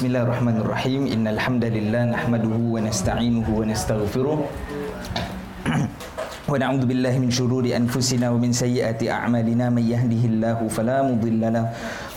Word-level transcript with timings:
Bismillahirrahmanirrahim. 0.00 1.12
Innal 1.12 1.36
hamdalillah 1.36 2.16
nahmaduhu 2.16 2.72
wa 2.72 2.80
nasta'inuhu 2.80 3.52
wa 3.52 3.68
nastaghfiruh. 3.68 4.40
ونعوذ 6.50 6.82
بالله 6.82 7.14
من 7.22 7.30
شرور 7.30 7.62
أنفسنا 7.70 8.26
ومن 8.34 8.50
سيئات 8.50 9.06
أعمالنا 9.06 9.70
من 9.70 9.86
يهده 9.86 10.22
الله 10.24 10.58
فلا 10.66 11.06
مضل 11.06 11.38
له 11.46 11.64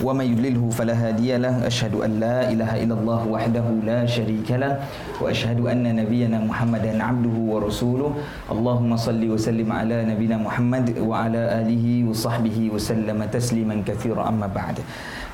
ومن 0.02 0.26
يضلله 0.34 0.64
فلا 0.74 0.94
هادي 0.96 1.38
له 1.38 1.54
أشهد 1.70 1.94
أن 2.02 2.18
لا 2.18 2.50
إله 2.50 2.82
إلا 2.82 2.94
الله 2.98 3.20
وحده 3.30 3.66
لا 3.86 4.02
شريك 4.10 4.50
له 4.58 4.82
وأشهد 5.22 5.62
أن 5.62 5.86
نبينا 5.86 6.42
محمدا 6.50 6.98
عبده 6.98 7.36
ورسوله 7.46 8.10
اللهم 8.50 8.90
صل 8.96 9.22
وسلم 9.22 9.68
على 9.70 10.02
نبينا 10.02 10.42
محمد 10.42 10.98
وعلى 10.98 11.42
آله 11.62 11.86
وصحبه 12.10 12.58
وسلم 12.74 13.18
تسليما 13.30 13.86
كثيرا 13.86 14.34
أما 14.34 14.50
بعد 14.50 14.82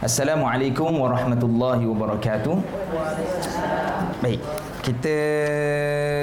Assalamualaikum 0.01 0.97
warahmatullahi 0.97 1.85
wabarakatuh. 1.85 2.57
Baik, 4.25 4.41
kita 4.81 5.17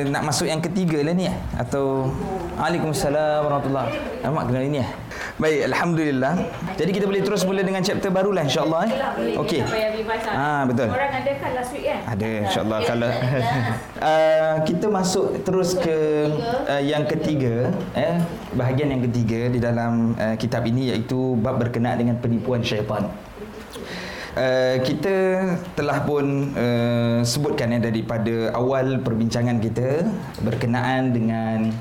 nak 0.09 0.25
masuk 0.25 0.49
yang 0.49 0.57
ketiga 0.57 0.97
lah 1.05 1.13
ni 1.13 1.29
ya? 1.29 1.37
Atau 1.61 2.09
Waalaikumsalam 2.57 3.45
warahmatullahi 3.45 3.85
wabarakatuh. 3.93 4.33
Amat 4.33 4.43
kenal 4.49 4.63
ini 4.65 4.81
ya? 4.81 4.89
Baik, 5.37 5.69
Alhamdulillah. 5.69 6.33
Jadi 6.73 6.89
kita 6.89 7.05
boleh 7.05 7.21
terus 7.21 7.45
mula 7.45 7.61
dengan 7.61 7.85
chapter 7.85 8.09
baru 8.09 8.33
lah 8.33 8.49
insyaAllah. 8.49 8.81
Eh? 8.89 9.37
Okey. 9.45 9.61
Ha, 9.61 10.65
betul. 10.65 10.89
Orang 10.89 11.13
ada 11.13 11.31
kan 11.37 11.51
last 11.53 11.69
week 11.77 11.85
kan? 11.85 11.99
Ada 12.17 12.29
insyaAllah. 12.49 12.79
Okay. 12.81 12.89
Kalau, 12.89 13.09
uh, 14.01 14.55
kita 14.73 14.85
masuk 14.89 15.25
terus 15.45 15.77
ke 15.77 15.97
uh, 16.65 16.81
yang 16.81 17.05
ketiga. 17.05 17.69
Eh? 17.93 18.25
Bahagian 18.57 18.89
yang 18.89 19.05
ketiga 19.05 19.53
di 19.53 19.61
dalam 19.61 20.17
uh, 20.17 20.33
kitab 20.33 20.65
ini 20.65 20.97
iaitu 20.97 21.37
bab 21.37 21.61
berkenaan 21.61 22.01
dengan 22.01 22.17
penipuan 22.17 22.65
syaitan. 22.65 23.05
Uh, 24.37 24.77
kita 24.85 25.41
telah 25.73 26.05
pun 26.05 26.53
uh, 26.53 27.25
sebutkan 27.25 27.73
ya 27.73 27.81
daripada 27.81 28.53
awal 28.53 29.01
perbincangan 29.01 29.57
kita 29.57 30.05
berkenaan 30.45 31.09
dengan 31.09 31.73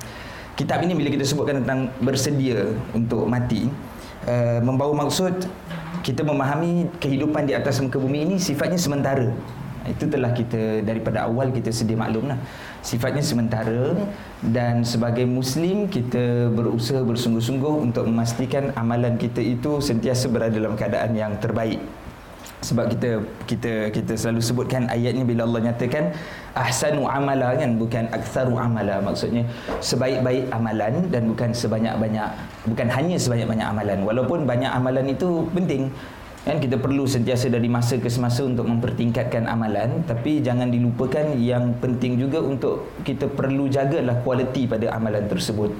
kitab 0.56 0.80
ini 0.80 0.96
bila 0.96 1.12
kita 1.12 1.28
sebutkan 1.28 1.60
tentang 1.60 1.92
bersedia 2.00 2.72
untuk 2.96 3.28
mati. 3.28 3.68
Uh, 4.24 4.64
membawa 4.64 5.04
maksud 5.04 5.44
kita 6.00 6.24
memahami 6.24 6.88
kehidupan 6.96 7.44
di 7.44 7.52
atas 7.52 7.76
muka 7.84 8.00
bumi 8.00 8.24
ini 8.24 8.36
sifatnya 8.40 8.80
sementara. 8.80 9.28
Itu 9.84 10.08
telah 10.08 10.32
kita 10.32 10.80
daripada 10.80 11.28
awal 11.28 11.52
kita 11.52 11.68
sedia 11.68 12.00
maklum 12.00 12.32
lah 12.32 12.40
sifatnya 12.80 13.20
sementara 13.20 13.94
dan 14.40 14.80
sebagai 14.80 15.28
muslim 15.28 15.92
kita 15.92 16.50
berusaha 16.56 17.04
bersungguh-sungguh 17.04 17.84
untuk 17.84 18.08
memastikan 18.08 18.72
amalan 18.80 19.20
kita 19.20 19.44
itu 19.44 19.78
sentiasa 19.78 20.26
berada 20.32 20.56
dalam 20.56 20.74
keadaan 20.74 21.12
yang 21.14 21.38
terbaik 21.38 21.78
sebab 22.66 22.90
kita 22.90 23.10
kita 23.46 23.72
kita 23.94 24.12
selalu 24.18 24.42
sebutkan 24.42 24.90
ayatnya 24.90 25.22
bila 25.22 25.46
Allah 25.46 25.70
nyatakan 25.70 26.10
ahsanu 26.58 27.06
amala 27.06 27.54
kan 27.54 27.78
bukan 27.78 28.10
aktsaru 28.10 28.58
amala 28.58 28.98
maksudnya. 28.98 29.46
Sebaik-baik 29.78 30.50
amalan 30.50 31.06
dan 31.14 31.30
bukan 31.30 31.54
sebanyak-banyak 31.54 32.28
bukan 32.66 32.88
hanya 32.90 33.14
sebanyak-banyak 33.14 33.66
amalan. 33.70 33.98
Walaupun 34.02 34.42
banyak 34.50 34.70
amalan 34.74 35.14
itu 35.14 35.46
penting 35.54 35.94
kan 36.42 36.62
kita 36.62 36.78
perlu 36.78 37.06
sentiasa 37.06 37.50
dari 37.50 37.66
masa 37.70 37.98
ke 38.02 38.10
semasa 38.10 38.42
untuk 38.42 38.66
mempertingkatkan 38.66 39.46
amalan. 39.46 40.02
Tapi 40.02 40.42
jangan 40.42 40.66
dilupakan 40.66 41.38
yang 41.38 41.70
penting 41.78 42.18
juga 42.18 42.42
untuk 42.42 42.90
kita 43.06 43.30
perlu 43.30 43.70
jagalah 43.70 44.18
kualiti 44.26 44.66
pada 44.66 44.90
amalan 44.90 45.22
tersebut 45.30 45.70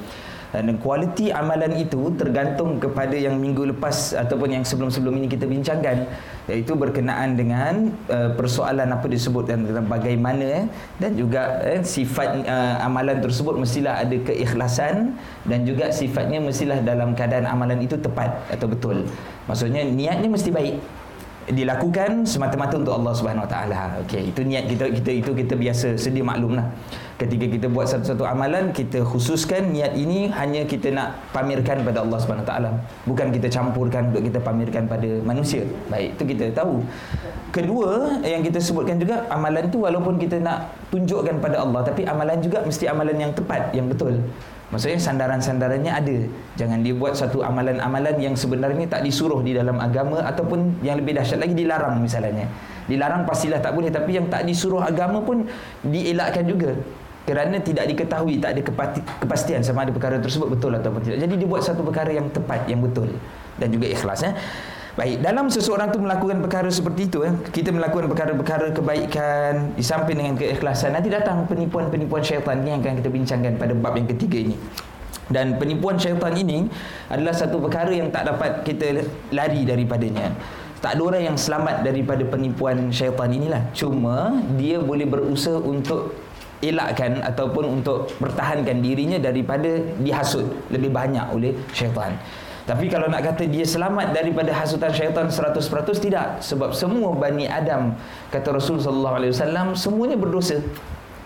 dan 0.55 0.79
kualiti 0.79 1.35
amalan 1.35 1.75
itu 1.75 2.13
tergantung 2.15 2.79
kepada 2.79 3.15
yang 3.19 3.37
minggu 3.37 3.75
lepas 3.75 4.15
ataupun 4.15 4.61
yang 4.61 4.65
sebelum-sebelum 4.65 5.15
ini 5.19 5.27
kita 5.27 5.45
bincangkan. 5.49 6.07
Iaitu 6.47 6.79
berkenaan 6.79 7.35
dengan 7.35 7.91
uh, 8.07 8.31
persoalan 8.39 8.87
apa 8.87 9.11
disebut 9.11 9.51
tentang 9.51 9.91
bagaimana 9.91 10.63
eh, 10.63 10.67
dan 11.03 11.19
juga 11.19 11.59
eh, 11.67 11.83
sifat 11.83 12.47
uh, 12.47 12.87
amalan 12.87 13.19
tersebut 13.19 13.59
mestilah 13.59 13.99
ada 13.99 14.15
keikhlasan 14.15 15.19
dan 15.43 15.67
juga 15.67 15.91
sifatnya 15.91 16.39
mestilah 16.39 16.79
dalam 16.87 17.19
keadaan 17.19 17.51
amalan 17.51 17.83
itu 17.83 17.99
tepat 17.99 18.31
atau 18.47 18.71
betul. 18.71 19.03
Maksudnya 19.51 19.83
niatnya 19.91 20.31
mesti 20.31 20.55
baik 20.55 20.79
dilakukan 21.47 22.27
semata-mata 22.27 22.75
untuk 22.75 22.99
Allah 22.99 23.13
Subhanahu 23.15 23.47
Wa 23.47 23.51
Taala. 23.51 23.81
Okey, 24.03 24.35
itu 24.35 24.43
niat 24.43 24.67
kita 24.67 24.91
kita 24.91 25.11
itu 25.15 25.31
kita 25.31 25.55
biasa 25.55 25.95
sedia 25.95 26.27
maklumlah. 26.27 26.67
Ketika 27.17 27.47
kita 27.49 27.67
buat 27.73 27.89
satu-satu 27.89 28.27
amalan, 28.29 28.75
kita 28.75 29.01
khususkan 29.07 29.73
niat 29.73 29.97
ini 29.97 30.29
hanya 30.35 30.67
kita 30.69 30.93
nak 30.93 31.17
pamerkan 31.31 31.87
pada 31.87 32.03
Allah 32.03 32.19
Subhanahu 32.19 32.45
Wa 32.45 32.51
Taala. 32.51 32.71
Bukan 33.07 33.27
kita 33.31 33.47
campurkan 33.49 34.11
untuk 34.11 34.27
kita 34.27 34.39
pamerkan 34.43 34.91
pada 34.91 35.09
manusia. 35.23 35.63
Baik, 35.87 36.19
itu 36.19 36.23
kita 36.35 36.45
tahu. 36.53 36.83
Kedua, 37.55 38.21
yang 38.21 38.45
kita 38.45 38.61
sebutkan 38.61 39.01
juga 39.01 39.25
amalan 39.33 39.71
itu 39.71 39.81
walaupun 39.81 40.21
kita 40.21 40.43
nak 40.43 40.75
tunjukkan 40.93 41.41
pada 41.41 41.63
Allah, 41.65 41.81
tapi 41.87 42.05
amalan 42.05 42.37
juga 42.43 42.61
mesti 42.67 42.85
amalan 42.85 43.17
yang 43.17 43.33
tepat, 43.33 43.73
yang 43.73 43.87
betul. 43.89 44.21
Maksudnya 44.67 44.99
sandaran-sandarannya 44.99 45.93
ada. 45.95 46.17
Jangan 46.59 46.83
dia 46.83 46.91
buat 46.91 47.15
satu 47.15 47.47
amalan-amalan 47.47 48.19
yang 48.19 48.35
sebenarnya 48.35 48.91
tak 48.91 49.07
disuruh 49.07 49.39
di 49.39 49.55
dalam 49.55 49.79
agama 49.79 50.19
ataupun 50.27 50.83
yang 50.83 50.99
lebih 50.99 51.15
dahsyat 51.15 51.39
lagi 51.39 51.55
dilarang 51.55 52.03
misalnya. 52.03 52.51
Dilarang 52.91 53.23
pastilah 53.23 53.63
tak 53.63 53.79
boleh 53.79 53.95
tapi 53.95 54.19
yang 54.19 54.27
tak 54.27 54.43
disuruh 54.43 54.83
agama 54.83 55.23
pun 55.23 55.47
dielakkan 55.87 56.43
juga. 56.51 56.75
Kerana 57.27 57.59
tidak 57.59 57.91
diketahui, 57.91 58.39
tak 58.39 58.55
ada 58.55 58.63
kepastian 59.19 59.59
sama 59.59 59.83
ada 59.83 59.91
perkara 59.91 60.23
tersebut 60.23 60.47
betul 60.47 60.71
ataupun 60.71 61.03
tidak. 61.03 61.27
Jadi 61.27 61.35
dia 61.43 61.49
buat 61.51 61.59
satu 61.59 61.83
perkara 61.83 62.15
yang 62.15 62.31
tepat, 62.31 62.71
yang 62.71 62.79
betul 62.83 63.11
dan 63.59 63.67
juga 63.71 63.87
ikhlas 63.91 64.23
ya. 64.23 64.31
Baik, 64.97 65.21
dalam 65.21 65.53
seseorang 65.53 65.93
tu 65.93 66.01
melakukan 66.01 66.41
perkara 66.41 66.73
seperti 66.73 67.05
itu 67.05 67.21
eh, 67.21 67.29
kita 67.53 67.69
melakukan 67.69 68.09
perkara-perkara 68.09 68.73
kebaikan 68.73 69.77
di 69.77 69.85
samping 69.85 70.17
dengan 70.17 70.41
keikhlasan 70.41 70.97
nanti 70.97 71.13
datang 71.13 71.45
penipuan-penipuan 71.45 72.25
syaitan 72.25 72.65
ni 72.65 72.73
yang 72.73 72.81
akan 72.81 73.05
kita 73.05 73.13
bincangkan 73.13 73.61
pada 73.61 73.77
bab 73.77 73.93
yang 73.93 74.09
ketiga 74.09 74.41
ini. 74.49 74.57
Dan 75.29 75.61
penipuan 75.61 76.01
syaitan 76.01 76.33
ini 76.33 76.73
adalah 77.13 77.37
satu 77.37 77.61
perkara 77.61 77.93
yang 77.93 78.09
tak 78.09 78.25
dapat 78.25 78.65
kita 78.65 79.05
lari 79.37 79.69
daripadanya. 79.69 80.33
Tak 80.81 80.97
ada 80.97 81.03
orang 81.05 81.29
yang 81.29 81.37
selamat 81.37 81.85
daripada 81.85 82.25
penipuan 82.25 82.89
syaitan 82.89 83.29
inilah. 83.29 83.69
Cuma 83.77 84.33
dia 84.57 84.81
boleh 84.81 85.05
berusaha 85.05 85.61
untuk 85.61 86.17
elakkan 86.65 87.21
ataupun 87.21 87.69
untuk 87.69 88.17
pertahankan 88.17 88.81
dirinya 88.81 89.21
daripada 89.21 89.77
dihasut 90.01 90.49
lebih 90.73 90.89
banyak 90.89 91.29
oleh 91.37 91.53
syaitan. 91.77 92.17
Tapi 92.67 92.91
kalau 92.91 93.07
nak 93.07 93.23
kata 93.23 93.47
dia 93.47 93.63
selamat 93.63 94.11
daripada 94.11 94.51
hasutan 94.51 94.91
syaitan 94.91 95.31
100% 95.31 95.63
tidak 96.03 96.43
sebab 96.43 96.75
semua 96.75 97.15
Bani 97.15 97.47
Adam 97.47 97.95
kata 98.35 98.59
Rasul 98.59 98.83
sallallahu 98.83 99.23
alaihi 99.23 99.33
wasallam 99.33 99.79
semuanya 99.79 100.19
berdosa. 100.19 100.59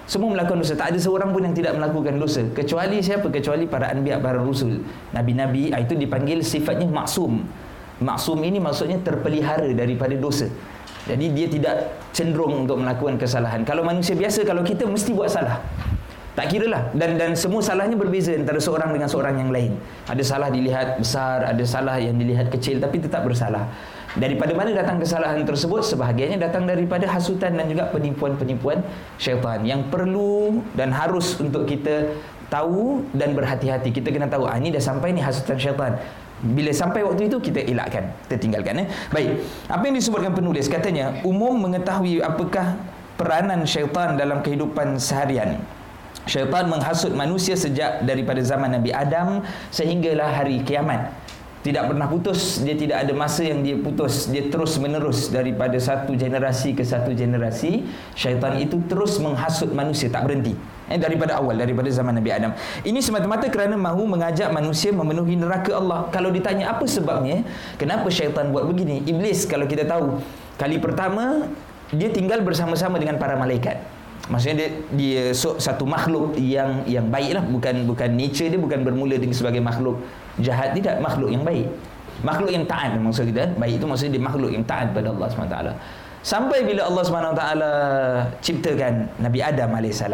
Semua 0.05 0.35
melakukan 0.35 0.61
dosa. 0.61 0.75
Tak 0.75 0.91
ada 0.91 0.99
seorang 0.99 1.31
pun 1.31 1.47
yang 1.47 1.55
tidak 1.55 1.79
melakukan 1.79 2.19
dosa 2.19 2.43
kecuali 2.51 2.99
siapa? 3.01 3.31
Kecuali 3.31 3.65
para 3.65 3.89
anbiya 3.95 4.19
para 4.19 4.43
rasul. 4.43 4.83
Nabi-nabi 5.15 5.71
ah, 5.71 5.81
itu 5.81 5.95
dipanggil 5.95 6.43
sifatnya 6.45 6.91
maksum. 6.91 7.47
Maksum 8.03 8.43
ini 8.43 8.59
maksudnya 8.59 8.99
terpelihara 9.01 9.71
daripada 9.71 10.13
dosa. 10.19 10.51
Jadi 11.07 11.31
dia 11.33 11.47
tidak 11.49 11.75
cenderung 12.13 12.67
untuk 12.67 12.83
melakukan 12.83 13.17
kesalahan. 13.17 13.65
Kalau 13.65 13.87
manusia 13.87 14.13
biasa 14.19 14.45
kalau 14.45 14.61
kita 14.61 14.85
mesti 14.85 15.15
buat 15.17 15.31
salah. 15.31 15.63
Tak 16.41 16.57
kira 16.57 16.73
lah 16.73 16.89
dan 16.97 17.21
dan 17.21 17.37
semua 17.37 17.61
salahnya 17.61 18.01
berbeza 18.01 18.33
antara 18.33 18.57
seorang 18.57 18.97
dengan 18.97 19.13
seorang 19.13 19.45
yang 19.45 19.53
lain. 19.53 19.77
Ada 20.09 20.25
salah 20.25 20.49
dilihat 20.49 20.97
besar, 20.97 21.45
ada 21.45 21.61
salah 21.69 22.01
yang 22.01 22.17
dilihat 22.17 22.49
kecil 22.49 22.81
tapi 22.81 22.97
tetap 22.97 23.29
bersalah. 23.29 23.69
Daripada 24.17 24.57
mana 24.57 24.73
datang 24.73 24.97
kesalahan 24.97 25.45
tersebut? 25.45 25.85
Sebahagiannya 25.85 26.41
datang 26.41 26.65
daripada 26.65 27.05
hasutan 27.13 27.61
dan 27.61 27.69
juga 27.69 27.93
penipuan-penipuan 27.93 28.81
syaitan 29.21 29.61
yang 29.69 29.85
perlu 29.93 30.65
dan 30.73 30.89
harus 30.97 31.37
untuk 31.37 31.69
kita 31.69 32.09
tahu 32.49 33.05
dan 33.13 33.37
berhati-hati. 33.37 33.93
Kita 33.93 34.09
kena 34.09 34.25
tahu, 34.33 34.49
ah 34.49 34.57
ini 34.57 34.73
dah 34.73 34.81
sampai 34.81 35.13
ni 35.13 35.21
hasutan 35.21 35.61
syaitan. 35.61 36.01
Bila 36.41 36.73
sampai 36.73 37.05
waktu 37.05 37.29
itu 37.29 37.37
kita 37.37 37.69
elakkan, 37.69 38.17
kita 38.25 38.41
tinggalkan 38.41 38.81
eh. 38.81 38.87
Baik. 39.13 39.45
Apa 39.69 39.93
yang 39.93 39.97
disebutkan 40.01 40.33
penulis 40.33 40.73
katanya 40.73 41.21
umum 41.21 41.53
mengetahui 41.69 42.25
apakah 42.25 42.81
peranan 43.21 43.69
syaitan 43.69 44.17
dalam 44.17 44.41
kehidupan 44.41 44.97
seharian. 44.97 45.61
Syaitan 46.29 46.69
menghasut 46.69 47.17
manusia 47.17 47.57
sejak 47.57 48.05
daripada 48.05 48.41
zaman 48.45 48.77
Nabi 48.77 48.93
Adam 48.93 49.41
sehinggalah 49.73 50.29
hari 50.29 50.61
kiamat. 50.61 51.13
Tidak 51.61 51.93
pernah 51.93 52.09
putus, 52.09 52.65
dia 52.65 52.73
tidak 52.73 53.05
ada 53.05 53.13
masa 53.13 53.45
yang 53.45 53.61
dia 53.61 53.77
putus. 53.77 54.33
Dia 54.33 54.49
terus 54.49 54.81
menerus 54.81 55.29
daripada 55.29 55.77
satu 55.77 56.17
generasi 56.17 56.73
ke 56.73 56.81
satu 56.81 57.13
generasi. 57.13 57.85
Syaitan 58.17 58.57
itu 58.57 58.81
terus 58.89 59.21
menghasut 59.21 59.69
manusia, 59.77 60.09
tak 60.09 60.25
berhenti. 60.25 60.57
Eh, 60.89 60.97
daripada 60.97 61.37
awal, 61.37 61.61
daripada 61.61 61.93
zaman 61.93 62.17
Nabi 62.17 62.33
Adam. 62.33 62.57
Ini 62.81 63.05
semata-mata 63.05 63.45
kerana 63.53 63.77
mahu 63.77 64.09
mengajak 64.09 64.49
manusia 64.49 64.89
memenuhi 64.89 65.37
neraka 65.37 65.77
Allah. 65.77 66.09
Kalau 66.09 66.33
ditanya 66.33 66.73
apa 66.73 66.89
sebabnya, 66.89 67.45
kenapa 67.77 68.09
syaitan 68.09 68.49
buat 68.49 68.65
begini? 68.65 69.05
Iblis 69.05 69.45
kalau 69.45 69.69
kita 69.69 69.85
tahu, 69.85 70.17
kali 70.57 70.81
pertama, 70.81 71.45
dia 71.93 72.09
tinggal 72.09 72.41
bersama-sama 72.41 72.97
dengan 72.97 73.21
para 73.21 73.37
malaikat. 73.37 74.00
Maksudnya 74.31 74.57
dia, 74.63 74.69
dia 74.95 75.23
so, 75.35 75.59
satu 75.59 75.83
makhluk 75.83 76.39
yang 76.39 76.87
yang 76.87 77.11
baik 77.11 77.35
lah. 77.35 77.43
Bukan 77.43 77.85
bukan 77.85 78.09
nature 78.15 78.47
dia 78.47 78.61
bukan 78.63 78.87
bermula 78.87 79.19
dengan 79.19 79.35
sebagai 79.35 79.59
makhluk 79.59 79.99
jahat. 80.39 80.73
Tidak 80.73 81.03
makhluk 81.03 81.35
yang 81.35 81.43
baik. 81.43 81.67
Makhluk 82.23 82.55
yang 82.55 82.65
taat 82.65 82.95
maksud 82.95 83.27
kita. 83.27 83.51
Baik 83.59 83.83
itu 83.83 83.87
maksudnya 83.91 84.13
dia 84.17 84.25
makhluk 84.25 84.51
yang 84.55 84.63
taat 84.63 84.95
pada 84.95 85.11
Allah 85.11 85.27
SWT 85.27 85.57
Sampai 86.21 86.69
bila 86.69 86.85
Allah 86.85 87.03
SWT 87.03 87.45
ciptakan 88.45 89.09
Nabi 89.25 89.41
Adam 89.41 89.73
AS 89.73 90.05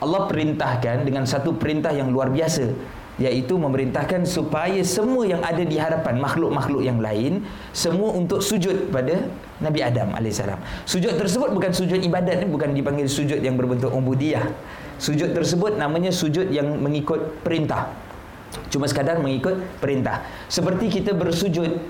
Allah 0.00 0.20
perintahkan 0.24 1.04
dengan 1.04 1.28
satu 1.28 1.52
perintah 1.60 1.92
yang 1.92 2.08
luar 2.08 2.32
biasa 2.32 2.72
iaitu 3.20 3.60
memerintahkan 3.60 4.24
supaya 4.24 4.80
semua 4.80 5.28
yang 5.28 5.44
ada 5.44 5.60
di 5.60 5.76
hadapan 5.76 6.16
makhluk-makhluk 6.16 6.80
yang 6.80 6.98
lain 7.04 7.44
semua 7.76 8.16
untuk 8.16 8.40
sujud 8.40 8.88
pada 8.88 9.28
Nabi 9.60 9.84
Adam 9.84 10.16
AS 10.16 10.40
sujud 10.88 11.14
tersebut 11.20 11.52
bukan 11.52 11.70
sujud 11.76 12.00
ibadat 12.00 12.48
bukan 12.48 12.72
dipanggil 12.72 13.04
sujud 13.04 13.44
yang 13.44 13.60
berbentuk 13.60 13.92
ubudiyah 13.92 14.48
sujud 15.00 15.32
tersebut 15.32 15.80
namanya 15.80 16.12
sujud 16.12 16.52
yang 16.52 16.76
mengikut 16.76 17.40
perintah. 17.40 17.88
Cuma 18.68 18.84
sekadar 18.84 19.16
mengikut 19.18 19.56
perintah. 19.80 20.22
Seperti 20.46 21.00
kita 21.00 21.16
bersujud 21.16 21.80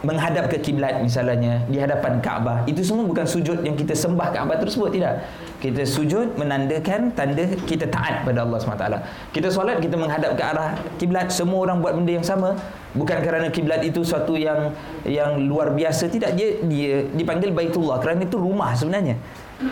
menghadap 0.00 0.46
ke 0.46 0.62
kiblat 0.62 1.02
misalnya 1.02 1.66
di 1.66 1.74
hadapan 1.82 2.22
Kaabah 2.22 2.62
itu 2.70 2.86
semua 2.86 3.02
bukan 3.02 3.26
sujud 3.26 3.66
yang 3.66 3.74
kita 3.74 3.98
sembah 3.98 4.30
Kaabah 4.30 4.62
tersebut 4.62 4.94
tidak 4.94 5.26
kita 5.58 5.82
sujud 5.82 6.38
menandakan 6.38 7.10
tanda 7.18 7.42
kita 7.66 7.90
taat 7.90 8.22
pada 8.22 8.46
Allah 8.46 8.58
SWT 8.62 8.88
kita 9.34 9.54
solat 9.54 9.78
kita 9.78 9.94
menghadap 9.94 10.34
ke 10.38 10.42
arah 10.42 10.78
kiblat. 10.98 11.30
Semua 11.30 11.68
orang 11.68 11.78
buat 11.78 11.94
benda 11.94 12.12
yang 12.16 12.26
sama. 12.26 12.56
Bukan 12.96 13.20
kerana 13.20 13.52
kiblat 13.52 13.84
itu 13.84 14.00
suatu 14.02 14.34
yang 14.34 14.72
yang 15.04 15.38
luar 15.44 15.70
biasa. 15.74 16.08
Tidak 16.08 16.34
dia 16.34 16.48
dia 16.64 17.04
dipanggil 17.14 17.52
Baitullah 17.52 18.00
kerana 18.00 18.24
itu 18.24 18.40
rumah 18.40 18.74
sebenarnya. 18.74 19.14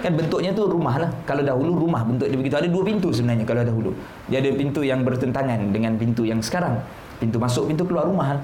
Kan 0.03 0.19
bentuknya 0.19 0.51
tu 0.55 0.67
rumah 0.67 0.99
lah. 0.99 1.11
Kalau 1.25 1.43
dahulu 1.43 1.87
rumah 1.89 2.03
bentuk 2.07 2.29
dia 2.29 2.39
begitu. 2.39 2.57
Ada 2.59 2.69
dua 2.69 2.83
pintu 2.87 3.09
sebenarnya 3.11 3.45
kalau 3.47 3.63
dahulu. 3.65 3.91
Dia 4.31 4.39
ada 4.43 4.51
pintu 4.55 4.81
yang 4.87 5.03
bertentangan 5.03 5.61
dengan 5.73 5.97
pintu 5.97 6.23
yang 6.23 6.39
sekarang. 6.43 6.83
Pintu 7.17 7.41
masuk 7.41 7.71
pintu 7.71 7.83
keluar 7.89 8.07
rumah. 8.07 8.39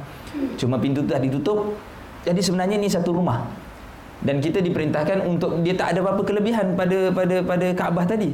Cuma 0.56 0.80
pintu 0.80 1.04
tu 1.04 1.12
dah 1.12 1.20
ditutup. 1.20 1.76
Jadi 2.22 2.40
sebenarnya 2.40 2.78
ni 2.78 2.88
satu 2.88 3.12
rumah. 3.12 3.44
Dan 4.22 4.38
kita 4.38 4.62
diperintahkan 4.62 5.26
untuk 5.26 5.58
dia 5.66 5.74
tak 5.74 5.94
ada 5.94 6.06
apa-apa 6.06 6.22
kelebihan 6.22 6.78
pada 6.78 7.10
pada 7.10 7.42
pada 7.42 7.66
Kaabah 7.74 8.06
tadi. 8.06 8.30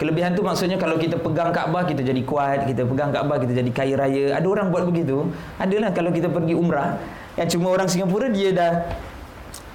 Kelebihan 0.00 0.32
tu 0.32 0.40
maksudnya 0.40 0.80
kalau 0.80 0.96
kita 0.96 1.20
pegang 1.20 1.52
Kaabah 1.52 1.84
kita 1.84 2.00
jadi 2.00 2.24
kuat, 2.24 2.64
kita 2.66 2.88
pegang 2.88 3.12
Kaabah 3.12 3.36
kita 3.36 3.52
jadi 3.52 3.70
kaya 3.70 3.94
raya. 4.00 4.24
Ada 4.34 4.46
orang 4.48 4.72
buat 4.72 4.88
begitu. 4.88 5.28
Adalah 5.60 5.92
kalau 5.92 6.08
kita 6.10 6.32
pergi 6.32 6.56
umrah, 6.56 6.96
yang 7.36 7.46
cuma 7.52 7.68
orang 7.70 7.86
Singapura 7.86 8.32
dia 8.32 8.50
dah 8.50 8.72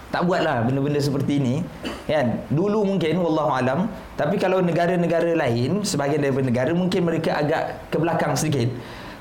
tak 0.09 0.25
buatlah 0.25 0.65
benda-benda 0.65 0.97
seperti 0.97 1.37
ini. 1.37 1.55
Kan? 2.09 2.41
Dulu 2.49 2.89
mungkin 2.89 3.21
wallahu 3.21 3.51
alam, 3.53 3.79
tapi 4.17 4.41
kalau 4.41 4.65
negara-negara 4.65 5.37
lain, 5.37 5.85
sebahagian 5.85 6.25
daripada 6.25 6.45
negara 6.49 6.71
mungkin 6.73 7.05
mereka 7.05 7.37
agak 7.37 7.85
ke 7.93 7.97
belakang 8.01 8.33
sedikit. 8.33 8.71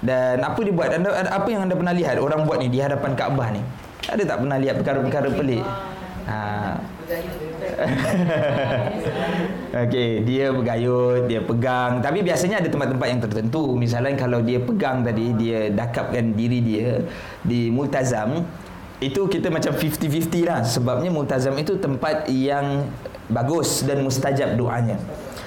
Dan 0.04 0.40
apa 0.40 0.56
dia 0.60 0.72
buat? 0.72 0.88
Anda, 0.88 1.10
apa 1.20 1.48
yang 1.52 1.68
anda 1.68 1.76
pernah 1.76 1.94
lihat 1.96 2.16
orang 2.16 2.48
buat 2.48 2.64
ni 2.64 2.72
di 2.72 2.80
hadapan 2.80 3.12
Kaabah 3.12 3.48
ni? 3.52 3.62
Ada 4.08 4.22
tak 4.24 4.36
pernah 4.40 4.56
lihat 4.56 4.74
perkara-perkara 4.80 5.28
pelik? 5.32 5.64
Ha. 6.24 6.80
Okey, 9.84 10.24
dia 10.24 10.48
bergayut, 10.54 11.28
dia 11.28 11.40
pegang. 11.44 12.00
Tapi 12.00 12.24
biasanya 12.24 12.64
ada 12.64 12.68
tempat-tempat 12.70 13.06
yang 13.10 13.20
tertentu. 13.20 13.76
Misalnya 13.76 14.16
kalau 14.16 14.40
dia 14.40 14.56
pegang 14.56 15.04
tadi, 15.04 15.36
dia 15.36 15.68
dakapkan 15.68 16.32
diri 16.32 16.64
dia 16.64 17.04
di 17.44 17.68
multazam, 17.68 18.40
itu 19.04 19.28
kita 19.28 19.52
macam 19.52 19.76
50-50 19.76 20.48
lah. 20.48 20.64
Sebabnya 20.64 21.10
multazam 21.12 21.52
itu 21.60 21.76
tempat 21.76 22.24
yang 22.32 22.88
bagus 23.28 23.84
dan 23.84 24.00
mustajab 24.00 24.56
doanya. 24.56 24.96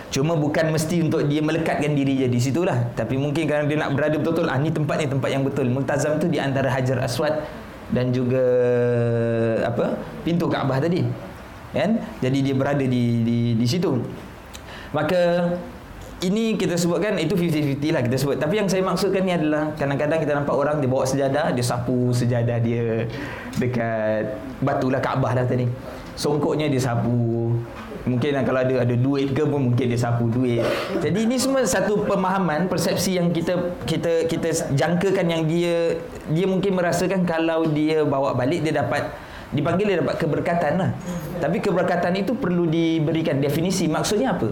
Cuma 0.07 0.39
bukan 0.39 0.71
mesti 0.71 1.03
untuk 1.03 1.27
dia 1.27 1.44
melekatkan 1.44 1.91
diri 1.91 2.15
je 2.15 2.27
di 2.31 2.39
situlah. 2.39 2.95
Tapi 2.95 3.19
mungkin 3.19 3.44
kerana 3.44 3.68
dia 3.68 3.77
nak 3.81 3.91
berada 3.91 4.15
betul-betul. 4.15 4.47
Ah, 4.47 4.56
ni 4.56 4.71
tempat 4.71 4.95
ni 5.03 5.07
tempat 5.09 5.29
yang 5.33 5.44
betul. 5.44 5.68
Multazam 5.68 6.15
tu 6.21 6.31
di 6.31 6.39
antara 6.39 6.71
Hajar 6.71 7.03
Aswad 7.03 7.44
dan 7.92 8.12
juga 8.12 8.45
apa 9.63 9.95
pintu 10.28 10.51
Kaabah 10.51 10.84
tadi. 10.84 11.04
Kan? 11.72 12.00
Jadi 12.24 12.38
dia 12.42 12.56
berada 12.56 12.84
di 12.84 13.24
di 13.24 13.38
di 13.56 13.68
situ. 13.68 14.00
Maka 14.95 15.54
ini 16.25 16.57
kita 16.57 16.74
sebutkan 16.74 17.22
itu 17.22 17.38
50-50 17.38 17.94
lah 17.94 18.01
kita 18.01 18.18
sebut. 18.18 18.38
Tapi 18.42 18.57
yang 18.57 18.68
saya 18.72 18.81
maksudkan 18.81 19.22
ni 19.22 19.38
adalah 19.38 19.69
kadang-kadang 19.78 20.18
kita 20.18 20.34
nampak 20.34 20.56
orang 20.57 20.81
dia 20.81 20.89
bawa 20.89 21.06
sejadah, 21.06 21.54
dia 21.54 21.66
sapu 21.66 22.10
sejadah 22.10 22.57
dia 22.57 23.06
dekat 23.62 24.34
batulah 24.63 24.98
Kaabah 24.98 25.38
dah 25.38 25.45
tadi. 25.45 25.69
Songkoknya 26.18 26.66
dia 26.66 26.81
sapu, 26.81 27.54
Mungkin 28.07 28.39
kalau 28.48 28.63
ada 28.63 28.88
ada 28.88 28.95
duit 28.95 29.36
ke 29.36 29.44
pun 29.44 29.69
mungkin 29.69 29.86
dia 29.92 30.00
sapu 30.00 30.31
duit. 30.31 30.63
Jadi 31.04 31.28
ini 31.28 31.36
semua 31.36 31.68
satu 31.68 32.07
pemahaman, 32.07 32.72
persepsi 32.72 33.19
yang 33.19 33.36
kita 33.36 33.75
kita 33.84 34.31
kita 34.31 34.50
jangkakan 34.72 35.28
yang 35.28 35.44
dia 35.44 36.00
dia 36.31 36.45
mungkin 36.45 36.75
merasakan 36.75 37.24
kalau 37.24 37.68
dia 37.69 38.03
bawa 38.03 38.35
balik 38.35 38.63
dia 38.63 38.83
dapat 38.83 39.07
dipanggil 39.51 39.95
dia 39.95 39.97
dapat 40.03 40.15
keberkatan 40.19 40.74
lah. 40.75 40.91
Tapi 41.39 41.57
keberkatan 41.63 42.13
itu 42.19 42.35
perlu 42.35 42.68
diberikan 42.68 43.39
definisi. 43.39 43.88
Maksudnya 43.88 44.35
apa? 44.35 44.51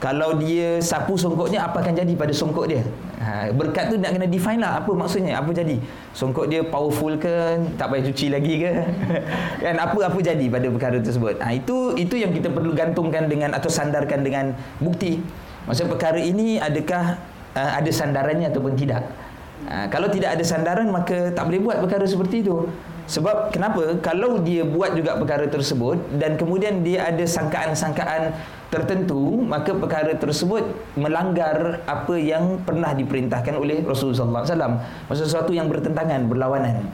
Kalau 0.00 0.32
dia 0.40 0.80
sapu 0.80 1.20
songkoknya 1.20 1.60
apa 1.60 1.84
akan 1.84 1.92
jadi 1.92 2.16
pada 2.16 2.32
songkok 2.32 2.72
dia? 2.72 2.80
Ha, 3.20 3.52
berkat 3.52 3.92
tu 3.92 4.00
nak 4.00 4.16
kena 4.16 4.24
define 4.24 4.56
lah 4.56 4.80
apa 4.80 4.96
maksudnya, 4.96 5.36
apa 5.36 5.52
jadi? 5.52 5.76
Songkok 6.16 6.48
dia 6.48 6.64
powerful 6.64 7.20
ke, 7.20 7.60
tak 7.76 7.92
payah 7.92 8.08
cuci 8.08 8.32
lagi 8.32 8.64
ke? 8.64 8.72
kan 9.68 9.76
apa 9.76 9.98
apa 10.08 10.18
jadi 10.24 10.48
pada 10.48 10.72
perkara 10.72 11.04
tersebut? 11.04 11.36
Ha, 11.44 11.52
itu 11.52 12.00
itu 12.00 12.16
yang 12.16 12.32
kita 12.32 12.48
perlu 12.48 12.72
gantungkan 12.72 13.28
dengan 13.28 13.52
atau 13.52 13.68
sandarkan 13.68 14.24
dengan 14.24 14.56
bukti. 14.80 15.20
Maksud 15.68 15.92
perkara 15.92 16.16
ini 16.16 16.56
adakah 16.56 17.20
uh, 17.52 17.70
ada 17.76 17.90
sandarannya 17.92 18.48
ataupun 18.48 18.72
tidak? 18.80 19.04
Ha, 19.68 19.86
kalau 19.92 20.08
tidak 20.08 20.38
ada 20.38 20.44
sandaran 20.46 20.88
maka 20.88 21.34
tak 21.34 21.44
boleh 21.44 21.60
buat 21.60 21.76
perkara 21.84 22.04
seperti 22.08 22.40
itu. 22.46 22.68
Sebab 23.10 23.50
kenapa? 23.50 23.98
Kalau 23.98 24.38
dia 24.38 24.62
buat 24.62 24.94
juga 24.94 25.18
perkara 25.18 25.50
tersebut 25.50 25.98
dan 26.14 26.38
kemudian 26.38 26.86
dia 26.86 27.10
ada 27.10 27.26
sangkaan-sangkaan 27.26 28.30
tertentu, 28.70 29.42
maka 29.42 29.74
perkara 29.74 30.14
tersebut 30.14 30.62
melanggar 30.94 31.82
apa 31.90 32.14
yang 32.14 32.62
pernah 32.62 32.94
diperintahkan 32.94 33.58
oleh 33.58 33.82
Rasulullah 33.82 34.46
SAW. 34.46 34.78
Maksud 35.10 35.26
sesuatu 35.26 35.50
yang 35.50 35.66
bertentangan, 35.66 36.30
berlawanan. 36.30 36.86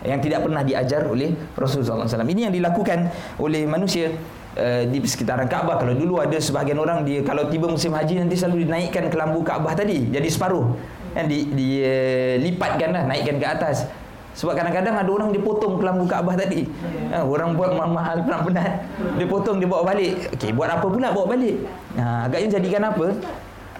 Yang 0.00 0.32
tidak 0.32 0.48
pernah 0.48 0.64
diajar 0.64 1.04
oleh 1.04 1.36
Rasulullah 1.52 2.08
SAW. 2.08 2.24
Ini 2.24 2.48
yang 2.48 2.54
dilakukan 2.56 3.12
oleh 3.36 3.68
manusia 3.68 4.16
uh, 4.56 4.88
di 4.88 4.96
sekitaran 5.04 5.44
Kaabah. 5.44 5.76
Kalau 5.76 5.92
dulu 5.92 6.24
ada 6.24 6.40
sebahagian 6.40 6.80
orang, 6.80 7.04
dia 7.04 7.20
kalau 7.20 7.52
tiba 7.52 7.68
musim 7.68 7.92
haji 7.92 8.24
nanti 8.24 8.32
selalu 8.32 8.64
dinaikkan 8.64 9.12
kelambu 9.12 9.44
Kaabah 9.44 9.76
tadi. 9.76 10.08
Jadi 10.08 10.28
separuh. 10.32 10.72
Yang 11.16 11.26
di, 11.26 11.38
dilipatkan 11.54 12.90
lah, 12.94 13.02
naikkan 13.08 13.36
ke 13.42 13.46
atas. 13.46 13.86
Sebab 14.30 14.54
kadang-kadang 14.54 14.94
ada 14.94 15.10
orang 15.10 15.34
dia 15.34 15.42
potong 15.42 15.82
kelambu 15.82 16.06
Kaabah 16.06 16.38
tadi. 16.38 16.62
Ha, 17.10 17.26
orang 17.26 17.58
buat 17.58 17.74
mahal 17.74 18.22
perang 18.22 18.46
penat. 18.46 18.86
Dia 19.18 19.26
potong 19.26 19.58
dia 19.58 19.66
bawa 19.66 19.90
balik. 19.90 20.30
Okey, 20.38 20.54
buat 20.54 20.70
apa 20.70 20.86
pula 20.86 21.10
bawa 21.10 21.34
balik? 21.34 21.66
Ha, 21.98 22.30
agaknya 22.30 22.48
jadikan 22.56 22.82
apa? 22.94 23.06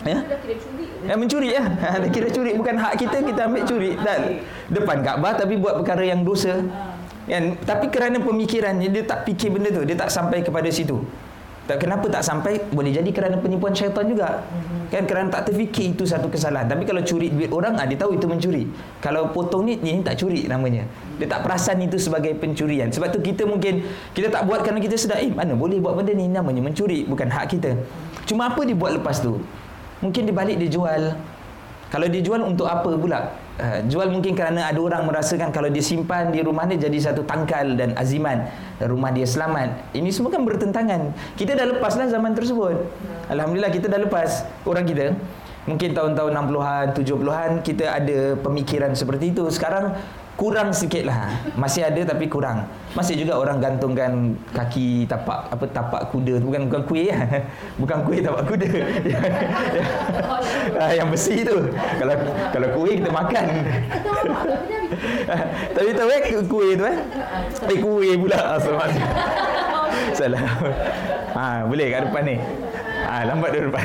Ya. 0.00 0.18
Ya 1.06 1.14
mencuri 1.14 1.54
ya. 1.54 1.62
Ha, 1.62 2.02
kira 2.10 2.32
curi 2.34 2.58
bukan 2.58 2.74
hak 2.82 2.98
kita 2.98 3.22
kita 3.22 3.46
ambil 3.46 3.62
curi 3.62 3.94
dan 4.02 4.42
depan 4.72 5.06
Kaabah 5.06 5.38
tapi 5.38 5.54
buat 5.54 5.78
perkara 5.80 6.02
yang 6.02 6.26
dosa. 6.26 6.58
Kan? 7.30 7.54
Tapi 7.62 7.86
kerana 7.94 8.18
pemikirannya 8.18 8.90
dia 8.90 9.06
tak 9.06 9.22
fikir 9.30 9.54
benda 9.54 9.70
tu, 9.70 9.86
dia 9.86 9.94
tak 9.94 10.10
sampai 10.10 10.42
kepada 10.42 10.66
situ. 10.66 10.98
Tak 11.70 11.86
kenapa 11.86 12.10
tak 12.10 12.26
sampai 12.26 12.58
boleh 12.74 12.90
jadi 12.90 13.06
kerana 13.14 13.38
penipuan 13.38 13.70
syaitan 13.70 14.02
juga. 14.02 14.42
Mm-hmm. 14.42 14.90
Kan 14.90 15.06
kerana 15.06 15.30
tak 15.30 15.54
terfikir 15.54 15.94
itu 15.94 16.02
satu 16.02 16.26
kesalahan. 16.26 16.66
Tapi 16.66 16.82
kalau 16.82 16.98
curi 17.06 17.30
duit 17.30 17.46
orang 17.54 17.78
ah 17.78 17.86
dia 17.86 17.94
tahu 17.94 18.18
itu 18.18 18.26
mencuri. 18.26 18.66
Kalau 18.98 19.30
potong 19.30 19.70
ni 19.70 19.78
ni 19.78 20.02
tak 20.02 20.18
curi 20.18 20.50
namanya. 20.50 20.82
Dia 21.22 21.30
tak 21.30 21.46
perasan 21.46 21.78
itu 21.78 21.94
sebagai 21.94 22.34
pencurian. 22.34 22.90
Sebab 22.90 23.14
tu 23.14 23.22
kita 23.22 23.46
mungkin 23.46 23.86
kita 24.10 24.34
tak 24.34 24.50
buat 24.50 24.66
kerana 24.66 24.82
kita 24.82 24.98
sedar 24.98 25.22
eh 25.22 25.30
mana 25.30 25.54
boleh 25.54 25.78
buat 25.78 25.94
benda 25.94 26.10
ni 26.10 26.26
namanya 26.26 26.58
mencuri 26.58 27.06
bukan 27.06 27.30
hak 27.30 27.54
kita. 27.54 27.78
Cuma 28.26 28.50
apa 28.50 28.66
dia 28.66 28.74
buat 28.74 28.98
lepas 28.98 29.22
tu? 29.22 29.38
Mungkin 30.02 30.26
dia 30.26 30.34
balik 30.34 30.58
dia 30.58 30.74
jual. 30.74 31.14
Kalau 31.86 32.06
dia 32.10 32.18
jual 32.18 32.42
untuk 32.42 32.66
apa 32.66 32.98
pula? 32.98 33.30
Uh, 33.60 33.84
jual 33.90 34.08
mungkin 34.08 34.32
kerana 34.32 34.72
ada 34.72 34.80
orang 34.80 35.04
merasakan 35.04 35.52
kalau 35.52 35.68
dia 35.68 35.84
simpan 35.84 36.32
di 36.32 36.40
rumah 36.40 36.64
dia 36.64 36.80
jadi 36.80 37.12
satu 37.12 37.28
tangkal 37.28 37.76
dan 37.76 37.92
aziman 37.98 38.48
rumah 38.88 39.12
dia 39.12 39.28
selamat. 39.28 39.92
Ini 39.92 40.08
semua 40.14 40.32
kan 40.32 40.46
bertentangan. 40.46 41.12
Kita 41.36 41.52
dah 41.52 41.66
lepaslah 41.76 42.08
zaman 42.08 42.32
tersebut. 42.32 42.76
Alhamdulillah 43.28 43.68
kita 43.68 43.92
dah 43.92 44.00
lepas 44.00 44.48
orang 44.64 44.84
kita. 44.88 45.12
Mungkin 45.68 45.92
tahun-tahun 45.92 46.32
60-an, 46.32 46.86
70-an 46.96 47.50
kita 47.60 47.84
ada 47.84 48.18
pemikiran 48.40 48.96
seperti 48.96 49.36
itu. 49.36 49.44
Sekarang 49.52 49.92
kurang 50.40 50.72
sikit 50.72 51.04
lah. 51.04 51.28
Masih 51.52 51.84
ada 51.84 52.00
tapi 52.16 52.24
kurang. 52.24 52.64
Masih 52.96 53.20
juga 53.20 53.36
orang 53.36 53.60
gantungkan 53.60 54.32
kaki 54.56 55.04
tapak 55.04 55.52
apa 55.52 55.64
tapak 55.68 56.08
kuda 56.08 56.40
bukan 56.40 56.64
bukan 56.72 56.82
kuih 56.88 57.12
ya. 57.12 57.20
Bukan 57.80 57.98
kuih 58.08 58.24
tapak 58.24 58.48
kuda. 58.48 58.68
Ah, 60.80 60.96
yang 60.96 61.12
besi 61.12 61.44
tu. 61.44 61.56
Kalau 62.00 62.16
kalau 62.56 62.68
kuih 62.80 63.04
kita 63.04 63.12
makan. 63.12 63.44
Tapi 65.76 65.90
tahu 65.92 66.08
eh 66.08 66.20
kuih 66.48 66.70
tu 66.80 66.84
eh. 66.88 66.98
Eh 67.68 67.78
kuih 67.78 68.12
pula. 68.16 68.56
Asal 68.56 68.72
salah 70.16 70.42
ha 71.36 71.64
boleh 71.68 71.86
kat 71.92 72.00
depan 72.08 72.22
ni? 72.26 72.36
Ha 73.06 73.26
lambat 73.26 73.50
di 73.54 73.60
depan 73.64 73.84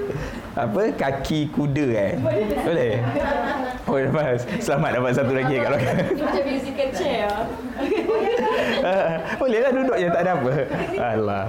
apa? 0.55 0.81
Kaki 0.95 1.51
kuda 1.55 1.85
eh? 1.95 2.11
Boleh? 2.19 2.93
Oh 3.87 3.97
lepas. 3.97 4.43
Selamat 4.59 4.99
dapat 4.99 5.11
satu 5.15 5.33
lagi 5.33 5.55
kalau 5.57 5.77
macam 5.79 6.43
musical 6.45 6.89
chair. 6.95 7.31
Boleh 9.41 9.59
lah 9.63 9.71
duduk 9.73 9.97
je 9.97 10.07
tak 10.11 10.21
ada 10.21 10.31
apa. 10.37 10.53
Allah 10.97 11.43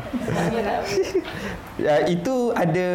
ya, 1.80 2.04
itu 2.08 2.52
ada 2.52 2.88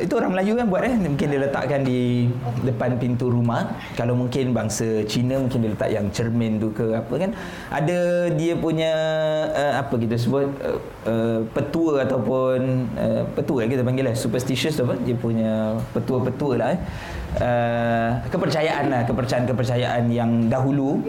itu 0.00 0.12
orang 0.16 0.32
Melayu 0.32 0.52
kan 0.56 0.66
buat 0.68 0.82
eh? 0.86 0.94
Mungkin 0.94 1.26
dia 1.28 1.40
letakkan 1.40 1.80
di 1.84 2.30
depan 2.64 2.96
pintu 2.96 3.28
rumah. 3.28 3.76
Kalau 3.94 4.16
mungkin 4.16 4.56
bangsa 4.56 5.04
Cina 5.04 5.40
mungkin 5.40 5.64
dia 5.64 5.70
letak 5.72 5.90
yang 5.92 6.06
cermin 6.10 6.58
tu 6.58 6.72
ke 6.72 6.96
apa 6.96 7.14
kan. 7.16 7.30
Ada 7.72 8.30
dia 8.32 8.54
punya 8.56 8.92
uh, 9.52 9.74
apa 9.80 9.94
kita 9.96 10.16
sebut 10.16 10.48
uh, 10.64 10.78
uh, 11.08 11.40
petua 11.52 12.04
ataupun 12.08 12.58
uh, 12.96 13.22
petua 13.36 13.68
kita 13.68 13.82
panggil 13.84 14.08
lah 14.08 14.14
superstitious 14.16 14.78
tu 14.78 14.84
apa 14.84 14.96
dia 15.00 15.16
punya 15.16 15.35
petua-petua 15.92 16.52
lah 16.56 16.68
eh. 16.72 16.80
uh, 17.40 18.10
kepercayaan 18.30 18.84
lah 18.88 19.00
kepercayaan-kepercayaan 19.04 20.08
yang 20.08 20.48
dahulu. 20.48 21.02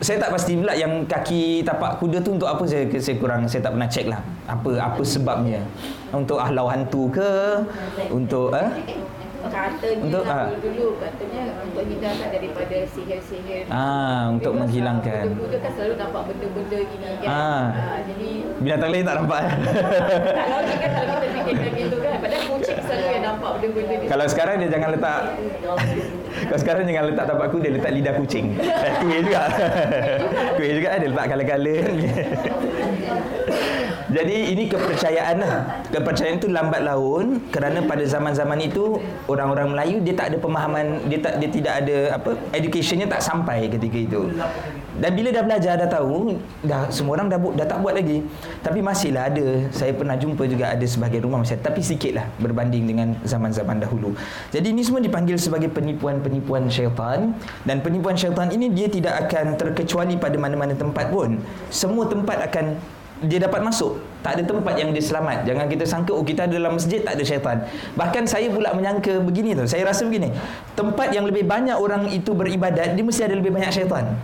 Saya 0.00 0.16
tak 0.16 0.32
pasti 0.32 0.56
pula 0.56 0.72
yang 0.72 1.04
kaki 1.04 1.60
tapak 1.68 2.00
kuda 2.00 2.24
tu 2.24 2.32
untuk 2.32 2.48
apa 2.48 2.64
saya 2.64 2.88
saya 2.96 3.16
kurang 3.20 3.44
saya 3.44 3.60
tak 3.60 3.76
pernah 3.76 3.90
check 3.90 4.06
lah. 4.08 4.20
Apa 4.48 4.70
apa 4.80 5.02
sebabnya? 5.04 5.60
Untuk 6.14 6.40
ahlau 6.40 6.70
hantu 6.72 7.12
ke? 7.12 7.30
Untuk 8.08 8.56
eh 8.56 8.68
katanya 9.50 10.02
untuk, 10.02 10.24
ah. 10.28 10.46
dulu 10.60 10.86
katanya 11.02 11.42
untuk 11.64 11.84
hindarkan 11.88 12.28
daripada 12.30 12.76
sihir-sihir. 12.94 13.64
Ah 13.72 14.30
untuk 14.30 14.52
menghilangkan. 14.54 15.24
kuda 15.34 15.58
kan 15.58 15.70
selalu 15.74 15.94
nampak 15.98 16.22
benda-benda 16.30 16.78
gini 16.86 17.10
kan. 17.22 17.26
Ah. 17.26 17.34
ah 17.34 17.64
jadi 18.06 18.28
binatang 18.62 18.90
lain 18.94 19.04
tak 19.08 19.16
nampak. 19.18 19.42
Tak 19.42 20.46
logik 20.46 20.78
kan 20.78 20.90
kalau 20.92 21.14
kita 21.18 21.28
fikirkan 21.32 21.72
gitu 21.74 21.96
kan. 21.98 22.14
Padahal 22.22 22.44
kucing 22.46 22.78
selalu 22.86 23.06
yang 23.10 23.24
nampak 23.26 23.50
benda-benda 23.58 23.94
ni. 23.98 24.06
Kalau 24.06 24.26
sekarang 24.30 24.54
dia 24.62 24.70
jangan 24.70 24.88
letak 24.94 25.20
kalau 26.42 26.58
sekarang 26.58 26.82
jangan 26.88 27.04
letak 27.12 27.24
tapak 27.28 27.48
kuda 27.52 27.68
letak 27.76 27.92
lidah 27.92 28.14
kucing. 28.18 28.46
Kuih 29.02 29.20
juga. 29.24 29.42
Kuih 30.58 30.72
juga 30.78 30.88
dia 30.98 31.08
letak 31.10 31.26
kala-kala 31.30 31.76
jadi 34.12 34.36
ini 34.52 34.68
kepercayaan 34.68 35.36
lah. 35.40 35.80
Kepercayaan 35.88 36.36
itu 36.36 36.52
lambat 36.52 36.84
laun 36.84 37.40
kerana 37.48 37.80
pada 37.80 38.04
zaman-zaman 38.04 38.60
itu 38.60 39.00
orang-orang 39.24 39.72
Melayu 39.72 39.96
dia 40.04 40.12
tak 40.12 40.32
ada 40.32 40.36
pemahaman, 40.36 41.00
dia 41.08 41.18
tak 41.24 41.40
dia 41.40 41.48
tidak 41.48 41.74
ada 41.80 41.96
apa 42.20 42.30
educationnya 42.52 43.08
tak 43.08 43.24
sampai 43.24 43.72
ketika 43.72 43.98
itu. 43.98 44.28
Dan 44.92 45.10
bila 45.16 45.32
dah 45.32 45.40
belajar 45.40 45.74
dah 45.80 45.88
tahu, 45.88 46.36
dah 46.60 46.92
semua 46.92 47.16
orang 47.16 47.32
dah 47.32 47.40
dah 47.40 47.66
tak 47.66 47.78
buat 47.80 47.96
lagi. 47.96 48.20
Tapi 48.60 48.78
masihlah 48.84 49.32
ada. 49.32 49.46
Saya 49.72 49.96
pernah 49.96 50.20
jumpa 50.20 50.44
juga 50.44 50.76
ada 50.76 50.84
sebahagian 50.84 51.24
rumah 51.24 51.40
masih 51.40 51.56
tapi 51.64 51.80
sikitlah 51.80 52.28
berbanding 52.36 52.84
dengan 52.84 53.16
zaman-zaman 53.24 53.80
dahulu. 53.80 54.12
Jadi 54.52 54.76
ini 54.76 54.84
semua 54.84 55.00
dipanggil 55.00 55.40
sebagai 55.40 55.72
penipuan-penipuan 55.72 56.68
syaitan 56.68 57.32
dan 57.64 57.80
penipuan 57.80 58.12
syaitan 58.12 58.52
ini 58.52 58.68
dia 58.68 58.92
tidak 58.92 59.26
akan 59.26 59.56
terkecuali 59.56 60.20
pada 60.20 60.36
mana-mana 60.36 60.76
tempat 60.76 61.08
pun. 61.08 61.40
Semua 61.72 62.04
tempat 62.04 62.52
akan 62.52 62.76
dia 63.22 63.38
dapat 63.38 63.62
masuk. 63.62 64.02
Tak 64.22 64.38
ada 64.38 64.42
tempat 64.42 64.74
yang 64.74 64.90
dia 64.90 65.02
selamat. 65.02 65.46
Jangan 65.46 65.66
kita 65.70 65.84
sangka 65.86 66.12
oh 66.14 66.26
kita 66.26 66.50
ada 66.50 66.54
dalam 66.58 66.74
masjid 66.74 67.02
tak 67.02 67.18
ada 67.18 67.24
syaitan. 67.26 67.56
Bahkan 67.94 68.22
saya 68.26 68.50
pula 68.50 68.74
menyangka 68.74 69.22
begini 69.22 69.54
tu. 69.54 69.64
Saya 69.70 69.86
rasa 69.86 70.02
begini. 70.06 70.34
Tempat 70.74 71.14
yang 71.14 71.26
lebih 71.26 71.46
banyak 71.46 71.74
orang 71.78 72.10
itu 72.10 72.34
beribadat 72.34 72.98
dia 72.98 73.04
mesti 73.06 73.22
ada 73.22 73.34
lebih 73.38 73.54
banyak 73.54 73.70
syaitan. 73.70 74.14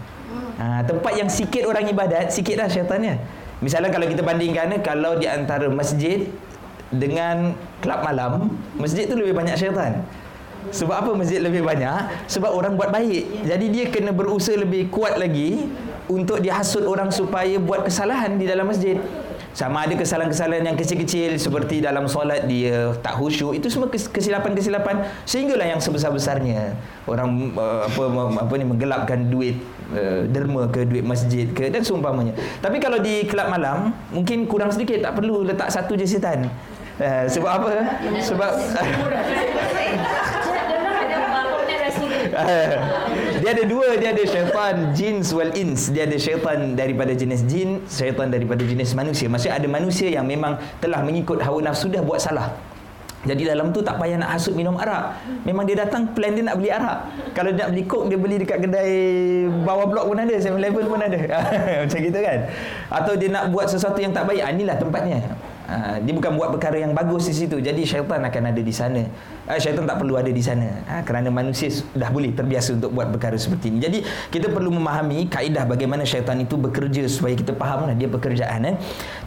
Ha, 0.59 0.83
tempat 0.83 1.15
yang 1.15 1.31
sikit 1.31 1.63
orang 1.71 1.87
ibadat 1.87 2.35
sikitlah 2.35 2.67
syaitannya. 2.67 3.23
Misalnya 3.63 3.95
kalau 3.95 4.07
kita 4.11 4.23
bandingkan 4.27 4.75
kalau 4.83 5.15
di 5.19 5.31
antara 5.31 5.71
masjid 5.71 6.27
dengan 6.91 7.55
kelab 7.79 8.03
malam 8.03 8.51
masjid 8.75 9.07
tu 9.07 9.15
lebih 9.15 9.35
banyak 9.35 9.55
syaitan. 9.55 10.03
Sebab 10.69 11.07
apa 11.07 11.11
masjid 11.15 11.39
lebih 11.39 11.63
banyak? 11.63 12.27
Sebab 12.27 12.51
orang 12.51 12.75
buat 12.75 12.91
baik. 12.91 13.47
Jadi 13.47 13.67
dia 13.71 13.85
kena 13.89 14.11
berusaha 14.11 14.59
lebih 14.59 14.91
kuat 14.91 15.17
lagi 15.17 15.71
untuk 16.09 16.41
dihasut 16.41 16.85
orang 16.89 17.13
supaya 17.13 17.61
buat 17.61 17.85
kesalahan 17.85 18.41
di 18.41 18.49
dalam 18.49 18.69
masjid. 18.69 18.97
Sama 19.57 19.83
ada 19.89 19.97
kesalahan-kesalahan 19.99 20.71
yang 20.71 20.77
kecil-kecil 20.79 21.35
seperti 21.35 21.83
dalam 21.83 22.07
solat 22.07 22.47
dia 22.47 22.95
tak 23.03 23.19
khusyuk 23.19 23.59
itu 23.59 23.67
semua 23.67 23.91
kesilapan-kesilapan. 23.91 25.03
Sehinggalah 25.27 25.67
yang 25.67 25.81
sebesar-besarnya 25.83 26.79
orang 27.11 27.51
uh, 27.59 27.83
apa 27.91 28.03
apa 28.39 28.53
ni 28.55 28.65
menggelapkan 28.69 29.19
duit 29.27 29.59
uh, 29.91 30.31
derma 30.31 30.71
ke 30.71 30.87
duit 30.87 31.03
masjid 31.03 31.51
ke 31.51 31.75
dan 31.75 31.83
seumpamanya. 31.83 32.39
Tapi 32.63 32.79
kalau 32.79 33.03
di 33.03 33.27
kelab 33.27 33.51
malam 33.51 33.91
mungkin 34.15 34.47
kurang 34.47 34.71
sedikit 34.71 35.03
tak 35.03 35.19
perlu 35.19 35.43
letak 35.43 35.75
satu 35.75 35.99
je 35.99 36.07
setan. 36.07 36.47
Uh, 37.03 37.27
sebab 37.27 37.51
apa? 37.59 37.73
Sebab 38.23 38.53
dia 43.49 43.57
ada 43.57 43.65
dua 43.65 43.97
dia 43.97 44.13
ada 44.13 44.25
syaitan 44.29 44.93
jin 44.93 45.25
wal 45.33 45.49
ins 45.57 45.89
dia 45.89 46.05
ada 46.05 46.21
syaitan 46.21 46.77
daripada 46.77 47.17
jenis 47.17 47.49
jin 47.49 47.81
syaitan 47.89 48.29
daripada 48.29 48.61
jenis 48.61 48.93
manusia 48.93 49.25
maksudnya 49.25 49.57
ada 49.57 49.65
manusia 49.73 50.13
yang 50.13 50.29
memang 50.29 50.61
telah 50.85 51.01
mengikut 51.01 51.41
hawa 51.41 51.65
nafsu 51.65 51.89
dah 51.89 52.05
buat 52.05 52.21
salah 52.21 52.53
jadi 53.25 53.57
dalam 53.57 53.73
tu 53.75 53.83
tak 53.83 53.99
payah 53.99 54.15
nak 54.15 54.31
hasut 54.39 54.55
minum 54.55 54.79
arak. 54.79 55.19
Memang 55.43 55.67
dia 55.67 55.83
datang 55.83 56.15
plan 56.15 56.31
dia 56.39 56.47
nak 56.47 56.55
beli 56.55 56.71
arak. 56.71 56.99
Kalau 57.35 57.51
dia 57.51 57.67
nak 57.67 57.75
beli 57.75 57.83
kok 57.83 58.03
dia 58.07 58.15
beli 58.15 58.37
dekat 58.47 58.59
kedai 58.63 58.95
bawah 59.67 59.91
blok 59.91 60.07
pun 60.07 60.23
ada, 60.23 60.39
7-Eleven 60.39 60.85
pun 60.87 61.01
ada. 61.03 61.21
Macam 61.83 61.99
gitu 61.99 62.19
kan. 62.23 62.39
Atau 62.95 63.13
dia 63.19 63.29
nak 63.35 63.51
buat 63.51 63.67
sesuatu 63.67 63.99
yang 63.99 64.15
tak 64.15 64.23
baik, 64.23 64.39
ah, 64.39 64.55
inilah 64.55 64.79
tempatnya. 64.79 65.19
Ha, 65.69 66.01
dia 66.01 66.17
bukan 66.17 66.33
buat 66.41 66.49
perkara 66.57 66.81
yang 66.81 66.97
bagus 66.97 67.29
di 67.29 67.45
situ. 67.45 67.61
Jadi 67.61 67.85
syaitan 67.85 68.25
akan 68.25 68.43
ada 68.49 68.57
di 68.57 68.73
sana. 68.73 69.05
Ha, 69.45 69.61
syaitan 69.61 69.85
tak 69.85 70.01
perlu 70.01 70.17
ada 70.17 70.33
di 70.33 70.41
sana. 70.41 70.65
Ha, 70.89 71.05
kerana 71.05 71.29
manusia 71.29 71.69
dah 71.93 72.09
boleh 72.09 72.33
terbiasa 72.33 72.81
untuk 72.81 72.97
buat 72.97 73.13
perkara 73.13 73.37
seperti 73.37 73.69
ini. 73.69 73.79
Jadi 73.85 73.99
kita 74.33 74.49
perlu 74.49 74.73
memahami 74.73 75.29
kaedah 75.29 75.69
bagaimana 75.69 76.09
syaitan 76.09 76.41
itu 76.41 76.57
bekerja 76.57 77.05
supaya 77.13 77.37
kita 77.37 77.53
fahamlah 77.53 77.93
dia 77.93 78.09
pekerjaan. 78.09 78.65
Eh. 78.65 78.75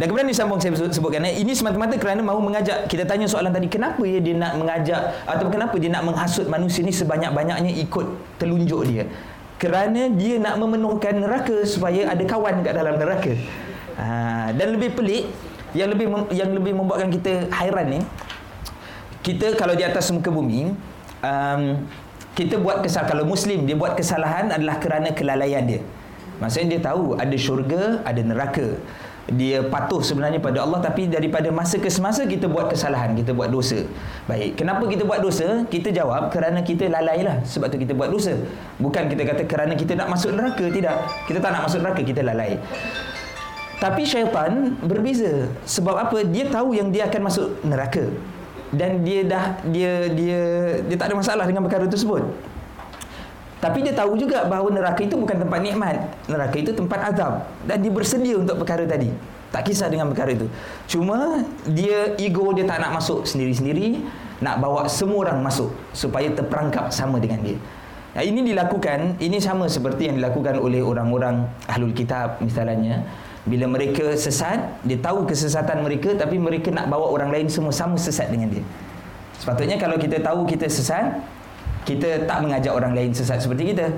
Dan 0.02 0.06
kemudian 0.10 0.26
disambung 0.34 0.58
saya 0.58 0.74
sebutkan. 0.74 1.30
Eh. 1.30 1.46
Ini 1.46 1.54
semata-mata 1.54 1.94
kerana 2.02 2.26
mahu 2.26 2.42
mengajak. 2.42 2.90
Kita 2.90 3.06
tanya 3.06 3.30
soalan 3.30 3.54
tadi. 3.54 3.70
Kenapa 3.70 4.02
ya 4.02 4.18
dia 4.18 4.34
nak 4.34 4.58
mengajak 4.58 5.14
atau 5.30 5.46
kenapa 5.46 5.78
dia 5.78 5.94
nak 5.94 6.10
menghasut 6.10 6.50
manusia 6.50 6.82
ini 6.82 6.90
sebanyak-banyaknya 6.90 7.70
ikut 7.86 8.42
telunjuk 8.42 8.82
dia. 8.90 9.06
Kerana 9.62 10.10
dia 10.10 10.42
nak 10.42 10.58
memenuhkan 10.58 11.22
neraka 11.22 11.70
supaya 11.70 12.10
ada 12.10 12.24
kawan 12.26 12.66
kat 12.66 12.74
dalam 12.74 12.98
neraka. 12.98 13.38
Ha, 14.02 14.50
dan 14.58 14.74
lebih 14.74 14.98
pelik 14.98 15.30
yang 15.72 15.90
lebih 15.92 16.08
yang 16.36 16.52
lebih 16.52 16.74
membuatkan 16.76 17.10
kita 17.12 17.48
hairan 17.56 17.88
ni 17.88 18.02
kita 19.22 19.54
kalau 19.54 19.78
di 19.78 19.86
atas 19.86 20.10
muka 20.10 20.34
bumi 20.34 20.74
um, 21.22 21.62
kita 22.34 22.58
buat 22.58 22.82
kesalahan 22.82 23.10
kalau 23.12 23.24
muslim 23.28 23.70
dia 23.70 23.78
buat 23.78 23.94
kesalahan 23.94 24.50
adalah 24.50 24.80
kerana 24.82 25.12
kelalaian 25.12 25.64
dia. 25.68 25.82
Maksudnya 26.42 26.68
dia 26.78 26.82
tahu 26.82 27.14
ada 27.20 27.36
syurga 27.38 28.02
ada 28.02 28.22
neraka. 28.24 28.82
Dia 29.32 29.62
patuh 29.62 30.02
sebenarnya 30.02 30.42
pada 30.42 30.66
Allah 30.66 30.82
tapi 30.82 31.06
daripada 31.06 31.54
masa 31.54 31.78
ke 31.78 31.88
semasa 31.88 32.26
kita 32.26 32.50
buat 32.50 32.74
kesalahan 32.74 33.14
kita 33.14 33.32
buat 33.38 33.54
dosa. 33.54 33.86
Baik 34.26 34.58
kenapa 34.58 34.84
kita 34.90 35.06
buat 35.06 35.22
dosa? 35.22 35.64
Kita 35.70 35.94
jawab 35.94 36.34
kerana 36.34 36.66
kita 36.66 36.90
lalai 36.90 37.22
lah 37.22 37.38
sebab 37.46 37.70
tu 37.70 37.78
kita 37.78 37.94
buat 37.94 38.10
dosa. 38.10 38.34
Bukan 38.82 39.06
kita 39.06 39.22
kata 39.22 39.44
kerana 39.46 39.78
kita 39.78 39.94
nak 39.94 40.10
masuk 40.10 40.34
neraka 40.34 40.66
tidak. 40.74 40.98
Kita 41.30 41.38
tak 41.38 41.52
nak 41.54 41.62
masuk 41.70 41.80
neraka 41.86 42.02
kita 42.02 42.26
lalai 42.26 42.58
tapi 43.82 44.06
syaitan 44.06 44.78
berbeza. 44.86 45.50
Sebab 45.66 45.98
apa? 45.98 46.22
Dia 46.22 46.46
tahu 46.54 46.78
yang 46.78 46.94
dia 46.94 47.10
akan 47.10 47.22
masuk 47.26 47.50
neraka. 47.66 48.14
Dan 48.70 49.02
dia 49.02 49.26
dah 49.26 49.58
dia 49.68 50.06
dia 50.14 50.40
dia 50.86 50.96
tak 51.02 51.10
ada 51.10 51.18
masalah 51.18 51.50
dengan 51.50 51.66
perkara 51.66 51.90
tersebut. 51.90 52.22
Tapi 53.58 53.82
dia 53.82 53.94
tahu 53.98 54.22
juga 54.22 54.46
bahawa 54.46 54.70
neraka 54.70 55.02
itu 55.02 55.18
bukan 55.18 55.42
tempat 55.42 55.60
nikmat. 55.66 55.98
Neraka 56.30 56.56
itu 56.62 56.72
tempat 56.78 57.10
azab 57.10 57.50
dan 57.66 57.82
dia 57.82 57.90
bersedia 57.90 58.38
untuk 58.38 58.62
perkara 58.62 58.86
tadi. 58.86 59.10
Tak 59.50 59.66
kisah 59.68 59.90
dengan 59.90 60.14
perkara 60.14 60.32
itu. 60.38 60.46
Cuma 60.86 61.42
dia 61.66 62.14
ego 62.22 62.54
dia 62.54 62.64
tak 62.70 62.86
nak 62.86 63.02
masuk 63.02 63.26
sendiri-sendiri, 63.28 64.00
nak 64.40 64.62
bawa 64.62 64.88
semua 64.88 65.28
orang 65.28 65.42
masuk 65.42 65.74
supaya 65.92 66.30
terperangkap 66.32 66.94
sama 66.94 67.18
dengan 67.20 67.44
dia. 67.44 67.58
Nah, 68.12 68.24
ini 68.24 68.44
dilakukan, 68.44 69.20
ini 69.24 69.40
sama 69.40 69.68
seperti 69.68 70.08
yang 70.08 70.20
dilakukan 70.22 70.60
oleh 70.60 70.84
orang-orang 70.84 71.48
ahlul 71.68 71.96
kitab 71.96 72.40
misalnya 72.44 73.04
bila 73.46 73.66
mereka 73.66 74.14
sesat 74.14 74.82
dia 74.86 74.98
tahu 75.02 75.26
kesesatan 75.26 75.82
mereka 75.82 76.14
tapi 76.14 76.38
mereka 76.38 76.70
nak 76.70 76.90
bawa 76.92 77.10
orang 77.10 77.34
lain 77.34 77.48
semua 77.50 77.74
sama 77.74 77.98
sesat 77.98 78.30
dengan 78.30 78.54
dia 78.54 78.64
sepatutnya 79.42 79.82
kalau 79.82 79.98
kita 79.98 80.22
tahu 80.22 80.46
kita 80.46 80.70
sesat 80.70 81.18
kita 81.82 82.30
tak 82.30 82.38
mengajak 82.46 82.70
orang 82.70 82.94
lain 82.94 83.10
sesat 83.10 83.42
seperti 83.42 83.74
kita 83.74 83.90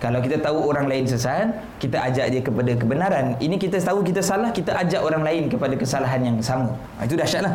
Kalau 0.00 0.16
kita 0.24 0.40
tahu 0.40 0.64
orang 0.64 0.88
lain 0.88 1.04
sesat, 1.04 1.52
kita 1.76 2.00
ajak 2.00 2.32
dia 2.32 2.40
kepada 2.40 2.72
kebenaran. 2.72 3.36
Ini 3.36 3.60
kita 3.60 3.76
tahu 3.84 4.00
kita 4.00 4.24
salah, 4.24 4.48
kita 4.48 4.72
ajak 4.72 5.04
orang 5.04 5.20
lain 5.20 5.52
kepada 5.52 5.76
kesalahan 5.76 6.24
yang 6.24 6.36
sama. 6.40 6.72
Ha, 6.96 7.04
itu 7.04 7.20
dahsyatlah. 7.20 7.52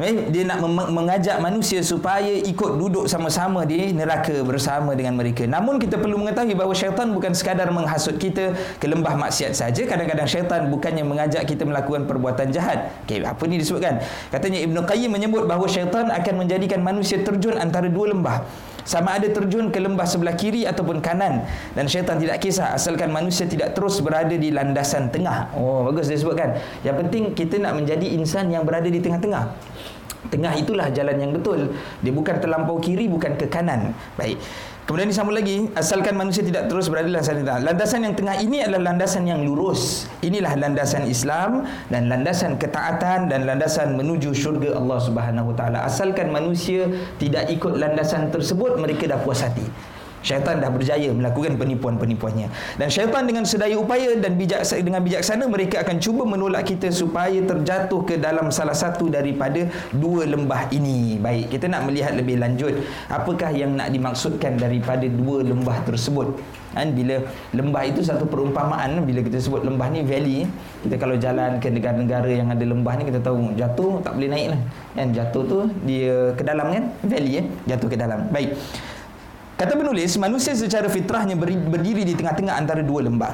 Eh, 0.00 0.32
dia 0.32 0.48
nak 0.48 0.64
mengajak 0.88 1.36
manusia 1.36 1.84
supaya 1.84 2.32
ikut 2.32 2.80
duduk 2.80 3.04
sama-sama 3.04 3.68
di 3.68 3.92
neraka 3.92 4.40
bersama 4.40 4.96
dengan 4.96 5.20
mereka. 5.20 5.44
Namun 5.44 5.76
kita 5.76 6.00
perlu 6.00 6.16
mengetahui 6.16 6.56
bahawa 6.56 6.72
syaitan 6.72 7.12
bukan 7.12 7.36
sekadar 7.36 7.68
menghasut 7.68 8.16
kita 8.16 8.56
ke 8.80 8.86
lembah 8.88 9.12
maksiat 9.20 9.52
saja. 9.52 9.84
Kadang-kadang 9.84 10.24
syaitan 10.24 10.72
bukannya 10.72 11.04
mengajak 11.04 11.44
kita 11.44 11.68
melakukan 11.68 12.08
perbuatan 12.08 12.48
jahat. 12.48 12.88
Okey, 13.04 13.20
apa 13.20 13.42
ni 13.44 13.60
disebutkan? 13.60 14.00
Katanya 14.32 14.64
Ibn 14.64 14.76
Qayyim 14.80 15.12
menyebut 15.12 15.44
bahawa 15.44 15.68
syaitan 15.68 16.08
akan 16.08 16.34
menjadikan 16.40 16.80
manusia 16.80 17.20
terjun 17.20 17.60
antara 17.60 17.92
dua 17.92 18.16
lembah 18.16 18.48
sama 18.82 19.18
ada 19.18 19.28
terjun 19.30 19.70
ke 19.70 19.78
lembah 19.78 20.06
sebelah 20.06 20.34
kiri 20.34 20.66
ataupun 20.66 20.98
kanan. 20.98 21.46
Dan 21.76 21.86
syaitan 21.86 22.18
tidak 22.18 22.42
kisah 22.42 22.74
asalkan 22.74 23.10
manusia 23.10 23.46
tidak 23.46 23.74
terus 23.76 24.02
berada 24.02 24.34
di 24.34 24.50
landasan 24.50 25.10
tengah. 25.10 25.54
Oh 25.54 25.86
bagus 25.86 26.10
dia 26.10 26.18
sebutkan. 26.18 26.58
Yang 26.82 26.96
penting 27.06 27.22
kita 27.32 27.62
nak 27.62 27.78
menjadi 27.78 28.06
insan 28.14 28.50
yang 28.50 28.66
berada 28.66 28.86
di 28.86 28.98
tengah-tengah. 28.98 29.54
Tengah 30.22 30.54
itulah 30.54 30.86
jalan 30.94 31.16
yang 31.18 31.32
betul. 31.34 31.74
Dia 31.98 32.12
bukan 32.14 32.38
terlampau 32.38 32.78
kiri 32.78 33.10
bukan 33.10 33.34
ke 33.34 33.50
kanan. 33.50 33.90
Baik 34.14 34.38
Kemudian 34.82 35.14
disambung 35.14 35.38
lagi, 35.38 35.70
asalkan 35.78 36.18
manusia 36.18 36.42
tidak 36.42 36.66
terus 36.66 36.90
berada 36.90 37.06
dalam 37.06 37.22
landasan 37.22 37.38
tengah. 37.46 37.58
Landasan 37.62 38.00
yang 38.02 38.14
tengah 38.18 38.36
ini 38.42 38.66
adalah 38.66 38.90
landasan 38.90 39.22
yang 39.30 39.40
lurus. 39.46 40.10
Inilah 40.26 40.58
landasan 40.58 41.06
Islam 41.06 41.62
dan 41.86 42.10
landasan 42.10 42.58
ketaatan 42.58 43.30
dan 43.30 43.46
landasan 43.46 43.94
menuju 43.94 44.34
syurga 44.34 44.74
Allah 44.74 44.98
Subhanahu 44.98 45.54
Wa 45.54 45.56
Taala. 45.56 45.78
Asalkan 45.86 46.34
manusia 46.34 46.90
tidak 47.22 47.46
ikut 47.54 47.78
landasan 47.78 48.34
tersebut, 48.34 48.74
mereka 48.82 49.06
dah 49.06 49.22
puas 49.22 49.46
hati. 49.46 49.62
Syaitan 50.22 50.62
dah 50.62 50.70
berjaya 50.70 51.10
melakukan 51.10 51.58
penipuan-penipuannya. 51.58 52.48
Dan 52.78 52.88
syaitan 52.88 53.26
dengan 53.26 53.42
sedaya 53.42 53.74
upaya 53.74 54.14
dan 54.16 54.38
bijak 54.38 54.62
dengan 54.80 55.02
bijaksana 55.02 55.44
mereka 55.50 55.82
akan 55.82 55.98
cuba 55.98 56.22
menolak 56.22 56.70
kita 56.70 56.88
supaya 56.94 57.36
terjatuh 57.42 58.06
ke 58.06 58.14
dalam 58.16 58.54
salah 58.54 58.74
satu 58.74 59.10
daripada 59.10 59.66
dua 59.92 60.24
lembah 60.24 60.70
ini. 60.70 61.18
Baik, 61.18 61.58
kita 61.58 61.66
nak 61.66 61.90
melihat 61.90 62.14
lebih 62.14 62.38
lanjut 62.38 62.78
apakah 63.10 63.50
yang 63.50 63.74
nak 63.74 63.90
dimaksudkan 63.90 64.56
daripada 64.56 65.04
dua 65.10 65.42
lembah 65.42 65.82
tersebut. 65.84 66.38
Kan 66.72 66.96
bila 66.96 67.20
lembah 67.52 67.84
itu 67.84 68.00
satu 68.00 68.24
perumpamaan 68.24 69.04
bila 69.04 69.20
kita 69.20 69.36
sebut 69.36 69.60
lembah 69.60 69.92
ni 69.92 70.00
valley 70.08 70.48
kita 70.80 70.96
kalau 70.96 71.20
jalan 71.20 71.60
ke 71.60 71.68
negara-negara 71.68 72.32
yang 72.32 72.48
ada 72.48 72.64
lembah 72.64 72.96
ni 72.96 73.12
kita 73.12 73.20
tahu 73.20 73.52
jatuh 73.60 74.00
tak 74.00 74.16
boleh 74.16 74.28
naik 74.32 74.48
lah 74.56 74.60
kan 74.96 75.12
jatuh 75.12 75.42
tu 75.44 75.58
dia 75.84 76.32
ke 76.32 76.40
dalam 76.40 76.72
kan 76.72 76.84
valley 77.04 77.44
eh 77.44 77.46
jatuh 77.68 77.88
ke 77.92 77.96
dalam 78.00 78.24
baik 78.32 78.56
Kata 79.62 79.78
penulis, 79.78 80.18
manusia 80.18 80.58
secara 80.58 80.90
fitrahnya 80.90 81.38
berdiri 81.38 82.02
di 82.02 82.18
tengah-tengah 82.18 82.58
antara 82.58 82.82
dua 82.82 83.06
lembah. 83.06 83.30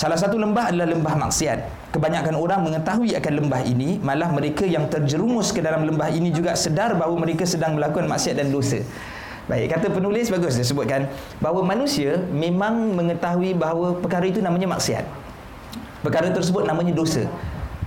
Salah 0.00 0.16
satu 0.16 0.40
lembah 0.40 0.72
adalah 0.72 0.88
lembah 0.88 1.28
maksiat. 1.28 1.92
Kebanyakan 1.92 2.40
orang 2.40 2.64
mengetahui 2.64 3.12
akan 3.12 3.32
lembah 3.44 3.60
ini, 3.68 4.00
malah 4.00 4.32
mereka 4.32 4.64
yang 4.64 4.88
terjerumus 4.88 5.52
ke 5.52 5.60
dalam 5.60 5.84
lembah 5.84 6.08
ini 6.08 6.32
juga 6.32 6.56
sedar 6.56 6.96
bahawa 6.96 7.20
mereka 7.20 7.44
sedang 7.44 7.76
melakukan 7.76 8.08
maksiat 8.08 8.40
dan 8.40 8.48
dosa. 8.48 8.80
Baik, 9.44 9.76
kata 9.76 9.92
penulis 9.92 10.32
bagus 10.32 10.56
dia 10.56 10.64
sebutkan 10.64 11.04
bahawa 11.36 11.60
manusia 11.60 12.16
memang 12.32 12.96
mengetahui 12.96 13.52
bahawa 13.52 13.92
perkara 14.00 14.24
itu 14.24 14.40
namanya 14.40 14.72
maksiat. 14.72 15.04
Perkara 16.00 16.32
tersebut 16.32 16.64
namanya 16.64 16.96
dosa. 16.96 17.28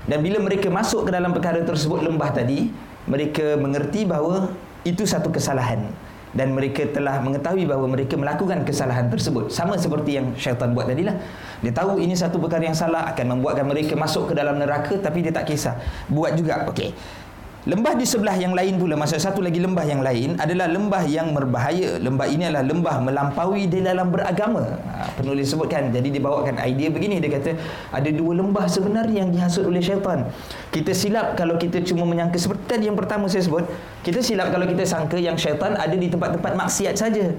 Dan 0.06 0.22
bila 0.22 0.38
mereka 0.38 0.70
masuk 0.70 1.10
ke 1.10 1.18
dalam 1.18 1.34
perkara 1.34 1.66
tersebut 1.66 2.06
lembah 2.06 2.30
tadi, 2.30 2.70
mereka 3.10 3.58
mengerti 3.58 4.06
bahawa 4.06 4.54
itu 4.86 5.02
satu 5.02 5.34
kesalahan 5.34 5.90
dan 6.32 6.56
mereka 6.56 6.88
telah 6.90 7.20
mengetahui 7.20 7.68
bahawa 7.68 7.88
mereka 7.92 8.16
melakukan 8.16 8.64
kesalahan 8.64 9.08
tersebut. 9.12 9.52
Sama 9.52 9.76
seperti 9.76 10.20
yang 10.20 10.32
syaitan 10.36 10.72
buat 10.72 10.88
tadilah 10.88 11.16
dia 11.62 11.74
tahu 11.76 12.02
ini 12.02 12.18
satu 12.18 12.42
perkara 12.42 12.66
yang 12.66 12.78
salah 12.78 13.06
akan 13.14 13.38
membuatkan 13.38 13.68
mereka 13.70 13.94
masuk 13.94 14.32
ke 14.32 14.34
dalam 14.34 14.58
neraka 14.58 14.98
tapi 14.98 15.22
dia 15.22 15.34
tak 15.34 15.48
kisah. 15.48 15.78
Buat 16.10 16.36
juga. 16.40 16.66
Okey 16.72 17.21
Lembah 17.62 17.94
di 17.94 18.10
sebelah 18.10 18.34
yang 18.42 18.58
lain 18.58 18.82
pula 18.82 18.98
Maksud 18.98 19.22
satu 19.22 19.38
lagi 19.38 19.62
lembah 19.62 19.86
yang 19.86 20.02
lain 20.02 20.34
Adalah 20.42 20.66
lembah 20.66 21.06
yang 21.06 21.30
berbahaya. 21.30 22.02
Lembah 22.02 22.26
ini 22.26 22.50
adalah 22.50 22.66
lembah 22.66 22.96
melampaui 23.06 23.70
di 23.70 23.86
dalam 23.86 24.10
beragama. 24.10 24.66
Ha, 24.66 25.14
Penulis 25.14 25.54
sebutkan. 25.54 25.94
Jadi 25.94 26.10
dia 26.10 26.26
bawakan 26.26 26.58
idea 26.58 26.90
begini. 26.90 27.22
Dia 27.22 27.38
kata 27.38 27.54
Ada 27.94 28.10
dua 28.18 28.42
lembah 28.42 28.66
sebenarnya 28.66 29.22
yang 29.22 29.30
dihasut 29.30 29.70
oleh 29.70 29.78
syaitan. 29.78 30.26
Kita 30.74 30.90
silap 30.98 31.38
kalau 31.38 31.62
kita 31.62 31.86
cuma 31.86 32.02
menyangka. 32.10 32.42
Seperti 32.42 32.66
tadi 32.66 32.90
yang 32.90 32.98
pertama 32.98 33.30
saya 33.30 33.46
sebut 33.46 33.70
Kita 34.02 34.26
silap 34.26 34.50
kalau 34.50 34.66
kita 34.66 34.82
sangka 34.82 35.22
yang 35.22 35.38
syaitan 35.38 35.78
ada 35.78 35.94
di 35.94 36.10
tempat-tempat 36.10 36.58
maksiat 36.58 36.98
saja. 36.98 37.30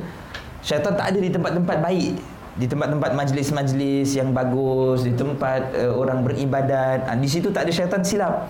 Syaitan 0.63 0.95
tak 0.95 1.11
ada 1.11 1.19
di 1.19 1.35
tempat-tempat 1.35 1.83
baik. 1.83 2.15
Di 2.63 2.71
tempat-tempat 2.71 3.11
majlis-majlis 3.19 4.15
yang 4.15 4.31
bagus, 4.31 5.03
di 5.03 5.19
tempat 5.19 5.75
uh, 5.75 5.99
orang 5.99 6.23
beribadat, 6.23 7.11
ha, 7.11 7.17
di 7.17 7.25
situ 7.25 7.51
tak 7.51 7.67
ada 7.67 7.73
syaitan 7.75 8.05
silap. 8.07 8.47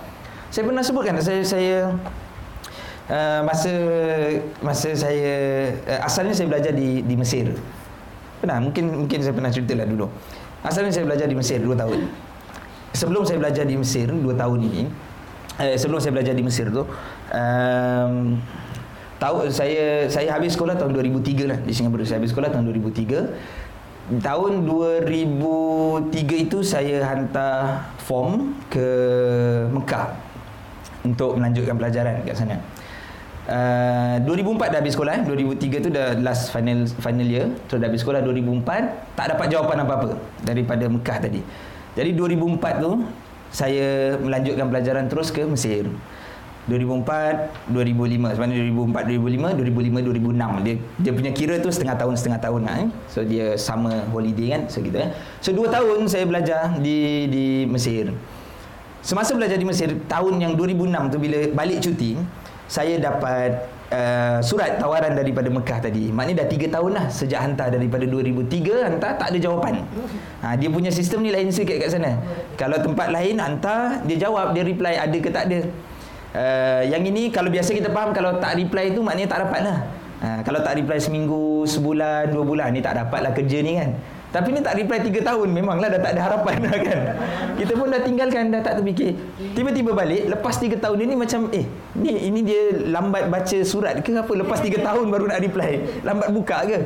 Saya 0.52 0.68
pernah 0.68 0.84
sebutkan 0.84 1.16
saya 1.24 1.40
saya 1.48 1.96
uh, 3.08 3.40
masa 3.40 3.72
masa 4.60 4.92
saya 4.92 5.32
uh, 5.88 6.00
asalnya 6.04 6.36
saya 6.36 6.44
belajar 6.52 6.76
di 6.76 7.00
di 7.00 7.14
Mesir. 7.16 7.56
Pernah 8.44 8.60
mungkin 8.60 8.92
mungkin 8.92 9.24
saya 9.24 9.32
pernah 9.32 9.48
ceritalah 9.48 9.88
dulu. 9.88 10.12
Asalnya 10.60 10.92
saya 10.92 11.08
belajar 11.08 11.24
di 11.24 11.32
Mesir 11.32 11.56
2 11.56 11.72
tahun. 11.72 12.04
Sebelum 12.92 13.24
saya 13.24 13.40
belajar 13.40 13.64
di 13.64 13.80
Mesir 13.80 14.12
2 14.12 14.20
tahun 14.36 14.58
ini, 14.68 14.82
eh, 15.56 15.80
sebelum 15.80 16.04
saya 16.04 16.12
belajar 16.20 16.36
di 16.36 16.44
Mesir 16.44 16.68
tu 16.68 16.84
um, 16.84 18.36
tahu 19.16 19.48
saya 19.48 20.04
saya 20.12 20.36
habis 20.36 20.52
sekolah 20.52 20.76
tahun 20.76 20.92
2003 21.00 21.48
lah 21.48 21.58
di 21.64 21.72
Singapura. 21.72 22.04
Saya 22.04 22.20
habis 22.20 22.36
sekolah 22.36 22.52
tahun 22.52 22.68
2003 22.68 24.20
tahun 24.20 24.68
2003 24.68 26.44
itu 26.44 26.60
saya 26.60 27.08
hantar 27.08 27.88
form 28.04 28.52
ke 28.68 28.84
Mekah 29.72 30.21
untuk 31.02 31.38
melanjutkan 31.38 31.74
pelajaran 31.78 32.22
kat 32.22 32.36
sana. 32.38 32.56
Uh, 33.42 34.22
2004 34.22 34.70
dah 34.70 34.78
habis 34.78 34.94
sekolah 34.94 35.12
eh. 35.18 35.22
2003 35.26 35.82
tu 35.82 35.90
dah 35.90 36.14
last 36.22 36.54
final 36.54 36.86
final 37.02 37.26
year 37.26 37.50
so 37.66 37.74
dah 37.74 37.90
habis 37.90 38.06
sekolah 38.06 38.22
2004 38.22 39.18
tak 39.18 39.34
dapat 39.34 39.46
jawapan 39.50 39.82
apa-apa 39.82 40.14
daripada 40.46 40.86
Mekah 40.86 41.18
tadi 41.26 41.42
jadi 41.98 42.14
2004 42.14 42.86
tu 42.86 43.02
saya 43.50 44.14
melanjutkan 44.22 44.70
pelajaran 44.70 45.10
terus 45.10 45.34
ke 45.34 45.42
Mesir 45.42 45.90
2004 46.70 47.74
2005 47.74 48.38
sebenarnya 48.38 48.56
2004 48.70 49.10
2005 49.10 49.58
2005 49.58 50.06
2006 50.06 50.62
dia 50.62 50.74
dia 51.02 51.12
punya 51.18 51.30
kira 51.34 51.54
tu 51.58 51.68
setengah 51.74 51.98
tahun 51.98 52.14
setengah 52.14 52.40
tahun 52.46 52.60
lah, 52.62 52.76
eh. 52.86 52.88
so 53.10 53.18
dia 53.26 53.58
sama 53.58 54.06
holiday 54.14 54.54
kan 54.54 54.62
so 54.70 54.78
gitu 54.78 55.02
eh 55.02 55.10
so 55.42 55.50
2 55.50 55.66
tahun 55.66 56.06
saya 56.06 56.24
belajar 56.30 56.78
di 56.78 57.26
di 57.26 57.44
Mesir 57.66 58.14
Semasa 59.02 59.34
belajar 59.34 59.58
di 59.58 59.66
Mesir 59.66 59.90
tahun 60.06 60.38
yang 60.38 60.54
2006 60.54 61.10
tu 61.10 61.18
bila 61.18 61.38
balik 61.58 61.82
cuti, 61.82 62.14
saya 62.70 63.02
dapat 63.02 63.66
uh, 63.90 64.38
surat 64.38 64.78
tawaran 64.78 65.18
daripada 65.18 65.50
Mekah 65.50 65.82
tadi. 65.82 66.14
Maknanya 66.14 66.46
dah 66.46 66.48
3 66.48 66.70
tahun 66.70 66.90
lah 66.94 67.06
sejak 67.10 67.40
hantar 67.42 67.74
daripada 67.74 68.06
2003 68.06 68.86
hantar 68.86 69.18
tak 69.18 69.34
ada 69.34 69.38
jawapan. 69.42 69.82
Ha, 70.46 70.54
dia 70.54 70.70
punya 70.70 70.94
sistem 70.94 71.26
ni 71.26 71.34
lain 71.34 71.50
sikit 71.50 71.82
kat 71.82 71.90
sana. 71.90 72.14
Kalau 72.54 72.78
tempat 72.78 73.10
lain 73.10 73.42
hantar 73.42 74.06
dia 74.06 74.22
jawab 74.22 74.54
dia 74.54 74.62
reply 74.62 74.94
ada 74.94 75.18
ke 75.18 75.28
tak 75.34 75.50
ada. 75.50 75.60
Uh, 76.32 76.82
yang 76.86 77.02
ini 77.02 77.28
kalau 77.34 77.50
biasa 77.50 77.74
kita 77.74 77.90
faham 77.90 78.14
kalau 78.14 78.38
tak 78.38 78.54
reply 78.54 78.94
tu 78.94 79.02
maknanya 79.02 79.34
tak 79.34 79.50
dapat 79.50 79.60
lah. 79.66 79.78
Ha, 80.22 80.28
kalau 80.46 80.62
tak 80.62 80.78
reply 80.78 81.02
seminggu, 81.02 81.66
sebulan, 81.66 82.30
dua 82.30 82.46
bulan 82.46 82.70
ni 82.70 82.78
tak 82.78 82.94
dapat 82.94 83.18
lah 83.18 83.34
kerja 83.34 83.58
ni 83.66 83.82
kan. 83.82 83.98
Tapi 84.32 84.48
ni 84.56 84.64
tak 84.64 84.80
reply 84.80 84.98
3 85.04 85.28
tahun 85.28 85.48
Memanglah 85.52 85.92
dah 85.92 86.00
tak 86.00 86.12
ada 86.16 86.20
harapan 86.24 86.56
dah 86.64 86.76
kan? 86.80 86.98
Kita 87.60 87.72
pun 87.76 87.92
dah 87.92 88.00
tinggalkan 88.00 88.48
Dah 88.48 88.64
tak 88.64 88.80
terfikir. 88.80 89.12
Tiba-tiba 89.52 89.92
balik 89.92 90.24
Lepas 90.32 90.56
3 90.56 90.80
tahun 90.80 90.96
ni 91.04 91.14
macam 91.14 91.40
Eh 91.52 91.68
ni 91.92 92.32
ini 92.32 92.40
dia 92.40 92.80
lambat 92.88 93.28
baca 93.28 93.58
surat 93.60 94.00
ke 94.00 94.16
apa? 94.16 94.32
Lepas 94.32 94.64
3 94.64 94.80
tahun 94.80 95.04
baru 95.12 95.28
nak 95.28 95.38
reply. 95.44 96.00
Lambat 96.00 96.32
buka 96.32 96.64
ke? 96.64 96.78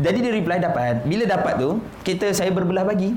Jadi 0.00 0.18
dia 0.24 0.32
reply 0.32 0.56
dapat. 0.56 1.04
Bila 1.04 1.28
dapat 1.28 1.60
tu 1.60 1.76
Kita 2.00 2.32
saya 2.32 2.48
berbelah 2.48 2.88
bagi. 2.88 3.12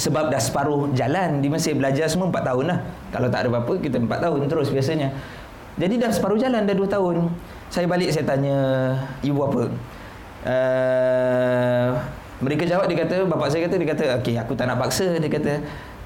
Sebab 0.00 0.32
dah 0.32 0.40
separuh 0.40 0.88
jalan 0.96 1.44
Di 1.44 1.52
Mesir 1.52 1.76
belajar 1.76 2.08
semua 2.08 2.32
4 2.32 2.40
tahun 2.40 2.64
lah. 2.72 2.78
Kalau 3.12 3.28
tak 3.28 3.44
ada 3.44 3.48
apa-apa 3.52 3.76
Kita 3.84 4.00
4 4.00 4.08
tahun 4.08 4.40
terus 4.48 4.72
biasanya. 4.72 5.12
Jadi 5.76 6.00
dah 6.00 6.08
separuh 6.08 6.40
jalan 6.40 6.64
Dah 6.64 6.72
2 6.72 6.88
tahun. 6.88 7.28
Saya 7.68 7.84
balik 7.84 8.16
saya 8.16 8.24
tanya 8.24 8.56
Ibu 9.20 9.40
apa? 9.44 9.62
Uh, 10.48 11.90
mereka 12.38 12.62
jawab 12.70 12.86
dia 12.86 13.02
kata 13.02 13.26
bapak 13.26 13.50
saya 13.50 13.66
kata 13.66 13.76
dia 13.82 13.88
kata 13.90 14.04
okey 14.22 14.38
aku 14.38 14.54
tak 14.54 14.70
nak 14.70 14.78
paksa 14.78 15.18
dia 15.18 15.26
kata. 15.26 15.52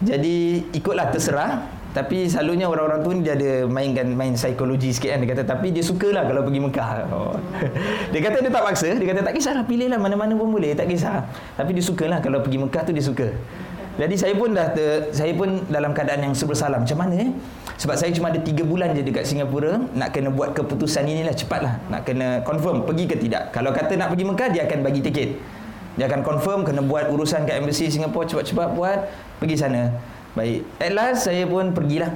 Jadi 0.02 0.64
ikutlah 0.72 1.12
terserah. 1.12 1.60
Tapi 1.92 2.24
selalunya 2.24 2.72
orang-orang 2.72 3.04
tu 3.04 3.12
ni 3.12 3.20
dia 3.20 3.36
ada 3.36 3.68
mainkan 3.68 4.08
main 4.16 4.32
psikologi 4.32 4.96
sikit 4.96 5.12
kan 5.12 5.18
dia 5.20 5.28
kata. 5.36 5.42
Tapi 5.44 5.76
dia 5.76 5.84
sukalah 5.84 6.24
kalau 6.24 6.40
pergi 6.48 6.60
Mekah. 6.64 6.88
Oh. 7.12 7.36
dia 8.16 8.20
kata 8.24 8.40
dia 8.40 8.48
tak 8.48 8.64
paksa 8.64 8.88
dia 8.96 9.06
kata 9.12 9.20
tak 9.20 9.34
kisahlah 9.36 9.64
pilihlah 9.68 10.00
mana-mana 10.00 10.32
pun 10.32 10.48
boleh 10.48 10.72
tak 10.72 10.88
kisah. 10.88 11.20
Tapi 11.52 11.76
dia 11.76 11.84
sukalah 11.84 12.24
kalau 12.24 12.40
pergi 12.40 12.64
Mekah 12.64 12.82
tu 12.88 12.96
dia 12.96 13.04
suka. 13.04 13.28
Jadi 14.00 14.16
saya 14.16 14.32
pun 14.32 14.56
dah 14.56 14.72
ter, 14.72 15.12
saya 15.12 15.36
pun 15.36 15.68
dalam 15.68 15.92
keadaan 15.92 16.24
yang 16.24 16.32
serba 16.32 16.56
salah 16.56 16.80
macam 16.80 16.96
mana 16.96 17.28
eh? 17.28 17.30
Sebab 17.76 17.92
saya 17.92 18.08
cuma 18.08 18.32
ada 18.32 18.40
3 18.40 18.64
bulan 18.64 18.96
je 18.96 19.04
dekat 19.04 19.28
Singapura 19.28 19.84
nak 19.92 20.16
kena 20.16 20.32
buat 20.32 20.56
keputusan 20.56 21.04
inilah 21.04 21.36
cepatlah. 21.36 21.76
Nak 21.92 22.08
kena 22.08 22.40
confirm 22.40 22.88
pergi 22.88 23.04
ke 23.04 23.20
tidak. 23.20 23.52
Kalau 23.52 23.68
kata 23.68 24.00
nak 24.00 24.08
pergi 24.16 24.24
Mekah 24.24 24.48
dia 24.48 24.64
akan 24.64 24.80
bagi 24.80 25.04
tiket 25.04 25.36
Dia 25.96 26.08
akan 26.08 26.24
confirm 26.24 26.64
kena 26.64 26.80
buat 26.80 27.12
urusan 27.12 27.44
kat 27.44 27.60
embassy 27.60 27.92
Singapura 27.92 28.24
cepat-cepat 28.24 28.68
buat 28.72 28.98
pergi 29.36 29.56
sana. 29.60 29.92
Baik. 30.32 30.64
At 30.80 30.92
last 30.96 31.28
saya 31.28 31.44
pun 31.44 31.76
pergilah 31.76 32.08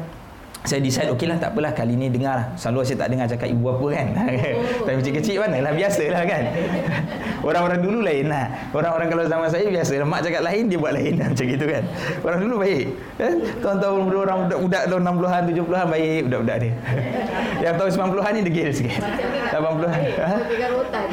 saya 0.66 0.82
decide 0.82 1.14
okey 1.14 1.30
lah 1.30 1.38
tak 1.38 1.54
apalah 1.54 1.70
kali 1.70 1.94
ni 1.94 2.10
dengar 2.10 2.34
lah. 2.34 2.46
Selalu 2.58 2.82
saya 2.82 3.06
tak 3.06 3.08
dengar 3.14 3.26
cakap 3.30 3.48
ibu 3.48 3.70
apa 3.70 3.86
kan. 3.94 4.06
Oh. 4.18 4.26
tapi 4.84 4.96
kecil-kecil 4.98 5.36
mana 5.38 5.58
lah 5.62 5.72
biasa 5.72 6.04
lah 6.10 6.22
kan. 6.26 6.42
Orang-orang 7.48 7.78
dulu 7.78 7.98
lain 8.02 8.26
lah. 8.26 8.50
Orang-orang 8.74 9.06
kalau 9.06 9.24
zaman 9.30 9.46
saya 9.46 9.70
biasa 9.70 10.02
lah 10.02 10.06
mak 10.10 10.20
cakap 10.26 10.42
lain 10.42 10.66
dia 10.66 10.78
buat 10.82 10.92
lain 10.92 11.14
lah 11.22 11.26
macam 11.32 11.46
gitu 11.46 11.64
kan. 11.70 11.82
Orang 12.26 12.38
dulu 12.42 12.54
baik. 12.66 12.86
Eh? 13.16 13.34
tahun-tahun 13.62 13.98
orang 14.12 14.38
budak-budak 14.46 14.82
tahun 14.90 15.02
60-an 15.06 15.42
70-an 15.54 15.86
baik 15.88 16.20
budak-budak 16.26 16.56
dia. 16.58 16.72
Yang 17.62 17.74
tahun 17.78 17.90
90-an 17.94 18.32
ni 18.34 18.40
degil 18.42 18.68
sikit. 18.74 18.98
80-an 19.54 20.00
ha? 20.18 20.36
pegang 20.50 20.72
rotan. 20.74 21.04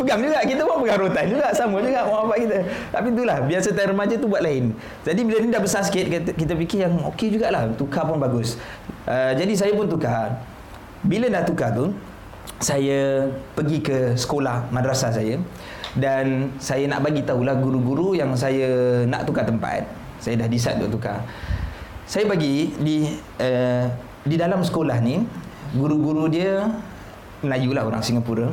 Pegang 0.00 0.20
juga. 0.24 0.38
Kita 0.48 0.62
pun 0.64 0.76
pegang 0.80 1.00
rotan 1.04 1.24
juga. 1.28 1.46
Sama 1.52 1.76
juga 1.84 2.00
mak 2.08 2.18
bapak 2.24 2.38
kita. 2.40 2.58
Tapi 2.88 3.06
itulah 3.12 3.36
biasa 3.44 3.68
time 3.76 3.88
remaja 3.92 4.14
tu 4.16 4.26
buat 4.26 4.42
lain. 4.42 4.64
Jadi 5.04 5.20
bila 5.20 5.38
ni 5.44 5.48
dah 5.52 5.62
besar 5.62 5.84
sikit 5.84 6.04
kita, 6.08 6.30
kita 6.32 6.52
fikir 6.56 6.78
yang 6.88 6.94
okey 7.12 7.28
jugalah 7.36 7.68
tukar 7.76 7.97
tukar 7.98 8.14
pun 8.14 8.22
bagus. 8.22 8.54
Uh, 9.10 9.34
jadi 9.34 9.52
saya 9.58 9.74
pun 9.74 9.90
tukar. 9.90 10.38
Bila 11.02 11.26
dah 11.26 11.42
tukar 11.42 11.74
tu, 11.74 11.90
saya 12.62 13.26
pergi 13.58 13.82
ke 13.82 13.98
sekolah 14.14 14.70
madrasah 14.70 15.10
saya 15.10 15.42
dan 15.98 16.54
saya 16.62 16.86
nak 16.86 17.02
bagi 17.02 17.26
tahulah 17.26 17.58
guru-guru 17.58 18.14
yang 18.14 18.38
saya 18.38 19.02
nak 19.02 19.26
tukar 19.26 19.42
tempat. 19.42 19.82
Saya 20.22 20.38
dah 20.38 20.46
decide 20.46 20.78
untuk 20.78 21.02
tukar. 21.02 21.26
Saya 22.06 22.30
bagi 22.30 22.70
di 22.78 23.18
uh, 23.42 23.90
di 24.22 24.38
dalam 24.38 24.62
sekolah 24.62 25.02
ni 25.02 25.26
guru-guru 25.74 26.30
dia 26.30 26.70
Melayu 27.42 27.74
lah 27.74 27.82
orang 27.82 28.06
Singapura. 28.06 28.46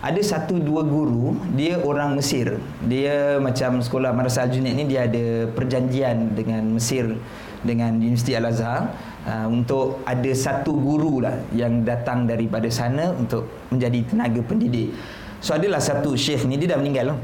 Ada 0.00 0.20
satu 0.24 0.56
dua 0.56 0.88
guru 0.88 1.36
dia 1.52 1.80
orang 1.84 2.16
Mesir. 2.16 2.56
Dia 2.84 3.36
macam 3.44 3.80
sekolah 3.84 4.16
Madrasah 4.16 4.48
Al-Junaid 4.48 4.76
ni 4.76 4.84
dia 4.88 5.04
ada 5.04 5.48
perjanjian 5.52 6.32
dengan 6.32 6.64
Mesir 6.80 7.16
dengan 7.62 7.96
Universiti 7.96 8.36
Al-Azhar 8.36 8.92
uh, 9.24 9.46
untuk 9.48 10.02
ada 10.04 10.30
satu 10.34 10.76
guru 10.76 11.24
lah 11.24 11.36
yang 11.54 11.86
datang 11.86 12.28
daripada 12.28 12.68
sana 12.68 13.12
untuk 13.16 13.48
menjadi 13.72 14.00
tenaga 14.12 14.40
pendidik. 14.44 14.92
So 15.40 15.54
adalah 15.54 15.80
satu 15.80 16.16
syekh 16.16 16.44
ni 16.44 16.60
dia 16.60 16.74
dah 16.74 16.78
meninggal. 16.80 17.16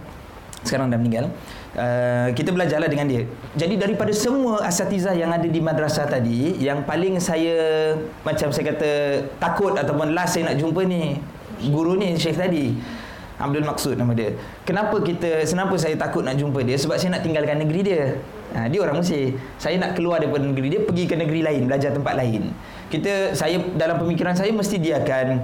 Sekarang 0.62 0.88
dah 0.88 0.98
meninggal. 1.00 1.26
Uh, 1.74 2.30
kita 2.36 2.54
belajarlah 2.54 2.86
dengan 2.86 3.10
dia. 3.10 3.26
Jadi 3.58 3.74
daripada 3.80 4.14
semua 4.14 4.62
asatizah 4.62 5.16
yang 5.16 5.34
ada 5.34 5.48
di 5.48 5.58
madrasah 5.58 6.06
tadi, 6.06 6.54
yang 6.62 6.86
paling 6.86 7.18
saya 7.18 7.96
macam 8.22 8.54
saya 8.54 8.76
kata 8.76 8.90
takut 9.42 9.74
ataupun 9.74 10.14
last 10.14 10.38
saya 10.38 10.52
nak 10.52 10.62
jumpa 10.62 10.86
ni 10.86 11.18
guru 11.66 11.98
ni 11.98 12.14
syekh 12.14 12.38
tadi. 12.38 12.78
Abdul 13.42 13.66
Maksud 13.66 13.98
nama 13.98 14.14
dia. 14.14 14.38
Kenapa 14.62 15.02
kita 15.02 15.42
kenapa 15.42 15.74
saya 15.74 15.98
takut 15.98 16.22
nak 16.22 16.38
jumpa 16.38 16.62
dia? 16.62 16.78
Sebab 16.78 16.94
saya 16.94 17.18
nak 17.18 17.26
tinggalkan 17.26 17.58
negeri 17.58 17.80
dia. 17.82 18.02
Ha, 18.52 18.68
dia 18.68 18.80
orang 18.84 19.00
Mesir. 19.00 19.36
Saya 19.56 19.80
nak 19.80 19.96
keluar 19.96 20.20
daripada 20.20 20.44
negeri 20.44 20.68
dia 20.76 20.80
pergi 20.84 21.04
ke 21.08 21.16
negeri 21.16 21.40
lain, 21.40 21.64
belajar 21.64 21.90
tempat 21.96 22.14
lain. 22.16 22.52
Kita 22.92 23.32
saya 23.32 23.56
dalam 23.74 23.96
pemikiran 24.00 24.36
saya 24.36 24.52
mesti 24.52 24.76
dia 24.76 25.00
akan 25.00 25.40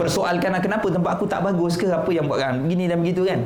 persoalkan 0.00 0.56
ah, 0.56 0.62
kenapa 0.62 0.88
tempat 0.88 1.20
aku 1.20 1.28
tak 1.28 1.44
bagus 1.44 1.76
ke 1.76 1.84
apa 1.90 2.08
yang 2.08 2.24
buatkan 2.24 2.64
begini 2.64 2.88
dan 2.88 3.04
begitu 3.04 3.28
kan. 3.28 3.44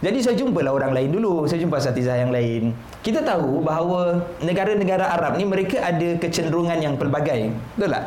Jadi 0.00 0.18
saya 0.24 0.34
jumpalah 0.38 0.72
orang 0.72 0.96
lain 0.96 1.10
dulu. 1.12 1.44
Saya 1.44 1.60
jumpa 1.60 1.76
satizah 1.76 2.16
yang 2.16 2.32
lain. 2.32 2.72
Kita 3.04 3.20
tahu 3.20 3.60
bahawa 3.60 4.24
negara-negara 4.40 5.12
Arab 5.12 5.36
ni 5.36 5.44
mereka 5.44 5.84
ada 5.84 6.16
kecenderungan 6.16 6.80
yang 6.80 6.94
pelbagai. 6.96 7.52
Betul 7.76 7.92
tak? 7.92 8.04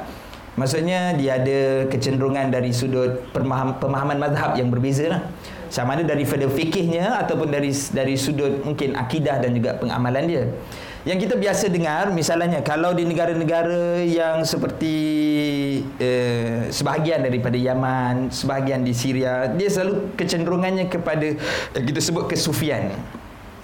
Maksudnya 0.53 1.17
dia 1.17 1.41
ada 1.41 1.59
kecenderungan 1.89 2.53
dari 2.53 2.69
sudut 2.69 3.25
pemahaman, 3.33 4.21
mazhab 4.21 4.53
yang 4.53 4.69
berbeza 4.69 5.09
lah 5.09 5.21
sama 5.73 5.97
ada 5.97 6.05
daripada 6.05 6.45
fikihnya 6.45 7.17
ataupun 7.25 7.49
dari 7.49 7.73
dari 7.73 8.13
sudut 8.13 8.61
mungkin 8.61 8.93
akidah 8.93 9.41
dan 9.41 9.57
juga 9.57 9.73
pengamalan 9.81 10.29
dia. 10.29 10.45
Yang 11.03 11.27
kita 11.27 11.35
biasa 11.35 11.65
dengar 11.67 12.13
misalnya 12.13 12.61
kalau 12.61 12.93
di 12.93 13.03
negara-negara 13.03 14.05
yang 14.05 14.45
seperti 14.45 14.95
eh, 15.97 16.69
sebahagian 16.69 17.25
daripada 17.25 17.57
Yaman, 17.57 18.29
sebahagian 18.29 18.85
di 18.85 18.93
Syria, 18.93 19.49
dia 19.51 19.67
selalu 19.67 20.13
kecenderungannya 20.13 20.87
kepada 20.87 21.33
yang 21.73 21.85
kita 21.89 21.99
sebut 21.99 22.29
kesufian. 22.29 22.93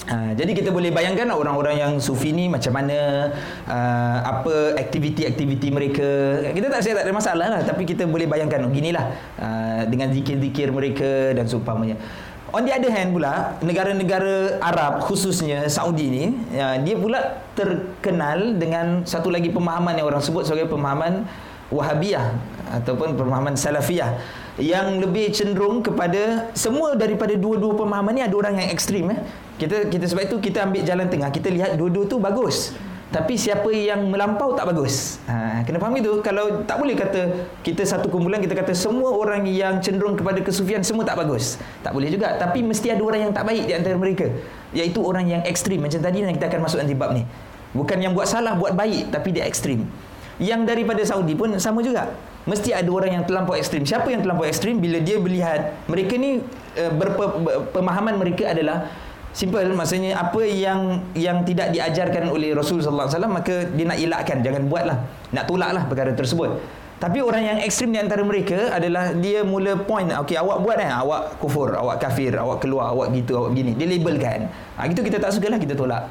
Ha, 0.09 0.33
jadi 0.33 0.57
kita 0.57 0.73
boleh 0.73 0.89
bayangkan 0.89 1.29
orang-orang 1.29 1.77
yang 1.77 1.93
sufi 2.01 2.33
ni 2.33 2.49
macam 2.49 2.73
mana 2.73 3.29
uh, 3.69 4.17
apa 4.25 4.73
aktiviti-aktiviti 4.81 5.69
mereka. 5.69 6.09
Kita 6.49 6.65
tak 6.65 6.81
saya 6.81 6.97
tak 6.97 7.05
ada 7.05 7.13
masalah 7.13 7.47
lah 7.53 7.61
tapi 7.61 7.85
kita 7.85 8.09
boleh 8.09 8.25
bayangkan 8.25 8.65
oh, 8.65 8.73
ginilah 8.73 9.05
uh, 9.37 9.85
dengan 9.85 10.09
zikir-zikir 10.09 10.73
mereka 10.73 11.37
dan 11.37 11.45
seumpamanya. 11.45 12.01
On 12.49 12.65
the 12.65 12.73
other 12.73 12.89
hand 12.89 13.13
pula 13.13 13.61
negara-negara 13.61 14.57
Arab 14.57 15.05
khususnya 15.05 15.69
Saudi 15.69 16.09
ni 16.09 16.23
uh, 16.57 16.81
dia 16.81 16.97
pula 16.97 17.45
terkenal 17.53 18.57
dengan 18.57 19.05
satu 19.05 19.29
lagi 19.29 19.53
pemahaman 19.53 19.93
yang 19.93 20.09
orang 20.09 20.25
sebut 20.25 20.41
sebagai 20.41 20.73
pemahaman 20.73 21.29
Wahabiyah 21.69 22.33
ataupun 22.81 23.13
pemahaman 23.13 23.53
Salafiyah 23.53 24.17
yang 24.59 24.99
lebih 24.99 25.31
cenderung 25.31 25.79
kepada 25.79 26.51
semua 26.53 26.93
daripada 26.93 27.33
dua-dua 27.33 27.73
pemahaman 27.79 28.11
ni 28.11 28.21
ada 28.21 28.35
orang 28.35 28.59
yang 28.59 28.69
ekstrim 28.69 29.09
eh 29.15 29.19
kita 29.59 29.91
kita 29.91 30.07
sebab 30.07 30.23
itu 30.23 30.35
kita 30.39 30.63
ambil 30.63 30.81
jalan 30.87 31.07
tengah. 31.11 31.29
Kita 31.35 31.51
lihat 31.51 31.75
dua-dua 31.75 32.07
tu 32.07 32.15
bagus. 32.15 32.71
Tapi 33.09 33.35
siapa 33.35 33.67
yang 33.73 34.05
melampau 34.07 34.53
tak 34.53 34.69
bagus. 34.69 35.17
Ha, 35.25 35.65
kena 35.65 35.81
faham 35.81 35.97
itu. 35.97 36.21
Kalau 36.21 36.61
tak 36.63 36.77
boleh 36.77 36.93
kata 36.93 37.49
kita 37.65 37.81
satu 37.81 38.05
kumpulan 38.07 38.37
kita 38.39 38.53
kata 38.53 38.71
semua 38.71 39.09
orang 39.11 39.49
yang 39.49 39.81
cenderung 39.81 40.13
kepada 40.13 40.39
kesufian 40.45 40.85
semua 40.85 41.03
tak 41.03 41.19
bagus. 41.19 41.59
Tak 41.83 41.91
boleh 41.91 42.07
juga. 42.07 42.37
Tapi 42.37 42.63
mesti 42.63 42.93
ada 42.93 43.01
orang 43.03 43.27
yang 43.27 43.33
tak 43.35 43.49
baik 43.49 43.65
di 43.67 43.73
antara 43.75 43.97
mereka. 43.99 44.29
Iaitu 44.71 45.01
orang 45.03 45.25
yang 45.27 45.41
ekstrim. 45.43 45.83
Macam 45.83 45.99
tadi 45.99 46.23
yang 46.23 46.31
kita 46.37 46.47
akan 46.47 46.61
masuk 46.63 46.79
nanti 46.79 46.95
bab 46.95 47.11
ni. 47.11 47.25
Bukan 47.73 47.97
yang 47.99 48.13
buat 48.13 48.29
salah, 48.29 48.53
buat 48.55 48.77
baik. 48.77 49.11
Tapi 49.11 49.29
dia 49.33 49.43
ekstrim. 49.49 49.89
Yang 50.39 50.62
daripada 50.71 51.02
Saudi 51.04 51.36
pun 51.36 51.52
sama 51.60 51.84
juga. 51.84 52.15
Mesti 52.47 52.71
ada 52.71 52.88
orang 52.88 53.19
yang 53.19 53.23
terlampau 53.28 53.54
ekstrim. 53.60 53.84
Siapa 53.84 54.08
yang 54.08 54.23
terlampau 54.23 54.47
ekstrim? 54.47 54.80
Bila 54.80 55.04
dia 55.04 55.19
melihat 55.19 55.75
mereka 55.91 56.15
ni 56.15 56.39
uh, 56.80 56.91
berpe, 56.95 57.23
pemahaman 57.75 58.15
mereka 58.15 58.49
adalah 58.56 58.88
Simple 59.30 59.62
maksudnya 59.78 60.17
apa 60.17 60.41
yang 60.41 61.06
yang 61.13 61.45
tidak 61.45 61.69
diajarkan 61.69 62.34
oleh 62.34 62.49
Rasul 62.58 62.82
sallallahu 62.82 63.13
alaihi 63.13 63.17
wasallam 63.21 63.34
maka 63.38 63.56
dia 63.78 63.86
nak 63.86 63.97
elakkan 64.02 64.38
jangan 64.41 64.65
buatlah 64.65 64.97
nak 65.30 65.45
tolaklah 65.45 65.84
perkara 65.86 66.17
tersebut. 66.17 66.58
Tapi 66.99 67.23
orang 67.23 67.43
yang 67.45 67.58
ekstrim 67.63 67.93
di 67.95 68.02
antara 68.02 68.25
mereka 68.25 68.75
adalah 68.75 69.15
dia 69.15 69.45
mula 69.45 69.80
point 69.86 70.12
okey 70.25 70.36
awak 70.36 70.60
buat 70.60 70.78
eh 70.82 70.91
awak 70.91 71.39
kufur, 71.39 71.71
awak 71.71 72.02
kafir, 72.02 72.36
awak 72.36 72.60
keluar, 72.60 72.91
awak 72.91 73.15
gitu, 73.15 73.39
awak 73.39 73.56
begini. 73.56 73.78
Dia 73.78 73.88
labelkan. 73.88 74.52
Ha 74.75 74.89
gitu 74.89 75.06
kita 75.06 75.21
tak 75.21 75.32
sukalah 75.32 75.62
kita 75.62 75.78
tolak. 75.78 76.10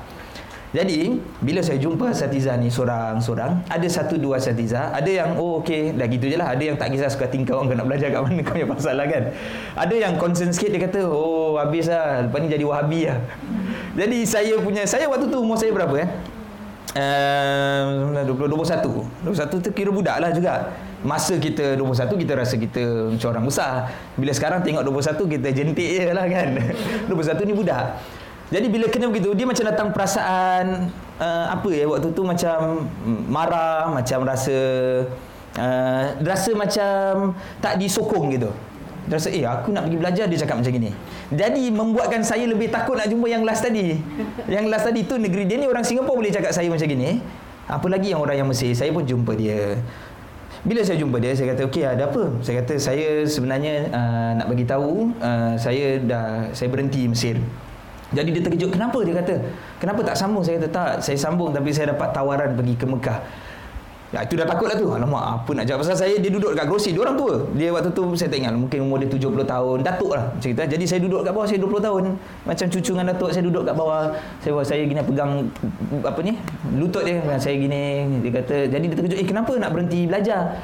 Jadi 0.69 1.17
bila 1.41 1.65
saya 1.65 1.81
jumpa 1.81 2.13
asatiza 2.13 2.53
ni 2.61 2.69
seorang-seorang, 2.69 3.65
ada 3.73 3.89
satu 3.89 4.21
dua 4.21 4.37
asatiza, 4.37 4.93
ada 4.93 5.09
yang 5.09 5.41
oh 5.41 5.65
okey 5.65 5.97
dah 5.97 6.05
gitu 6.05 6.29
je 6.29 6.37
lah, 6.37 6.53
ada 6.53 6.61
yang 6.61 6.77
tak 6.77 6.93
kisah 6.93 7.09
suka 7.09 7.25
tingkau 7.25 7.65
kau 7.65 7.73
nak 7.73 7.89
belajar 7.89 8.13
kat 8.13 8.21
mana 8.21 8.41
kau 8.45 8.53
punya 8.53 8.69
pasal 8.69 9.01
lah 9.01 9.09
kan. 9.09 9.33
Ada 9.73 9.95
yang 9.97 10.21
concern 10.21 10.53
sikit 10.53 10.77
dia 10.77 10.85
kata, 10.85 11.09
"Oh, 11.09 11.57
habis 11.57 11.89
lah, 11.89 12.29
lepas 12.29 12.39
ni 12.45 12.53
jadi 12.53 12.65
Wahabi 12.69 13.09
lah." 13.09 13.19
Jadi 13.97 14.19
saya 14.29 14.61
punya 14.61 14.85
saya 14.85 15.09
waktu 15.09 15.33
tu 15.33 15.41
umur 15.41 15.57
saya 15.57 15.73
berapa 15.73 15.97
eh? 16.05 16.11
Uh, 16.89 18.25
20, 18.25 18.49
21 18.49 18.81
21 19.23 19.65
tu 19.65 19.71
kira 19.73 19.89
budak 19.89 20.21
lah 20.21 20.37
juga. 20.37 20.77
Masa 21.01 21.39
kita 21.39 21.79
21 21.81 22.13
kita 22.13 22.33
rasa 22.37 22.55
kita 22.61 23.15
macam 23.15 23.29
orang 23.33 23.45
besar. 23.49 23.73
Bila 24.21 24.33
sekarang 24.37 24.61
tengok 24.61 24.85
21 24.85 25.33
kita 25.33 25.49
jentik 25.53 25.89
je 25.97 26.13
lah 26.13 26.27
kan. 26.29 26.49
21 27.09 27.49
ni 27.49 27.55
budak 27.57 27.97
jadi 28.49 28.67
bila 28.73 28.89
kena 28.89 29.13
begitu 29.13 29.37
dia 29.37 29.45
macam 29.45 29.65
datang 29.69 29.89
perasaan 29.93 30.89
uh, 31.21 31.47
apa 31.53 31.69
ya 31.69 31.85
waktu 31.85 32.09
tu 32.17 32.25
macam 32.25 32.89
marah, 33.29 33.93
macam 33.93 34.25
rasa 34.25 34.59
uh, 35.61 36.05
rasa 36.25 36.51
macam 36.57 37.37
tak 37.61 37.77
disokong 37.77 38.33
gitu. 38.33 38.49
Dia 39.09 39.17
rasa 39.17 39.29
eh 39.33 39.45
aku 39.45 39.73
nak 39.73 39.89
pergi 39.89 39.99
belajar 40.01 40.25
dia 40.29 40.39
cakap 40.41 40.61
macam 40.61 40.73
gini. 40.73 40.93
Jadi 41.33 41.73
membuatkan 41.73 42.21
saya 42.25 42.45
lebih 42.45 42.69
takut 42.73 42.97
nak 42.97 43.09
jumpa 43.09 43.29
yang 43.29 43.45
last 43.45 43.65
tadi. 43.65 44.01
Yang 44.49 44.65
last 44.69 44.85
tadi 44.89 45.05
tu 45.05 45.17
negeri 45.17 45.45
dia 45.49 45.57
ni 45.61 45.69
orang 45.69 45.85
Singapura 45.85 46.17
boleh 46.17 46.33
cakap 46.33 46.53
saya 46.53 46.69
macam 46.69 46.89
gini. 46.89 47.21
Apa 47.69 47.85
lagi 47.93 48.17
yang 48.17 48.25
orang 48.25 48.41
yang 48.41 48.49
Mesir, 48.49 48.73
saya 48.73 48.89
pun 48.89 49.05
jumpa 49.05 49.37
dia. 49.37 49.77
Bila 50.65 50.81
saya 50.81 50.97
jumpa 50.97 51.21
dia, 51.21 51.37
saya 51.37 51.53
kata, 51.53 51.69
okey, 51.69 51.85
ada 51.85 52.09
apa? 52.09 52.33
Saya 52.41 52.65
kata, 52.65 52.75
saya 52.81 53.29
sebenarnya 53.29 53.93
uh, 53.93 54.31
nak 54.41 54.47
bagi 54.49 54.65
tahu, 54.65 55.13
uh, 55.21 55.53
saya 55.61 56.01
dah 56.01 56.49
saya 56.57 56.69
berhenti 56.73 57.05
Mesir. 57.05 57.37
Jadi 58.13 58.29
dia 58.33 58.43
terkejut. 58.45 58.71
Kenapa 58.73 58.99
dia 59.05 59.15
kata? 59.21 59.35
Kenapa 59.77 60.01
tak 60.01 60.17
sambung? 60.17 60.41
Saya 60.41 60.57
kata 60.63 60.69
tak. 60.73 60.91
Saya 61.05 61.17
sambung 61.21 61.53
tapi 61.53 61.69
saya 61.75 61.93
dapat 61.93 62.09
tawaran 62.17 62.57
pergi 62.57 62.75
ke 62.77 62.87
Mekah. 62.89 63.19
Ya, 64.09 64.25
itu 64.25 64.41
dah 64.41 64.49
takut 64.49 64.73
lah 64.73 64.77
tu. 64.81 64.89
Alamak, 64.89 65.21
apa 65.21 65.51
nak 65.53 65.69
jawab. 65.69 65.85
Pasal 65.85 65.97
saya, 66.01 66.17
dia 66.17 66.33
duduk 66.33 66.57
dekat 66.57 66.65
grocery. 66.65 66.97
Dia 66.97 67.05
orang 67.05 67.17
tua. 67.21 67.45
Dia 67.53 67.69
waktu 67.69 67.93
tu, 67.93 68.09
saya 68.17 68.33
tak 68.33 68.41
ingat. 68.41 68.57
Mungkin 68.57 68.79
umur 68.89 68.97
dia 69.05 69.09
70 69.13 69.45
tahun. 69.45 69.77
Datuk 69.85 70.11
lah. 70.17 70.25
Itu. 70.41 70.57
Jadi 70.57 70.85
saya 70.89 71.01
duduk 71.05 71.21
kat 71.21 71.33
bawah, 71.37 71.45
saya 71.45 71.61
20 71.61 71.77
tahun. 71.85 72.03
Macam 72.49 72.67
cucu 72.73 72.93
dengan 72.97 73.07
Datuk, 73.13 73.31
saya 73.37 73.43
duduk 73.45 73.63
kat 73.69 73.75
bawah. 73.77 74.03
Saya 74.41 74.53
saya 74.65 74.81
gini 74.89 75.01
pegang, 75.05 75.53
apa 76.01 76.21
ni, 76.25 76.33
lutut 76.81 77.05
dia. 77.05 77.21
Saya 77.37 77.55
gini, 77.61 77.85
dia 78.25 78.31
kata. 78.33 78.57
Jadi 78.73 78.85
dia 78.89 78.97
terkejut. 78.97 79.19
Eh, 79.21 79.27
kenapa 79.29 79.53
nak 79.61 79.71
berhenti 79.77 80.09
belajar? 80.09 80.57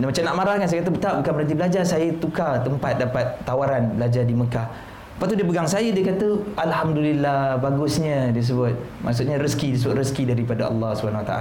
Dia 0.00 0.04
macam 0.08 0.22
nak 0.24 0.34
marah 0.40 0.54
kan. 0.56 0.68
Saya 0.72 0.78
kata, 0.80 0.90
tak, 0.96 1.14
bukan 1.20 1.32
berhenti 1.36 1.54
belajar. 1.60 1.82
Saya 1.84 2.06
tukar 2.16 2.64
tempat 2.64 2.96
dapat 2.96 3.26
tawaran 3.44 3.92
belajar 3.92 4.24
di 4.24 4.32
Mekah. 4.32 4.85
Lepas 5.16 5.32
tu 5.32 5.36
dia 5.40 5.48
pegang 5.48 5.64
saya 5.64 5.88
dia 5.96 6.04
kata 6.12 6.28
alhamdulillah 6.60 7.56
bagusnya 7.56 8.36
dia 8.36 8.44
sebut. 8.44 8.76
Maksudnya 9.00 9.40
rezeki 9.40 9.72
disebut 9.72 9.96
rezeki 9.96 10.28
daripada 10.28 10.68
Allah 10.68 10.92
SWT. 10.92 11.32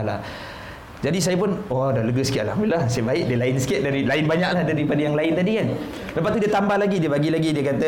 Jadi 1.03 1.19
saya 1.19 1.35
pun 1.35 1.59
oh 1.67 1.91
dah 1.91 1.99
lega 1.99 2.23
sikit 2.23 2.47
alhamdulillah. 2.47 2.87
Saya 2.87 3.03
baik 3.03 3.27
dia 3.27 3.35
lain 3.35 3.59
sikit 3.59 3.83
dari 3.83 4.07
lain 4.07 4.31
banyaklah 4.31 4.63
daripada 4.63 5.01
yang 5.03 5.11
lain 5.11 5.35
tadi 5.35 5.51
kan. 5.59 5.67
Lepas 6.15 6.29
tu 6.31 6.39
dia 6.39 6.51
tambah 6.55 6.77
lagi 6.79 6.97
dia 7.03 7.11
bagi 7.11 7.29
lagi 7.35 7.49
dia 7.51 7.63
kata 7.67 7.87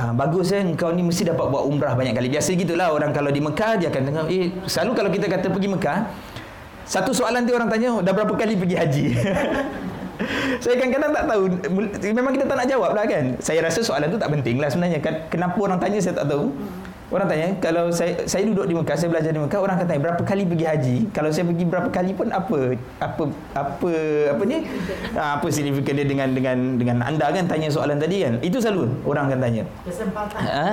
ah, 0.00 0.12
bagus 0.16 0.48
kan 0.48 0.72
kau 0.80 0.96
ni 0.96 1.04
mesti 1.04 1.28
dapat 1.28 1.44
buat 1.44 1.64
umrah 1.68 1.92
banyak 1.92 2.16
kali. 2.16 2.32
Biasa 2.32 2.56
gitulah 2.56 2.88
orang 2.88 3.12
kalau 3.12 3.28
di 3.28 3.44
Mekah 3.44 3.84
dia 3.84 3.92
akan 3.92 4.02
dengar 4.08 4.24
eh 4.32 4.48
selalu 4.64 4.90
kalau 4.96 5.10
kita 5.12 5.26
kata 5.28 5.46
pergi 5.52 5.68
Mekah 5.76 5.98
satu 6.88 7.12
soalan 7.12 7.44
tu 7.44 7.52
orang 7.52 7.68
tanya 7.68 8.00
dah 8.00 8.16
berapa 8.16 8.32
kali 8.32 8.56
pergi 8.56 8.76
haji. 8.80 9.04
saya 10.62 10.74
kadang-kadang 10.78 11.10
tak 11.14 11.24
tahu 11.30 11.42
memang 12.14 12.32
kita 12.34 12.44
tak 12.46 12.56
nak 12.58 12.68
jawab 12.68 12.90
lah 12.94 13.04
kan. 13.06 13.24
Saya 13.38 13.58
rasa 13.62 13.80
soalan 13.82 14.08
tu 14.10 14.18
tak 14.18 14.30
penting 14.34 14.56
lah 14.58 14.68
sebenarnya. 14.70 14.98
Kan, 14.98 15.14
kenapa 15.30 15.58
orang 15.58 15.78
tanya 15.78 15.98
saya 16.02 16.14
tak 16.18 16.26
tahu. 16.30 16.50
Orang 17.08 17.24
tanya 17.24 17.56
kalau 17.56 17.88
saya 17.88 18.28
saya 18.28 18.44
duduk 18.44 18.68
di 18.68 18.76
Mekah 18.76 18.92
saya 18.92 19.08
belajar 19.08 19.32
di 19.32 19.40
Mekah 19.40 19.64
orang 19.64 19.80
kata 19.80 19.96
berapa 19.96 20.22
kali 20.28 20.44
pergi 20.44 20.66
haji? 20.68 20.96
Kalau 21.16 21.32
saya 21.32 21.48
pergi 21.48 21.64
berapa 21.64 21.88
kali 21.88 22.12
pun 22.12 22.28
apa 22.28 22.76
apa 23.00 23.22
apa 23.56 23.92
apa 24.36 24.42
ni? 24.44 24.68
Ha, 25.16 25.40
apa 25.40 25.46
signifikan 25.48 25.96
dia 25.96 26.04
dengan 26.04 26.28
dengan 26.36 26.76
dengan 26.76 26.96
anda 27.00 27.32
kan 27.32 27.48
tanya 27.48 27.72
soalan 27.72 27.96
tadi 27.96 28.28
kan. 28.28 28.36
Itu 28.44 28.60
selalu 28.60 28.92
orang 29.08 29.32
akan 29.32 29.40
tanya. 29.40 29.64
Kesempatan. 29.88 30.40
Ha? 30.44 30.66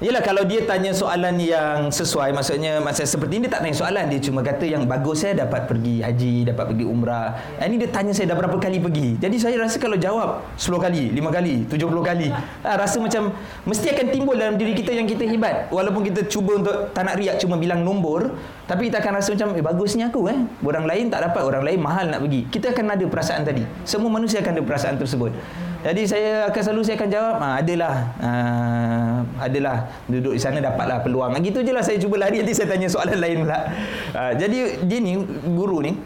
Yelah 0.00 0.24
kalau 0.24 0.48
dia 0.48 0.64
tanya 0.64 0.96
soalan 0.96 1.36
yang 1.36 1.92
sesuai 1.92 2.32
maksudnya 2.32 2.80
masa 2.80 3.04
seperti 3.04 3.36
ini 3.36 3.44
dia 3.44 3.52
tak 3.52 3.68
tanya 3.68 3.76
soalan 3.76 4.08
dia 4.08 4.16
cuma 4.24 4.40
kata 4.40 4.64
yang 4.64 4.88
bagus 4.88 5.20
saya 5.20 5.44
dapat 5.44 5.68
pergi 5.68 6.00
haji 6.00 6.48
dapat 6.48 6.72
pergi 6.72 6.84
umrah. 6.88 7.36
Ya. 7.60 7.68
Ini 7.68 7.76
dia 7.84 7.90
tanya 7.92 8.16
saya 8.16 8.32
dah 8.32 8.36
berapa 8.40 8.56
kali 8.56 8.80
pergi. 8.80 9.20
Jadi 9.20 9.36
saya 9.36 9.60
rasa 9.60 9.76
kalau 9.76 10.00
jawab 10.00 10.40
10 10.56 10.80
kali, 10.80 11.12
5 11.12 11.36
kali, 11.36 11.54
70 11.68 12.00
kali, 12.00 12.32
ah, 12.64 12.80
rasa 12.80 12.96
macam 12.96 13.28
mesti 13.68 13.92
akan 13.92 14.06
timbul 14.08 14.40
dalam 14.40 14.56
diri 14.56 14.72
kita 14.72 14.88
yang 14.88 15.04
kita 15.04 15.28
hebat. 15.28 15.68
Walaupun 15.68 16.00
kita 16.08 16.24
cuba 16.32 16.56
untuk 16.56 16.96
tak 16.96 17.04
nak 17.04 17.20
riak 17.20 17.36
cuma 17.36 17.60
bilang 17.60 17.84
nombor, 17.84 18.32
tapi 18.70 18.86
kita 18.86 19.02
akan 19.02 19.12
rasa 19.18 19.34
macam 19.34 19.50
eh 19.58 19.64
bagusnya 19.66 20.14
aku 20.14 20.30
eh. 20.30 20.38
Orang 20.62 20.86
lain 20.86 21.10
tak 21.10 21.26
dapat, 21.26 21.42
orang 21.42 21.66
lain 21.66 21.82
mahal 21.82 22.06
nak 22.06 22.22
pergi. 22.22 22.46
Kita 22.46 22.70
akan 22.70 22.94
ada 22.94 23.04
perasaan 23.10 23.42
tadi. 23.42 23.66
Semua 23.82 24.06
manusia 24.14 24.38
akan 24.38 24.52
ada 24.54 24.62
perasaan 24.62 24.94
tersebut. 24.94 25.34
Jadi 25.82 26.06
saya 26.06 26.46
akan 26.46 26.60
selalu 26.62 26.82
saya 26.86 26.94
akan 27.02 27.10
jawab, 27.10 27.34
ah 27.42 27.54
adalah 27.58 27.94
ah, 28.22 29.18
adalah 29.42 29.90
duduk 30.06 30.38
di 30.38 30.40
sana 30.40 30.62
dapatlah 30.62 31.02
peluang. 31.02 31.34
Ah, 31.34 31.42
gitu 31.42 31.66
je 31.66 31.74
lah 31.74 31.82
saya 31.82 31.98
cuba 31.98 32.22
lari 32.22 32.46
nanti 32.46 32.54
saya 32.54 32.70
tanya 32.70 32.86
soalan 32.86 33.18
lain 33.26 33.42
pula. 33.42 33.58
Ah, 34.14 34.32
jadi 34.38 34.78
dia 34.86 34.98
ni 35.02 35.18
guru 35.50 35.82
ni 35.82 35.98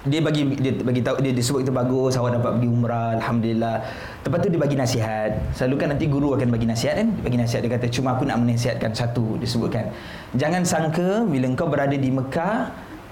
dia 0.00 0.24
bagi 0.24 0.48
dia 0.56 0.72
bagi 0.80 1.04
tahu 1.04 1.20
dia 1.20 1.32
disebut 1.36 1.60
itu 1.60 1.72
bagus 1.72 2.16
awak 2.16 2.40
dapat 2.40 2.56
pergi 2.56 2.68
umrah 2.72 3.20
alhamdulillah 3.20 3.84
lepas 4.26 4.38
tu 4.42 4.48
dia 4.52 4.60
bagi 4.60 4.76
nasihat. 4.76 5.30
Selalu 5.56 5.74
kan 5.80 5.88
nanti 5.96 6.06
guru 6.06 6.36
akan 6.36 6.48
bagi 6.52 6.66
nasihat 6.68 7.00
kan? 7.00 7.08
Dia 7.12 7.22
bagi 7.24 7.38
nasihat 7.40 7.62
dia 7.64 7.72
kata 7.76 7.86
cuma 7.88 8.16
aku 8.16 8.24
nak 8.28 8.38
menasihatkan 8.42 8.92
satu 8.92 9.40
disebutkan 9.40 9.88
jangan 10.36 10.62
sangka 10.62 11.24
bila 11.24 11.48
engkau 11.48 11.66
berada 11.66 11.96
di 11.96 12.10
Mekah 12.12 12.70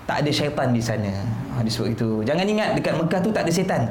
tak 0.09 0.25
ada 0.25 0.31
syaitan 0.33 0.73
di 0.73 0.81
sana. 0.81 1.13
Ha, 1.57 1.65
disebut 1.65 1.89
itu 1.97 2.11
jangan 2.25 2.45
ingat 2.45 2.77
dekat 2.77 2.95
Mekah 2.97 3.21
tu 3.21 3.31
tak 3.35 3.45
ada 3.49 3.53
setan 3.53 3.83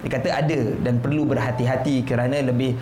dia 0.00 0.10
kata 0.16 0.28
ada 0.32 0.60
dan 0.80 0.96
perlu 0.96 1.28
berhati-hati 1.28 2.08
kerana 2.08 2.40
lebih 2.40 2.72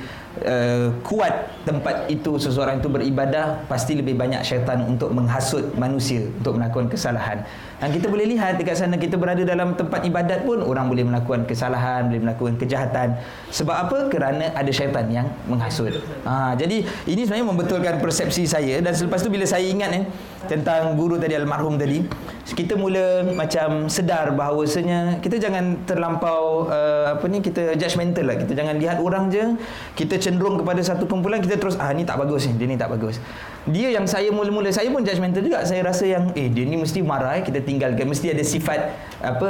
uh, 0.45 0.95
kuat 1.03 1.51
tempat 1.65 2.09
itu 2.09 2.39
seseorang 2.41 2.81
itu 2.81 2.89
beribadah 2.89 3.65
pasti 3.69 3.99
lebih 3.99 4.17
banyak 4.17 4.41
syaitan 4.43 4.85
untuk 4.87 5.13
menghasut 5.13 5.75
manusia 5.77 6.27
untuk 6.39 6.57
melakukan 6.57 6.89
kesalahan. 6.91 7.45
Dan 7.79 7.95
kita 7.95 8.11
boleh 8.11 8.27
lihat 8.27 8.59
dekat 8.59 8.75
sana 8.75 8.99
kita 8.99 9.15
berada 9.15 9.39
dalam 9.47 9.79
tempat 9.79 10.03
ibadat 10.03 10.43
pun 10.43 10.59
orang 10.67 10.91
boleh 10.91 11.07
melakukan 11.07 11.47
kesalahan, 11.47 12.11
boleh 12.11 12.27
melakukan 12.27 12.59
kejahatan. 12.59 13.15
Sebab 13.55 13.77
apa? 13.87 13.99
Kerana 14.11 14.51
ada 14.51 14.71
syaitan 14.75 15.07
yang 15.07 15.31
menghasut. 15.47 15.95
Ha, 16.27 16.59
jadi 16.59 16.83
ini 17.07 17.23
sebenarnya 17.23 17.47
membetulkan 17.47 17.95
persepsi 18.03 18.51
saya 18.51 18.83
dan 18.83 18.91
selepas 18.99 19.23
tu 19.23 19.31
bila 19.31 19.47
saya 19.47 19.63
ingat 19.63 19.95
eh, 19.95 20.05
tentang 20.51 20.99
guru 20.99 21.23
tadi 21.23 21.39
almarhum 21.39 21.79
tadi, 21.79 22.03
kita 22.59 22.75
mula 22.75 23.23
macam 23.31 23.87
sedar 23.87 24.33
bahawasanya 24.35 25.21
kita 25.21 25.37
jangan 25.39 25.79
terlampau 25.85 26.67
uh, 26.67 27.13
apa 27.15 27.25
ni 27.29 27.45
kita 27.45 27.77
judgemental 27.77 28.25
lah 28.25 28.37
kita 28.41 28.53
jangan 28.57 28.75
lihat 28.81 28.99
orang 28.99 29.29
je 29.29 29.45
kita 29.95 30.17
cenderung 30.29 30.61
kepada 30.61 30.85
satu 30.85 31.09
kumpulan 31.09 31.41
kita 31.41 31.57
terus 31.57 31.81
ah 31.81 31.89
ni 31.97 32.05
tak 32.05 32.21
bagus 32.21 32.45
ni 32.45 32.61
dia 32.61 32.69
ni 32.69 32.77
tak 32.77 32.93
bagus. 32.93 33.17
Dia 33.65 33.89
yang 33.97 34.05
saya 34.05 34.29
mula-mula 34.29 34.69
saya 34.69 34.93
pun 34.93 35.01
judgemental 35.01 35.41
juga. 35.41 35.65
Saya 35.65 35.81
rasa 35.89 36.05
yang 36.05 36.29
eh 36.37 36.53
dia 36.53 36.69
ni 36.69 36.77
mesti 36.77 37.01
marah 37.01 37.41
eh, 37.41 37.43
kita 37.49 37.65
tinggalkan. 37.65 38.05
Mesti 38.05 38.37
ada 38.37 38.45
sifat 38.45 38.93
apa 39.25 39.49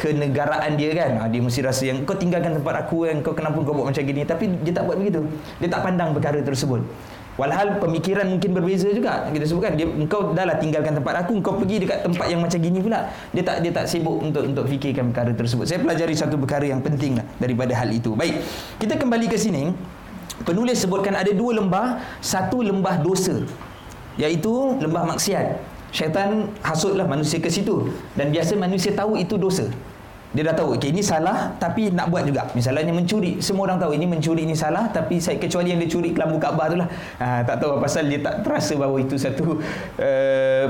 kenegaraan 0.00 0.80
dia 0.80 0.96
kan. 0.96 1.10
Ah, 1.20 1.28
dia 1.28 1.44
mesti 1.44 1.60
rasa 1.60 1.84
yang 1.92 2.08
kau 2.08 2.16
tinggalkan 2.16 2.56
tempat 2.56 2.88
aku 2.88 3.04
kan 3.04 3.20
kau 3.20 3.36
kenapa 3.36 3.60
kau 3.60 3.76
buat 3.76 3.92
macam 3.92 4.00
gini? 4.00 4.24
Tapi 4.24 4.44
dia 4.64 4.72
tak 4.72 4.88
buat 4.88 4.96
begitu. 4.96 5.20
Dia 5.60 5.68
tak 5.68 5.84
pandang 5.84 6.16
perkara 6.16 6.40
tersebut. 6.40 6.80
Walhal 7.36 7.76
pemikiran 7.76 8.24
mungkin 8.32 8.56
berbeza 8.56 8.88
juga 8.88 9.28
kita 9.28 9.44
sebutkan 9.44 9.76
dia 9.76 9.84
engkau 9.84 10.32
dahlah 10.32 10.56
tinggalkan 10.56 10.96
tempat 10.96 11.20
aku 11.20 11.36
engkau 11.36 11.52
pergi 11.60 11.84
dekat 11.84 12.00
tempat 12.00 12.26
yang 12.32 12.40
macam 12.40 12.56
gini 12.56 12.80
pula. 12.80 13.12
Dia 13.36 13.44
tak 13.44 13.56
dia 13.60 13.72
tak 13.76 13.84
sibuk 13.92 14.24
untuk 14.24 14.48
untuk 14.48 14.64
fikirkan 14.64 15.12
perkara 15.12 15.36
tersebut. 15.36 15.68
Saya 15.68 15.84
pelajari 15.84 16.16
satu 16.16 16.40
perkara 16.40 16.64
yang 16.64 16.80
penting 16.80 17.20
daripada 17.36 17.76
hal 17.76 17.92
itu. 17.92 18.16
Baik 18.16 18.40
kita 18.80 18.96
kembali 18.96 19.28
ke 19.28 19.36
sini 19.36 19.68
penulis 20.44 20.82
sebutkan 20.82 21.16
ada 21.16 21.32
dua 21.32 21.56
lembah 21.56 22.02
satu 22.20 22.60
lembah 22.60 23.00
dosa 23.00 23.40
iaitu 24.20 24.76
lembah 24.82 25.16
maksiat. 25.16 25.76
Syaitan 25.94 26.50
hasutlah 26.60 27.08
manusia 27.08 27.40
ke 27.40 27.48
situ 27.48 27.88
dan 28.18 28.28
biasa 28.28 28.58
manusia 28.58 28.92
tahu 28.92 29.16
itu 29.16 29.40
dosa. 29.40 29.64
Dia 30.36 30.52
dah 30.52 30.58
tahu 30.58 30.76
okay, 30.76 30.92
ini 30.92 31.00
salah 31.00 31.56
tapi 31.56 31.88
nak 31.88 32.12
buat 32.12 32.28
juga. 32.28 32.44
Misalnya 32.52 32.92
mencuri 32.92 33.40
semua 33.40 33.72
orang 33.72 33.80
tahu 33.80 33.96
ini 33.96 34.04
mencuri 34.04 34.44
ini 34.44 34.52
salah 34.52 34.90
tapi 34.92 35.16
saya 35.16 35.40
kecuali 35.40 35.72
yang 35.72 35.80
dia 35.80 35.88
curi 35.88 36.12
kelambu 36.12 36.36
Kaabah 36.36 36.66
tu 36.68 36.76
lah. 36.76 36.88
Ha, 37.22 37.26
tak 37.46 37.56
tahu 37.64 37.80
pasal 37.80 38.04
dia 38.10 38.20
tak 38.20 38.44
terasa 38.44 38.76
bahawa 38.76 39.00
itu 39.00 39.16
satu 39.16 39.56
uh, 40.02 40.64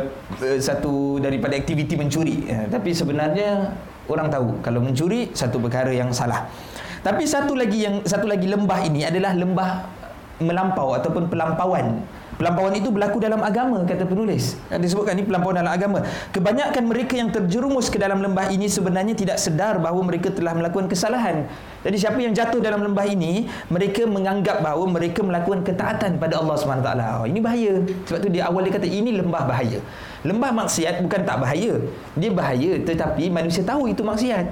satu 0.62 1.18
daripada 1.18 1.58
aktiviti 1.58 1.98
mencuri. 1.98 2.46
Ha, 2.46 2.70
tapi 2.70 2.94
sebenarnya 2.94 3.74
orang 4.06 4.30
tahu 4.30 4.62
kalau 4.62 4.78
mencuri 4.78 5.34
satu 5.34 5.58
perkara 5.58 5.90
yang 5.90 6.14
salah 6.14 6.46
tapi 7.06 7.22
satu 7.22 7.54
lagi 7.54 7.86
yang 7.86 8.02
satu 8.02 8.26
lagi 8.26 8.50
lembah 8.50 8.82
ini 8.82 9.06
adalah 9.06 9.30
lembah 9.30 9.70
melampau 10.42 10.98
ataupun 10.98 11.30
pelampauan 11.30 12.02
Pelampauan 12.36 12.76
itu 12.76 12.92
berlaku 12.92 13.16
dalam 13.16 13.40
agama 13.40 13.80
kata 13.88 14.04
penulis. 14.04 14.60
Disebutkan 14.68 15.16
ini 15.16 15.24
pelampauan 15.24 15.56
dalam 15.56 15.72
agama. 15.72 16.04
Kebanyakan 16.36 16.84
mereka 16.84 17.16
yang 17.16 17.32
terjerumus 17.32 17.88
ke 17.88 17.96
dalam 17.96 18.20
lembah 18.20 18.52
ini 18.52 18.68
sebenarnya 18.68 19.16
tidak 19.16 19.40
sedar 19.40 19.80
bahawa 19.80 20.04
mereka 20.04 20.28
telah 20.28 20.52
melakukan 20.52 20.84
kesalahan. 20.84 21.48
Jadi 21.80 21.96
siapa 21.96 22.20
yang 22.20 22.36
jatuh 22.36 22.60
dalam 22.60 22.84
lembah 22.84 23.08
ini, 23.08 23.48
mereka 23.72 24.04
menganggap 24.04 24.60
bahawa 24.60 24.84
mereka 24.84 25.24
melakukan 25.24 25.64
ketaatan 25.64 26.20
pada 26.20 26.36
Allah 26.36 26.56
SWT. 26.60 26.90
Oh, 27.24 27.24
ini 27.24 27.40
bahaya. 27.40 27.80
Sebab 28.04 28.18
tu 28.20 28.28
dia 28.28 28.52
awal 28.52 28.68
dia 28.68 28.76
kata 28.76 28.84
ini 28.84 29.16
lembah 29.16 29.48
bahaya. 29.48 29.80
Lembah 30.20 30.52
maksiat 30.52 31.00
bukan 31.08 31.24
tak 31.24 31.40
bahaya. 31.40 31.80
Dia 32.20 32.30
bahaya 32.36 32.84
tetapi 32.84 33.32
manusia 33.32 33.64
tahu 33.64 33.88
itu 33.88 34.04
maksiat. 34.04 34.44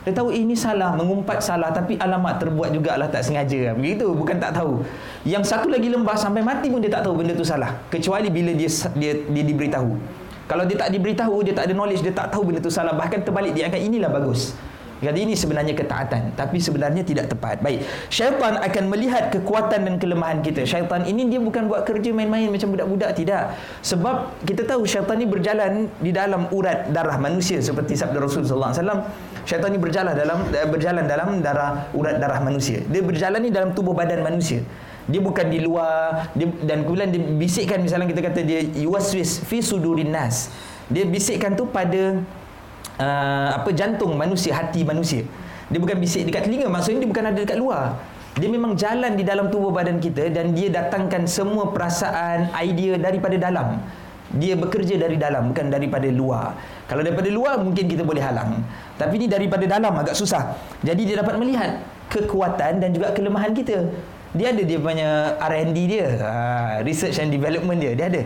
Dia 0.00 0.16
tahu 0.16 0.32
ini 0.32 0.56
salah, 0.56 0.96
mengumpat 0.96 1.44
salah 1.44 1.68
tapi 1.68 2.00
alamat 2.00 2.40
terbuat 2.40 2.72
jugalah 2.72 3.04
tak 3.12 3.20
sengaja. 3.20 3.76
Begitu, 3.76 4.08
bukan 4.16 4.40
tak 4.40 4.56
tahu. 4.56 4.80
Yang 5.28 5.44
satu 5.52 5.68
lagi 5.68 5.92
lembah 5.92 6.16
sampai 6.16 6.40
mati 6.40 6.72
pun 6.72 6.80
dia 6.80 6.88
tak 6.88 7.04
tahu 7.04 7.20
benda 7.20 7.36
tu 7.36 7.44
salah. 7.44 7.76
Kecuali 7.92 8.32
bila 8.32 8.56
dia 8.56 8.70
dia, 8.96 9.12
dia 9.20 9.44
diberitahu. 9.44 10.00
Kalau 10.48 10.64
dia 10.64 10.80
tak 10.80 10.90
diberitahu, 10.90 11.44
dia 11.44 11.52
tak 11.52 11.68
ada 11.68 11.74
knowledge, 11.76 12.00
dia 12.00 12.16
tak 12.16 12.32
tahu 12.32 12.48
benda 12.48 12.64
tu 12.64 12.72
salah. 12.72 12.96
Bahkan 12.96 13.28
terbalik 13.28 13.52
dia 13.52 13.68
akan 13.68 13.80
inilah 13.80 14.08
bagus. 14.08 14.56
Jadi 15.00 15.18
ini 15.24 15.34
sebenarnya 15.34 15.72
ketaatan 15.72 16.36
Tapi 16.36 16.60
sebenarnya 16.60 17.00
tidak 17.00 17.32
tepat 17.32 17.64
Baik 17.64 17.88
Syaitan 18.12 18.60
akan 18.60 18.84
melihat 18.92 19.32
kekuatan 19.32 19.88
dan 19.88 19.94
kelemahan 19.96 20.44
kita 20.44 20.68
Syaitan 20.68 21.08
ini 21.08 21.24
dia 21.26 21.40
bukan 21.40 21.72
buat 21.72 21.88
kerja 21.88 22.12
main-main 22.12 22.52
Macam 22.52 22.76
budak-budak 22.76 23.16
Tidak 23.16 23.44
Sebab 23.80 24.44
kita 24.44 24.68
tahu 24.68 24.84
syaitan 24.84 25.16
ini 25.16 25.28
berjalan 25.28 25.88
Di 25.98 26.12
dalam 26.12 26.52
urat 26.52 26.92
darah 26.92 27.16
manusia 27.16 27.58
Seperti 27.64 27.96
sabda 27.96 28.20
Rasulullah 28.20 28.76
SAW 28.76 29.00
Syaitan 29.48 29.72
ini 29.72 29.80
berjalan 29.80 30.12
dalam 30.12 30.38
eh, 30.52 30.68
berjalan 30.68 31.04
dalam 31.08 31.28
darah 31.40 31.88
urat 31.96 32.16
darah 32.20 32.40
manusia. 32.40 32.82
Dia 32.86 33.02
berjalan 33.04 33.40
ni 33.40 33.50
dalam 33.52 33.72
tubuh 33.76 33.92
badan 33.96 34.20
manusia. 34.20 34.64
Dia 35.10 35.18
bukan 35.18 35.50
di 35.50 35.58
luar 35.58 36.28
dia, 36.36 36.46
dan 36.62 36.86
kemudian 36.86 37.10
dia 37.10 37.22
bisikkan 37.34 37.82
misalnya 37.82 38.06
kita 38.06 38.20
kata 38.30 38.40
dia 38.46 38.62
yuwaswis 38.62 39.42
fi 39.42 39.58
sudurin 39.58 40.12
nas. 40.12 40.52
Dia 40.86 41.06
bisikkan 41.06 41.54
tu 41.54 41.66
pada 41.66 42.20
uh, 43.00 43.48
apa 43.56 43.70
jantung 43.72 44.14
manusia, 44.14 44.54
hati 44.54 44.84
manusia. 44.86 45.24
Dia 45.70 45.78
bukan 45.78 46.02
bisik 46.02 46.26
dekat 46.26 46.50
telinga, 46.50 46.66
maksudnya 46.66 47.06
dia 47.06 47.10
bukan 47.10 47.24
ada 47.30 47.38
dekat 47.38 47.58
luar. 47.58 47.94
Dia 48.34 48.46
memang 48.50 48.74
jalan 48.78 49.14
di 49.14 49.22
dalam 49.26 49.50
tubuh 49.50 49.70
badan 49.74 49.98
kita 49.98 50.30
dan 50.30 50.54
dia 50.54 50.70
datangkan 50.70 51.26
semua 51.26 51.70
perasaan, 51.70 52.50
idea 52.58 52.98
daripada 52.98 53.38
dalam. 53.38 53.82
Dia 54.30 54.54
bekerja 54.54 54.94
dari 54.94 55.18
dalam 55.18 55.50
bukan 55.50 55.66
daripada 55.74 56.06
luar. 56.06 56.54
Kalau 56.86 57.02
daripada 57.02 57.26
luar 57.26 57.58
mungkin 57.58 57.90
kita 57.90 58.06
boleh 58.06 58.22
halang. 58.22 58.62
Tapi 58.94 59.18
ni 59.18 59.26
daripada 59.26 59.66
dalam 59.66 59.90
agak 59.90 60.14
susah. 60.14 60.54
Jadi 60.86 61.02
dia 61.02 61.18
dapat 61.18 61.34
melihat 61.34 61.82
kekuatan 62.06 62.78
dan 62.78 62.94
juga 62.94 63.10
kelemahan 63.10 63.50
kita. 63.50 63.90
Dia 64.30 64.54
ada 64.54 64.62
dia 64.62 64.78
punya 64.78 65.34
R&D 65.42 65.78
dia. 65.90 66.06
Ha, 66.22 66.30
research 66.86 67.18
and 67.18 67.34
development 67.34 67.82
dia. 67.82 67.98
Dia 67.98 68.06
ada. 68.06 68.22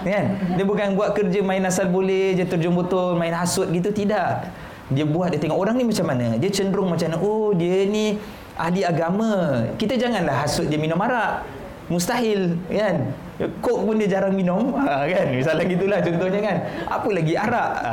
Kan? 0.00 0.24
Dia 0.56 0.64
bukan 0.64 0.96
buat 0.96 1.12
kerja 1.12 1.44
main 1.44 1.60
asal 1.68 1.92
boleh 1.92 2.32
je 2.32 2.48
terjun 2.48 2.72
botol, 2.72 3.20
main 3.20 3.36
hasut 3.36 3.68
gitu. 3.68 3.92
Tidak. 3.92 4.30
Dia 4.92 5.04
buat, 5.04 5.32
dia 5.32 5.40
tengok 5.40 5.60
orang 5.60 5.76
ni 5.76 5.84
macam 5.84 6.08
mana. 6.08 6.40
Dia 6.40 6.48
cenderung 6.48 6.88
macam 6.88 7.12
mana. 7.12 7.20
Oh 7.20 7.52
dia 7.52 7.84
ni 7.84 8.16
ahli 8.56 8.80
agama. 8.88 9.68
Kita 9.76 10.00
janganlah 10.00 10.48
hasut 10.48 10.64
dia 10.72 10.80
minum 10.80 10.96
arak. 10.96 11.44
mustahil 11.92 12.56
kan 12.72 13.12
kok 13.60 13.78
pun 13.82 13.94
dia 13.98 14.18
jarang 14.18 14.34
minum. 14.34 14.74
Ha, 14.82 15.08
kan? 15.08 15.30
Misalnya 15.32 15.64
gitulah 15.64 15.98
contohnya 16.04 16.40
kan? 16.42 16.56
Apa 16.90 17.08
lagi? 17.14 17.32
Arak. 17.38 17.70
Ha, 17.80 17.92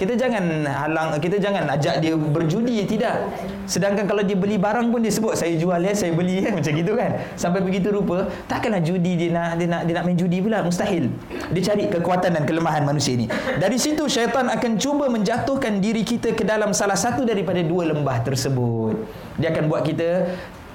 kita 0.00 0.18
jangan 0.18 0.44
halang 0.66 1.08
kita 1.20 1.36
jangan 1.38 1.68
ajak 1.68 2.00
dia 2.02 2.16
berjudi 2.16 2.82
tidak. 2.88 3.28
Sedangkan 3.70 4.08
kalau 4.08 4.24
dia 4.24 4.34
beli 4.34 4.56
barang 4.56 4.90
pun 4.90 5.04
dia 5.04 5.12
sebut 5.12 5.36
saya 5.38 5.54
jual 5.54 5.78
ya 5.78 5.92
saya 5.94 6.10
beli 6.16 6.42
kan 6.42 6.52
macam 6.58 6.72
gitu 6.74 6.92
kan? 6.96 7.10
Sampai 7.36 7.60
begitu 7.62 7.92
rupa 7.92 8.26
takkanlah 8.50 8.82
judi 8.82 9.14
dia 9.14 9.30
nak 9.30 9.60
dia 9.60 9.68
nak 9.68 9.82
dia 9.86 9.94
nak 10.00 10.04
main 10.08 10.18
judi 10.18 10.38
pula. 10.42 10.64
Mustahil. 10.64 11.12
Dia 11.54 11.62
cari 11.70 11.84
kekuatan 11.86 12.30
dan 12.34 12.42
kelemahan 12.48 12.82
manusia 12.82 13.14
ini. 13.14 13.30
Dari 13.60 13.78
situ 13.78 14.08
syaitan 14.10 14.50
akan 14.50 14.72
cuba 14.80 15.06
menjatuhkan 15.06 15.78
diri 15.78 16.02
kita 16.02 16.34
ke 16.34 16.42
dalam 16.42 16.74
salah 16.74 16.98
satu 16.98 17.22
daripada 17.22 17.62
dua 17.62 17.92
lembah 17.94 18.26
tersebut. 18.26 18.96
Dia 19.38 19.54
akan 19.54 19.70
buat 19.70 19.86
kita 19.86 20.08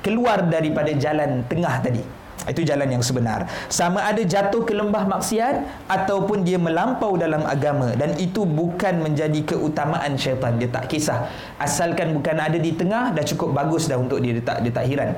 keluar 0.05 0.45
daripada 0.45 0.93
jalan 0.93 1.41
tengah 1.49 1.81
tadi 1.81 2.24
itu 2.49 2.61
jalan 2.61 2.89
yang 2.89 3.03
sebenar. 3.03 3.49
Sama 3.69 4.05
ada 4.05 4.21
jatuh 4.21 4.65
ke 4.65 4.73
lembah 4.73 5.05
maksiat 5.09 5.87
ataupun 5.89 6.45
dia 6.45 6.61
melampau 6.61 7.17
dalam 7.17 7.45
agama 7.45 7.93
dan 7.97 8.13
itu 8.21 8.45
bukan 8.45 9.01
menjadi 9.01 9.55
keutamaan 9.55 10.17
syaitan. 10.17 10.57
Dia 10.61 10.69
tak 10.69 10.89
kisah. 10.89 11.29
Asalkan 11.57 12.13
bukan 12.13 12.37
ada 12.37 12.57
di 12.57 12.73
tengah 12.73 13.13
dah 13.13 13.25
cukup 13.25 13.53
bagus 13.55 13.89
dah 13.89 13.97
untuk 13.97 14.21
dia 14.21 14.37
dia 14.37 14.45
tak 14.45 14.57
dia 14.61 14.73
tak 14.73 14.85
heran. 14.85 15.17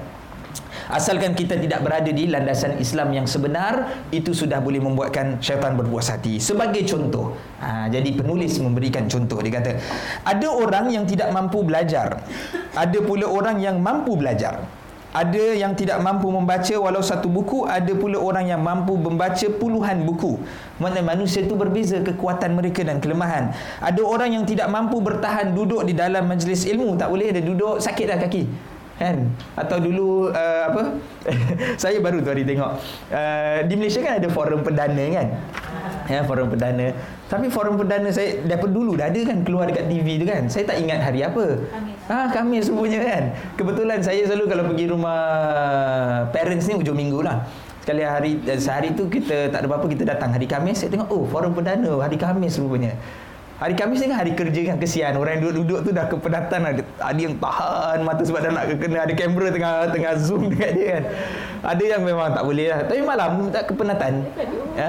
Asalkan 0.87 1.35
kita 1.35 1.59
tidak 1.59 1.83
berada 1.83 2.07
di 2.07 2.31
landasan 2.31 2.79
Islam 2.79 3.11
yang 3.11 3.27
sebenar 3.27 4.07
Itu 4.07 4.31
sudah 4.31 4.63
boleh 4.63 4.79
membuatkan 4.79 5.43
syaitan 5.43 5.75
berpuas 5.75 6.07
hati 6.07 6.39
Sebagai 6.39 6.87
contoh 6.87 7.35
ha, 7.59 7.91
Jadi 7.91 8.15
penulis 8.15 8.55
memberikan 8.63 9.03
contoh 9.11 9.43
Dia 9.43 9.59
kata 9.59 9.71
Ada 10.23 10.47
orang 10.47 10.87
yang 10.87 11.03
tidak 11.03 11.27
mampu 11.35 11.67
belajar 11.67 12.23
Ada 12.71 12.99
pula 13.03 13.27
orang 13.27 13.59
yang 13.59 13.83
mampu 13.83 14.15
belajar 14.15 14.63
ada 15.15 15.43
yang 15.55 15.71
tidak 15.71 16.03
mampu 16.03 16.27
membaca 16.27 16.75
walau 16.75 16.99
satu 16.99 17.31
buku 17.31 17.63
ada 17.63 17.89
pula 17.95 18.19
orang 18.19 18.51
yang 18.51 18.59
mampu 18.59 18.99
membaca 18.99 19.47
puluhan 19.55 20.03
buku. 20.03 20.35
Mana 20.77 20.99
manusia 20.99 21.41
itu 21.41 21.55
berbeza 21.55 22.03
kekuatan 22.03 22.53
mereka 22.53 22.83
dan 22.83 22.99
kelemahan. 22.99 23.55
Ada 23.79 24.03
orang 24.03 24.35
yang 24.35 24.43
tidak 24.43 24.67
mampu 24.67 24.99
bertahan 24.99 25.55
duduk 25.55 25.87
di 25.87 25.95
dalam 25.95 26.27
majlis 26.27 26.67
ilmu. 26.67 26.99
Tak 26.99 27.07
boleh 27.07 27.31
dia 27.31 27.43
duduk 27.43 27.79
sakit 27.79 28.05
dah 28.05 28.19
kaki. 28.19 28.43
Kan? 28.97 29.29
Atau 29.53 29.77
dulu 29.77 30.33
uh, 30.33 30.63
apa? 30.73 30.97
Saya 31.81 32.01
baru 32.01 32.25
tu 32.25 32.33
hari 32.33 32.43
tengok. 32.43 32.81
Uh, 33.13 33.61
di 33.69 33.77
Malaysia 33.77 34.01
kan 34.01 34.17
ada 34.17 34.27
forum 34.27 34.65
perdana 34.65 35.05
kan? 35.13 35.27
Ya 36.09 36.25
forum 36.25 36.49
perdana 36.49 36.97
tapi 37.27 37.51
forum 37.51 37.75
perdana 37.75 38.07
saya 38.07 38.39
daripada 38.39 38.71
dulu 38.71 38.95
dah 38.95 39.11
ada 39.11 39.19
kan 39.27 39.43
keluar 39.43 39.67
dekat 39.67 39.91
TV 39.91 40.15
tu 40.15 40.25
kan. 40.25 40.47
Saya 40.47 40.63
tak 40.63 40.79
ingat 40.79 40.99
hari 41.03 41.27
apa. 41.27 41.59
Ah, 42.07 42.23
ha, 42.23 42.25
Khamis 42.31 42.71
semuanya 42.71 43.03
kan. 43.03 43.23
Kebetulan 43.59 43.99
saya 43.99 44.23
selalu 44.23 44.45
kalau 44.47 44.63
pergi 44.71 44.85
rumah 44.87 45.21
parents 46.31 46.71
ni 46.71 46.79
hujung 46.79 46.95
minggu 46.95 47.19
lah. 47.19 47.43
Sekali 47.83 48.03
hari 48.07 48.39
eh, 48.47 48.59
sehari 48.59 48.95
tu 48.95 49.11
kita 49.11 49.51
tak 49.51 49.59
ada 49.59 49.67
apa-apa 49.67 49.91
kita 49.91 50.07
datang 50.07 50.31
hari 50.31 50.47
Khamis 50.47 50.79
saya 50.79 50.89
tengok 50.95 51.07
oh 51.11 51.27
forum 51.27 51.51
perdana 51.51 51.99
hari 51.99 52.15
Khamis 52.15 52.55
rupanya. 52.63 52.95
Hari 53.59 53.75
Khamis 53.75 53.99
ni 53.99 54.07
kan 54.07 54.17
hari 54.23 54.31
kerja 54.31 54.61
kan 54.71 54.77
kesian 54.79 55.13
orang 55.19 55.41
yang 55.41 55.51
duduk-duduk 55.51 55.79
tu 55.83 55.91
dah 55.91 56.05
kepenatan 56.07 56.59
ada, 56.63 56.81
ada 57.03 57.19
yang 57.19 57.35
tahan 57.43 57.97
mata 58.07 58.23
sebab 58.23 58.39
dah 58.39 58.51
nak 58.55 58.71
kena 58.79 59.03
ada 59.03 59.13
kamera 59.17 59.47
tengah 59.51 59.73
tengah 59.91 60.13
zoom 60.15 60.47
dekat 60.47 60.71
dia 60.79 60.85
kan. 60.95 61.03
Ada 61.75 61.83
yang 61.83 62.01
memang 62.07 62.31
tak 62.31 62.43
boleh 62.47 62.71
lah. 62.71 62.79
Tapi 62.87 63.03
malam 63.03 63.51
tak 63.51 63.67
kepenatan. 63.67 64.13
Ya. 64.79 64.87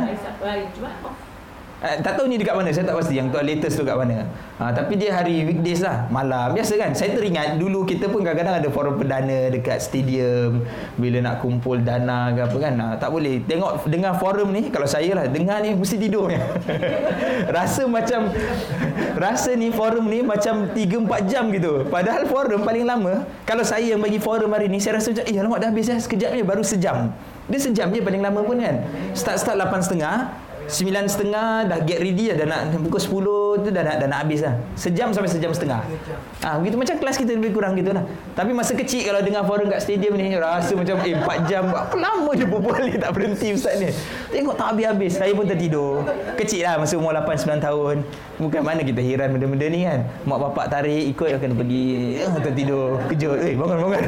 Uh, 1.78 1.94
tak 2.02 2.18
tahu 2.18 2.26
ni 2.26 2.42
dekat 2.42 2.58
mana 2.58 2.74
saya 2.74 2.90
tak 2.90 2.98
pasti. 2.98 3.14
Yang 3.14 3.30
tu 3.30 3.38
latest 3.38 3.74
tu 3.78 3.82
kat 3.86 3.94
mana. 3.94 4.26
Uh, 4.58 4.70
tapi 4.74 4.98
dia 4.98 5.14
hari 5.14 5.46
weekdays 5.46 5.78
lah 5.78 6.10
malam. 6.10 6.50
Biasa 6.58 6.74
kan 6.74 6.90
saya 6.90 7.14
teringat 7.14 7.54
dulu 7.54 7.86
kita 7.86 8.10
pun 8.10 8.26
kadang-kadang 8.26 8.58
ada 8.58 8.68
forum 8.74 8.98
perdana 8.98 9.46
dekat 9.46 9.78
stadium 9.78 10.66
bila 10.98 11.22
nak 11.22 11.38
kumpul 11.38 11.78
dana 11.78 12.34
ke 12.34 12.40
apa 12.50 12.56
kan. 12.58 12.74
Uh, 12.74 12.94
tak 12.98 13.14
boleh. 13.14 13.46
Tengok 13.46 13.86
dengar 13.86 14.18
forum 14.18 14.50
ni 14.50 14.74
kalau 14.74 14.90
saya 14.90 15.14
lah 15.14 15.30
dengar 15.30 15.62
ni 15.62 15.78
mesti 15.78 15.96
tidur. 16.02 16.34
Rasa 17.56 17.86
macam 17.86 18.34
rasa 19.18 19.54
ni 19.54 19.70
forum 19.74 20.06
ni 20.06 20.22
macam 20.22 20.70
3-4 20.74 21.30
jam 21.30 21.50
gitu. 21.54 21.86
Padahal 21.86 22.26
forum 22.26 22.62
paling 22.66 22.86
lama 22.86 23.26
kalau 23.46 23.62
saya 23.62 23.94
yang 23.94 24.02
bagi 24.02 24.18
forum 24.18 24.50
hari 24.50 24.66
ni 24.70 24.78
saya 24.82 24.98
rasa 24.98 25.10
macam 25.14 25.26
eh 25.26 25.36
alamak 25.38 25.58
dah 25.62 25.68
habis 25.70 25.90
ya 25.90 25.96
sekejap 25.98 26.30
ni 26.34 26.42
baru 26.42 26.62
sejam. 26.62 27.10
Dia 27.48 27.58
sejam 27.58 27.88
je 27.90 28.02
paling 28.02 28.22
lama 28.22 28.44
pun 28.44 28.60
kan. 28.60 28.84
Start-start 29.14 29.56
8.30 29.56 30.47
Sembilan 30.68 31.08
setengah 31.08 31.64
dah 31.64 31.78
get 31.80 32.04
ready 32.04 32.28
dah 32.36 32.44
nak 32.44 32.76
pukul 32.84 33.00
sepuluh 33.00 33.56
tu 33.64 33.72
dah 33.72 33.80
nak 33.80 34.04
dah 34.04 34.08
nak 34.12 34.18
habis 34.28 34.44
lah. 34.44 34.54
Sejam 34.76 35.16
sampai 35.16 35.32
sejam 35.32 35.48
setengah. 35.48 35.80
Ah 36.44 36.54
ha, 36.54 36.56
begitu 36.60 36.76
macam 36.76 37.00
kelas 37.00 37.16
kita 37.16 37.32
lebih 37.40 37.56
kurang 37.56 37.72
gitu 37.72 37.96
lah. 37.96 38.04
Tapi 38.36 38.52
masa 38.52 38.76
kecil 38.76 39.08
kalau 39.08 39.24
dengar 39.24 39.48
forum 39.48 39.72
kat 39.72 39.80
stadium 39.80 40.20
ni 40.20 40.36
rasa 40.36 40.76
macam 40.76 41.00
eh 41.00 41.16
4 41.16 41.48
jam 41.48 41.64
apa 41.72 41.96
lama 41.96 42.30
je 42.36 42.44
berbual 42.44 42.84
ni 42.84 43.00
tak 43.00 43.16
berhenti 43.16 43.56
ustaz 43.56 43.80
ni. 43.80 43.88
Tengok 44.28 44.60
tak 44.60 44.76
habis-habis. 44.76 45.16
Saya 45.16 45.32
pun 45.32 45.48
tertidur. 45.48 46.04
Kecil 46.36 46.68
lah 46.68 46.76
masa 46.76 47.00
umur 47.00 47.16
8 47.16 47.48
9 47.48 47.64
tahun. 47.64 47.96
Bukan 48.36 48.60
mana 48.60 48.84
kita 48.84 49.00
heran 49.00 49.32
benda-benda 49.32 49.66
ni 49.72 49.80
kan. 49.88 50.04
Mak 50.28 50.38
bapak 50.52 50.66
tarik 50.68 51.16
ikut 51.16 51.40
kena 51.40 51.56
pergi 51.56 52.20
eh, 52.20 52.28
tertidur. 52.44 53.00
Kejut. 53.08 53.38
Eh 53.40 53.56
bangun 53.56 53.76
bangun. 53.88 54.02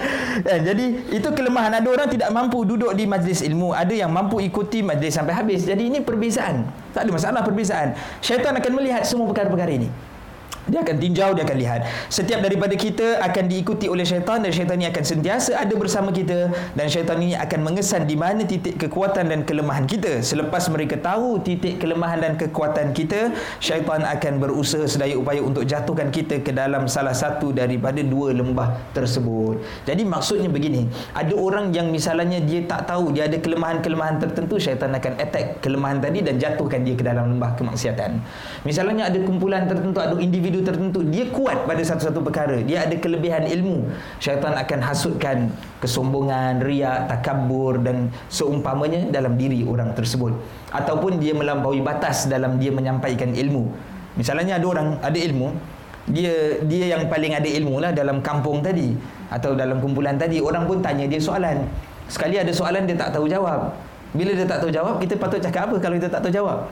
eh, 0.54 0.60
jadi 0.62 0.84
itu 1.10 1.28
kelemahan 1.34 1.82
ada 1.82 1.88
orang 1.90 2.06
tidak 2.06 2.30
mampu 2.30 2.62
duduk 2.62 2.94
di 2.94 3.04
majlis 3.10 3.42
ilmu, 3.42 3.74
ada 3.74 3.90
yang 3.90 4.08
mampu 4.14 4.38
ikuti 4.38 4.80
majlis 4.80 5.18
sampai 5.18 5.34
habis. 5.34 5.66
Jadi 5.66 5.90
ini 5.90 6.03
perbezaan. 6.04 6.68
Tak 6.92 7.08
ada 7.08 7.10
masalah 7.10 7.40
perbezaan. 7.42 7.96
Syaitan 8.20 8.54
akan 8.54 8.72
melihat 8.76 9.02
semua 9.02 9.26
perkara-perkara 9.32 9.72
ini. 9.74 9.88
Dia 10.64 10.80
akan 10.80 10.96
tinjau, 10.96 11.36
dia 11.36 11.44
akan 11.44 11.58
lihat. 11.60 11.80
Setiap 12.08 12.40
daripada 12.40 12.72
kita 12.72 13.20
akan 13.20 13.44
diikuti 13.52 13.84
oleh 13.84 14.06
syaitan 14.06 14.40
dan 14.40 14.48
syaitan 14.48 14.80
ini 14.80 14.88
akan 14.88 15.04
sentiasa 15.04 15.60
ada 15.60 15.74
bersama 15.76 16.08
kita 16.08 16.48
dan 16.72 16.86
syaitan 16.88 17.20
ini 17.20 17.36
akan 17.36 17.60
mengesan 17.60 18.08
di 18.08 18.16
mana 18.16 18.48
titik 18.48 18.80
kekuatan 18.80 19.28
dan 19.28 19.44
kelemahan 19.44 19.84
kita. 19.84 20.24
Selepas 20.24 20.72
mereka 20.72 20.96
tahu 20.96 21.40
titik 21.44 21.80
kelemahan 21.80 22.24
dan 22.24 22.32
kekuatan 22.40 22.96
kita, 22.96 23.34
syaitan 23.60 24.04
akan 24.08 24.32
berusaha 24.40 24.88
sedaya 24.88 25.18
upaya 25.20 25.44
untuk 25.44 25.68
jatuhkan 25.68 26.08
kita 26.08 26.40
ke 26.40 26.52
dalam 26.54 26.88
salah 26.88 27.12
satu 27.12 27.52
daripada 27.52 28.00
dua 28.00 28.32
lembah 28.32 28.92
tersebut. 28.96 29.60
Jadi 29.84 30.02
maksudnya 30.08 30.48
begini, 30.48 30.88
ada 31.12 31.34
orang 31.36 31.76
yang 31.76 31.92
misalnya 31.92 32.40
dia 32.40 32.64
tak 32.64 32.88
tahu 32.88 33.12
dia 33.12 33.28
ada 33.28 33.36
kelemahan-kelemahan 33.36 34.16
tertentu, 34.16 34.56
syaitan 34.56 34.92
akan 34.96 35.12
attack 35.20 35.60
kelemahan 35.60 36.00
tadi 36.00 36.24
dan 36.24 36.40
jatuhkan 36.40 36.84
dia 36.84 36.94
ke 36.96 37.04
dalam 37.04 37.36
lembah 37.36 37.52
kemaksiatan. 37.56 38.20
Misalnya 38.64 39.12
ada 39.12 39.18
kumpulan 39.22 39.68
tertentu, 39.68 40.00
ada 40.00 40.16
individu 40.18 40.53
individu 40.54 40.70
tertentu 40.70 41.00
dia 41.02 41.26
kuat 41.34 41.66
pada 41.66 41.82
satu-satu 41.82 42.22
perkara. 42.22 42.62
Dia 42.62 42.86
ada 42.86 42.94
kelebihan 42.94 43.50
ilmu. 43.50 43.90
Syaitan 44.22 44.54
akan 44.54 44.78
hasutkan 44.86 45.50
kesombongan 45.82 46.62
riak 46.62 47.10
takabur 47.10 47.82
dan 47.82 48.14
seumpamanya 48.30 49.10
dalam 49.10 49.34
diri 49.34 49.66
orang 49.66 49.90
tersebut. 49.98 50.30
Ataupun 50.70 51.18
dia 51.18 51.34
melampaui 51.34 51.82
batas 51.82 52.30
dalam 52.30 52.62
dia 52.62 52.70
menyampaikan 52.70 53.34
ilmu. 53.34 53.74
Misalnya 54.14 54.62
ada 54.62 54.66
orang 54.70 54.88
ada 55.02 55.18
ilmu 55.18 55.50
dia 56.04 56.60
dia 56.68 56.94
yang 56.94 57.08
paling 57.08 57.34
ada 57.34 57.48
ilmu 57.48 57.80
lah 57.80 57.90
dalam 57.90 58.20
kampung 58.22 58.60
tadi 58.60 58.92
atau 59.32 59.56
dalam 59.56 59.80
kumpulan 59.80 60.14
tadi 60.14 60.38
orang 60.38 60.70
pun 60.70 60.78
tanya 60.78 61.10
dia 61.10 61.18
soalan. 61.18 61.66
Sekali 62.06 62.38
ada 62.38 62.52
soalan 62.54 62.86
dia 62.86 62.94
tak 62.94 63.16
tahu 63.16 63.26
jawab. 63.26 63.74
Bila 64.14 64.30
dia 64.30 64.46
tak 64.46 64.62
tahu 64.62 64.70
jawab 64.70 65.02
kita 65.02 65.18
patut 65.18 65.42
cakap 65.42 65.66
apa 65.66 65.76
kalau 65.82 65.98
kita 65.98 66.06
tak 66.06 66.22
tahu 66.22 66.30
jawab? 66.30 66.70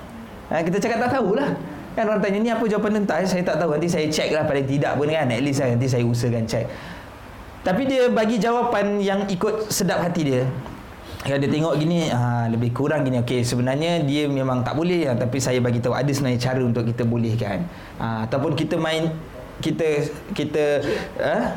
Ha, 0.53 0.61
kita 0.61 0.77
cakap 0.79 1.09
tak 1.09 1.11
tahulah 1.18 1.49
Kan 1.92 2.09
orang 2.09 2.20
tanya 2.24 2.38
ni 2.40 2.48
apa 2.48 2.64
jawapan 2.64 3.05
tentang 3.05 3.24
Saya 3.28 3.42
tak 3.44 3.57
tahu. 3.61 3.76
Nanti 3.76 3.88
saya 3.88 4.07
check 4.09 4.33
lah 4.33 4.48
paling 4.48 4.64
tidak 4.64 4.96
pun 4.96 5.09
kan. 5.09 5.28
At 5.28 5.42
least 5.44 5.61
lah, 5.61 5.76
nanti 5.76 5.87
saya 5.88 6.05
usahakan 6.05 6.44
check. 6.48 6.66
Tapi 7.62 7.83
dia 7.87 8.11
bagi 8.11 8.42
jawapan 8.42 8.98
yang 8.98 9.20
ikut 9.31 9.70
sedap 9.70 10.02
hati 10.02 10.22
dia. 10.26 10.42
Kalau 11.22 11.38
dia 11.38 11.46
tengok 11.46 11.78
gini 11.78 12.11
ha, 12.11 12.50
lebih 12.50 12.74
kurang 12.74 13.07
gini. 13.07 13.22
Okey 13.22 13.46
sebenarnya 13.46 14.02
dia 14.02 14.26
memang 14.26 14.66
tak 14.66 14.74
boleh 14.74 15.07
ya, 15.07 15.14
tapi 15.14 15.38
saya 15.38 15.62
bagi 15.62 15.78
tahu 15.78 15.94
ada 15.94 16.11
sebenarnya 16.11 16.42
cara 16.42 16.59
untuk 16.66 16.83
kita 16.83 17.07
bolehkan 17.07 17.62
ha, 18.02 18.26
ataupun 18.26 18.59
kita 18.59 18.74
main 18.74 19.14
kita 19.62 20.11
kita 20.35 20.83
ha? 21.22 21.55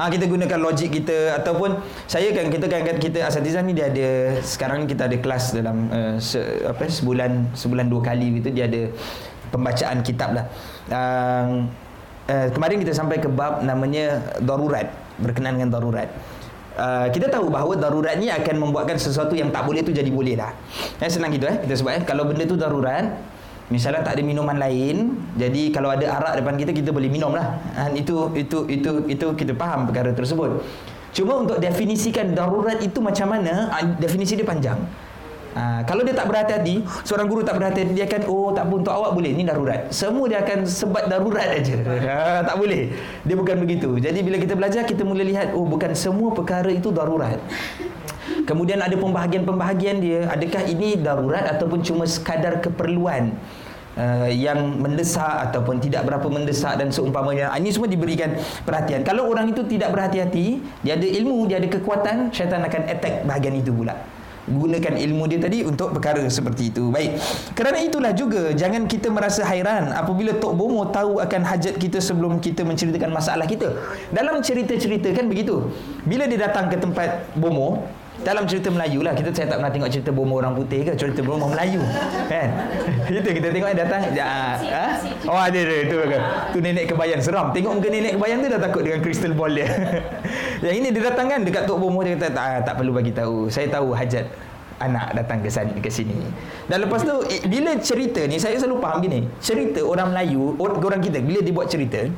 ha 0.00 0.08
kita 0.08 0.24
gunakan 0.24 0.56
logik 0.56 0.88
kita. 0.88 1.36
Ataupun 1.36 1.76
saya 2.08 2.32
kan 2.32 2.48
kita 2.48 2.64
kan 2.64 2.96
kita 2.96 3.28
asatiza 3.28 3.60
ni 3.60 3.76
dia 3.76 3.92
ada 3.92 4.40
sekarang 4.40 4.84
ni 4.84 4.86
kita 4.88 5.04
ada 5.12 5.20
kelas 5.20 5.52
dalam 5.52 5.92
uh, 5.92 6.16
se, 6.16 6.40
apa 6.64 6.88
sebulan 6.88 7.52
sebulan 7.52 7.92
dua 7.92 8.00
kali 8.00 8.40
gitu 8.40 8.48
dia 8.56 8.64
ada 8.64 8.88
pembacaan 9.54 10.02
kitab 10.02 10.34
lah. 10.34 10.50
Uh, 10.90 11.70
uh, 12.26 12.46
kemarin 12.50 12.82
kita 12.82 12.90
sampai 12.90 13.22
ke 13.22 13.30
bab 13.30 13.62
namanya 13.62 14.18
darurat, 14.42 14.90
berkenaan 15.22 15.62
dengan 15.62 15.78
darurat. 15.78 16.10
Uh, 16.74 17.06
kita 17.14 17.30
tahu 17.30 17.54
bahawa 17.54 17.78
darurat 17.78 18.18
ni 18.18 18.26
akan 18.34 18.58
membuatkan 18.58 18.98
sesuatu 18.98 19.38
yang 19.38 19.54
tak 19.54 19.62
boleh 19.62 19.86
tu 19.86 19.94
jadi 19.94 20.10
boleh 20.10 20.34
lah. 20.34 20.50
Eh, 20.98 21.06
senang 21.06 21.30
gitu 21.30 21.46
eh. 21.46 21.62
Kita 21.62 21.70
sebut 21.78 21.94
eh. 21.94 22.02
Kalau 22.02 22.26
benda 22.26 22.42
tu 22.50 22.58
darurat, 22.58 23.14
misalnya 23.70 24.02
tak 24.02 24.18
ada 24.18 24.22
minuman 24.26 24.58
lain, 24.58 25.14
jadi 25.38 25.70
kalau 25.70 25.94
ada 25.94 26.02
arak 26.18 26.42
depan 26.42 26.58
kita, 26.58 26.74
kita 26.74 26.90
boleh 26.90 27.06
minum 27.06 27.30
lah. 27.30 27.62
Uh, 27.78 27.94
itu, 27.94 28.26
itu, 28.34 28.58
itu, 28.66 28.90
itu 29.06 29.26
kita 29.38 29.54
faham 29.54 29.86
perkara 29.86 30.10
tersebut. 30.10 30.66
Cuma 31.14 31.46
untuk 31.46 31.62
definisikan 31.62 32.34
darurat 32.34 32.82
itu 32.82 32.98
macam 32.98 33.38
mana, 33.38 33.70
uh, 33.70 33.94
definisi 34.02 34.34
dia 34.34 34.42
panjang. 34.42 34.82
Ha, 35.54 35.86
kalau 35.86 36.02
dia 36.02 36.10
tak 36.10 36.26
berhati-hati, 36.26 36.82
seorang 37.06 37.30
guru 37.30 37.46
tak 37.46 37.54
berhati-hati, 37.62 37.94
dia 37.94 38.10
akan, 38.10 38.26
oh 38.26 38.50
tak 38.50 38.66
pun 38.66 38.82
untuk 38.82 38.90
awak 38.90 39.14
boleh, 39.14 39.30
ini 39.30 39.46
darurat. 39.46 39.86
Semua 39.94 40.26
dia 40.26 40.42
akan 40.42 40.66
sebat 40.66 41.06
darurat 41.06 41.46
aja. 41.46 41.78
Ha, 42.04 42.42
tak 42.44 42.58
boleh. 42.58 42.90
Dia 43.22 43.34
bukan 43.38 43.56
begitu. 43.62 43.96
Jadi 43.96 44.20
bila 44.20 44.36
kita 44.36 44.54
belajar, 44.58 44.82
kita 44.84 45.06
mula 45.06 45.22
lihat, 45.24 45.54
oh 45.54 45.64
bukan 45.64 45.94
semua 45.94 46.34
perkara 46.34 46.68
itu 46.68 46.90
darurat. 46.90 47.38
Kemudian 48.44 48.82
ada 48.82 48.92
pembahagian-pembahagian 48.98 49.96
dia. 50.02 50.28
Adakah 50.28 50.62
ini 50.68 51.00
darurat 51.00 51.48
ataupun 51.48 51.80
cuma 51.80 52.04
sekadar 52.04 52.60
keperluan? 52.60 53.32
Uh, 53.94 54.26
yang 54.26 54.58
mendesak 54.82 55.46
ataupun 55.46 55.78
tidak 55.78 56.02
berapa 56.02 56.26
mendesak 56.26 56.74
dan 56.74 56.90
seumpamanya 56.90 57.54
ini 57.54 57.70
semua 57.70 57.86
diberikan 57.86 58.34
perhatian 58.66 59.06
kalau 59.06 59.30
orang 59.30 59.54
itu 59.54 59.62
tidak 59.70 59.94
berhati-hati 59.94 60.58
dia 60.82 60.98
ada 60.98 61.06
ilmu 61.06 61.46
dia 61.46 61.62
ada 61.62 61.70
kekuatan 61.70 62.34
syaitan 62.34 62.58
akan 62.66 62.90
attack 62.90 63.22
bahagian 63.22 63.54
itu 63.54 63.70
pula 63.70 63.94
gunakan 64.44 64.94
ilmu 65.00 65.24
dia 65.28 65.40
tadi 65.40 65.64
untuk 65.64 65.96
perkara 65.96 66.24
seperti 66.28 66.68
itu. 66.68 66.92
Baik. 66.92 67.16
Kerana 67.56 67.78
itulah 67.80 68.12
juga 68.12 68.52
jangan 68.52 68.84
kita 68.84 69.08
merasa 69.08 69.42
hairan 69.48 69.92
apabila 69.92 70.36
Tok 70.36 70.52
Bomo 70.52 70.84
tahu 70.92 71.20
akan 71.20 71.42
hajat 71.44 71.80
kita 71.80 71.98
sebelum 72.00 72.38
kita 72.40 72.62
menceritakan 72.64 73.10
masalah 73.10 73.48
kita. 73.48 73.72
Dalam 74.12 74.44
cerita-cerita 74.44 75.10
kan 75.16 75.28
begitu. 75.28 75.72
Bila 76.04 76.28
dia 76.28 76.44
datang 76.44 76.68
ke 76.68 76.76
tempat 76.76 77.32
Bomo, 77.36 77.84
dalam 78.22 78.46
cerita 78.46 78.70
Melayu 78.70 79.02
lah 79.02 79.10
kita 79.10 79.34
saya 79.34 79.50
tak 79.50 79.58
pernah 79.58 79.72
tengok 79.74 79.90
cerita 79.90 80.10
bomo 80.14 80.38
orang 80.38 80.54
putih 80.54 80.86
ke 80.86 80.94
cerita 80.94 81.18
bomo 81.26 81.50
Melayu 81.50 81.82
kan 82.30 82.48
itu 83.10 83.26
kita 83.26 83.50
tengok 83.50 83.68
dia 83.74 83.78
datang 83.82 84.02
ya, 84.14 84.26
ha? 84.70 84.86
oh 85.26 85.34
ada 85.34 85.58
ada 85.58 85.76
tu 85.90 85.96
ke 85.98 86.18
tu 86.54 86.58
nenek 86.62 86.84
kebayan 86.94 87.18
seram 87.18 87.50
tengok 87.50 87.82
muka 87.82 87.88
nenek 87.90 88.14
kebayan 88.14 88.38
tu 88.38 88.48
dah 88.54 88.60
takut 88.62 88.82
dengan 88.86 89.02
crystal 89.02 89.34
ball 89.34 89.50
dia 89.50 89.66
yang 90.64 90.78
ini 90.78 90.94
dia 90.94 91.10
datang 91.10 91.26
kan 91.26 91.42
dekat 91.42 91.66
tok 91.66 91.82
bomo 91.82 92.06
dia 92.06 92.14
kata 92.14 92.30
tak, 92.30 92.46
tak 92.70 92.74
perlu 92.78 92.94
bagi 92.94 93.10
tahu 93.10 93.50
saya 93.50 93.66
tahu 93.66 93.90
hajat 93.90 94.30
anak 94.82 95.14
datang 95.14 95.38
ke 95.38 95.48
sini 95.48 95.78
ke 95.78 95.86
sini. 95.86 96.18
Dan 96.66 96.82
lepas 96.82 97.06
tu 97.06 97.14
bila 97.46 97.78
cerita 97.78 98.26
ni 98.26 98.42
saya 98.42 98.58
selalu 98.58 98.82
faham 98.82 98.98
gini. 99.06 99.20
Cerita 99.38 99.80
orang 99.86 100.10
Melayu, 100.10 100.58
orang 100.58 100.98
kita 100.98 101.22
bila 101.22 101.38
dia 101.40 101.54
buat 101.54 101.70
cerita, 101.70 102.10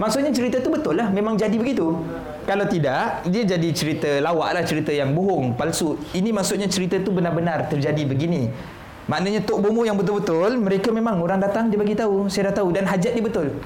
maksudnya 0.00 0.32
cerita 0.32 0.56
tu 0.64 0.72
betul 0.72 0.96
lah 0.96 1.12
memang 1.12 1.36
jadi 1.36 1.54
begitu. 1.60 1.92
Kalau 2.48 2.66
tidak, 2.66 3.22
dia 3.28 3.44
jadi 3.46 3.68
cerita 3.70 4.10
lawak 4.18 4.56
lah, 4.56 4.62
cerita 4.66 4.90
yang 4.90 5.12
bohong, 5.14 5.54
palsu. 5.54 6.00
Ini 6.16 6.32
maksudnya 6.34 6.66
cerita 6.66 6.98
tu 6.98 7.12
benar-benar 7.14 7.68
terjadi 7.70 8.02
begini. 8.08 8.50
Maknanya 9.06 9.42
Tok 9.42 9.58
Bomo 9.62 9.82
yang 9.82 9.94
betul-betul, 9.94 10.58
mereka 10.58 10.90
memang 10.90 11.18
orang 11.22 11.38
datang, 11.38 11.66
dia 11.66 11.78
bagi 11.78 11.94
tahu, 11.94 12.26
saya 12.26 12.50
dah 12.50 12.62
tahu. 12.62 12.74
Dan 12.74 12.86
hajat 12.86 13.12
dia 13.12 13.22
betul. 13.22 13.58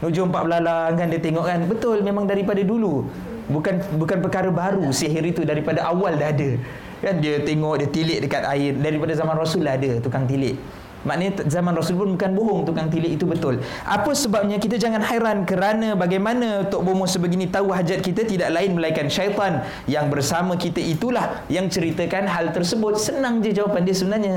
Nuju 0.00 0.28
empat 0.28 0.42
belalang 0.48 0.92
kan, 0.96 1.06
dia 1.12 1.20
tengok 1.20 1.44
kan. 1.44 1.60
Betul, 1.64 1.96
memang 2.04 2.24
daripada 2.24 2.60
dulu. 2.60 3.08
Bukan 3.52 3.84
bukan 3.98 4.18
perkara 4.22 4.48
baru, 4.48 4.88
sihir 4.94 5.24
itu 5.28 5.42
daripada 5.48 5.84
awal 5.84 6.16
dah 6.16 6.30
ada. 6.30 6.56
Kan 7.02 7.24
dia 7.24 7.42
tengok, 7.42 7.84
dia 7.84 7.88
tilik 7.90 8.18
dekat 8.22 8.46
air. 8.48 8.72
Daripada 8.76 9.12
zaman 9.18 9.34
Rasul 9.34 9.66
lah 9.66 9.74
ada 9.80 9.98
tukang 9.98 10.24
tilik. 10.28 10.56
Maknanya 11.02 11.46
zaman 11.50 11.74
Rasul 11.74 11.98
pun 11.98 12.14
bukan 12.14 12.30
bohong 12.34 12.60
tukang 12.62 12.86
tilik 12.86 13.18
itu 13.18 13.26
betul. 13.26 13.58
Apa 13.82 14.14
sebabnya 14.14 14.58
kita 14.62 14.78
jangan 14.78 15.02
hairan 15.02 15.42
kerana 15.42 15.98
bagaimana 15.98 16.66
Tok 16.70 16.82
Bomo 16.86 17.10
sebegini 17.10 17.50
tahu 17.50 17.74
hajat 17.74 17.98
kita 18.00 18.22
tidak 18.22 18.54
lain 18.54 18.78
melainkan 18.78 19.10
syaitan 19.10 19.66
yang 19.90 20.06
bersama 20.06 20.54
kita 20.54 20.78
itulah 20.78 21.42
yang 21.50 21.66
ceritakan 21.66 22.30
hal 22.30 22.54
tersebut. 22.54 22.98
Senang 23.02 23.42
je 23.42 23.50
jawapan 23.50 23.82
dia 23.82 23.96
sebenarnya. 23.98 24.34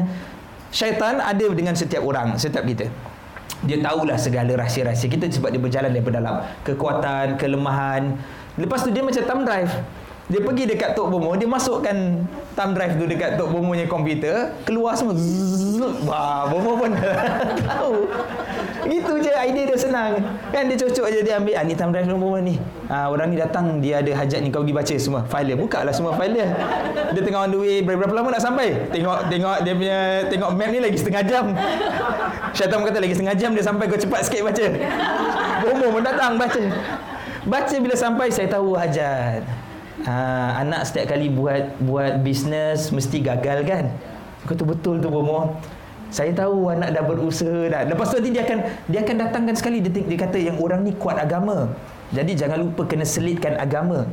Syaitan 0.74 1.22
ada 1.22 1.48
dengan 1.54 1.78
setiap 1.78 2.02
orang, 2.02 2.36
setiap 2.36 2.66
kita. 2.66 2.90
Dia 3.64 3.80
tahulah 3.82 4.18
segala 4.20 4.52
rahsia-rahsia 4.60 5.08
kita 5.10 5.32
sebab 5.32 5.50
dia 5.54 5.62
berjalan 5.62 5.90
daripada 5.94 6.18
dalam 6.22 6.36
kekuatan, 6.66 7.40
kelemahan. 7.40 8.18
Lepas 8.58 8.84
tu 8.84 8.90
dia 8.92 9.06
macam 9.06 9.24
thumb 9.24 9.44
drive. 9.46 9.74
Dia 10.26 10.42
pergi 10.42 10.66
dekat 10.66 10.98
Tok 10.98 11.14
Bomo, 11.14 11.38
dia 11.38 11.46
masukkan 11.46 11.94
thumb 12.58 12.74
drive 12.74 12.98
tu 12.98 13.06
dekat 13.06 13.38
Tok 13.38 13.46
Bomo 13.46 13.78
punya 13.78 13.86
komputer, 13.86 14.58
keluar 14.66 14.98
semua. 14.98 15.14
Wah, 16.02 16.50
Bomo 16.50 16.82
pun 16.82 16.98
tahu. 17.70 18.10
Gitu 18.90 19.14
je 19.22 19.30
idea 19.30 19.70
dia 19.70 19.78
senang. 19.78 20.18
Kan 20.50 20.66
dia 20.66 20.78
cocok 20.82 21.14
je 21.14 21.22
dia 21.22 21.38
ambil 21.38 21.62
ah 21.62 21.62
ni 21.62 21.78
thumb 21.78 21.94
drive 21.94 22.10
Bomo 22.10 22.42
ni. 22.42 22.58
Ah 22.90 23.06
orang 23.14 23.30
ni 23.30 23.38
datang 23.38 23.78
dia 23.78 24.02
ada 24.02 24.10
hajat 24.18 24.42
ni 24.42 24.50
kau 24.50 24.66
pergi 24.66 24.74
baca 24.74 24.96
semua 24.98 25.22
file 25.30 25.54
dia. 25.54 25.58
Buka 25.62 25.86
lah 25.86 25.94
semua 25.94 26.18
file 26.18 26.42
dia. 26.42 26.48
Dia 27.14 27.22
tengah 27.22 27.46
on 27.46 27.50
the 27.54 27.60
way 27.62 27.86
berapa 27.86 28.10
lama 28.10 28.34
nak 28.34 28.42
sampai? 28.42 28.74
Tengok 28.90 29.30
tengok 29.30 29.58
dia 29.62 29.74
punya 29.78 30.00
tengok 30.26 30.50
map 30.58 30.70
ni 30.74 30.80
lagi 30.82 30.98
setengah 30.98 31.22
jam. 31.22 31.46
Syaitan 32.58 32.82
kata 32.82 32.98
lagi 32.98 33.14
setengah 33.14 33.38
jam 33.38 33.54
dia 33.54 33.62
sampai 33.62 33.86
kau 33.86 33.98
cepat 34.02 34.26
sikit 34.26 34.42
baca. 34.42 34.66
Bomo 35.62 35.86
pun 35.94 36.02
datang 36.02 36.34
baca. 36.42 36.62
Baca 37.46 37.76
bila 37.78 37.94
sampai 37.94 38.34
saya 38.34 38.50
tahu 38.50 38.74
hajat 38.74 39.65
ha, 40.04 40.60
anak 40.60 40.84
setiap 40.84 41.16
kali 41.16 41.32
buat 41.32 41.80
buat 41.80 42.20
bisnes 42.20 42.92
mesti 42.92 43.24
gagal 43.24 43.64
kan? 43.64 43.86
Kata 44.44 44.68
betul 44.68 45.00
tu 45.00 45.08
bomo. 45.08 45.56
Saya 46.12 46.32
tahu 46.32 46.70
anak 46.72 46.96
dah 46.96 47.04
berusaha 47.04 47.72
dah. 47.72 47.82
Lepas 47.88 48.14
tu 48.14 48.22
nanti 48.22 48.32
dia 48.36 48.44
akan 48.46 48.60
dia 48.88 49.00
akan 49.02 49.16
datangkan 49.26 49.56
sekali. 49.58 49.80
Dia, 49.82 50.04
dia 50.06 50.18
kata 50.20 50.38
yang 50.38 50.58
orang 50.60 50.86
ni 50.86 50.94
kuat 50.96 51.18
agama. 51.18 51.72
Jadi 52.14 52.38
jangan 52.38 52.62
lupa 52.62 52.86
kena 52.86 53.04
selitkan 53.08 53.58
agama. 53.58 54.06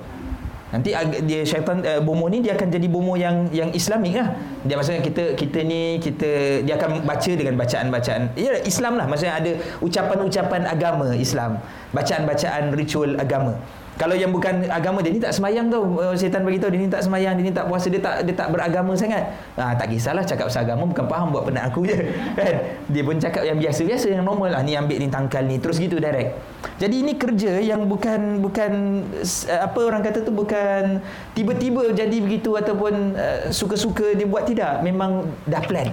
Nanti 0.73 0.97
dia 1.29 1.45
syaitan 1.45 1.85
uh, 1.85 2.01
bomo 2.01 2.33
ni 2.33 2.41
dia 2.41 2.57
akan 2.57 2.73
jadi 2.73 2.89
bomo 2.89 3.13
yang 3.13 3.53
yang 3.53 3.69
islamik 3.77 4.17
lah. 4.17 4.33
Dia 4.65 4.81
maksudnya 4.81 5.05
kita 5.05 5.37
kita 5.37 5.59
ni 5.61 6.01
kita 6.01 6.65
dia 6.65 6.81
akan 6.81 7.05
baca 7.05 7.33
dengan 7.37 7.55
bacaan-bacaan. 7.61 8.33
Ya 8.41 8.57
Islam 8.65 8.97
lah. 8.97 9.05
Maksudnya 9.05 9.37
ada 9.37 9.53
ucapan-ucapan 9.85 10.65
agama 10.65 11.13
Islam. 11.13 11.61
Bacaan-bacaan 11.93 12.73
ritual 12.73 13.21
agama 13.21 13.61
kalau 14.01 14.17
yang 14.17 14.33
bukan 14.33 14.65
agama 14.73 15.05
dia 15.05 15.13
ni 15.13 15.21
tak 15.21 15.37
semayang 15.37 15.69
tau. 15.69 15.85
Uh, 15.85 16.15
syaitan 16.17 16.41
bagi 16.41 16.57
tahu 16.57 16.73
dia 16.73 16.81
ni 16.81 16.89
tak 16.89 17.05
semayang, 17.05 17.37
dia 17.37 17.45
ni 17.45 17.53
tak 17.53 17.69
puasa, 17.69 17.87
dia 17.93 18.01
tak 18.01 18.25
dia 18.25 18.35
tak 18.35 18.49
beragama 18.49 18.97
sangat. 18.97 19.37
Ha, 19.61 19.77
tak 19.77 19.93
kisahlah 19.93 20.25
cakap 20.25 20.49
pasal 20.49 20.65
agama 20.65 20.89
bukan 20.89 21.05
faham 21.05 21.29
buat 21.29 21.45
penat 21.45 21.69
aku 21.69 21.85
je. 21.85 21.97
Kan? 22.39 22.55
Dia 22.89 23.03
pun 23.05 23.17
cakap 23.21 23.43
yang 23.45 23.61
biasa-biasa 23.61 24.07
yang 24.09 24.25
normal 24.25 24.49
lah 24.49 24.63
ni 24.65 24.73
ambil 24.73 24.97
ni 24.97 25.09
tangkal 25.13 25.45
ni 25.45 25.61
terus 25.61 25.77
gitu 25.77 26.01
direct. 26.01 26.41
Jadi 26.81 26.95
ini 27.05 27.13
kerja 27.21 27.61
yang 27.61 27.85
bukan 27.85 28.41
bukan 28.41 28.73
uh, 29.13 29.61
apa 29.61 29.81
orang 29.85 30.01
kata 30.01 30.25
tu 30.25 30.33
bukan 30.33 31.05
tiba-tiba 31.37 31.93
jadi 31.93 32.17
begitu 32.17 32.57
ataupun 32.57 33.13
uh, 33.13 33.39
suka-suka 33.53 34.17
dia 34.17 34.25
buat 34.25 34.49
tidak, 34.49 34.81
memang 34.81 35.29
dah 35.45 35.61
plan. 35.69 35.93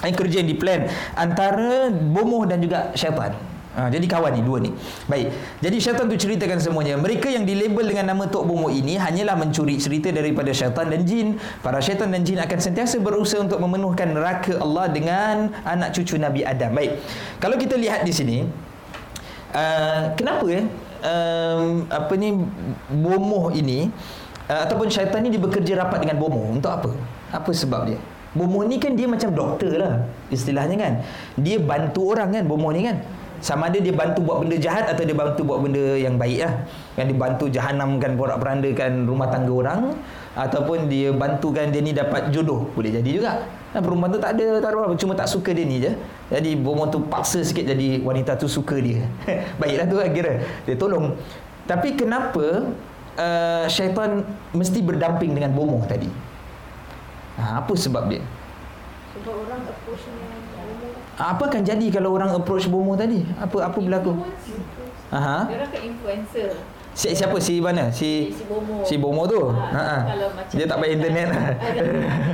Ini 0.00 0.16
kerja 0.16 0.40
yang 0.40 0.48
di 0.48 0.56
plan 0.56 0.88
antara 1.12 1.92
bomoh 1.92 2.48
dan 2.48 2.64
juga 2.64 2.88
syaitan. 2.96 3.49
Ha, 3.70 3.86
jadi 3.86 4.02
kawan 4.02 4.34
ni 4.34 4.42
dua 4.42 4.58
ni. 4.58 4.74
Baik. 5.06 5.30
Jadi 5.62 5.76
syaitan 5.78 6.10
tu 6.10 6.18
ceritakan 6.18 6.58
semuanya. 6.58 6.98
Mereka 6.98 7.30
yang 7.30 7.46
dilabel 7.46 7.86
dengan 7.86 8.10
nama 8.10 8.26
Tok 8.26 8.42
Bomo 8.42 8.66
ini 8.66 8.98
hanyalah 8.98 9.38
mencuri 9.38 9.78
cerita 9.78 10.10
daripada 10.10 10.50
syaitan 10.50 10.90
dan 10.90 11.06
jin. 11.06 11.38
Para 11.62 11.78
syaitan 11.78 12.10
dan 12.10 12.26
jin 12.26 12.42
akan 12.42 12.58
sentiasa 12.58 12.98
berusaha 12.98 13.38
untuk 13.38 13.62
memenuhkan 13.62 14.10
neraka 14.10 14.58
Allah 14.58 14.90
dengan 14.90 15.54
anak 15.62 15.94
cucu 15.94 16.18
Nabi 16.18 16.42
Adam. 16.42 16.74
Baik. 16.74 16.98
Kalau 17.38 17.54
kita 17.54 17.78
lihat 17.78 18.02
di 18.02 18.10
sini 18.10 18.42
uh, 19.54 20.18
kenapa 20.18 20.46
ya? 20.50 20.66
Uh, 21.00 21.86
apa 21.88 22.12
ni 22.18 22.36
bomoh 22.90 23.54
ini 23.54 23.86
uh, 24.50 24.66
ataupun 24.66 24.90
syaitan 24.90 25.22
ni 25.22 25.30
dia 25.30 25.40
bekerja 25.40 25.78
rapat 25.78 26.02
dengan 26.02 26.18
bomoh 26.18 26.58
untuk 26.58 26.74
apa? 26.74 26.90
Apa 27.30 27.54
sebab 27.54 27.86
dia? 27.86 28.02
Bomoh 28.34 28.66
ni 28.66 28.82
kan 28.82 28.98
dia 28.98 29.06
macam 29.06 29.30
doktor 29.30 29.78
lah 29.78 30.10
istilahnya 30.26 30.74
kan. 30.74 30.92
Dia 31.38 31.62
bantu 31.62 32.10
orang 32.10 32.34
kan 32.34 32.42
bomoh 32.50 32.74
ni 32.74 32.82
kan 32.82 32.98
sama 33.40 33.72
ada 33.72 33.80
dia 33.80 33.92
bantu 33.96 34.20
buat 34.24 34.44
benda 34.44 34.56
jahat 34.60 34.84
atau 34.92 35.02
dia 35.02 35.16
bantu 35.16 35.40
buat 35.48 35.64
benda 35.64 35.96
yang 35.96 36.20
baik 36.20 36.44
lah 36.44 36.54
kan 36.96 37.04
dia 37.08 37.16
bantu 37.16 37.44
jahanamkan 37.48 38.12
porak 38.14 38.36
perandakan 38.36 39.08
rumah 39.08 39.28
tangga 39.32 39.52
orang 39.52 39.80
ataupun 40.38 40.86
dia 40.86 41.10
bantukan 41.10 41.66
dia 41.74 41.82
ni 41.82 41.90
dapat 41.90 42.30
jodoh. 42.30 42.70
Boleh 42.72 42.94
jadi 42.94 43.10
juga. 43.10 43.32
Nah, 43.70 43.80
perempuan 43.82 44.10
tu 44.14 44.20
tak 44.22 44.38
ada 44.38 44.62
tak 44.62 44.70
ada 44.74 44.94
cuma 44.94 45.14
tak 45.18 45.26
suka 45.26 45.50
dia 45.50 45.66
ni 45.66 45.82
je. 45.82 45.92
Jadi 46.30 46.54
bomo 46.54 46.86
tu 46.86 47.02
paksa 47.02 47.42
sikit 47.42 47.66
jadi 47.66 48.02
wanita 48.02 48.38
tu 48.38 48.46
suka 48.46 48.78
dia. 48.78 49.02
Baiklah 49.60 49.86
tu 49.90 49.96
lah 49.98 50.08
kira. 50.10 50.42
Dia 50.66 50.74
tolong. 50.78 51.18
Tapi 51.66 51.98
kenapa 51.98 52.70
uh, 53.18 53.64
syaitan 53.66 54.22
mesti 54.54 54.78
berdamping 54.82 55.34
dengan 55.34 55.50
bomo 55.50 55.82
tadi? 55.86 56.10
Ha, 57.38 57.62
apa 57.62 57.72
sebab 57.74 58.10
dia? 58.10 58.22
Sebab 59.18 59.34
orang 59.34 59.62
approach 59.66 60.06
apa 61.20 61.52
akan 61.52 61.62
jadi 61.62 61.86
kalau 61.92 62.16
orang 62.16 62.32
approach 62.32 62.66
bomo 62.66 62.96
tadi? 62.96 63.20
Apa 63.36 63.68
apa 63.68 63.78
berlaku? 63.78 64.16
Aha. 65.10 65.50
Dia 65.50 65.56
orang 65.60 65.70
ke 65.74 65.78
influencer. 65.84 66.50
Si, 66.90 67.06
siapa 67.14 67.38
si 67.38 67.62
mana? 67.62 67.94
Si 67.94 68.34
si 68.34 68.42
Bomo. 68.50 68.82
Si 68.82 68.94
Bomo 68.98 69.22
tu. 69.22 69.38
Ha. 69.54 69.78
ha. 69.78 69.98
Dia 70.50 70.66
tak 70.66 70.82
payah 70.82 70.94
internet 70.98 71.26
lah. 71.30 71.44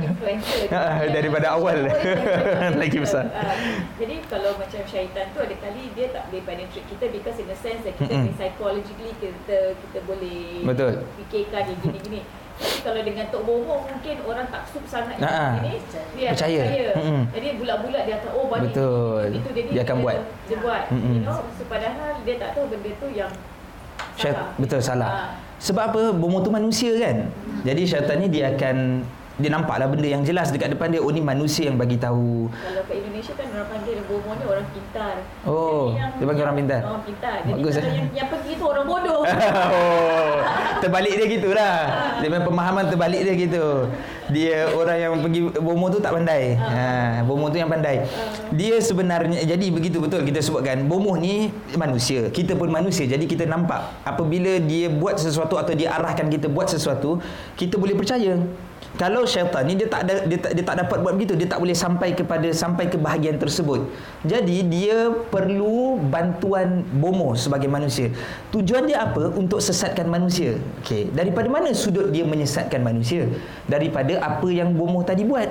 influencer. 0.01 0.65
Ha, 0.73 1.05
daripada 1.15 1.53
awal. 1.53 1.85
Lagi 2.81 2.97
besar. 2.97 3.29
Ha. 3.37 3.53
Jadi 4.01 4.15
kalau 4.25 4.57
macam 4.57 4.81
syaitan 4.89 5.29
tu 5.29 5.39
ada 5.45 5.55
kali 5.61 5.93
dia 5.93 6.09
tak 6.09 6.25
boleh 6.33 6.41
penetrate 6.41 6.89
kita 6.89 7.05
because 7.13 7.37
in 7.37 7.47
a 7.53 7.57
sense 7.57 7.85
that 7.85 7.93
kita 8.01 8.09
mm-hmm. 8.09 8.33
psychologically 8.33 9.13
kita 9.21 9.77
kita 9.77 9.99
boleh 10.09 10.65
Betul. 10.65 11.05
fikirkan 11.21 11.61
dia 11.69 11.75
gini-gini. 11.77 12.21
Tapi 12.57 12.79
kalau 12.81 13.01
dengan 13.05 13.25
Tok 13.29 13.43
Bomo 13.45 13.85
mungkin 13.85 14.15
orang 14.25 14.47
tak 14.49 14.65
sup 14.73 14.81
sangat 14.89 15.21
nah, 15.21 15.61
ini 15.61 15.77
dia 16.17 16.33
percaya. 16.33 16.63
percaya. 16.65 16.89
Mm-hmm. 16.97 17.21
Jadi 17.37 17.47
bulat-bulat 17.61 18.01
dia 18.09 18.15
kata 18.17 18.29
oh 18.33 18.45
bani 18.49 18.63
Betul. 18.73 19.25
Itu 19.37 19.49
dia, 19.53 19.63
dia, 19.69 19.81
akan 19.85 19.95
dia 19.97 20.03
buat. 20.03 20.17
Dia 20.49 20.57
buat. 20.65 20.83
Mm-hmm. 20.89 21.13
You 21.13 21.21
know, 21.21 21.39
so, 21.53 21.63
padahal 21.69 22.11
dia 22.25 22.35
tak 22.41 22.49
tahu 22.57 22.65
benda 22.73 22.91
tu 22.97 23.07
yang 23.13 23.31
Syait, 24.17 24.33
betul 24.57 24.81
salah. 24.81 25.09
Ha. 25.09 25.21
Sebab 25.61 25.93
apa? 25.93 26.01
Bomo 26.13 26.41
tu 26.41 26.49
manusia 26.49 26.89
kan. 26.97 27.29
Hmm. 27.29 27.61
Jadi 27.65 27.81
syaitan 27.85 28.17
ni 28.17 28.27
dia 28.29 28.53
akan 28.53 29.05
dia 29.37 29.49
nampaklah 29.53 29.85
benda 29.85 30.07
yang 30.09 30.25
jelas 30.25 30.49
dekat 30.49 30.73
depan 30.73 30.89
dia. 30.89 31.01
Oh 31.01 31.13
ni 31.13 31.21
manusia 31.21 31.69
yang 31.69 31.77
bagi 31.77 31.97
tahu. 32.01 32.49
Kalau 32.49 32.81
kat 32.89 32.95
Indonesia 32.97 33.33
kan 33.37 33.47
orang 33.53 33.69
panggil 33.69 33.97
bomoh 34.09 34.33
ni 34.33 34.43
orang 34.49 34.67
pintar. 34.73 35.15
Oh 35.45 35.93
yang, 35.93 36.09
dia 36.17 36.25
panggil 36.25 36.43
orang 36.43 36.57
pintar. 36.57 36.81
Orang 36.81 37.03
pintar. 37.05 37.37
Jadi 37.45 37.53
Bagus, 37.53 37.73
kalau 37.77 37.85
eh? 37.85 37.95
yang, 37.95 38.09
yang 38.17 38.27
pergi 38.33 38.51
tu 38.57 38.65
orang 38.65 38.85
bodoh. 38.85 39.21
Oh 39.67 40.37
terbalik 40.79 41.13
dia 41.17 41.27
gitulah. 41.27 41.75
Dia 42.21 42.27
memang 42.29 42.47
pemahaman 42.47 42.83
terbalik 42.89 43.21
dia 43.25 43.33
gitu. 43.35 43.65
Dia 44.27 44.57
orang 44.75 44.97
yang 44.99 45.13
pergi 45.23 45.39
bomoh 45.55 45.87
tu 45.87 45.99
tak 46.03 46.11
pandai. 46.15 46.55
Uh. 46.55 46.67
ha 46.67 47.23
bomoh 47.23 47.47
tu 47.49 47.57
yang 47.59 47.71
pandai. 47.71 48.03
Uh. 48.03 48.53
dia 48.53 48.75
sebenarnya 48.79 49.43
jadi 49.43 49.65
begitu 49.71 49.97
betul 50.03 50.23
kita 50.23 50.39
sebutkan 50.43 50.85
bomoh 50.85 51.15
ni 51.17 51.51
manusia. 51.75 52.29
Kita 52.29 52.53
pun 52.53 52.69
manusia. 52.69 53.07
Jadi 53.07 53.25
kita 53.25 53.47
nampak 53.47 53.83
apabila 54.03 54.59
dia 54.63 54.91
buat 54.91 55.17
sesuatu 55.17 55.57
atau 55.57 55.73
dia 55.73 55.93
arahkan 55.95 56.27
kita 56.29 56.47
buat 56.47 56.69
sesuatu 56.69 57.19
kita 57.57 57.75
boleh 57.79 57.95
percaya 57.97 58.39
kalau 58.97 59.29
syaitan 59.29 59.61
ni 59.69 59.77
dia 59.77 59.85
tak 59.85 60.09
ada 60.09 60.25
dia 60.25 60.41
tak, 60.41 60.51
dia 60.57 60.63
tak 60.65 60.75
dapat 60.81 60.97
buat 61.05 61.13
begitu 61.13 61.37
dia 61.37 61.45
tak 61.45 61.61
boleh 61.61 61.77
sampai 61.77 62.17
kepada 62.17 62.49
sampai 62.49 62.89
ke 62.89 62.97
bahagian 62.97 63.37
tersebut. 63.37 63.85
Jadi 64.25 64.65
dia 64.65 65.13
perlu 65.29 66.01
bantuan 66.01 66.81
bomo 66.97 67.37
sebagai 67.37 67.69
manusia. 67.69 68.09
Tujuan 68.49 68.89
dia 68.89 69.05
apa? 69.05 69.29
Untuk 69.37 69.61
sesatkan 69.61 70.09
manusia. 70.09 70.57
Okey 70.81 71.13
daripada 71.13 71.45
mana 71.45 71.69
sudut 71.77 72.09
dia 72.09 72.25
menyesatkan 72.25 72.81
manusia? 72.81 73.29
Daripada 73.69 74.17
apa 74.17 74.49
yang 74.49 74.73
bomo 74.73 75.05
tadi 75.05 75.21
buat. 75.23 75.47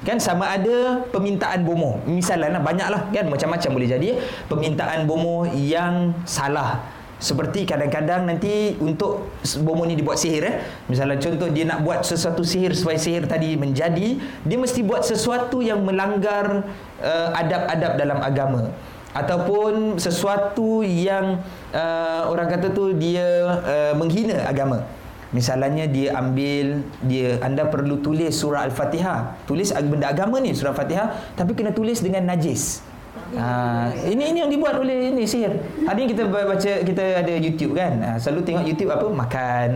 Kan 0.00 0.16
sama 0.16 0.48
ada 0.48 1.04
permintaan 1.12 1.60
bomo 1.60 2.00
misalnya 2.08 2.56
banyaklah 2.56 3.12
kan 3.12 3.28
macam-macam 3.28 3.70
boleh 3.76 3.88
jadi. 3.92 4.08
Permintaan 4.48 5.04
bomo 5.04 5.44
yang 5.52 6.16
salah 6.24 6.99
seperti 7.20 7.68
kadang-kadang 7.68 8.24
nanti 8.24 8.80
untuk 8.80 9.36
bomo 9.60 9.84
ni 9.84 9.92
dibuat 9.92 10.16
sihir 10.16 10.42
eh. 10.48 10.56
Misalnya 10.88 11.20
contoh 11.20 11.52
dia 11.52 11.68
nak 11.68 11.84
buat 11.84 12.00
sesuatu 12.00 12.40
sihir 12.40 12.72
supaya 12.72 12.96
sihir 12.96 13.28
tadi 13.28 13.60
menjadi 13.60 14.16
dia 14.18 14.56
mesti 14.56 14.80
buat 14.80 15.04
sesuatu 15.04 15.60
yang 15.60 15.84
melanggar 15.84 16.64
uh, 17.04 17.28
adab-adab 17.36 17.92
dalam 18.00 18.18
agama. 18.24 18.72
Ataupun 19.12 20.00
sesuatu 20.00 20.80
yang 20.80 21.44
uh, 21.76 22.24
orang 22.32 22.56
kata 22.56 22.72
tu 22.72 22.96
dia 22.96 23.28
uh, 23.68 23.92
menghina 24.00 24.48
agama. 24.48 24.88
Misalnya 25.30 25.86
dia 25.86 26.16
ambil 26.16 26.82
dia 27.04 27.36
anda 27.44 27.68
perlu 27.68 28.00
tulis 28.00 28.32
surah 28.32 28.64
al-fatihah. 28.64 29.44
Tulis 29.44 29.76
benda 29.76 30.08
agama 30.08 30.40
ni 30.40 30.56
surah 30.56 30.72
al-fatihah 30.72 31.36
tapi 31.36 31.52
kena 31.52 31.76
tulis 31.76 32.00
dengan 32.00 32.32
najis 32.32 32.89
Ha, 33.30 33.90
ini 34.06 34.34
ini 34.34 34.38
yang 34.42 34.50
dibuat 34.50 34.78
oleh 34.78 35.10
ini 35.10 35.26
sihir. 35.26 35.54
Hari 35.86 35.98
ini 36.02 36.08
kita 36.14 36.30
baca 36.30 36.72
kita 36.82 37.04
ada 37.22 37.34
YouTube 37.38 37.74
kan. 37.74 37.98
Ha, 38.02 38.08
selalu 38.18 38.40
tengok 38.46 38.64
YouTube 38.66 38.90
apa 38.90 39.06
makan, 39.06 39.68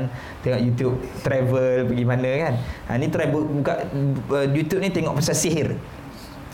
tengok 0.42 0.60
YouTube 0.62 0.96
travel 1.22 1.86
pergi 1.90 2.04
mana 2.06 2.30
kan. 2.50 2.54
Ha, 2.90 2.90
ni 2.98 3.06
try 3.10 3.30
buka 3.30 3.86
uh, 4.30 4.46
YouTube 4.46 4.82
ni 4.82 4.90
tengok 4.90 5.18
pasal 5.18 5.34
sihir. 5.38 5.78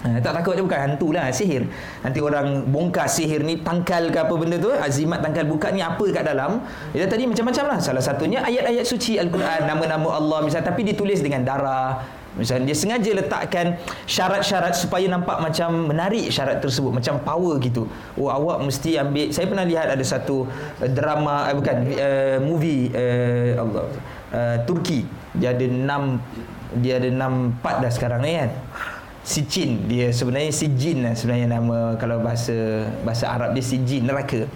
Ha, 0.00 0.16
tak 0.24 0.32
takut 0.32 0.56
je 0.56 0.64
bukan 0.64 0.80
hantu 0.80 1.12
lah 1.12 1.28
sihir. 1.28 1.68
Nanti 2.00 2.24
orang 2.24 2.64
bongkar 2.72 3.04
sihir 3.04 3.44
ni 3.44 3.60
tangkal 3.60 4.08
ke 4.08 4.16
apa 4.16 4.32
benda 4.32 4.56
tu, 4.56 4.72
azimat 4.72 5.20
tangkal 5.20 5.44
buka 5.44 5.68
ni 5.72 5.84
apa 5.84 6.04
kat 6.08 6.24
dalam. 6.24 6.64
Dia 6.96 7.04
tadi 7.04 7.28
macam-macam 7.28 7.76
lah. 7.76 7.78
Salah 7.84 8.00
satunya 8.00 8.40
ayat-ayat 8.40 8.88
suci 8.88 9.20
Al-Quran, 9.20 9.68
nama-nama 9.68 10.16
Allah 10.16 10.40
misalnya 10.40 10.72
tapi 10.72 10.88
ditulis 10.88 11.20
dengan 11.20 11.44
darah, 11.44 12.00
Misalnya 12.38 12.70
dia 12.70 12.76
sengaja 12.78 13.10
letakkan 13.10 13.66
syarat-syarat 14.06 14.78
supaya 14.78 15.10
nampak 15.10 15.42
macam 15.42 15.90
menarik 15.90 16.30
syarat 16.30 16.62
tersebut 16.62 16.94
macam 16.94 17.18
power 17.26 17.58
gitu. 17.58 17.90
Oh 18.14 18.30
awak 18.30 18.62
mesti 18.62 18.94
ambil 19.02 19.34
saya 19.34 19.50
pernah 19.50 19.66
lihat 19.66 19.90
ada 19.90 20.04
satu 20.06 20.46
uh, 20.78 20.90
drama 20.90 21.50
eh, 21.50 21.54
bukan 21.58 21.76
uh, 21.90 22.38
movie 22.38 22.86
uh, 22.94 23.66
Allah 23.66 23.84
uh, 24.30 24.56
Turki. 24.62 25.02
Dia 25.34 25.58
ada 25.58 25.66
enam 25.66 26.22
dia 26.78 27.02
ada 27.02 27.10
enam 27.10 27.50
part 27.58 27.82
dah 27.82 27.90
sekarang 27.90 28.22
ni 28.22 28.38
kan. 28.38 28.50
Sijin 29.20 29.90
dia 29.90 30.14
sebenarnya 30.14 30.54
Sijin 30.54 31.04
lah 31.04 31.12
sebenarnya 31.18 31.60
nama 31.60 31.98
kalau 31.98 32.22
bahasa 32.22 32.86
bahasa 33.02 33.26
Arab 33.26 33.58
dia 33.58 33.64
Sijin 33.66 34.06
neraka. 34.06 34.46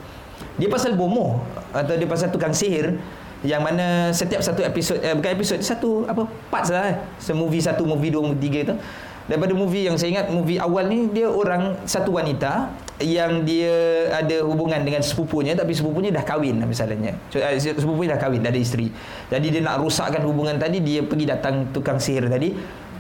Dia 0.55 0.71
pasal 0.71 0.95
bomoh 0.95 1.43
atau 1.75 1.99
dia 1.99 2.07
pasal 2.07 2.31
tukang 2.31 2.55
sihir 2.55 3.03
yang 3.45 3.61
mana 3.61 4.09
setiap 4.11 4.41
satu 4.41 4.65
episod 4.65 4.97
eh, 5.05 5.13
bukan 5.13 5.31
episod 5.37 5.61
satu 5.61 6.09
apa 6.09 6.25
parts 6.49 6.73
lah 6.73 6.97
eh. 6.97 6.97
movie 7.37 7.61
satu 7.61 7.85
movie 7.85 8.09
dua 8.09 8.25
movie 8.25 8.41
tiga 8.41 8.73
tu. 8.73 8.77
Daripada 9.25 9.57
movie 9.57 9.89
yang 9.89 9.97
saya 9.97 10.21
ingat 10.21 10.29
movie 10.29 10.61
awal 10.61 10.85
ni 10.85 11.09
dia 11.09 11.33
orang 11.33 11.81
satu 11.89 12.13
wanita 12.13 12.69
yang 13.01 13.41
dia 13.49 13.73
ada 14.13 14.45
hubungan 14.45 14.77
dengan 14.85 15.01
sepupunya 15.01 15.57
tapi 15.57 15.73
sepupunya 15.73 16.13
dah 16.13 16.21
kahwin 16.21 16.61
lah 16.61 16.69
misalnya. 16.69 17.17
Eh, 17.33 17.57
sepupunya 17.57 18.17
dah 18.17 18.21
kahwin 18.21 18.45
dah 18.45 18.53
ada 18.53 18.61
isteri. 18.61 18.93
Jadi 19.33 19.47
dia 19.49 19.61
nak 19.65 19.81
rusakkan 19.81 20.21
hubungan 20.29 20.61
tadi 20.61 20.85
dia 20.85 21.01
pergi 21.01 21.25
datang 21.25 21.73
tukang 21.73 21.97
sihir 21.97 22.29
tadi 22.29 22.53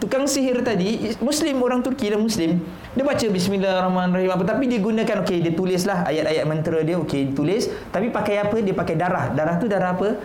tukang 0.02 0.26
sihir 0.26 0.60
tadi 0.66 1.14
muslim 1.22 1.60
orang 1.62 1.80
Turki 1.80 2.10
lah 2.10 2.18
muslim 2.18 2.58
dia 2.94 3.04
baca 3.06 3.26
bismillahirrahmanirrahim 3.26 4.30
apa 4.34 4.44
tapi 4.46 4.70
dia 4.70 4.78
gunakan 4.78 5.22
okey 5.26 5.38
dia 5.42 5.52
tulislah 5.54 6.06
ayat-ayat 6.06 6.44
mantra 6.46 6.80
dia 6.82 6.96
okey 7.00 7.34
tulis 7.34 7.70
tapi 7.90 8.10
pakai 8.10 8.42
apa? 8.42 8.56
Dia 8.58 8.74
pakai 8.74 8.94
darah. 8.98 9.30
Darah 9.30 9.54
tu 9.58 9.66
darah 9.70 9.94
apa? 9.94 10.18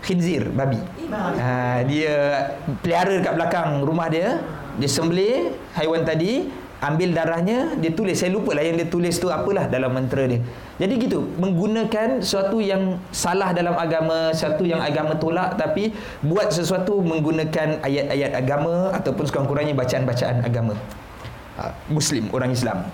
Khinzir 0.00 0.48
babi. 0.48 0.80
Ha, 1.12 1.84
dia 1.84 2.14
pelihara 2.80 3.20
kat 3.20 3.32
belakang 3.36 3.84
rumah 3.84 4.08
dia 4.08 4.40
dia 4.80 4.88
sembelih 4.88 5.52
haiwan 5.76 6.08
tadi 6.08 6.48
ambil 6.80 7.12
darahnya 7.12 7.76
dia 7.76 7.92
tulis. 7.92 8.16
Saya 8.16 8.32
lupa 8.32 8.56
lah 8.56 8.64
yang 8.64 8.80
dia 8.80 8.88
tulis 8.88 9.20
tu 9.20 9.28
apalah 9.28 9.68
dalam 9.68 9.92
mantra 9.92 10.24
dia 10.24 10.40
jadi 10.80 10.94
gitu 10.96 11.28
menggunakan 11.36 12.24
sesuatu 12.24 12.56
yang 12.56 12.96
salah 13.12 13.52
dalam 13.52 13.76
agama 13.76 14.32
sesuatu 14.32 14.64
yang 14.64 14.80
agama 14.80 15.12
tolak 15.20 15.60
tapi 15.60 15.92
buat 16.24 16.48
sesuatu 16.48 17.04
menggunakan 17.04 17.84
ayat-ayat 17.84 18.32
agama 18.32 18.88
ataupun 18.96 19.28
sekurang-kurangnya 19.28 19.76
bacaan-bacaan 19.76 20.40
agama 20.40 20.72
ha, 21.60 21.76
muslim 21.92 22.32
orang 22.32 22.56
Islam 22.56 22.88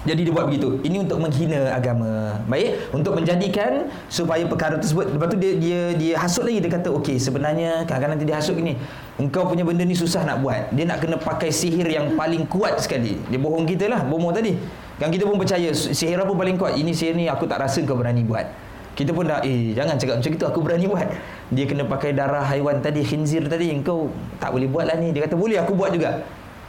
jadi 0.00 0.24
dia 0.24 0.32
buat 0.32 0.48
begitu. 0.48 0.80
Ini 0.80 1.04
untuk 1.04 1.20
menghina 1.20 1.76
agama. 1.76 2.40
Baik, 2.48 2.88
untuk 2.88 3.20
menjadikan 3.20 3.92
supaya 4.08 4.48
perkara 4.48 4.80
tersebut 4.80 5.12
lepas 5.12 5.28
tu 5.28 5.36
dia 5.36 5.52
dia 5.60 5.80
dia 5.92 6.14
hasut 6.16 6.48
lagi 6.48 6.64
dia 6.64 6.72
kata 6.72 6.88
okey 7.04 7.20
sebenarnya 7.20 7.84
kadang-kadang 7.84 8.16
nanti 8.16 8.24
dia 8.24 8.40
hasut 8.40 8.56
gini. 8.56 8.80
Engkau 9.20 9.44
punya 9.44 9.60
benda 9.60 9.84
ni 9.84 9.92
susah 9.92 10.24
nak 10.24 10.40
buat. 10.40 10.72
Dia 10.72 10.88
nak 10.88 11.04
kena 11.04 11.20
pakai 11.20 11.52
sihir 11.52 11.84
yang 11.84 12.16
paling 12.16 12.48
kuat 12.48 12.80
sekali. 12.80 13.20
Dia 13.28 13.36
bohong 13.36 13.68
kita 13.68 13.92
lah, 13.92 14.00
bohong 14.08 14.32
tadi. 14.32 14.56
Kan 15.00 15.08
kita 15.08 15.24
pun 15.24 15.40
percaya 15.40 15.72
sihir 15.72 16.20
apa 16.20 16.28
paling 16.28 16.60
kuat? 16.60 16.76
Ini 16.76 16.92
sihir 16.92 17.16
ni 17.16 17.24
aku 17.24 17.48
tak 17.48 17.64
rasa 17.64 17.80
kau 17.88 17.96
berani 17.96 18.20
buat. 18.20 18.44
Kita 18.92 19.16
pun 19.16 19.24
dah 19.24 19.40
eh 19.40 19.72
jangan 19.72 19.96
cakap 19.96 20.20
macam 20.20 20.32
itu 20.36 20.44
aku 20.44 20.60
berani 20.60 20.84
buat. 20.84 21.08
Dia 21.48 21.64
kena 21.64 21.88
pakai 21.88 22.12
darah 22.12 22.44
haiwan 22.44 22.84
tadi, 22.84 23.00
khinzir 23.00 23.48
tadi. 23.48 23.72
Engkau 23.72 24.12
tak 24.36 24.52
boleh 24.52 24.68
buat 24.68 24.84
lah 24.84 25.00
ni. 25.00 25.16
Dia 25.16 25.24
kata 25.24 25.40
boleh 25.40 25.56
aku 25.56 25.72
buat 25.72 25.96
juga. 25.96 26.20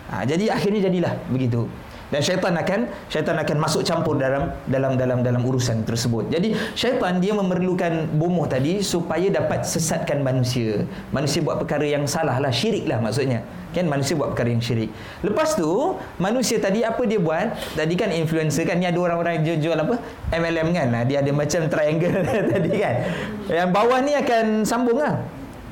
Ha, 0.07 0.23
jadi 0.23 0.47
akhirnya 0.47 0.87
jadilah 0.87 1.13
begitu 1.27 1.67
dan 2.11 2.19
syaitan 2.19 2.53
akan 2.53 2.79
syaitan 3.07 3.39
akan 3.39 3.57
masuk 3.57 3.81
campur 3.87 4.19
dalam 4.19 4.51
dalam 4.67 4.99
dalam 4.99 5.23
dalam 5.23 5.41
urusan 5.41 5.87
tersebut. 5.87 6.27
Jadi 6.27 6.53
syaitan 6.75 7.23
dia 7.23 7.31
memerlukan 7.31 8.11
bomoh 8.11 8.45
tadi 8.45 8.83
supaya 8.83 9.31
dapat 9.31 9.63
sesatkan 9.63 10.19
manusia. 10.19 10.83
Manusia 11.15 11.39
buat 11.39 11.63
perkara 11.63 11.87
yang 11.87 12.03
salah 12.05 12.37
lah, 12.37 12.51
syirik 12.51 12.83
lah 12.85 12.99
maksudnya. 12.99 13.41
Kan 13.71 13.87
manusia 13.87 14.19
buat 14.19 14.35
perkara 14.35 14.51
yang 14.51 14.59
syirik. 14.59 14.91
Lepas 15.23 15.55
tu 15.55 15.95
manusia 16.19 16.59
tadi 16.59 16.83
apa 16.83 16.99
dia 17.07 17.23
buat? 17.23 17.55
Tadi 17.79 17.95
kan 17.95 18.11
influencer 18.11 18.67
kan 18.67 18.75
ni 18.75 18.83
ada 18.83 18.99
orang-orang 18.99 19.39
yang 19.47 19.63
jual, 19.63 19.79
apa? 19.79 19.95
MLM 20.35 20.75
kan. 20.75 20.87
Dia 21.07 21.23
ada 21.23 21.31
macam 21.31 21.71
triangle 21.71 22.19
tadi 22.51 22.71
kan. 22.75 22.95
Yang 23.47 23.69
bawah 23.71 23.99
ni 24.03 24.11
akan 24.19 24.67
sambung 24.67 24.99
lah. 24.99 25.23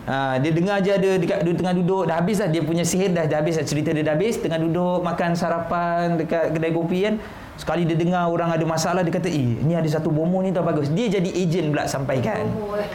Ha, 0.09 0.41
dia 0.41 0.49
dengar 0.49 0.81
je 0.81 0.89
ada 0.89 1.21
dekat 1.21 1.45
dia 1.45 1.53
tengah 1.53 1.75
duduk 1.77 2.09
dah 2.09 2.17
habis 2.17 2.41
lah 2.41 2.49
dia 2.49 2.65
punya 2.65 2.81
sihir 2.81 3.13
dah, 3.13 3.29
dah 3.29 3.45
habis 3.45 3.61
lah 3.61 3.65
cerita 3.69 3.93
dia 3.93 4.01
dah 4.01 4.17
habis 4.17 4.41
tengah 4.41 4.57
duduk 4.57 5.05
makan 5.05 5.37
sarapan 5.37 6.17
dekat 6.17 6.49
kedai 6.49 6.73
kopi 6.73 7.05
kan 7.05 7.21
sekali 7.59 7.83
dia 7.83 7.99
dengar 7.99 8.31
orang 8.31 8.55
ada 8.55 8.63
masalah 8.63 9.03
dia 9.03 9.11
kata 9.11 9.27
eh 9.27 9.59
ni 9.59 9.75
ada 9.75 9.83
satu 9.91 10.07
bomo 10.07 10.39
ni 10.39 10.55
tau 10.55 10.63
bagus. 10.63 10.87
Dia 10.87 11.11
jadi 11.11 11.27
ejen 11.27 11.75
pula 11.75 11.91
sampaikan. 11.91 12.47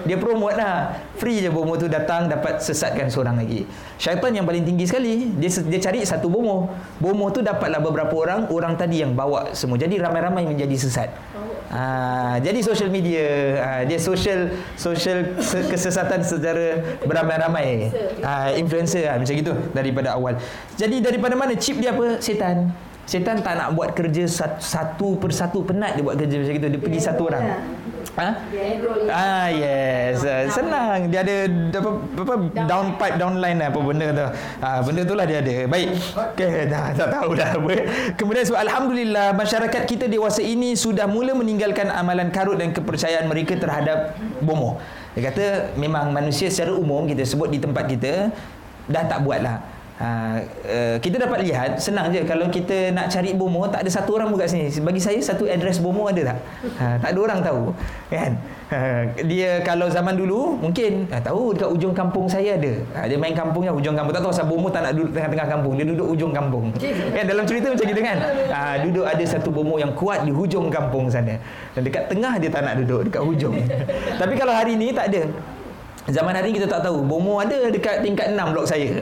Dia 0.09 0.17
promote 0.17 0.57
lah. 0.57 0.97
Free 1.21 1.45
je 1.45 1.53
bomo 1.53 1.77
tu 1.77 1.85
datang 1.85 2.33
dapat 2.33 2.65
sesatkan 2.65 3.13
seorang 3.13 3.37
lagi. 3.45 3.69
Syaitan 4.01 4.33
yang 4.33 4.49
paling 4.49 4.65
tinggi 4.65 4.89
sekali 4.89 5.37
dia 5.37 5.53
dia 5.69 5.81
cari 5.85 6.01
satu 6.09 6.33
bomo 6.33 6.73
bomo 6.97 7.29
tu 7.29 7.45
dapatlah 7.45 7.85
beberapa 7.85 8.17
orang 8.17 8.49
orang 8.49 8.73
tadi 8.81 9.05
yang 9.05 9.13
bawa 9.13 9.53
semua. 9.53 9.77
Jadi 9.77 10.01
ramai-ramai 10.01 10.49
menjadi 10.49 10.73
sesat. 10.81 11.13
Ha, 11.69 12.39
jadi 12.39 12.61
social 12.65 12.89
media 12.89 13.25
ha, 13.61 13.71
dia 13.85 14.01
social 14.01 14.49
social 14.81 15.37
kesesatan 15.45 16.25
secara 16.25 16.81
beramai-ramai. 17.05 17.93
Ha, 18.25 18.57
influencer 18.57 19.13
ha, 19.13 19.21
macam 19.21 19.35
gitu 19.37 19.53
daripada 19.77 20.17
awal. 20.17 20.41
Jadi 20.81 21.05
daripada 21.05 21.37
mana 21.37 21.53
chip 21.53 21.77
dia 21.77 21.93
apa? 21.93 22.17
Setan. 22.25 22.73
Setan 23.05 23.45
tak 23.45 23.61
nak 23.61 23.77
buat 23.77 23.93
kerja 23.93 24.25
satu 24.57 25.21
persatu 25.21 25.61
penat 25.61 25.97
dia 25.97 26.03
buat 26.03 26.17
kerja 26.17 26.41
macam 26.41 26.55
itu. 26.57 26.69
Dia 26.73 26.81
pergi 26.81 27.01
satu 27.05 27.23
orang. 27.29 27.45
Ha? 28.15 28.29
Ah 29.11 29.49
yes, 29.51 30.23
uh, 30.23 30.47
senang. 30.47 31.11
Dia 31.11 31.27
ada 31.27 31.51
apa 31.51 31.91
apa 31.99 32.35
down 32.65 32.87
pipe 32.95 33.17
downline 33.19 33.59
apa 33.59 33.79
benda 33.83 34.07
tu. 34.15 34.27
Ah 34.63 34.79
benda 34.81 35.03
tu 35.03 35.15
lah 35.19 35.27
dia 35.27 35.43
ada. 35.43 35.67
Baik. 35.67 35.89
Okey, 36.15 36.71
dah 36.71 36.95
tak 36.95 37.09
tahu 37.11 37.35
dah 37.35 37.51
apa. 37.59 37.75
Kemudian 38.15 38.45
so, 38.47 38.55
alhamdulillah 38.55 39.35
masyarakat 39.35 39.83
kita 39.85 40.07
dewasa 40.07 40.41
ini 40.41 40.79
sudah 40.79 41.11
mula 41.11 41.35
meninggalkan 41.35 41.91
amalan 41.91 42.31
karut 42.31 42.57
dan 42.57 42.71
kepercayaan 42.71 43.27
mereka 43.27 43.59
terhadap 43.59 44.15
bomoh. 44.41 44.79
Dia 45.19 45.31
kata 45.31 45.45
memang 45.75 46.15
manusia 46.15 46.49
secara 46.49 46.73
umum 46.73 47.05
kita 47.11 47.27
sebut 47.27 47.51
di 47.51 47.59
tempat 47.59 47.85
kita 47.91 48.31
dah 48.89 49.05
tak 49.11 49.27
buat 49.27 49.41
lah 49.43 49.74
Ha, 49.95 50.43
uh, 50.67 50.97
kita 50.99 51.23
dapat 51.23 51.47
lihat 51.47 51.79
senang 51.79 52.11
je 52.11 52.27
kalau 52.27 52.51
kita 52.51 52.91
nak 52.91 53.15
cari 53.15 53.31
bomo 53.31 53.63
tak 53.71 53.87
ada 53.87 53.91
satu 53.95 54.19
orang 54.19 54.27
pun 54.27 54.43
kat 54.43 54.51
sini. 54.51 54.67
Bagi 54.83 54.99
saya 54.99 55.23
satu 55.23 55.47
address 55.47 55.79
bomo 55.79 56.11
ada 56.11 56.35
tak? 56.35 56.39
Ha, 56.83 56.99
tak 56.99 57.15
ada 57.15 57.19
orang 57.23 57.39
tahu 57.47 57.63
kan? 58.11 58.35
Ha, 58.75 58.79
dia 59.23 59.63
kalau 59.63 59.87
zaman 59.87 60.19
dulu 60.19 60.59
mungkin 60.59 61.07
ha, 61.15 61.23
tahu 61.23 61.55
dekat 61.55 61.71
ujung 61.71 61.95
kampung 61.95 62.27
saya 62.27 62.59
ada. 62.59 62.75
Ha, 62.99 63.07
dia 63.07 63.15
main 63.15 63.39
kampungnya 63.39 63.71
ujung 63.71 63.95
kampung. 63.95 64.19
Tak 64.19 64.27
tahu 64.27 64.35
asal 64.35 64.51
bomo 64.51 64.67
tak 64.67 64.83
nak 64.83 64.99
duduk 64.99 65.15
tengah-tengah 65.15 65.47
kampung. 65.47 65.73
Dia 65.79 65.87
duduk 65.87 66.07
ujung 66.11 66.33
kampung. 66.35 66.65
Kan 67.15 67.25
dalam 67.31 67.45
cerita 67.47 67.71
macam 67.71 67.87
gitu 67.87 68.03
kan? 68.03 68.19
Ha, 68.51 68.59
duduk 68.83 69.07
ada 69.07 69.23
satu 69.23 69.55
bomo 69.55 69.79
yang 69.79 69.95
kuat 69.95 70.27
di 70.27 70.35
hujung 70.35 70.75
kampung 70.75 71.07
sana. 71.07 71.39
Dan 71.71 71.87
dekat 71.87 72.11
tengah 72.11 72.35
dia 72.43 72.51
tak 72.51 72.67
nak 72.67 72.83
duduk 72.83 73.07
dekat 73.07 73.23
hujung. 73.23 73.55
Tapi 74.19 74.35
kalau 74.35 74.59
hari 74.59 74.75
ni 74.75 74.91
tak 74.91 75.15
ada 75.15 75.23
Zaman 76.05 76.37
hari 76.37 76.53
kita 76.53 76.69
tak 76.69 76.85
tahu. 76.85 77.01
Bomo 77.01 77.41
ada 77.41 77.73
dekat 77.73 78.05
tingkat 78.05 78.37
6 78.37 78.53
blok 78.53 78.69
saya. 78.69 78.93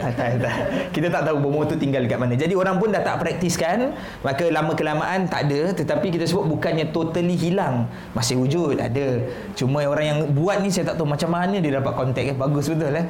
Kita 0.94 1.10
tak 1.10 1.26
tahu 1.26 1.42
Bomo 1.42 1.66
tu 1.66 1.74
tinggal 1.74 2.06
dekat 2.06 2.14
mana. 2.22 2.38
Jadi 2.38 2.54
orang 2.54 2.78
pun 2.78 2.94
dah 2.94 3.02
tak 3.02 3.18
praktiskan. 3.18 3.90
Maka 4.22 4.46
lama 4.54 4.70
kelamaan 4.78 5.26
tak 5.26 5.50
ada. 5.50 5.74
Tetapi 5.74 6.14
kita 6.14 6.30
sebut 6.30 6.46
bukannya 6.46 6.94
totally 6.94 7.34
hilang. 7.34 7.90
Masih 8.14 8.38
wujud 8.38 8.78
ada. 8.78 9.18
Cuma 9.58 9.82
orang 9.82 10.06
yang 10.06 10.18
buat 10.30 10.62
ni 10.62 10.70
saya 10.70 10.94
tak 10.94 11.02
tahu 11.02 11.10
Macam 11.10 11.34
mana 11.34 11.58
dia 11.58 11.82
dapat 11.82 11.92
kontak 11.98 12.24
eh. 12.30 12.36
Bagus 12.38 12.70
betul 12.70 12.94
eh 12.94 13.06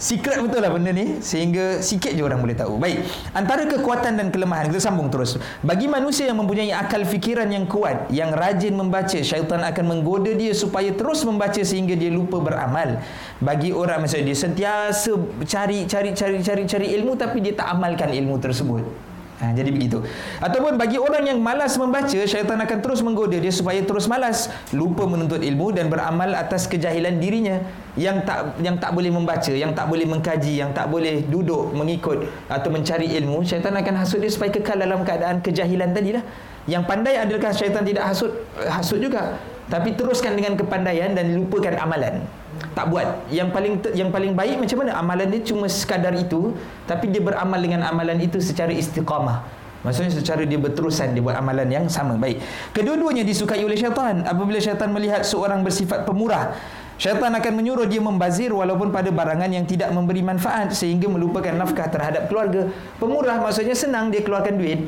Secret 0.00 0.40
betul 0.40 0.64
lah 0.64 0.72
benda 0.72 0.96
ni 0.96 1.20
Sehingga 1.20 1.84
sikit 1.84 2.16
je 2.16 2.24
orang 2.24 2.40
boleh 2.40 2.56
tahu. 2.56 2.80
Baik 2.80 3.04
Antara 3.36 3.68
kekuatan 3.68 4.16
dan 4.16 4.32
kelemahan 4.32 4.72
Kita 4.72 4.80
sambung 4.88 5.12
terus. 5.12 5.36
Bagi 5.60 5.92
manusia 5.92 6.24
yang 6.24 6.40
mempunyai 6.40 6.72
akal 6.72 7.04
fikiran 7.04 7.44
yang 7.52 7.68
kuat 7.68 8.08
Yang 8.08 8.30
rajin 8.32 8.74
membaca 8.80 9.18
Syaitan 9.20 9.60
akan 9.60 9.84
menggoda 9.84 10.32
dia 10.32 10.56
Supaya 10.56 10.88
terus 10.96 11.20
membaca 11.28 11.60
Sehingga 11.60 11.92
dia 11.92 12.08
lupa 12.08 12.40
beramal. 12.40 13.04
Bagi 13.44 13.76
orang 13.76 14.08
misalnya 14.08 14.32
Dia 14.32 14.38
sentiasa 14.40 15.12
cari 15.44 15.84
Cari 15.84 16.16
cari 16.16 16.40
cari 16.40 16.62
cari 16.64 16.86
ilmu 16.96 17.20
Tapi 17.20 17.36
dia 17.44 17.52
tak 17.52 17.68
amalkan 17.76 18.08
ilmu 18.16 18.40
tersebut 18.40 19.09
Ha, 19.40 19.56
jadi 19.56 19.72
begitu. 19.72 20.04
Ataupun 20.36 20.76
bagi 20.76 21.00
orang 21.00 21.24
yang 21.24 21.40
malas 21.40 21.80
membaca, 21.80 22.12
syaitan 22.12 22.60
akan 22.60 22.78
terus 22.84 23.00
menggoda 23.00 23.40
dia 23.40 23.48
supaya 23.48 23.80
terus 23.80 24.04
malas, 24.04 24.52
lupa 24.76 25.08
menuntut 25.08 25.40
ilmu 25.40 25.72
dan 25.72 25.88
beramal 25.88 26.36
atas 26.36 26.68
kejahilan 26.68 27.16
dirinya 27.16 27.64
yang 27.96 28.20
tak 28.28 28.60
yang 28.60 28.76
tak 28.76 28.92
boleh 28.92 29.08
membaca, 29.08 29.48
yang 29.48 29.72
tak 29.72 29.88
boleh 29.88 30.04
mengkaji, 30.04 30.60
yang 30.60 30.76
tak 30.76 30.92
boleh 30.92 31.24
duduk 31.24 31.72
mengikut 31.72 32.28
atau 32.52 32.68
mencari 32.68 33.16
ilmu, 33.16 33.40
syaitan 33.40 33.72
akan 33.72 34.04
hasut 34.04 34.20
dia 34.20 34.28
supaya 34.28 34.52
kekal 34.52 34.76
dalam 34.76 35.00
keadaan 35.08 35.40
kejahilan 35.40 35.88
tadilah. 35.96 36.24
Yang 36.68 36.84
pandai 36.84 37.16
adakah 37.16 37.50
syaitan 37.56 37.80
tidak 37.80 38.12
hasut 38.12 38.44
hasut 38.68 39.00
juga. 39.00 39.40
Tapi 39.70 39.94
teruskan 39.94 40.34
dengan 40.34 40.58
kepandaian 40.58 41.14
dan 41.14 41.30
lupakan 41.30 41.78
amalan. 41.78 42.26
Tak 42.74 42.90
buat. 42.90 43.06
Yang 43.30 43.48
paling 43.54 43.74
yang 43.94 44.10
paling 44.10 44.34
baik 44.34 44.58
macam 44.58 44.82
mana? 44.82 44.98
Amalan 44.98 45.30
dia 45.30 45.42
cuma 45.46 45.70
sekadar 45.70 46.10
itu 46.18 46.50
tapi 46.90 47.06
dia 47.06 47.22
beramal 47.22 47.62
dengan 47.62 47.86
amalan 47.86 48.18
itu 48.18 48.42
secara 48.42 48.74
istiqamah. 48.74 49.46
Maksudnya 49.86 50.12
secara 50.12 50.44
dia 50.44 50.60
berterusan 50.60 51.14
dia 51.14 51.22
buat 51.22 51.38
amalan 51.38 51.70
yang 51.70 51.86
sama. 51.86 52.18
Baik. 52.18 52.42
Kedua-duanya 52.74 53.22
disukai 53.22 53.62
oleh 53.62 53.78
syaitan. 53.78 54.26
Apabila 54.26 54.58
syaitan 54.58 54.90
melihat 54.90 55.22
seorang 55.22 55.62
bersifat 55.62 56.02
pemurah 56.02 56.52
Syaitan 57.00 57.32
akan 57.32 57.52
menyuruh 57.56 57.88
dia 57.88 57.96
membazir 57.96 58.52
walaupun 58.52 58.92
pada 58.92 59.08
barangan 59.08 59.48
yang 59.48 59.64
tidak 59.64 59.88
memberi 59.88 60.20
manfaat 60.20 60.76
sehingga 60.76 61.08
melupakan 61.08 61.48
nafkah 61.56 61.88
terhadap 61.88 62.28
keluarga. 62.28 62.68
Pemurah 63.00 63.40
maksudnya 63.40 63.72
senang 63.72 64.12
dia 64.12 64.20
keluarkan 64.20 64.60
duit 64.60 64.84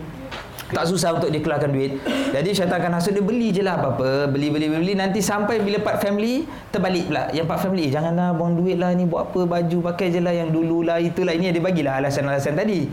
tak 0.72 0.88
susah 0.88 1.12
untuk 1.12 1.28
dia 1.28 1.44
keluarkan 1.44 1.70
duit. 1.70 2.00
Jadi 2.32 2.50
syaitan 2.56 2.80
akan 2.80 2.96
hasut 2.96 3.12
dia 3.12 3.20
beli 3.20 3.52
je 3.52 3.60
lah 3.60 3.76
apa-apa. 3.76 4.32
Beli 4.32 4.48
beli 4.48 4.72
beli. 4.72 4.96
Nanti 4.96 5.20
sampai 5.20 5.60
bila 5.60 5.78
part 5.84 6.00
family 6.00 6.48
terbalik 6.72 7.12
pula. 7.12 7.28
Yang 7.36 7.46
part 7.46 7.60
family 7.60 7.92
janganlah 7.92 8.32
buang 8.32 8.56
duit 8.56 8.80
lah 8.80 8.96
ni. 8.96 9.04
Buat 9.04 9.30
apa? 9.30 9.40
Baju 9.44 9.78
pakai 9.92 10.08
je 10.08 10.20
lah 10.24 10.32
yang 10.32 10.48
dulu 10.48 10.80
lah 10.80 10.96
itulah. 10.96 11.36
Ini 11.36 11.52
dia 11.52 11.60
bagilah 11.60 12.00
alasan-alasan 12.00 12.56
tadi. 12.56 12.88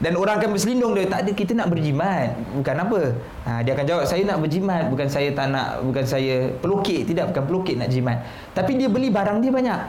Dan 0.00 0.16
orang 0.16 0.42
akan 0.42 0.50
berselindung 0.56 0.98
dia. 0.98 1.06
Tak 1.06 1.20
ada 1.22 1.30
kita 1.30 1.52
nak 1.54 1.70
berjimat. 1.70 2.34
Bukan 2.56 2.74
apa. 2.74 3.00
Ha, 3.46 3.50
dia 3.62 3.78
akan 3.78 3.84
jawab 3.86 4.04
saya 4.10 4.22
nak 4.26 4.38
berjimat. 4.42 4.82
Bukan 4.90 5.06
saya 5.06 5.28
tak 5.30 5.46
nak 5.54 5.86
bukan 5.86 6.04
saya 6.04 6.50
pelukit. 6.58 7.06
Tidak 7.06 7.30
bukan 7.30 7.42
pelukit 7.46 7.78
nak 7.78 7.94
jimat. 7.94 8.26
Tapi 8.58 8.74
dia 8.74 8.90
beli 8.90 9.12
barang 9.12 9.38
dia 9.38 9.54
banyak. 9.54 9.80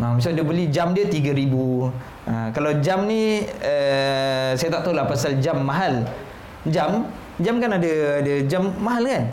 Ha, 0.00 0.18
misalnya 0.18 0.40
dia 0.40 0.46
beli 0.48 0.64
jam 0.72 0.96
dia 0.96 1.04
3000 1.04 1.52
ha, 2.24 2.48
Kalau 2.56 2.72
jam 2.80 3.04
ni 3.04 3.44
uh, 3.44 4.50
Saya 4.56 4.72
tak 4.72 4.88
tahu 4.88 4.96
lah 4.96 5.04
pasal 5.04 5.36
jam 5.36 5.60
mahal 5.60 6.08
jam 6.68 7.10
jam 7.42 7.54
kan 7.58 7.70
ada 7.74 7.92
ada 8.22 8.34
jam 8.46 8.70
mahal 8.78 9.02
kan 9.02 9.24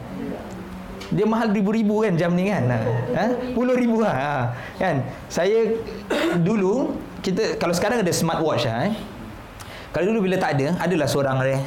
dia 1.09 1.25
mahal 1.25 1.49
ribu-ribu 1.49 2.05
kan 2.05 2.13
jam 2.13 2.38
ni 2.38 2.53
kan 2.53 2.63
ha? 2.69 3.25
puluh 3.57 3.73
ribu 3.73 4.05
ha? 4.05 4.13
ha? 4.13 4.36
kan 4.77 5.01
saya 5.30 5.73
dulu 6.47 6.93
kita 7.25 7.57
kalau 7.57 7.73
sekarang 7.73 8.01
ada 8.05 8.13
smartwatch 8.13 8.69
ha? 8.69 8.89
eh? 8.89 8.93
kalau 9.89 10.13
dulu 10.13 10.30
bila 10.30 10.38
tak 10.38 10.57
ada 10.57 10.77
adalah 10.77 11.09
seorang 11.09 11.38
eh, 11.49 11.61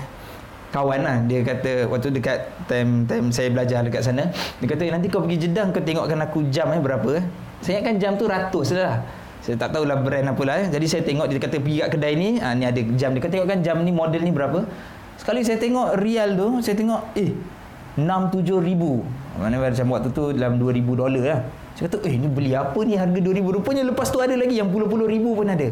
kawan 0.71 1.01
lah 1.03 1.17
dia 1.27 1.43
kata 1.43 1.91
waktu 1.91 2.09
dekat 2.15 2.39
time 2.71 3.05
time 3.05 3.35
saya 3.35 3.51
belajar 3.51 3.83
dekat 3.83 4.03
sana 4.07 4.31
dia 4.63 4.67
kata 4.71 4.83
nanti 4.89 5.11
kau 5.11 5.21
pergi 5.27 5.47
Jeddah 5.51 5.69
kau 5.75 5.83
tengokkan 5.83 6.19
aku 6.23 6.47
jam 6.49 6.71
eh 6.71 6.81
berapa 6.81 7.09
eh? 7.19 7.25
saya 7.61 7.83
kan 7.83 7.99
jam 7.99 8.15
tu 8.15 8.31
ratus 8.31 8.79
lah 8.79 9.03
saya 9.43 9.59
tak 9.59 9.75
tahulah 9.75 9.99
brand 9.99 10.31
apa 10.31 10.43
lah 10.47 10.57
eh. 10.63 10.67
jadi 10.71 10.87
saya 10.87 11.03
tengok 11.03 11.27
dia 11.27 11.43
kata 11.43 11.59
pergi 11.59 11.79
kat 11.83 11.89
kedai 11.99 12.15
ni 12.15 12.39
ha, 12.39 12.55
ni 12.55 12.63
ada 12.63 12.81
jam 12.95 13.11
dia 13.11 13.21
kata 13.21 13.43
tengokkan 13.43 13.59
jam 13.59 13.77
ni 13.83 13.91
model 13.91 14.23
ni 14.23 14.31
berapa 14.31 14.65
Sekali 15.23 15.47
saya 15.47 15.55
tengok 15.63 16.03
rial 16.03 16.35
tu, 16.35 16.59
saya 16.67 16.75
tengok 16.75 17.15
eh 17.15 17.31
6 17.95 18.43
7 18.43 18.59
ribu. 18.59 19.07
Mana 19.39 19.63
macam 19.63 19.95
waktu 19.95 20.11
tu 20.11 20.35
dalam 20.35 20.59
2000 20.59 20.99
dolar 20.99 21.23
lah. 21.23 21.41
Saya 21.79 21.87
kata, 21.87 22.11
eh 22.11 22.19
ni 22.19 22.27
beli 22.27 22.59
apa 22.59 22.75
ni 22.83 22.99
harga 22.99 23.23
2000 23.23 23.55
Rupanya 23.55 23.87
lepas 23.87 24.11
tu 24.11 24.19
ada 24.19 24.35
lagi 24.35 24.59
yang 24.59 24.75
puluh-puluh 24.75 25.07
ribu 25.07 25.39
pun 25.39 25.47
ada. 25.47 25.71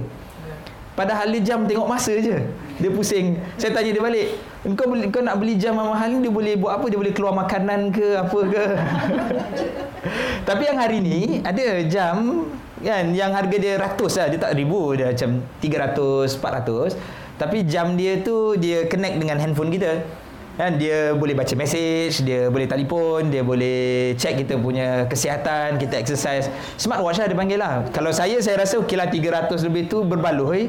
Padahal 0.94 1.34
dia 1.34 1.42
jam 1.42 1.66
tengok 1.66 1.82
masa 1.82 2.14
je. 2.14 2.46
Dia 2.78 2.90
pusing. 2.94 3.42
Saya 3.58 3.74
tanya 3.74 3.90
dia 3.90 3.98
balik. 3.98 4.38
Kau 4.78 4.86
beli, 4.86 5.10
kau 5.10 5.18
nak 5.18 5.42
beli 5.42 5.58
jam 5.58 5.74
mahal 5.74 6.14
ni 6.14 6.22
dia 6.22 6.30
boleh 6.30 6.54
buat 6.54 6.78
apa? 6.78 6.86
Dia 6.86 6.98
boleh 7.02 7.14
keluar 7.16 7.34
makanan 7.34 7.90
ke 7.90 8.06
apa 8.22 8.40
ke? 8.54 8.64
Tapi 10.48 10.62
yang 10.62 10.78
hari 10.78 10.98
ni 11.02 11.42
ada 11.42 11.82
jam 11.90 12.46
kan 12.80 13.04
yang 13.10 13.34
harga 13.34 13.56
dia 13.58 13.82
ratus 13.82 14.14
lah. 14.14 14.30
Dia 14.30 14.38
tak 14.38 14.54
ribu. 14.54 14.94
Dia 14.94 15.10
macam 15.10 15.42
300, 15.58 16.38
400. 16.38 17.19
Tapi 17.40 17.64
jam 17.64 17.96
dia 17.96 18.20
tu 18.20 18.52
dia 18.60 18.84
connect 18.84 19.16
dengan 19.16 19.40
handphone 19.40 19.72
kita. 19.72 20.04
Kan 20.60 20.76
dia 20.76 21.16
boleh 21.16 21.32
baca 21.32 21.56
message, 21.56 22.20
dia 22.20 22.52
boleh 22.52 22.68
telefon, 22.68 23.32
dia 23.32 23.40
boleh 23.40 24.12
check 24.20 24.44
kita 24.44 24.60
punya 24.60 25.08
kesihatan, 25.08 25.80
kita 25.80 25.96
exercise. 25.96 26.52
Smartwatch 26.76 27.16
lah 27.16 27.32
dia 27.32 27.38
panggil 27.38 27.56
lah. 27.56 27.88
Kalau 27.96 28.12
saya 28.12 28.36
saya 28.44 28.60
rasa 28.60 28.76
okeylah 28.76 29.08
300 29.08 29.56
lebih 29.64 29.88
tu 29.88 30.04
berbaloi. 30.04 30.68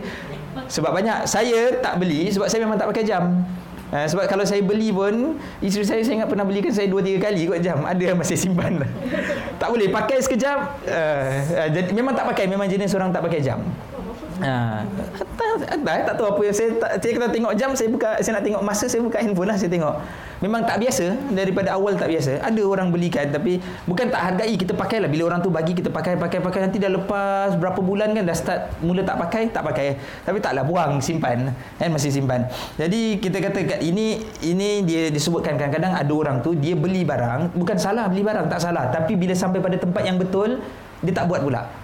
Sebab 0.71 0.95
banyak 0.95 1.27
saya 1.27 1.75
tak 1.83 1.99
beli 1.99 2.31
sebab 2.31 2.47
saya 2.47 2.63
memang 2.63 2.79
tak 2.79 2.87
pakai 2.87 3.03
jam. 3.03 3.43
Uh, 3.91 4.07
sebab 4.07 4.23
kalau 4.31 4.47
saya 4.47 4.63
beli 4.63 4.87
pun 4.87 5.35
Isteri 5.59 5.83
saya 5.83 5.99
saya 6.07 6.23
ingat 6.23 6.31
pernah 6.31 6.47
belikan 6.47 6.71
saya 6.71 6.87
2-3 6.87 7.19
kali 7.19 7.43
kot 7.43 7.59
jam 7.59 7.83
Ada 7.83 7.99
yang 7.99 8.15
masih 8.23 8.39
simpan 8.39 8.79
Tak 9.59 9.67
boleh 9.67 9.91
pakai 9.91 10.23
sekejap 10.23 10.87
uh, 10.87 11.27
uh, 11.59 11.67
jadi, 11.67 11.91
Memang 11.91 12.15
tak 12.15 12.23
pakai 12.31 12.47
Memang 12.47 12.71
jenis 12.71 12.95
orang 12.95 13.11
tak 13.11 13.19
pakai 13.27 13.43
jam 13.43 13.59
Ha. 14.41 14.81
Tak, 15.51 15.83
tak, 15.83 16.13
tahu 16.15 16.27
apa 16.31 16.41
yang 16.47 16.55
saya 16.55 16.69
tak, 16.79 16.91
saya 17.03 17.11
kena 17.11 17.27
tengok 17.27 17.53
jam 17.59 17.69
saya 17.75 17.89
buka 17.91 18.15
saya 18.23 18.39
nak 18.39 18.43
tengok 18.47 18.61
masa 18.63 18.85
saya 18.87 19.01
buka 19.03 19.17
handphone 19.19 19.49
lah 19.51 19.57
saya 19.59 19.67
tengok. 19.67 19.95
Memang 20.39 20.63
tak 20.63 20.79
biasa 20.79 21.05
daripada 21.35 21.75
awal 21.75 21.99
tak 21.99 22.07
biasa. 22.07 22.39
Ada 22.39 22.61
orang 22.63 22.87
belikan 22.89 23.27
tapi 23.27 23.59
bukan 23.83 24.07
tak 24.07 24.21
hargai 24.21 24.55
kita 24.55 24.71
pakai 24.71 25.03
lah 25.03 25.09
bila 25.11 25.27
orang 25.27 25.43
tu 25.43 25.51
bagi 25.51 25.75
kita 25.75 25.91
pakai 25.91 26.15
pakai 26.15 26.39
pakai 26.39 26.59
nanti 26.63 26.79
dah 26.79 26.87
lepas 26.87 27.59
berapa 27.59 27.83
bulan 27.83 28.15
kan 28.15 28.23
dah 28.23 28.37
start 28.37 28.61
mula 28.79 29.03
tak 29.03 29.19
pakai 29.19 29.51
tak 29.51 29.63
pakai. 29.67 29.99
Tapi 30.23 30.37
taklah 30.39 30.63
buang 30.63 31.03
simpan 31.03 31.51
kan 31.75 31.89
masih 31.91 32.15
simpan. 32.15 32.47
Jadi 32.79 33.19
kita 33.19 33.43
kata 33.43 33.59
kat 33.75 33.79
ini 33.83 34.23
ini 34.47 34.87
dia 34.87 35.11
disebutkan 35.11 35.59
kadang-kadang 35.59 35.97
ada 35.97 36.13
orang 36.15 36.37
tu 36.39 36.55
dia 36.55 36.79
beli 36.79 37.03
barang 37.03 37.57
bukan 37.59 37.75
salah 37.75 38.07
beli 38.07 38.23
barang 38.23 38.47
tak 38.47 38.63
salah 38.63 38.87
tapi 38.87 39.19
bila 39.19 39.35
sampai 39.35 39.59
pada 39.59 39.75
tempat 39.75 40.05
yang 40.07 40.15
betul 40.15 40.63
dia 41.01 41.11
tak 41.11 41.27
buat 41.27 41.41
pula. 41.43 41.80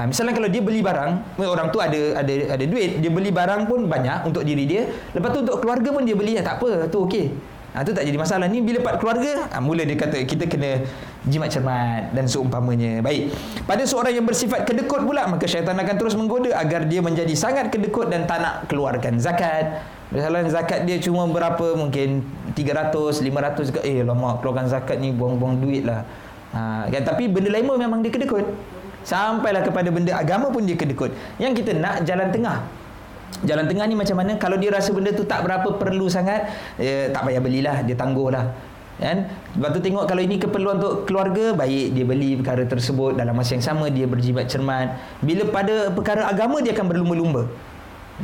Ha, 0.00 0.08
misalnya 0.08 0.32
kalau 0.32 0.48
dia 0.48 0.64
beli 0.64 0.80
barang, 0.80 1.36
orang 1.44 1.68
tu 1.68 1.76
ada 1.76 2.24
ada 2.24 2.56
ada 2.56 2.64
duit, 2.64 3.04
dia 3.04 3.12
beli 3.12 3.28
barang 3.28 3.68
pun 3.68 3.84
banyak 3.84 4.24
untuk 4.24 4.48
diri 4.48 4.64
dia. 4.64 4.88
Lepas 5.12 5.28
tu 5.36 5.44
untuk 5.44 5.60
keluarga 5.60 5.92
pun 5.92 6.08
dia 6.08 6.16
beli, 6.16 6.40
ya, 6.40 6.42
tak 6.42 6.56
apa, 6.56 6.88
tu 6.88 7.04
okey. 7.04 7.28
Ha, 7.76 7.84
tu 7.84 7.92
tak 7.92 8.08
jadi 8.08 8.16
masalah. 8.16 8.48
Ni 8.48 8.64
bila 8.64 8.80
part 8.80 8.96
keluarga, 8.96 9.44
ha, 9.52 9.60
mula 9.60 9.84
dia 9.84 10.00
kata 10.00 10.24
kita 10.24 10.48
kena 10.48 10.88
jimat 11.28 11.52
cermat 11.52 12.16
dan 12.16 12.24
seumpamanya. 12.24 13.04
Baik. 13.04 13.28
Pada 13.68 13.84
seorang 13.84 14.16
yang 14.16 14.24
bersifat 14.24 14.64
kedekut 14.64 15.04
pula, 15.04 15.28
maka 15.28 15.44
syaitan 15.44 15.76
akan 15.76 15.94
terus 16.00 16.16
menggoda 16.16 16.48
agar 16.56 16.88
dia 16.88 17.04
menjadi 17.04 17.36
sangat 17.36 17.68
kedekut 17.68 18.08
dan 18.08 18.24
tak 18.24 18.40
nak 18.40 18.54
keluarkan 18.72 19.20
zakat. 19.20 19.84
Misalnya 20.08 20.48
zakat 20.48 20.88
dia 20.88 20.96
cuma 20.96 21.28
berapa 21.28 21.76
mungkin 21.76 22.24
300, 22.56 23.20
500 23.20 23.76
ke 23.76 23.80
eh 23.84 24.00
lama 24.00 24.40
keluarkan 24.40 24.64
zakat 24.64 24.96
ni 24.96 25.12
buang-buang 25.12 25.60
duit 25.60 25.84
lah. 25.84 26.08
Ha, 26.56 26.88
kan? 26.88 27.04
tapi 27.04 27.28
benda 27.28 27.52
lain 27.52 27.68
memang 27.68 28.00
dia 28.00 28.10
kedekut. 28.10 28.48
Sampailah 29.02 29.64
kepada 29.64 29.88
benda 29.88 30.12
agama 30.16 30.52
pun 30.52 30.64
dia 30.64 30.76
kedekut. 30.76 31.10
Yang 31.40 31.64
kita 31.64 31.76
nak 31.78 32.04
jalan 32.04 32.28
tengah. 32.30 32.58
Jalan 33.46 33.64
tengah 33.70 33.86
ni 33.88 33.96
macam 33.96 34.16
mana? 34.20 34.36
Kalau 34.36 34.60
dia 34.60 34.68
rasa 34.74 34.92
benda 34.92 35.14
tu 35.14 35.24
tak 35.24 35.46
berapa 35.46 35.78
perlu 35.78 36.10
sangat, 36.10 36.50
eh, 36.76 37.08
tak 37.08 37.24
payah 37.24 37.40
belilah, 37.40 37.76
dia 37.86 37.96
tangguhlah. 37.96 38.70
kan 39.00 39.32
sebab 39.56 39.68
tu 39.72 39.80
tengok 39.80 40.04
kalau 40.04 40.20
ini 40.20 40.36
keperluan 40.36 40.76
untuk 40.76 41.08
keluarga 41.08 41.56
baik 41.56 41.96
dia 41.96 42.04
beli 42.04 42.36
perkara 42.36 42.68
tersebut 42.68 43.16
dalam 43.16 43.32
masa 43.32 43.56
yang 43.56 43.64
sama 43.64 43.88
dia 43.88 44.04
berjibat 44.04 44.52
cermat 44.52 44.92
bila 45.24 45.48
pada 45.48 45.88
perkara 45.88 46.28
agama 46.28 46.60
dia 46.60 46.76
akan 46.76 46.86
berlumba-lumba 46.92 47.48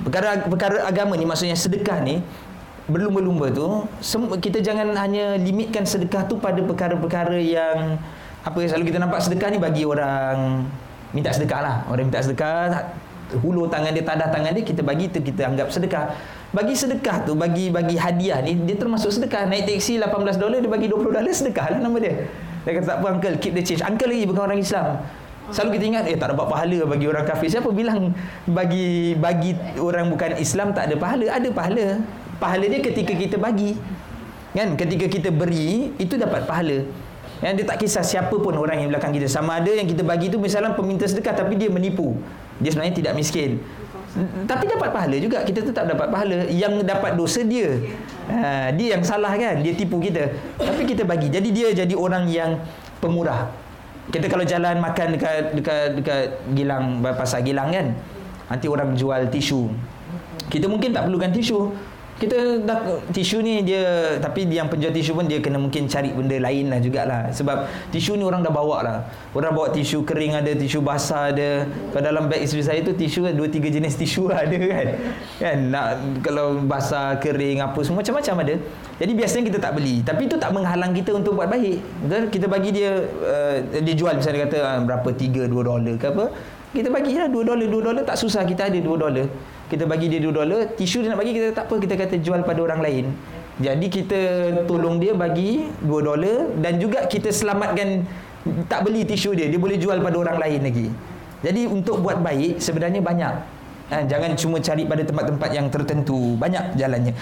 perkara 0.05 0.45
perkara 0.45 0.85
agama 0.85 1.17
ni 1.17 1.25
maksudnya 1.25 1.57
sedekah 1.57 2.05
ni 2.05 2.21
berlumba-lumba 2.87 3.51
tu 3.51 3.89
kita 4.39 4.61
jangan 4.61 4.93
hanya 4.95 5.41
limitkan 5.41 5.89
sedekah 5.89 6.29
tu 6.29 6.37
pada 6.37 6.61
perkara-perkara 6.61 7.41
yang 7.41 7.97
apa 8.47 8.57
yang 8.63 8.71
selalu 8.71 8.87
kita 8.95 8.99
nampak 9.03 9.21
sedekah 9.27 9.49
ni 9.51 9.59
bagi 9.59 9.83
orang 9.83 10.63
minta 11.11 11.35
sedekah 11.35 11.61
lah 11.67 11.77
orang 11.91 12.07
minta 12.07 12.23
sedekah 12.23 12.95
hulur 13.43 13.67
tangan 13.67 13.91
dia 13.91 14.07
tadah 14.07 14.31
tangan 14.31 14.55
dia 14.55 14.63
kita 14.63 14.87
bagi 14.87 15.11
tu 15.11 15.19
kita 15.19 15.51
anggap 15.51 15.75
sedekah 15.75 16.15
bagi 16.55 16.79
sedekah 16.79 17.27
tu 17.27 17.35
bagi 17.35 17.75
bagi 17.75 17.99
hadiah 17.99 18.39
ni 18.39 18.55
dia 18.63 18.79
termasuk 18.79 19.11
sedekah 19.11 19.51
naik 19.51 19.67
teksi 19.67 19.99
18 19.99 20.39
dolar 20.39 20.63
dia 20.63 20.71
bagi 20.71 20.87
20 20.87 21.11
dolar 21.11 21.35
sedekah 21.35 21.75
lah 21.75 21.79
nama 21.83 21.99
dia 21.99 22.23
dia 22.63 22.71
kata 22.79 22.87
tak 22.87 22.97
apa 23.03 23.07
uncle 23.19 23.35
keep 23.43 23.53
the 23.59 23.63
change 23.67 23.83
uncle 23.83 24.07
lagi 24.07 24.25
bukan 24.31 24.43
orang 24.47 24.63
Islam 24.63 25.03
Selalu 25.47 25.79
kita 25.79 25.85
ingat 25.95 26.05
eh 26.11 26.19
tak 26.19 26.35
dapat 26.35 26.47
pahala 26.51 26.79
bagi 26.91 27.07
orang 27.07 27.23
kafir. 27.23 27.47
Siapa 27.47 27.71
bilang 27.71 28.11
bagi 28.51 29.15
bagi 29.15 29.55
orang 29.79 30.11
bukan 30.11 30.43
Islam 30.43 30.75
tak 30.75 30.91
ada 30.91 30.99
pahala? 30.99 31.31
Ada 31.31 31.49
pahala. 31.55 32.03
Pahala 32.43 32.67
dia 32.67 32.83
ketika 32.83 33.15
kita 33.15 33.39
bagi. 33.39 33.79
Kan? 34.51 34.75
Ketika 34.75 35.07
kita 35.07 35.31
beri, 35.31 35.95
itu 36.03 36.19
dapat 36.19 36.51
pahala. 36.51 36.83
Yang 37.45 37.53
dia 37.63 37.65
tak 37.69 37.79
kisah 37.85 38.05
siapa 38.05 38.33
pun 38.33 38.55
orang 38.57 38.81
yang 38.81 38.89
belakang 38.89 39.13
kita. 39.13 39.29
Sama 39.29 39.61
ada 39.61 39.69
yang 39.69 39.85
kita 39.85 40.01
bagi 40.01 40.33
tu 40.33 40.41
misalnya 40.41 40.73
peminta 40.73 41.05
sedekah 41.05 41.37
tapi 41.37 41.57
dia 41.61 41.69
menipu. 41.69 42.17
Dia 42.61 42.73
sebenarnya 42.73 42.97
tidak 42.97 43.13
miskin. 43.13 43.61
Tapi 44.49 44.65
dapat 44.65 44.89
pahala 44.97 45.17
juga. 45.21 45.45
Kita 45.45 45.61
tetap 45.61 45.85
dapat 45.85 46.09
pahala. 46.09 46.49
Yang 46.49 46.89
dapat 46.89 47.13
dosa 47.21 47.45
dia. 47.45 47.77
Ha, 48.33 48.73
Dia 48.73 48.97
yang 48.97 49.05
salah 49.05 49.37
kan? 49.37 49.61
Dia 49.61 49.77
tipu 49.77 50.01
kita. 50.01 50.33
Tapi 50.57 50.89
kita 50.89 51.05
bagi. 51.05 51.29
Jadi 51.29 51.49
dia 51.53 51.69
jadi 51.77 51.93
orang 51.93 52.25
yang 52.33 52.57
Pemurah. 52.97 53.53
Kita 54.09 54.25
kalau 54.33 54.49
jalan 54.49 54.81
makan 54.81 55.21
dekat 55.21 55.53
Dekat 55.53 56.01
dekat 56.01 56.25
Gilang 56.57 57.05
Pasar 57.05 57.45
Gilang 57.45 57.69
kan? 57.69 57.93
Nanti 58.49 58.67
orang 58.73 58.97
jual 58.97 59.29
tisu. 59.29 59.69
Kita 60.49 60.65
mungkin 60.65 60.97
tak 60.97 61.05
perlukan 61.11 61.29
tisu 61.37 61.77
kita 62.17 62.65
dah 62.65 63.05
tisu 63.13 63.45
ni 63.45 63.61
dia 63.61 64.17
tapi 64.25 64.49
yang 64.49 64.73
penjual 64.73 64.89
tisu 64.89 65.13
pun 65.13 65.29
dia 65.29 65.37
kena 65.37 65.61
mungkin 65.61 65.85
cari 65.85 66.17
benda 66.17 66.41
lain 66.41 66.73
lah 66.73 66.81
jugalah. 66.81 67.29
Sebab 67.29 67.69
tisu 67.93 68.17
ni 68.17 68.25
orang 68.25 68.41
dah 68.41 68.49
bawa 68.49 68.77
lah. 68.81 68.99
Orang 69.37 69.53
bawa 69.53 69.69
tisu 69.69 70.01
kering 70.01 70.33
ada 70.33 70.49
tisu 70.57 70.81
basah 70.81 71.29
ada. 71.29 71.69
Kalau 71.93 72.01
dalam 72.01 72.33
beg 72.33 72.41
isteri 72.41 72.65
saya 72.65 72.81
tu 72.81 72.97
tisu 72.97 73.29
dua 73.37 73.53
tiga 73.53 73.69
jenis 73.69 74.01
tisu 74.01 74.33
lah 74.33 74.43
ada 74.49 74.57
kan. 74.57 74.87
Kan? 75.37 75.59
Nak 75.69 75.87
kalau 76.25 76.57
basah 76.65 77.21
kering 77.21 77.61
apa 77.61 77.85
semua 77.85 78.01
macam-macam 78.01 78.35
ada. 78.49 78.55
Jadi 78.97 79.13
biasanya 79.13 79.45
kita 79.53 79.59
tak 79.61 79.73
beli. 79.77 80.01
Tapi 80.01 80.23
itu 80.25 80.41
tak 80.41 80.51
menghalang 80.57 80.97
kita 80.97 81.13
untuk 81.13 81.37
buat 81.37 81.53
baik. 81.53 81.85
Betul? 82.09 82.23
Kita 82.33 82.47
bagi 82.49 82.71
dia 82.73 82.97
uh, 83.05 83.61
dia 83.77 83.93
jual. 83.93 84.17
Misalnya 84.17 84.49
kata 84.49 84.57
uh, 84.65 84.81
berapa? 84.89 85.09
Tiga 85.13 85.45
dua 85.45 85.69
dolar 85.69 86.01
ke 86.01 86.09
apa? 86.09 86.33
Kita 86.73 86.89
bagi 86.89 87.13
lah 87.13 87.29
dua 87.29 87.45
dolar. 87.45 87.69
Dua 87.69 87.83
dolar 87.93 88.03
tak 88.09 88.17
susah. 88.17 88.41
Kita 88.49 88.73
ada 88.73 88.79
dua 88.81 88.97
dolar 88.97 89.29
kita 89.67 89.85
bagi 89.85 90.07
dia 90.07 90.23
2 90.23 90.31
dolar 90.31 90.61
tisu 90.79 91.03
dia 91.03 91.11
nak 91.11 91.21
bagi 91.23 91.33
kita 91.35 91.49
tak 91.51 91.67
apa 91.67 91.75
kita 91.83 91.95
kata 91.99 92.15
jual 92.23 92.41
pada 92.47 92.61
orang 92.63 92.81
lain. 92.83 93.05
Jadi 93.57 93.87
kita 93.89 94.21
tolong 94.69 95.01
dia 95.01 95.17
bagi 95.17 95.67
2 95.83 95.89
dolar 95.89 96.39
dan 96.61 96.79
juga 96.79 97.09
kita 97.09 97.33
selamatkan 97.33 98.05
tak 98.71 98.87
beli 98.87 99.03
tisu 99.03 99.35
dia 99.35 99.51
dia 99.51 99.59
boleh 99.59 99.79
jual 99.81 99.99
pada 99.99 100.17
orang 100.17 100.39
lain 100.39 100.61
lagi. 100.63 100.87
Jadi 101.43 101.67
untuk 101.67 102.01
buat 102.01 102.23
baik 102.23 102.63
sebenarnya 102.63 103.03
banyak. 103.03 103.35
Ha, 103.87 104.03
jangan 104.03 104.35
cuma 104.35 104.59
cari 104.59 104.83
pada 104.83 105.03
tempat-tempat 105.07 105.51
yang 105.55 105.67
tertentu. 105.71 106.35
Banyak 106.35 106.75
jalannya 106.75 107.15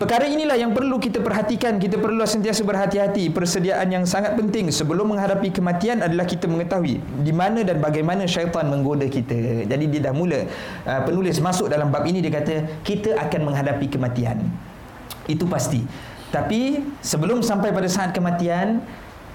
Perkara 0.00 0.24
inilah 0.24 0.56
yang 0.56 0.72
perlu 0.72 0.96
kita 0.96 1.20
perhatikan. 1.20 1.76
Kita 1.76 2.00
perlu 2.00 2.24
sentiasa 2.24 2.64
berhati-hati. 2.64 3.28
Persediaan 3.28 3.84
yang 3.92 4.08
sangat 4.08 4.32
penting 4.32 4.72
sebelum 4.72 5.12
menghadapi 5.12 5.52
kematian 5.52 6.00
adalah 6.00 6.24
kita 6.24 6.48
mengetahui 6.48 7.04
di 7.20 7.32
mana 7.36 7.60
dan 7.60 7.84
bagaimana 7.84 8.24
syaitan 8.24 8.64
menggoda 8.64 9.04
kita. 9.04 9.68
Jadi 9.68 9.84
dia 9.92 10.08
dah 10.08 10.16
mula 10.16 10.48
uh, 10.88 11.00
penulis 11.04 11.36
masuk 11.44 11.68
dalam 11.68 11.92
bab 11.92 12.08
ini 12.08 12.24
dia 12.24 12.32
kata 12.32 12.80
kita 12.80 13.12
akan 13.28 13.52
menghadapi 13.52 13.92
kematian. 13.92 14.40
Itu 15.28 15.44
pasti. 15.44 15.84
Tapi 16.32 16.80
sebelum 17.04 17.44
sampai 17.44 17.68
pada 17.68 17.84
saat 17.92 18.16
kematian 18.16 18.80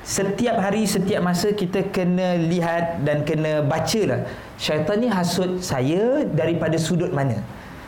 setiap 0.01 0.57
hari 0.57 0.89
setiap 0.89 1.21
masa 1.21 1.53
kita 1.53 1.93
kena 1.93 2.41
lihat 2.41 3.05
dan 3.05 3.21
kena 3.21 3.61
bacalah 3.61 4.25
syaitan 4.57 4.97
ni 4.97 5.13
hasut 5.13 5.61
saya 5.61 6.25
daripada 6.25 6.81
sudut 6.81 7.13
mana. 7.13 7.37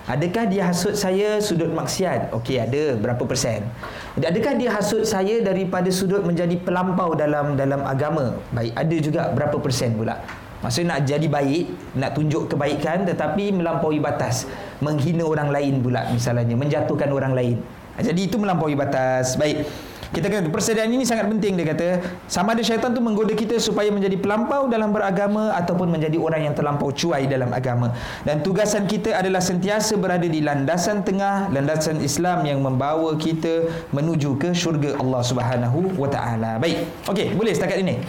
Adakah 0.07 0.47
dia 0.47 0.63
hasut 0.63 0.95
saya 0.95 1.43
sudut 1.43 1.67
maksiat? 1.67 2.31
Okey, 2.31 2.63
ada 2.63 2.95
berapa 2.95 3.19
persen? 3.27 3.67
Adakah 4.15 4.55
dia 4.55 4.71
hasut 4.71 5.03
saya 5.03 5.43
daripada 5.43 5.91
sudut 5.91 6.23
menjadi 6.23 6.55
pelampau 6.63 7.11
dalam 7.11 7.59
dalam 7.59 7.83
agama? 7.83 8.39
Baik, 8.55 8.71
ada 8.71 8.95
juga 9.03 9.21
berapa 9.35 9.59
persen 9.59 9.99
pula? 9.99 10.23
Maksudnya 10.63 10.95
nak 10.95 11.01
jadi 11.11 11.27
baik, 11.27 11.63
nak 11.99 12.15
tunjuk 12.15 12.47
kebaikan 12.47 13.03
tetapi 13.03 13.51
melampaui 13.51 13.99
batas, 13.99 14.47
menghina 14.79 15.27
orang 15.27 15.51
lain 15.51 15.83
pula 15.83 16.07
misalnya, 16.07 16.55
menjatuhkan 16.55 17.11
orang 17.11 17.35
lain. 17.35 17.59
Jadi 17.99 18.31
itu 18.31 18.39
melampaui 18.39 18.79
batas. 18.79 19.35
Baik. 19.35 19.67
Kita 20.07 20.31
kata 20.31 20.47
persediaan 20.47 20.87
ini 20.87 21.03
sangat 21.03 21.27
penting 21.27 21.59
dia 21.59 21.67
kata 21.67 21.87
sama 22.31 22.55
ada 22.55 22.63
syaitan 22.63 22.95
tu 22.95 23.03
menggoda 23.03 23.35
kita 23.35 23.59
supaya 23.59 23.91
menjadi 23.91 24.15
pelampau 24.15 24.71
dalam 24.71 24.95
beragama 24.95 25.51
ataupun 25.55 25.91
menjadi 25.91 26.15
orang 26.15 26.47
yang 26.47 26.55
terlampau 26.55 26.95
cuai 26.95 27.27
dalam 27.27 27.51
agama 27.51 27.91
dan 28.23 28.39
tugasan 28.39 28.87
kita 28.87 29.19
adalah 29.19 29.43
sentiasa 29.43 29.99
berada 29.99 30.23
di 30.23 30.39
landasan 30.39 31.03
tengah 31.03 31.51
landasan 31.51 31.99
Islam 31.99 32.47
yang 32.47 32.63
membawa 32.63 33.19
kita 33.19 33.67
menuju 33.91 34.39
ke 34.39 34.55
syurga 34.55 34.95
Allah 34.95 35.21
Subhanahu 35.23 35.99
wa 35.99 36.07
taala. 36.07 36.55
Baik. 36.57 36.87
Okey, 37.11 37.35
boleh 37.35 37.51
setakat 37.51 37.83
ini. 37.83 37.99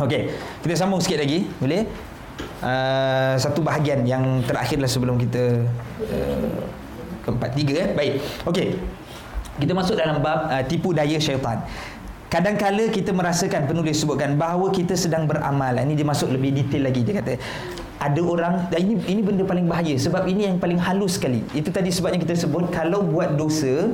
Okey. 0.00 0.34
Kita 0.60 0.74
sambung 0.74 1.00
sikit 1.00 1.22
lagi, 1.22 1.48
boleh? 1.62 1.86
Uh, 2.64 3.36
satu 3.38 3.60
bahagian 3.60 4.02
yang 4.08 4.42
terakhirlah 4.42 4.88
sebelum 4.88 5.20
kita 5.20 5.62
uh, 6.10 6.60
keempat 7.22 7.50
tiga 7.54 7.74
eh. 7.80 7.88
Baik. 7.94 8.14
Okey. 8.48 8.68
Kita 9.54 9.72
masuk 9.72 9.94
dalam 9.94 10.18
bab 10.18 10.50
uh, 10.50 10.62
tipu 10.66 10.90
daya 10.90 11.18
syaitan. 11.22 11.62
Kadang-kala 12.26 12.90
kita 12.90 13.14
merasakan 13.14 13.70
penulis 13.70 14.02
sebutkan 14.02 14.34
bahawa 14.34 14.74
kita 14.74 14.98
sedang 14.98 15.30
beramal. 15.30 15.70
Ini 15.78 15.94
dia 15.94 16.02
masuk 16.02 16.34
lebih 16.34 16.50
detail 16.50 16.90
lagi 16.90 17.06
dia 17.06 17.22
kata 17.22 17.38
ada 17.94 18.20
orang 18.20 18.54
dan 18.68 18.84
ini 18.84 18.94
ini 19.06 19.20
benda 19.22 19.46
paling 19.46 19.70
bahaya 19.70 19.94
sebab 19.94 20.26
ini 20.26 20.50
yang 20.50 20.58
paling 20.58 20.76
halus 20.82 21.14
sekali. 21.16 21.46
Itu 21.54 21.70
tadi 21.70 21.94
sebabnya 21.94 22.18
kita 22.26 22.34
sebut 22.34 22.74
kalau 22.74 23.06
buat 23.06 23.38
dosa 23.38 23.86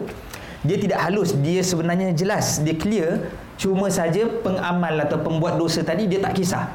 dia 0.60 0.76
tidak 0.76 1.00
halus, 1.00 1.32
dia 1.40 1.64
sebenarnya 1.64 2.12
jelas, 2.12 2.60
dia 2.60 2.76
clear. 2.76 3.32
Cuma 3.56 3.88
saja 3.92 4.24
pengamal 4.40 5.04
atau 5.04 5.20
pembuat 5.20 5.56
dosa 5.56 5.84
tadi 5.84 6.08
dia 6.08 6.20
tak 6.20 6.36
kisah. 6.36 6.68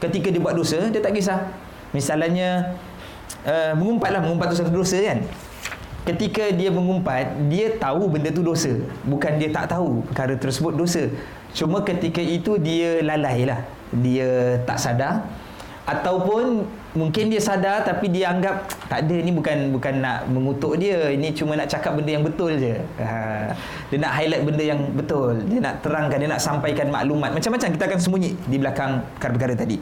Ketika 0.00 0.28
dia 0.28 0.40
buat 0.40 0.52
dosa, 0.52 0.88
dia 0.92 1.00
tak 1.00 1.16
kisah. 1.16 1.48
Misalnya 1.96 2.76
uh, 3.44 3.72
mengumpatlah 3.72 4.20
mengumpat 4.20 4.52
tu 4.52 4.56
satu 4.60 4.72
dosa 4.72 5.00
kan 5.00 5.24
ketika 6.06 6.54
dia 6.54 6.70
mengumpat 6.70 7.34
dia 7.50 7.74
tahu 7.76 8.06
benda 8.06 8.30
tu 8.30 8.46
dosa. 8.46 8.70
Bukan 9.02 9.42
dia 9.42 9.50
tak 9.50 9.74
tahu 9.74 10.06
perkara 10.06 10.38
tersebut 10.38 10.72
dosa. 10.78 11.10
Cuma 11.50 11.82
ketika 11.82 12.22
itu 12.22 12.56
dia 12.62 13.02
lalai 13.02 13.44
lah. 13.44 13.60
Dia 13.90 14.62
tak 14.62 14.78
sadar. 14.78 15.26
Ataupun 15.86 16.66
mungkin 16.98 17.30
dia 17.30 17.38
sadar 17.38 17.86
tapi 17.86 18.10
dia 18.10 18.34
anggap 18.34 18.66
tak 18.90 19.06
ada 19.06 19.16
ni 19.22 19.30
bukan 19.30 19.70
bukan 19.74 20.02
nak 20.02 20.26
mengutuk 20.30 20.78
dia. 20.78 21.10
Ini 21.14 21.30
cuma 21.34 21.54
nak 21.58 21.70
cakap 21.70 21.94
benda 21.98 22.10
yang 22.14 22.26
betul 22.26 22.58
je. 22.58 22.74
Ha, 22.98 23.54
dia 23.90 23.98
nak 24.02 24.12
highlight 24.18 24.42
benda 24.46 24.64
yang 24.66 24.80
betul. 24.94 25.42
Dia 25.46 25.58
nak 25.62 25.86
terangkan 25.86 26.18
dia 26.18 26.30
nak 26.30 26.42
sampaikan 26.42 26.90
maklumat. 26.90 27.34
Macam-macam 27.34 27.68
kita 27.70 27.84
akan 27.86 27.98
sembunyi 28.02 28.30
di 28.50 28.56
belakang 28.58 29.02
perkara-perkara 29.18 29.54
tadi. 29.58 29.78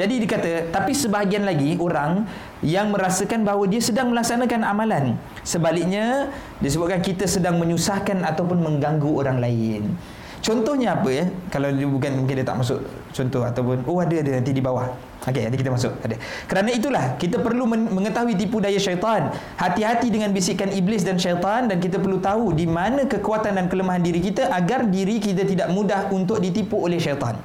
Jadi 0.00 0.14
dikata, 0.16 0.52
tapi 0.72 0.96
sebahagian 0.96 1.44
lagi 1.44 1.76
orang 1.76 2.24
yang 2.60 2.92
merasakan 2.92 3.44
bahawa 3.44 3.64
dia 3.68 3.80
sedang 3.80 4.12
melaksanakan 4.12 4.60
amalan. 4.64 5.04
Sebaliknya, 5.44 6.28
disebutkan 6.60 7.00
kita 7.00 7.24
sedang 7.24 7.56
menyusahkan 7.56 8.20
ataupun 8.24 8.60
mengganggu 8.60 9.10
orang 9.10 9.40
lain. 9.40 9.96
Contohnya 10.40 10.96
apa 10.96 11.08
ya? 11.12 11.24
Kalau 11.52 11.68
dia 11.68 11.84
bukan 11.84 12.24
mungkin 12.24 12.40
dia 12.40 12.46
tak 12.48 12.56
masuk 12.56 12.80
contoh 13.10 13.42
ataupun 13.42 13.84
oh 13.84 13.98
ada 14.00 14.14
ada 14.16 14.40
nanti 14.40 14.56
di 14.56 14.62
bawah. 14.64 14.88
Okey, 15.20 15.44
nanti 15.44 15.58
kita 15.60 15.68
masuk. 15.68 15.92
Ada. 16.00 16.16
Kerana 16.48 16.72
itulah 16.72 17.04
kita 17.20 17.44
perlu 17.44 17.68
mengetahui 17.68 18.40
tipu 18.40 18.56
daya 18.56 18.80
syaitan. 18.80 19.28
Hati-hati 19.60 20.08
dengan 20.08 20.32
bisikan 20.32 20.72
iblis 20.72 21.04
dan 21.04 21.20
syaitan 21.20 21.68
dan 21.68 21.76
kita 21.76 22.00
perlu 22.00 22.24
tahu 22.24 22.56
di 22.56 22.64
mana 22.64 23.04
kekuatan 23.04 23.60
dan 23.60 23.68
kelemahan 23.68 24.00
diri 24.00 24.24
kita 24.24 24.48
agar 24.48 24.88
diri 24.88 25.20
kita 25.20 25.44
tidak 25.44 25.68
mudah 25.68 26.08
untuk 26.08 26.40
ditipu 26.40 26.80
oleh 26.80 26.96
syaitan. 26.96 27.36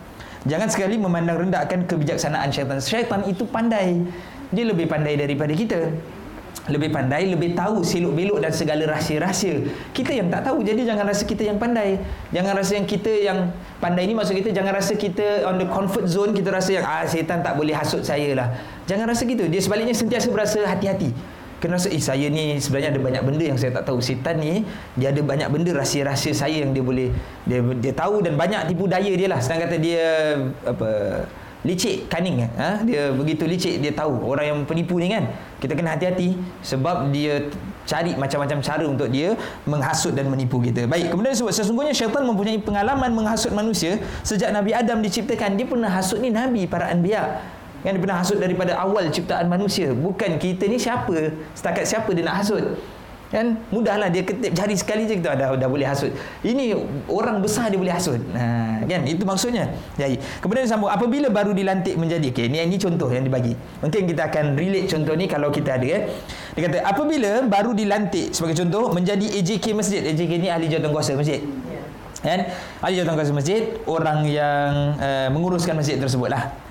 Jangan 0.48 0.70
sekali 0.72 0.96
memandang 0.96 1.42
rendahkan 1.42 1.84
kebijaksanaan 1.84 2.48
syaitan. 2.54 2.80
Syaitan 2.80 3.22
itu 3.28 3.44
pandai. 3.44 4.08
Dia 4.52 4.64
lebih 4.68 4.86
pandai 4.90 5.16
daripada 5.18 5.54
kita. 5.54 5.94
Lebih 6.66 6.90
pandai, 6.90 7.30
lebih 7.30 7.54
tahu 7.54 7.86
selok 7.86 8.14
belok 8.18 8.40
dan 8.42 8.50
segala 8.50 8.90
rahsia-rahsia. 8.90 9.70
Kita 9.94 10.10
yang 10.10 10.34
tak 10.34 10.50
tahu. 10.50 10.66
Jadi 10.66 10.82
jangan 10.82 11.06
rasa 11.06 11.22
kita 11.22 11.46
yang 11.46 11.62
pandai. 11.62 12.02
Jangan 12.34 12.54
rasa 12.58 12.74
yang 12.74 12.88
kita 12.90 13.12
yang 13.22 13.54
pandai 13.78 14.10
ni 14.10 14.18
maksud 14.18 14.34
kita 14.34 14.50
jangan 14.50 14.74
rasa 14.74 14.98
kita 14.98 15.46
on 15.46 15.62
the 15.62 15.68
comfort 15.70 16.10
zone 16.10 16.34
kita 16.34 16.50
rasa 16.50 16.82
yang 16.82 16.86
ah 16.90 17.06
syaitan 17.06 17.46
tak 17.46 17.54
boleh 17.54 17.78
hasut 17.78 18.02
saya 18.02 18.34
lah. 18.34 18.48
Jangan 18.90 19.06
rasa 19.14 19.30
gitu. 19.30 19.46
Dia 19.46 19.62
sebaliknya 19.62 19.94
sentiasa 19.94 20.28
berasa 20.34 20.66
hati-hati. 20.66 21.14
kena 21.56 21.80
rasa 21.80 21.88
eh 21.88 22.04
saya 22.04 22.28
ni 22.28 22.60
sebenarnya 22.60 22.94
ada 22.94 23.02
banyak 23.02 23.24
benda 23.24 23.44
yang 23.48 23.58
saya 23.58 23.72
tak 23.80 23.88
tahu 23.88 24.04
setan 24.04 24.44
ni 24.44 24.68
dia 25.00 25.10
ada 25.16 25.22
banyak 25.24 25.48
benda 25.48 25.72
rahsia-rahsia 25.72 26.36
saya 26.36 26.68
yang 26.68 26.76
dia 26.76 26.84
boleh 26.84 27.10
dia 27.48 27.64
dia 27.80 27.94
tahu 27.96 28.20
dan 28.22 28.36
banyak 28.36 28.68
tipu 28.68 28.92
daya 28.92 29.10
dia 29.16 29.26
lah 29.32 29.40
senang 29.40 29.66
kata 29.66 29.76
dia 29.80 30.36
apa 30.68 30.90
licik 31.66 32.06
cunning 32.08 32.46
ha? 32.56 32.80
dia 32.86 33.10
begitu 33.10 33.44
licik 33.50 33.82
dia 33.82 33.92
tahu. 33.92 34.22
Orang 34.22 34.46
yang 34.46 34.60
penipu 34.64 35.02
ni 35.02 35.10
kan 35.10 35.26
kita 35.58 35.74
kena 35.74 35.98
hati-hati 35.98 36.38
sebab 36.62 37.10
dia 37.10 37.50
cari 37.90 38.14
macam-macam 38.14 38.58
cara 38.62 38.86
untuk 38.86 39.10
dia 39.10 39.34
menghasut 39.66 40.14
dan 40.14 40.30
menipu 40.30 40.62
kita. 40.62 40.86
Baik 40.86 41.10
kemudian 41.10 41.34
sebab 41.34 41.52
sesungguhnya 41.52 41.92
syaitan 41.92 42.22
mempunyai 42.22 42.62
pengalaman 42.62 43.10
menghasut 43.12 43.50
manusia. 43.52 43.98
Sejak 44.22 44.54
Nabi 44.54 44.78
Adam 44.78 45.02
diciptakan 45.02 45.58
dia 45.58 45.66
pernah 45.66 45.90
hasut 45.90 46.22
ni 46.22 46.30
Nabi 46.30 46.70
para 46.70 46.94
anbiya. 46.94 47.42
Yang 47.82 47.98
dia 47.98 48.02
pernah 48.02 48.18
hasut 48.18 48.38
daripada 48.42 48.72
awal 48.82 49.10
ciptaan 49.14 49.46
manusia. 49.46 49.94
Bukan 49.94 50.38
kita 50.42 50.66
ni 50.70 50.78
siapa 50.78 51.34
setakat 51.58 51.86
siapa 51.86 52.10
dia 52.14 52.26
nak 52.26 52.46
hasut 52.46 52.78
kan? 53.34 53.58
Mudahlah 53.70 54.10
dia 54.10 54.22
ketip 54.22 54.52
jari 54.54 54.76
sekali 54.78 55.10
je 55.10 55.18
kita 55.18 55.34
dah 55.34 55.54
dah 55.58 55.70
boleh 55.70 55.86
hasut. 55.86 56.14
Ini 56.46 56.78
orang 57.10 57.42
besar 57.42 57.70
dia 57.74 57.80
boleh 57.80 57.94
hasut. 57.94 58.22
Ha 58.34 58.66
kan? 58.86 59.02
Itu 59.06 59.26
maksudnya. 59.26 59.74
Jadi 59.98 60.22
kemudian 60.40 60.66
sambung 60.70 60.90
apabila 60.90 61.28
baru 61.34 61.52
dilantik 61.52 61.98
menjadi 61.98 62.30
okey 62.32 62.48
ni 62.48 62.62
ini 62.62 62.78
contoh 62.78 63.10
yang 63.10 63.26
dibagi. 63.26 63.58
Mungkin 63.82 64.02
kita 64.06 64.30
akan 64.30 64.56
relate 64.56 64.88
contoh 64.90 65.14
ni 65.18 65.26
kalau 65.26 65.50
kita 65.50 65.78
ada 65.78 65.86
eh 65.86 66.02
dia 66.56 66.62
kata 66.72 66.78
apabila 66.88 67.44
baru 67.50 67.76
dilantik 67.76 68.32
sebagai 68.32 68.62
contoh 68.64 68.94
menjadi 68.94 69.26
AJK 69.42 69.66
masjid. 69.76 70.02
AJK 70.06 70.32
ni 70.40 70.48
ahli 70.48 70.66
jawatankuasa 70.70 71.18
masjid. 71.18 71.42
Kan? 72.22 72.50
Ahli 72.82 72.94
jawatankuasa 73.02 73.32
masjid 73.36 73.62
orang 73.86 74.26
yang 74.30 74.98
uh, 74.98 75.28
menguruskan 75.30 75.78
masjid 75.78 75.98
tersebut 75.98 76.30
lah 76.32 76.66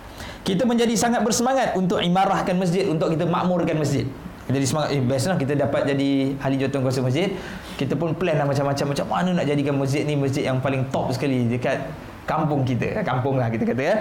kita 0.44 0.68
menjadi 0.68 0.92
sangat 0.92 1.24
bersemangat 1.24 1.72
untuk 1.72 2.04
imarahkan 2.04 2.52
masjid 2.52 2.84
untuk 2.84 3.16
kita 3.16 3.24
makmurkan 3.24 3.80
masjid 3.80 4.04
jadi 4.44 4.66
semangat. 4.68 4.88
Eh 4.92 5.00
best 5.00 5.24
lah 5.24 5.36
kita 5.40 5.56
dapat 5.56 5.88
jadi 5.88 6.36
ahli 6.36 6.56
jawatan 6.60 6.80
kuasa 6.84 7.00
masjid. 7.00 7.32
Kita 7.80 7.96
pun 7.96 8.12
plan 8.12 8.36
lah 8.36 8.44
macam-macam. 8.44 8.86
Macam 8.92 9.06
mana 9.08 9.28
nak 9.40 9.46
jadikan 9.48 9.74
masjid 9.80 10.04
ni 10.04 10.20
masjid 10.20 10.52
yang 10.52 10.60
paling 10.60 10.84
top 10.92 11.16
sekali 11.16 11.48
dekat 11.48 11.80
kampung 12.28 12.60
kita. 12.68 13.00
Kampung 13.00 13.40
lah 13.40 13.48
kita 13.48 13.64
kata 13.64 13.82
ya 13.82 13.96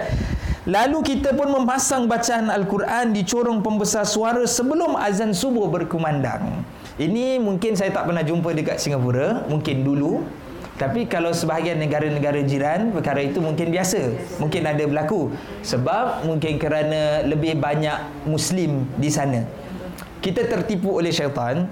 lalu 0.64 1.04
kita 1.04 1.36
pun 1.36 1.52
memasang 1.52 2.08
bacaan 2.08 2.48
Al-Quran 2.48 3.12
di 3.12 3.20
corong 3.24 3.60
pembesar 3.60 4.08
suara 4.08 4.48
sebelum 4.48 4.96
azan 4.96 5.36
subuh 5.36 5.68
berkumandang. 5.68 6.64
Ini 6.96 7.42
mungkin 7.42 7.76
saya 7.76 7.92
tak 7.92 8.08
pernah 8.08 8.24
jumpa 8.24 8.54
dekat 8.56 8.80
Singapura. 8.80 9.44
Mungkin 9.48 9.84
dulu. 9.84 10.24
Tapi 10.74 11.06
kalau 11.06 11.30
sebahagian 11.30 11.78
negara-negara 11.78 12.42
jiran 12.42 12.90
perkara 12.90 13.22
itu 13.22 13.38
mungkin 13.38 13.70
biasa. 13.70 14.10
Mungkin 14.42 14.62
ada 14.66 14.82
berlaku. 14.88 15.30
Sebab 15.62 16.26
mungkin 16.26 16.58
kerana 16.58 17.22
lebih 17.22 17.60
banyak 17.60 18.26
muslim 18.26 18.88
di 18.98 19.12
sana 19.12 19.63
kita 20.24 20.48
tertipu 20.48 20.96
oleh 20.96 21.12
syaitan. 21.12 21.68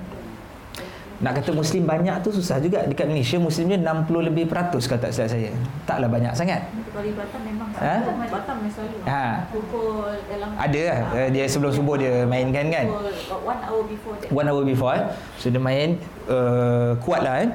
Nak 1.22 1.38
kata 1.38 1.54
muslim 1.54 1.86
banyak 1.86 2.18
tu 2.26 2.34
susah 2.34 2.58
juga 2.58 2.82
dekat 2.82 3.06
Malaysia. 3.06 3.38
Muslimnya 3.38 3.78
60 3.78 4.26
lebih 4.26 4.50
peratus 4.50 4.90
kata 4.90 5.14
saya 5.14 5.30
saya. 5.30 5.54
Taklah 5.86 6.10
banyak 6.10 6.34
sangat. 6.34 6.66
Bali 6.90 7.14
Batam 7.14 7.40
memang 7.46 7.70
ha? 7.78 7.96
Batam 8.26 8.56
selalu. 8.66 8.96
Ha. 9.06 9.26
pukul 9.54 10.18
dalam 10.26 10.50
ada 10.58 10.80
lah. 10.82 10.98
Ha. 11.14 11.20
dia 11.30 11.44
sebelum 11.46 11.70
subuh 11.70 11.94
dia 11.94 12.26
mainkan 12.26 12.74
kan? 12.74 12.90
One 12.90 13.62
hour 13.62 13.82
before 13.86 14.14
that. 14.18 14.34
one 14.34 14.46
hour 14.50 14.62
before 14.66 14.92
eh. 14.98 15.02
so 15.38 15.46
dia 15.46 15.62
main 15.62 16.02
uh, 16.26 16.98
kuat 16.98 17.22
lah 17.22 17.34
eh. 17.46 17.50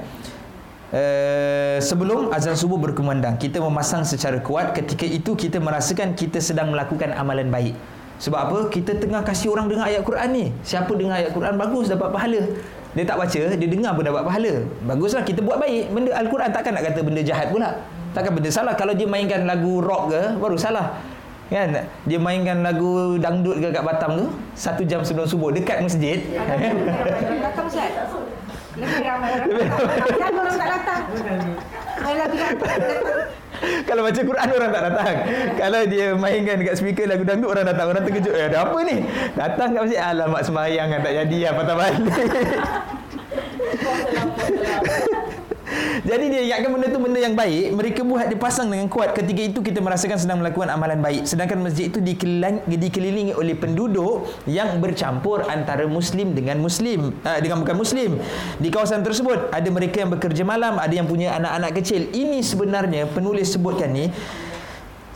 Uh, 0.88 1.78
sebelum 1.84 2.32
azan 2.32 2.56
subuh 2.56 2.80
berkumandang 2.80 3.36
kita 3.36 3.60
memasang 3.60 4.08
secara 4.08 4.40
kuat. 4.40 4.72
Ketika 4.72 5.04
itu 5.04 5.36
kita 5.36 5.60
merasakan 5.60 6.16
kita 6.16 6.40
sedang 6.40 6.72
melakukan 6.72 7.12
amalan 7.12 7.52
baik 7.52 7.76
sebab 8.18 8.40
apa? 8.50 8.60
Kita 8.74 8.98
tengah 8.98 9.22
kasih 9.22 9.54
orang 9.54 9.70
dengar 9.70 9.86
ayat 9.86 10.02
Quran 10.02 10.30
ni. 10.34 10.46
Siapa 10.66 10.90
dengar 10.98 11.22
ayat 11.22 11.32
Quran 11.34 11.54
bagus 11.54 11.86
dapat 11.86 12.10
pahala. 12.10 12.42
Dia 12.98 13.06
tak 13.06 13.18
baca, 13.22 13.42
dia 13.54 13.70
dengar 13.70 13.94
pun 13.94 14.02
dapat 14.02 14.24
pahala. 14.26 14.54
Baguslah 14.90 15.22
kita 15.22 15.46
buat 15.46 15.62
baik. 15.62 15.94
Benda 15.94 16.18
Al-Quran 16.18 16.50
takkan 16.50 16.74
nak 16.74 16.84
kata 16.90 17.00
benda 17.06 17.22
jahat 17.22 17.54
pula. 17.54 17.78
Takkan 18.18 18.34
benda 18.34 18.50
salah 18.50 18.74
kalau 18.74 18.98
dia 18.98 19.06
mainkan 19.06 19.46
lagu 19.46 19.86
rock 19.86 20.10
ke 20.10 20.22
baru 20.42 20.58
salah. 20.58 20.98
Kan? 21.54 21.78
Dia 22.10 22.18
mainkan 22.18 22.66
lagu 22.66 23.22
dangdut 23.22 23.62
ke 23.62 23.70
kat 23.70 23.86
Batam 23.86 24.12
tu 24.18 24.26
satu 24.58 24.82
jam 24.82 25.06
sebelum 25.06 25.30
subuh 25.30 25.54
dekat 25.54 25.86
masjid. 25.86 26.26
Datang 26.34 27.70
Ustaz. 27.70 27.94
Lebih 28.78 29.06
ramai 29.06 29.30
orang. 29.38 29.50
tak 30.58 30.70
datang. 30.74 31.02
Lebih 31.14 32.38
ramai 32.42 33.46
kalau 33.90 34.02
baca 34.06 34.22
Quran 34.22 34.48
orang 34.54 34.70
tak 34.72 34.84
datang. 34.92 35.16
Kalau 35.58 35.82
dia 35.90 36.08
mainkan 36.14 36.56
dekat 36.62 36.76
speaker 36.78 37.06
lagu 37.10 37.24
dangdut 37.26 37.50
orang 37.52 37.66
datang. 37.66 37.88
Orang 37.92 38.04
terkejut. 38.06 38.34
Eh 38.34 38.46
ada 38.50 38.70
apa 38.70 38.78
ni? 38.86 38.98
Datang 39.34 39.68
kat 39.74 39.82
masjid. 39.86 40.02
Alamak 40.02 40.42
semayang 40.46 40.88
kan 40.94 41.00
tak 41.04 41.14
jadi 41.26 41.38
lah 41.50 41.54
patah 41.58 41.76
balik. 41.76 42.04
Jadi 46.08 46.32
dia 46.32 46.42
ingatkan 46.48 46.70
benda 46.72 46.88
tu 46.88 47.00
benda 47.04 47.20
yang 47.20 47.36
baik 47.36 47.76
Mereka 47.76 48.02
buat 48.08 48.32
dipasang 48.32 48.72
dengan 48.72 48.88
kuat. 48.88 49.12
Ketika 49.12 49.42
itu 49.44 49.60
kita 49.60 49.84
merasakan 49.84 50.16
sedang 50.16 50.40
melakukan 50.40 50.72
amalan 50.72 51.04
baik. 51.04 51.28
Sedangkan 51.28 51.60
masjid 51.60 51.92
itu 51.92 52.00
dikelilingi 52.00 53.36
oleh 53.36 53.52
penduduk 53.58 54.32
Yang 54.48 54.80
bercampur 54.80 55.44
antara 55.44 55.84
Muslim 55.84 56.32
dengan 56.32 56.64
Muslim 56.64 57.12
uh, 57.20 57.40
Dengan 57.44 57.68
bukan 57.68 57.76
Muslim. 57.76 58.16
Di 58.64 58.72
kawasan 58.72 59.04
tersebut 59.04 59.52
Ada 59.52 59.68
mereka 59.68 60.08
yang 60.08 60.12
bekerja 60.16 60.48
malam 60.48 60.80
Ada 60.80 61.04
yang 61.04 61.08
punya 61.10 61.36
anak-anak 61.36 61.84
kecil. 61.84 62.08
Ini 62.16 62.40
sebenarnya 62.40 63.12
penulis 63.12 63.52
sebutkan 63.52 63.92
ni 63.92 64.08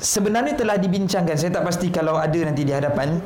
Sebenarnya 0.01 0.57
telah 0.57 0.75
dibincangkan. 0.75 1.37
Saya 1.39 1.53
tak 1.53 1.63
pasti 1.63 1.93
kalau 1.93 2.17
ada 2.17 2.35
nanti 2.41 2.65
di 2.65 2.73
hadapan. 2.73 3.21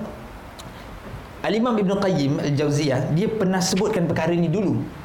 Al-Imam 1.45 1.78
Ibn 1.78 1.91
Qayyim 2.01 2.34
Al-Jawziyah 2.41 3.13
Dia 3.13 3.30
pernah 3.30 3.61
sebutkan 3.61 4.09
perkara 4.09 4.34
ini 4.34 4.49
dulu 4.49 5.05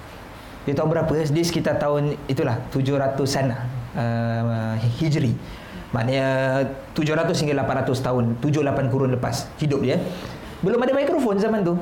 dia 0.68 0.74
tahun 0.76 0.88
berapa? 0.92 1.12
Dia 1.12 1.44
sekitar 1.44 1.80
tahun 1.80 2.20
itulah 2.28 2.60
700-an 2.72 3.46
uh, 3.96 4.74
hijri. 5.00 5.32
Maknanya 5.90 6.26
700 6.94 7.34
hingga 7.34 7.54
800 7.66 8.06
tahun 8.06 8.24
7-8 8.38 8.92
kurun 8.92 9.10
lepas 9.16 9.50
hidup 9.58 9.82
dia. 9.82 9.98
Belum 10.60 10.78
ada 10.78 10.92
mikrofon 10.94 11.40
zaman 11.40 11.64
tu. 11.66 11.74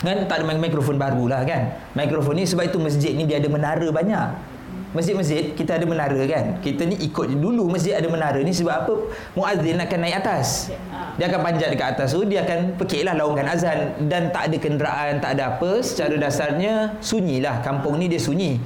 Kan? 0.00 0.24
Tak 0.24 0.42
ada 0.42 0.56
mikrofon 0.56 0.96
baru 0.96 1.28
lah 1.28 1.44
kan? 1.44 1.76
Mikrofon 1.92 2.40
ni 2.40 2.48
sebab 2.48 2.72
itu 2.72 2.80
masjid 2.80 3.12
ni 3.12 3.28
dia 3.28 3.36
ada 3.36 3.52
menara 3.52 3.88
banyak 3.92 4.49
Masjid-masjid 4.90 5.54
kita 5.54 5.78
ada 5.78 5.86
menara 5.86 6.18
kan. 6.26 6.58
Kita 6.58 6.82
ni 6.82 6.98
ikut 6.98 7.30
dulu 7.30 7.70
masjid 7.70 7.94
ada 7.94 8.10
menara 8.10 8.42
ni 8.42 8.50
sebab 8.50 8.74
apa? 8.74 8.94
Muazzin 9.38 9.78
akan 9.78 9.98
naik 10.02 10.16
atas. 10.18 10.74
Dia 11.14 11.30
akan 11.30 11.40
panjat 11.46 11.68
dekat 11.70 11.88
atas 11.94 12.10
tu, 12.10 12.26
dia 12.26 12.42
akan 12.42 12.74
pekiklah 12.74 13.14
laungkan 13.14 13.46
azan 13.46 13.94
dan 14.10 14.34
tak 14.34 14.50
ada 14.50 14.56
kenderaan, 14.58 15.22
tak 15.22 15.38
ada 15.38 15.54
apa. 15.54 15.78
Secara 15.78 16.18
dasarnya 16.18 16.98
sunyilah. 16.98 17.62
Kampung 17.62 18.02
ni 18.02 18.10
dia 18.10 18.18
sunyi. 18.18 18.58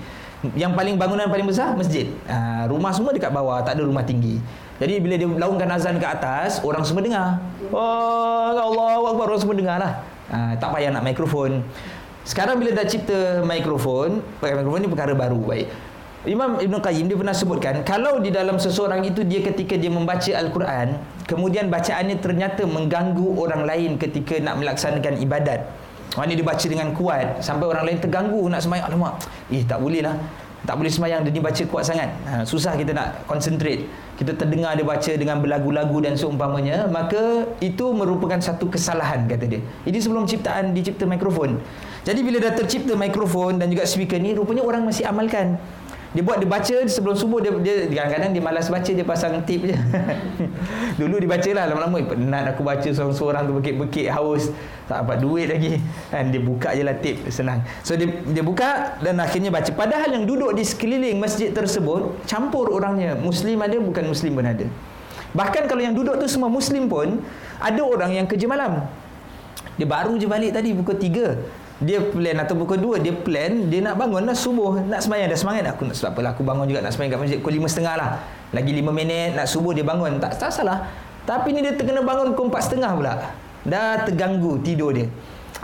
Yang 0.56 0.72
paling 0.76 0.96
bangunan 0.96 1.28
paling 1.28 1.44
besar 1.44 1.76
masjid. 1.76 2.08
Ha, 2.28 2.68
rumah 2.68 2.92
semua 2.92 3.12
dekat 3.12 3.32
bawah, 3.32 3.60
tak 3.60 3.76
ada 3.76 3.84
rumah 3.84 4.04
tinggi. 4.04 4.40
Jadi 4.80 5.00
bila 5.00 5.14
dia 5.20 5.28
laungkan 5.28 5.68
azan 5.72 5.96
ke 6.00 6.04
atas, 6.08 6.60
orang 6.64 6.84
semua 6.84 7.00
dengar. 7.04 7.40
Oh, 7.68 8.52
Allah 8.52 9.12
Akbar, 9.12 9.28
orang 9.28 9.40
semua 9.40 9.56
dengar 9.56 9.76
lah. 9.76 10.00
Ha, 10.32 10.56
tak 10.56 10.72
payah 10.72 10.88
nak 10.88 11.04
mikrofon. 11.04 11.64
Sekarang 12.24 12.56
bila 12.56 12.72
dah 12.72 12.88
cipta 12.88 13.44
mikrofon, 13.44 14.24
pakai 14.40 14.56
mikrofon 14.56 14.80
ni 14.84 14.88
perkara 14.88 15.12
baru 15.12 15.40
baik. 15.44 15.68
Imam 16.24 16.56
Ibn 16.56 16.80
Qayyim 16.80 17.04
dia 17.12 17.20
pernah 17.20 17.36
sebutkan 17.36 17.84
kalau 17.84 18.16
di 18.16 18.32
dalam 18.32 18.56
seseorang 18.56 19.04
itu 19.04 19.28
dia 19.28 19.44
ketika 19.44 19.76
dia 19.76 19.92
membaca 19.92 20.32
Al-Quran 20.32 20.96
kemudian 21.28 21.68
bacaannya 21.68 22.16
ternyata 22.16 22.64
mengganggu 22.64 23.36
orang 23.36 23.68
lain 23.68 24.00
ketika 24.00 24.40
nak 24.40 24.56
melaksanakan 24.56 25.20
ibadat. 25.20 25.68
Orang 26.16 26.32
ni 26.32 26.40
dia 26.40 26.46
baca 26.46 26.64
dengan 26.64 26.96
kuat 26.96 27.44
sampai 27.44 27.66
orang 27.68 27.84
lain 27.84 27.98
terganggu 28.00 28.40
nak 28.48 28.64
semayang. 28.64 28.88
Alamak 28.88 29.20
eh 29.52 29.68
tak 29.68 29.84
boleh 29.84 30.00
lah. 30.00 30.16
Tak 30.64 30.80
boleh 30.80 30.88
semayang 30.88 31.20
dia 31.28 31.28
ni 31.28 31.44
baca 31.44 31.60
kuat 31.68 31.84
sangat. 31.84 32.08
Ha, 32.24 32.40
susah 32.48 32.72
kita 32.72 32.96
nak 32.96 33.28
concentrate. 33.28 33.84
Kita 34.16 34.32
terdengar 34.32 34.80
dia 34.80 34.86
baca 34.86 35.12
dengan 35.12 35.44
berlagu-lagu 35.44 36.00
dan 36.00 36.16
seumpamanya 36.16 36.88
maka 36.88 37.44
itu 37.60 37.92
merupakan 37.92 38.40
satu 38.40 38.72
kesalahan 38.72 39.28
kata 39.28 39.44
dia. 39.44 39.60
Ini 39.84 39.98
sebelum 40.00 40.24
ciptaan 40.24 40.72
dicipta 40.72 41.04
mikrofon. 41.04 41.60
Jadi 42.08 42.20
bila 42.24 42.40
dah 42.40 42.56
tercipta 42.56 42.96
mikrofon 42.96 43.60
dan 43.60 43.68
juga 43.68 43.84
speaker 43.84 44.16
ni 44.16 44.32
rupanya 44.32 44.64
orang 44.64 44.88
masih 44.88 45.04
amalkan 45.04 45.60
dia 46.14 46.22
buat 46.22 46.38
dia 46.38 46.46
baca 46.46 46.76
sebelum 46.86 47.18
subuh 47.18 47.42
dia 47.42 47.50
dia 47.58 47.90
kadang-kadang 47.90 48.30
dia 48.38 48.38
malas 48.38 48.70
baca 48.70 48.86
dia 48.86 49.02
pasang 49.02 49.34
tip 49.42 49.66
je. 49.66 49.74
Dulu 51.02 51.18
dia 51.18 51.26
bacalah 51.26 51.64
lama-lama 51.74 51.96
eh, 51.98 52.06
penat 52.06 52.44
aku 52.54 52.62
baca 52.62 52.86
seorang-seorang 52.86 53.50
tu 53.50 53.52
bekik-bekik 53.58 54.06
haus 54.14 54.54
tak 54.86 55.02
dapat 55.02 55.18
duit 55.18 55.50
lagi. 55.50 55.82
Kan 56.14 56.30
dia 56.30 56.38
buka 56.38 56.70
je 56.70 56.86
lah 56.86 56.94
tip 57.02 57.18
senang. 57.34 57.66
So 57.82 57.98
dia 57.98 58.06
dia 58.30 58.46
buka 58.46 58.94
dan 59.02 59.18
akhirnya 59.18 59.50
baca 59.50 59.66
padahal 59.74 60.14
yang 60.14 60.22
duduk 60.22 60.54
di 60.54 60.62
sekeliling 60.62 61.18
masjid 61.18 61.50
tersebut 61.50 62.14
campur 62.30 62.70
orangnya. 62.70 63.18
Muslim 63.18 63.58
ada 63.58 63.74
bukan 63.82 64.06
muslim 64.06 64.38
pun 64.38 64.46
ada. 64.46 64.70
Bahkan 65.34 65.66
kalau 65.66 65.82
yang 65.82 65.98
duduk 65.98 66.14
tu 66.22 66.30
semua 66.30 66.46
muslim 66.46 66.86
pun 66.86 67.26
ada 67.58 67.82
orang 67.82 68.22
yang 68.22 68.26
kerja 68.30 68.46
malam. 68.46 68.86
Dia 69.74 69.90
baru 69.90 70.14
je 70.14 70.30
balik 70.30 70.54
tadi 70.54 70.70
pukul 70.70 70.94
3 70.94 71.63
dia 71.82 71.98
plan 71.98 72.38
atau 72.38 72.54
pukul 72.54 72.78
2 72.78 73.02
dia 73.02 73.10
plan 73.10 73.66
dia 73.66 73.82
nak 73.82 73.98
bangun 73.98 74.22
lah 74.22 74.36
subuh. 74.38 74.78
Nak 74.86 75.02
semayang 75.02 75.26
dah 75.26 75.38
semangat. 75.38 75.64
Aku 75.74 75.82
nak 75.82 75.98
sebab 75.98 76.22
aku 76.22 76.46
bangun 76.46 76.70
juga 76.70 76.86
nak 76.86 76.94
semayang 76.94 77.18
kat 77.18 77.20
masjid. 77.26 77.38
Pukul 77.42 77.58
5.30 77.58 77.98
lah. 77.98 78.10
Lagi 78.54 78.70
5 78.70 78.94
minit 78.94 79.34
nak 79.34 79.46
subuh 79.50 79.74
dia 79.74 79.82
bangun. 79.82 80.22
Tak, 80.22 80.38
tak 80.38 80.54
salah. 80.54 80.86
Tapi 81.26 81.50
ni 81.50 81.66
dia 81.66 81.74
terkena 81.74 82.06
bangun 82.06 82.30
pukul 82.38 82.54
4.30 82.54 82.98
pula. 83.00 83.12
Dah 83.66 84.06
terganggu 84.06 84.62
tidur 84.62 84.94
dia. 84.94 85.10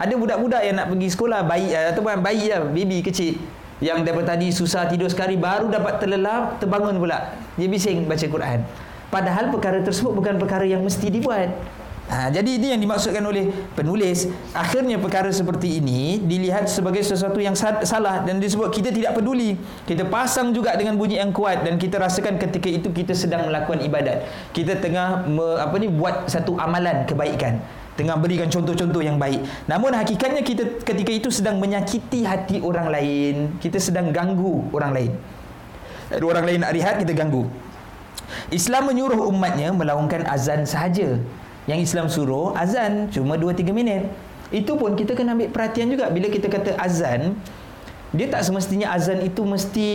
Ada 0.01 0.17
budak-budak 0.17 0.63
yang 0.65 0.77
nak 0.81 0.87
pergi 0.89 1.09
sekolah 1.13 1.41
bayi 1.45 1.69
uh, 1.77 1.93
ataupun 1.93 2.25
bayi 2.25 2.49
lah, 2.49 2.65
baby 2.65 3.05
kecil. 3.05 3.37
Yang 3.85 4.05
daripada 4.05 4.37
tadi 4.37 4.49
susah 4.53 4.89
tidur 4.89 5.09
sekali 5.09 5.37
baru 5.37 5.69
dapat 5.69 6.01
terlelap 6.01 6.59
terbangun 6.59 6.97
pula. 6.97 7.37
Dia 7.55 7.69
bising 7.69 8.09
baca 8.09 8.27
Quran. 8.27 8.65
Padahal 9.11 9.51
perkara 9.51 9.83
tersebut 9.83 10.15
bukan 10.15 10.39
perkara 10.39 10.63
yang 10.63 10.81
mesti 10.87 11.11
dibuat 11.11 11.51
Ha, 12.11 12.27
jadi 12.27 12.59
ini 12.59 12.75
yang 12.75 12.83
dimaksudkan 12.83 13.23
oleh 13.23 13.55
penulis. 13.79 14.27
Akhirnya 14.51 14.99
perkara 14.99 15.31
seperti 15.31 15.79
ini 15.79 16.19
dilihat 16.19 16.67
sebagai 16.67 17.07
sesuatu 17.07 17.39
yang 17.39 17.55
salah 17.55 18.27
dan 18.27 18.43
disebut 18.43 18.67
kita 18.75 18.91
tidak 18.91 19.15
peduli. 19.15 19.55
Kita 19.87 20.03
pasang 20.11 20.51
juga 20.51 20.75
dengan 20.75 20.99
bunyi 20.99 21.23
yang 21.23 21.31
kuat 21.31 21.63
dan 21.63 21.79
kita 21.79 22.03
rasakan 22.03 22.35
ketika 22.35 22.67
itu 22.67 22.91
kita 22.91 23.15
sedang 23.15 23.47
melakukan 23.47 23.79
ibadat. 23.87 24.27
Kita 24.51 24.83
tengah 24.83 25.23
me, 25.23 25.63
apa 25.63 25.71
ni 25.79 25.87
buat 25.87 26.27
satu 26.27 26.59
amalan 26.59 27.07
kebaikan. 27.07 27.63
Tengah 27.95 28.19
berikan 28.19 28.51
contoh-contoh 28.51 29.07
yang 29.07 29.15
baik. 29.15 29.47
Namun 29.71 29.95
hakikatnya 29.95 30.43
kita 30.43 30.83
ketika 30.83 31.15
itu 31.15 31.31
sedang 31.31 31.63
menyakiti 31.63 32.27
hati 32.27 32.59
orang 32.59 32.91
lain 32.91 33.55
kita 33.63 33.79
sedang 33.79 34.11
ganggu 34.11 34.67
orang 34.75 34.91
lain. 34.99 35.13
Ada 36.11 36.27
orang 36.27 36.43
lain 36.43 36.59
nak 36.59 36.75
rehat 36.75 36.99
kita 36.99 37.15
ganggu. 37.15 37.47
Islam 38.51 38.91
menyuruh 38.91 39.31
umatnya 39.31 39.71
melaungkan 39.71 40.27
azan 40.27 40.67
sahaja 40.67 41.23
yang 41.71 41.79
Islam 41.79 42.11
suruh 42.11 42.51
azan 42.59 43.07
cuma 43.15 43.39
2 43.39 43.55
3 43.55 43.71
minit. 43.71 44.11
Itu 44.51 44.75
pun 44.75 44.99
kita 44.99 45.15
kena 45.15 45.39
ambil 45.39 45.55
perhatian 45.55 45.87
juga 45.87 46.11
bila 46.11 46.27
kita 46.27 46.51
kata 46.51 46.75
azan 46.75 47.39
dia 48.11 48.27
tak 48.27 48.43
semestinya 48.43 48.91
azan 48.91 49.23
itu 49.23 49.47
mesti 49.47 49.91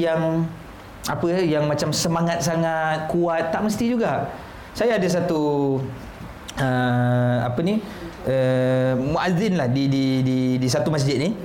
yang 0.00 0.48
apa 1.04 1.24
ya 1.28 1.60
yang 1.60 1.68
macam 1.68 1.92
semangat 1.92 2.40
sangat 2.40 3.12
kuat 3.12 3.52
tak 3.52 3.60
mesti 3.60 3.84
juga. 3.92 4.32
Saya 4.72 4.96
ada 4.96 5.04
satu 5.04 5.76
uh, 6.56 7.36
apa 7.44 7.60
ni 7.60 7.84
uh, 8.24 8.92
muazzin 8.96 9.60
lah 9.60 9.68
di 9.68 9.92
di 9.92 10.04
di 10.24 10.38
di 10.56 10.68
satu 10.68 10.88
masjid 10.88 11.20
ni. 11.20 11.36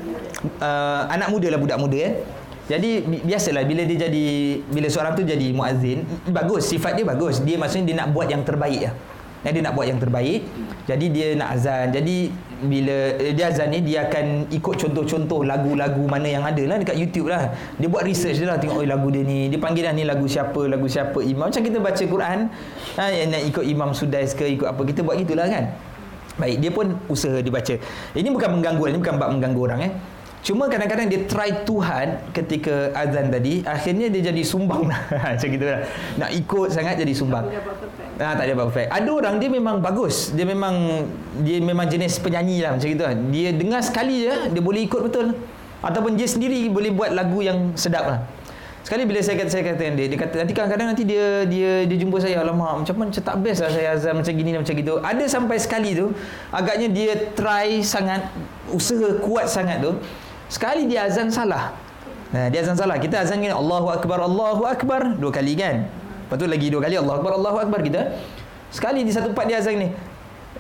Uh, 0.60 1.08
anak 1.12 1.32
muda 1.32 1.52
lah 1.52 1.60
budak 1.60 1.80
muda 1.80 2.00
eh. 2.00 2.14
Jadi 2.64 3.04
biasalah 3.04 3.68
bila 3.68 3.84
dia 3.84 4.08
jadi 4.08 4.26
bila 4.72 4.88
seorang 4.88 5.20
tu 5.20 5.28
jadi 5.28 5.52
muazzin 5.52 6.08
bagus 6.32 6.72
sifat 6.72 6.96
dia 6.96 7.04
bagus 7.04 7.44
dia 7.44 7.60
maksudnya 7.60 7.92
dia 7.92 7.96
nak 8.00 8.16
buat 8.16 8.32
yang 8.32 8.48
terbaik 8.48 8.88
lah. 8.88 8.96
Yang 9.44 9.54
dia 9.60 9.62
nak 9.64 9.74
buat 9.76 9.86
yang 9.92 10.00
terbaik. 10.00 10.42
Jadi 10.88 11.06
dia 11.12 11.28
nak 11.36 11.50
azan. 11.60 11.92
Jadi 11.92 12.32
bila 12.64 13.20
eh, 13.20 13.36
dia 13.36 13.52
azan 13.52 13.76
ni 13.76 13.84
Dia 13.84 14.08
akan 14.08 14.48
ikut 14.56 14.76
contoh-contoh 14.80 15.44
lagu-lagu 15.44 16.00
mana 16.08 16.32
yang 16.32 16.48
ada 16.48 16.64
lah 16.64 16.80
Dekat 16.80 16.96
YouTube 16.96 17.28
lah. 17.28 17.52
Dia 17.76 17.92
buat 17.92 18.08
research 18.08 18.40
dia 18.40 18.48
lah. 18.48 18.58
Tengok 18.58 18.80
oh, 18.80 18.88
lagu 18.88 19.08
dia 19.12 19.24
ni. 19.28 19.52
Dia 19.52 19.60
panggil 19.60 19.84
dah 19.84 19.94
ni 19.94 20.08
lagu 20.08 20.26
siapa? 20.26 20.64
Lagu 20.66 20.88
siapa 20.88 21.20
imam? 21.20 21.52
Macam 21.52 21.60
kita 21.60 21.78
baca 21.84 22.04
Quran 22.08 22.40
ha, 22.96 23.04
Yang 23.12 23.28
nak 23.36 23.42
ikut 23.52 23.66
imam 23.68 23.90
sudais 23.92 24.32
ke 24.32 24.48
Ikut 24.48 24.68
apa 24.68 24.82
Kita 24.88 25.04
buat 25.04 25.20
gitulah 25.20 25.48
kan. 25.52 25.76
Baik, 26.34 26.66
dia 26.66 26.72
pun 26.74 26.98
usaha 27.14 27.38
dibaca. 27.46 27.78
Ini 28.18 28.30
bukan 28.34 28.58
mengganggu, 28.58 28.84
ini 28.90 28.98
bukan 28.98 29.16
bab 29.22 29.30
mengganggu 29.38 29.62
orang 29.70 29.82
eh. 29.86 29.92
Cuma 30.44 30.68
kadang-kadang 30.68 31.08
dia 31.08 31.24
try 31.24 31.64
Tuhan 31.64 32.20
ketika 32.36 32.92
azan 32.92 33.32
tadi, 33.32 33.64
akhirnya 33.64 34.12
dia 34.12 34.28
jadi 34.28 34.44
sumbang 34.44 34.92
lah. 34.92 35.00
Macam 35.40 35.48
gitu 35.48 35.64
lah. 35.64 35.88
Nak 36.20 36.30
ikut 36.36 36.68
sangat 36.68 37.00
jadi 37.00 37.14
sumbang. 37.16 37.48
Ah, 38.20 38.36
tak 38.36 38.52
ada 38.52 38.54
apa 38.60 38.64
perfect. 38.68 38.92
Ada 38.92 39.10
orang 39.10 39.36
dia 39.40 39.48
memang 39.48 39.80
bagus. 39.80 40.36
Dia 40.36 40.44
memang 40.44 41.08
dia 41.40 41.64
memang 41.64 41.88
jenis 41.88 42.20
penyanyi 42.20 42.60
lah 42.60 42.76
macam 42.76 42.92
itu. 42.92 43.04
Lah. 43.08 43.16
Dia 43.16 43.50
dengar 43.56 43.82
sekali 43.88 44.28
je 44.28 44.36
dia 44.52 44.62
boleh 44.62 44.84
ikut 44.84 45.02
betul. 45.08 45.32
Ataupun 45.80 46.20
dia 46.20 46.28
sendiri 46.28 46.68
boleh 46.68 46.92
buat 46.92 47.16
lagu 47.16 47.40
yang 47.40 47.72
sedap 47.80 48.04
lah. 48.04 48.20
Sekali 48.84 49.08
bila 49.08 49.24
saya 49.24 49.40
kata 49.40 49.48
saya 49.48 49.64
kata 49.64 49.96
dia, 49.96 50.12
dia 50.12 50.20
kata 50.20 50.36
nanti 50.44 50.52
kadang-kadang 50.52 50.88
nanti 50.92 51.08
dia 51.08 51.48
dia 51.48 51.88
dia 51.88 51.98
jumpa 52.04 52.20
saya 52.20 52.44
alamak 52.44 52.84
macam 52.84 52.94
mana 53.00 53.16
macam 53.16 53.24
tak 53.24 53.38
best 53.40 53.64
lah 53.64 53.72
saya 53.72 53.88
azan 53.96 54.12
macam 54.20 54.34
gini 54.36 54.60
macam 54.60 54.76
gitu. 54.76 54.94
Ada 55.00 55.24
sampai 55.32 55.56
sekali 55.56 55.96
tu 55.96 56.12
agaknya 56.52 56.92
dia 56.92 57.32
try 57.32 57.80
sangat 57.80 58.28
usaha 58.76 59.24
kuat 59.24 59.48
sangat 59.48 59.80
tu. 59.80 59.96
Sekali 60.54 60.86
dia 60.86 61.10
azan 61.10 61.34
salah. 61.34 61.74
Nah, 62.30 62.46
dia 62.54 62.62
azan 62.62 62.78
salah. 62.78 63.02
Kita 63.02 63.26
azan 63.26 63.42
gini 63.42 63.50
Allahu 63.50 63.90
akbar 63.90 64.22
Allahu 64.22 64.70
akbar 64.70 65.18
dua 65.18 65.34
kali 65.34 65.58
kan. 65.58 65.90
Lepas 66.30 66.38
tu 66.38 66.46
lagi 66.46 66.70
dua 66.70 66.82
kali 66.86 66.94
Allah 66.94 67.18
Akbar 67.18 67.34
Allah 67.34 67.54
Akbar 67.58 67.82
kita. 67.82 68.14
Sekali 68.70 69.02
di 69.02 69.10
satu 69.10 69.34
part 69.34 69.50
dia 69.50 69.58
azan 69.58 69.82
ni. 69.82 69.90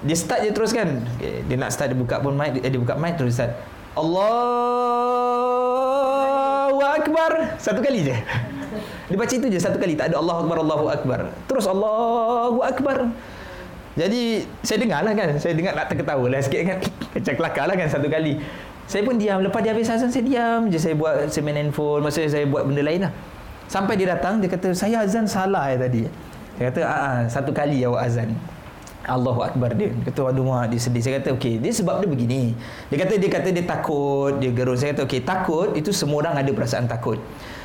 Dia 0.01 0.17
start 0.17 0.49
je 0.49 0.49
terus 0.49 0.73
kan. 0.73 0.89
Okay, 1.21 1.45
dia 1.45 1.57
nak 1.61 1.69
start 1.69 1.93
dia 1.93 1.97
buka 1.97 2.17
pun 2.25 2.33
mic 2.33 2.57
dia, 2.57 2.73
dia 2.73 2.81
buka 2.81 2.97
mic 2.97 3.21
terus 3.21 3.37
start. 3.37 3.53
Allahu 3.93 4.33
Akbar. 6.81 7.57
Satu 7.61 7.85
kali 7.85 8.01
je. 8.09 8.17
Dia 9.13 9.17
baca 9.17 9.29
itu 9.29 9.45
je 9.45 9.61
satu 9.61 9.77
kali 9.77 9.93
tak 9.93 10.09
ada 10.09 10.17
Allah 10.17 10.41
Akbar 10.41 10.57
Allahu 10.61 10.89
Akbar. 10.89 11.29
Terus 11.45 11.69
Allahu 11.69 12.65
Akbar. 12.65 13.13
Jadi 13.93 14.41
saya 14.65 14.81
dengar 14.81 15.05
lah 15.05 15.13
kan 15.13 15.37
Saya 15.37 15.53
dengar 15.53 15.77
nak 15.77 15.85
terketawa 15.85 16.25
lah 16.25 16.41
sikit 16.41 16.65
kan 16.65 16.81
Macam 17.13 17.33
kelakar 17.37 17.69
lah 17.69 17.77
kan 17.77 17.85
satu 17.93 18.09
kali 18.09 18.41
Saya 18.88 19.01
pun 19.07 19.15
diam 19.15 19.39
Lepas 19.39 19.59
dia 19.63 19.71
habis 19.71 19.88
azan 19.88 20.11
saya 20.11 20.23
diam 20.23 20.67
je 20.67 20.79
Saya 20.79 20.93
buat 20.97 21.27
main 21.39 21.57
handphone 21.67 22.01
Maksudnya 22.03 22.29
saya 22.29 22.45
buat 22.47 22.67
benda 22.67 22.84
lain 22.84 23.07
lah 23.07 23.13
Sampai 23.73 23.97
dia 23.97 24.13
datang 24.13 24.38
dia 24.38 24.49
kata 24.51 24.75
saya 24.75 25.01
azan 25.01 25.25
salah 25.25 25.71
ya 25.71 25.81
tadi. 25.81 26.05
Dia 26.59 26.63
kata 26.69 26.81
ah, 26.86 26.93
ah 26.93 27.19
satu 27.25 27.49
kali 27.49 27.81
awak 27.81 28.05
azan. 28.05 28.29
Allahu 29.03 29.43
akbar 29.43 29.73
dia. 29.75 29.89
Kata 30.05 30.29
waduh 30.31 30.45
mak 30.45 30.71
dia 30.71 30.79
sedih. 30.79 31.01
Saya 31.01 31.19
kata 31.19 31.34
okey, 31.36 31.59
dia 31.59 31.73
sebab 31.73 32.05
dia 32.05 32.07
begini. 32.07 32.55
Dia 32.88 32.97
kata 33.03 33.19
dia 33.19 33.29
kata 33.34 33.49
dia 33.49 33.65
takut, 33.65 34.38
dia 34.38 34.53
gerun. 34.53 34.77
Saya 34.79 34.95
kata 34.95 35.09
okey, 35.09 35.25
takut 35.25 35.75
itu 35.75 35.91
semua 35.91 36.23
orang 36.23 36.39
ada 36.39 36.51
perasaan 36.53 36.88
takut. 36.88 37.19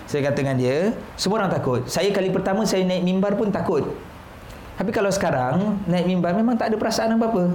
Saya 0.09 0.33
kata 0.33 0.41
dengan 0.41 0.57
dia, 0.57 0.97
semua 1.15 1.45
orang 1.45 1.53
takut. 1.53 1.85
Saya 1.87 2.09
kali 2.11 2.33
pertama 2.33 2.65
saya 2.65 2.83
naik 2.89 3.05
mimbar 3.05 3.37
pun 3.37 3.53
takut. 3.53 3.87
Tapi 4.81 4.91
kalau 4.95 5.13
sekarang 5.13 5.79
naik 5.87 6.09
mimbar 6.09 6.33
memang 6.33 6.57
tak 6.57 6.73
ada 6.73 6.77
perasaan 6.81 7.21
apa-apa. 7.21 7.53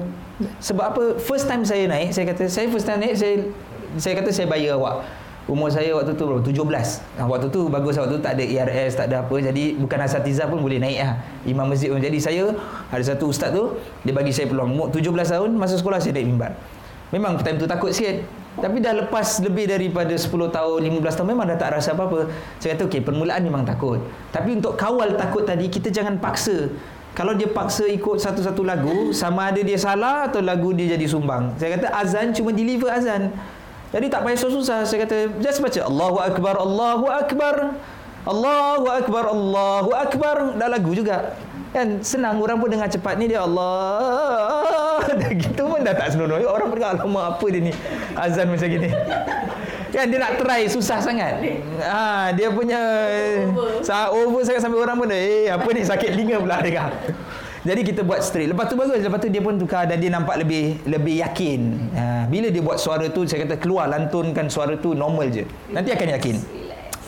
Sebab 0.60 0.86
apa? 0.96 1.04
First 1.20 1.46
time 1.50 1.64
saya 1.64 1.88
naik, 1.90 2.16
saya 2.16 2.26
kata 2.30 2.44
saya 2.48 2.68
first 2.70 2.88
time 2.88 3.00
naik 3.04 3.16
saya 3.18 3.44
saya 3.98 4.14
kata 4.18 4.30
saya 4.34 4.48
bayar 4.50 4.80
awak. 4.80 5.06
Umur 5.44 5.68
saya 5.68 5.92
waktu 5.92 6.16
tu 6.16 6.24
berapa? 6.24 6.40
17. 6.40 7.20
Nah, 7.20 7.28
waktu 7.28 7.52
tu 7.52 7.68
bagus 7.68 8.00
waktu 8.00 8.16
tu 8.16 8.24
tak 8.24 8.40
ada 8.40 8.44
ERS, 8.48 8.96
tak 8.96 9.12
ada 9.12 9.28
apa. 9.28 9.36
Jadi 9.44 9.76
bukan 9.76 10.00
asatiza 10.00 10.48
pun 10.48 10.64
boleh 10.64 10.80
naik 10.80 11.04
lah. 11.04 11.20
Imam 11.44 11.68
masjid 11.68 11.92
pun. 11.92 12.00
Jadi 12.00 12.16
saya 12.24 12.56
ada 12.88 13.04
satu 13.04 13.28
ustaz 13.28 13.52
tu, 13.52 13.76
dia 14.08 14.16
bagi 14.16 14.32
saya 14.32 14.48
peluang. 14.48 14.72
Umur 14.72 14.88
17 14.96 15.12
tahun, 15.36 15.52
masa 15.60 15.76
sekolah 15.76 16.00
saya 16.00 16.16
naik 16.16 16.28
mimbar. 16.32 16.56
Memang 17.12 17.36
time 17.44 17.60
tu 17.60 17.68
takut 17.68 17.92
sikit. 17.92 18.24
Tapi 18.54 18.80
dah 18.80 18.94
lepas 19.06 19.42
lebih 19.44 19.66
daripada 19.68 20.16
10 20.16 20.30
tahun, 20.30 20.80
15 20.80 21.18
tahun 21.18 21.28
memang 21.36 21.46
dah 21.52 21.58
tak 21.60 21.70
rasa 21.76 21.92
apa-apa. 21.92 22.32
Saya 22.64 22.80
kata 22.80 22.88
okey, 22.88 23.02
permulaan 23.04 23.42
memang 23.44 23.68
takut. 23.68 24.00
Tapi 24.32 24.64
untuk 24.64 24.80
kawal 24.80 25.20
takut 25.20 25.44
tadi, 25.44 25.68
kita 25.68 25.92
jangan 25.92 26.22
paksa. 26.24 26.72
Kalau 27.14 27.38
dia 27.38 27.46
paksa 27.46 27.86
ikut 27.86 28.18
satu-satu 28.18 28.66
lagu, 28.66 29.14
sama 29.14 29.54
ada 29.54 29.62
dia 29.62 29.78
salah 29.78 30.26
atau 30.26 30.42
lagu 30.42 30.74
dia 30.74 30.98
jadi 30.98 31.06
sumbang. 31.06 31.54
Saya 31.62 31.78
kata 31.78 31.94
azan 31.94 32.34
cuma 32.34 32.50
deliver 32.50 32.90
azan. 32.90 33.30
Jadi 33.94 34.10
tak 34.10 34.26
payah 34.26 34.38
susah-susah. 34.42 34.80
Saya 34.90 35.06
kata, 35.06 35.18
just 35.38 35.62
baca 35.62 35.86
Allahu 35.86 36.18
Akbar, 36.18 36.58
Allahu 36.58 37.06
Akbar. 37.14 37.78
Allahu 38.24 38.88
Akbar, 38.88 39.24
Allahu 39.28 39.92
Akbar. 39.92 40.36
Dah 40.56 40.70
lagu 40.72 40.96
juga. 40.96 41.36
Kan 41.76 42.06
senang 42.06 42.38
orang 42.40 42.62
pun 42.62 42.70
dengar 42.70 42.88
cepat 42.88 43.20
ni 43.20 43.28
dia 43.28 43.44
Allah. 43.44 45.04
Dah 45.20 45.32
gitu 45.34 45.68
pun 45.68 45.82
dah 45.82 45.92
tak 45.98 46.16
senonoh. 46.16 46.40
Orang 46.46 46.70
pun 46.72 46.80
lama 46.80 47.36
apa 47.36 47.46
dia 47.50 47.62
ni. 47.68 47.74
Azan 48.16 48.48
macam 48.48 48.68
gini. 48.70 48.94
Kan 49.94 50.10
dia 50.10 50.18
nak 50.18 50.42
try 50.42 50.66
susah 50.66 50.98
sangat. 51.06 51.38
Ha, 51.86 52.34
dia 52.34 52.50
punya 52.50 52.82
over, 53.86 54.26
over 54.26 54.42
sangat 54.42 54.66
sampai 54.66 54.82
orang 54.82 54.98
pun 54.98 55.06
eh 55.14 55.54
apa 55.54 55.70
ni 55.70 55.86
sakit 55.86 56.18
telinga 56.18 56.42
pula 56.42 56.66
dengar. 56.66 56.90
Jadi 57.70 57.82
kita 57.86 58.02
buat 58.02 58.26
straight. 58.26 58.50
Lepas 58.50 58.74
tu 58.74 58.76
bagus. 58.78 58.98
Lepas 59.06 59.22
tu 59.22 59.30
dia 59.30 59.42
pun 59.42 59.54
tukar 59.54 59.86
dan 59.86 60.02
dia 60.02 60.10
nampak 60.10 60.42
lebih 60.42 60.82
lebih 60.90 61.22
yakin. 61.22 61.62
Ha, 61.94 62.04
bila 62.26 62.50
dia 62.50 62.62
buat 62.66 62.82
suara 62.82 63.06
tu 63.14 63.26
saya 63.30 63.46
kata 63.46 63.62
keluar 63.62 63.86
lantunkan 63.86 64.50
suara 64.50 64.74
tu 64.82 64.98
normal 64.98 65.30
je. 65.30 65.46
Nanti 65.70 65.94
akan 65.94 66.08
yakin. 66.18 66.36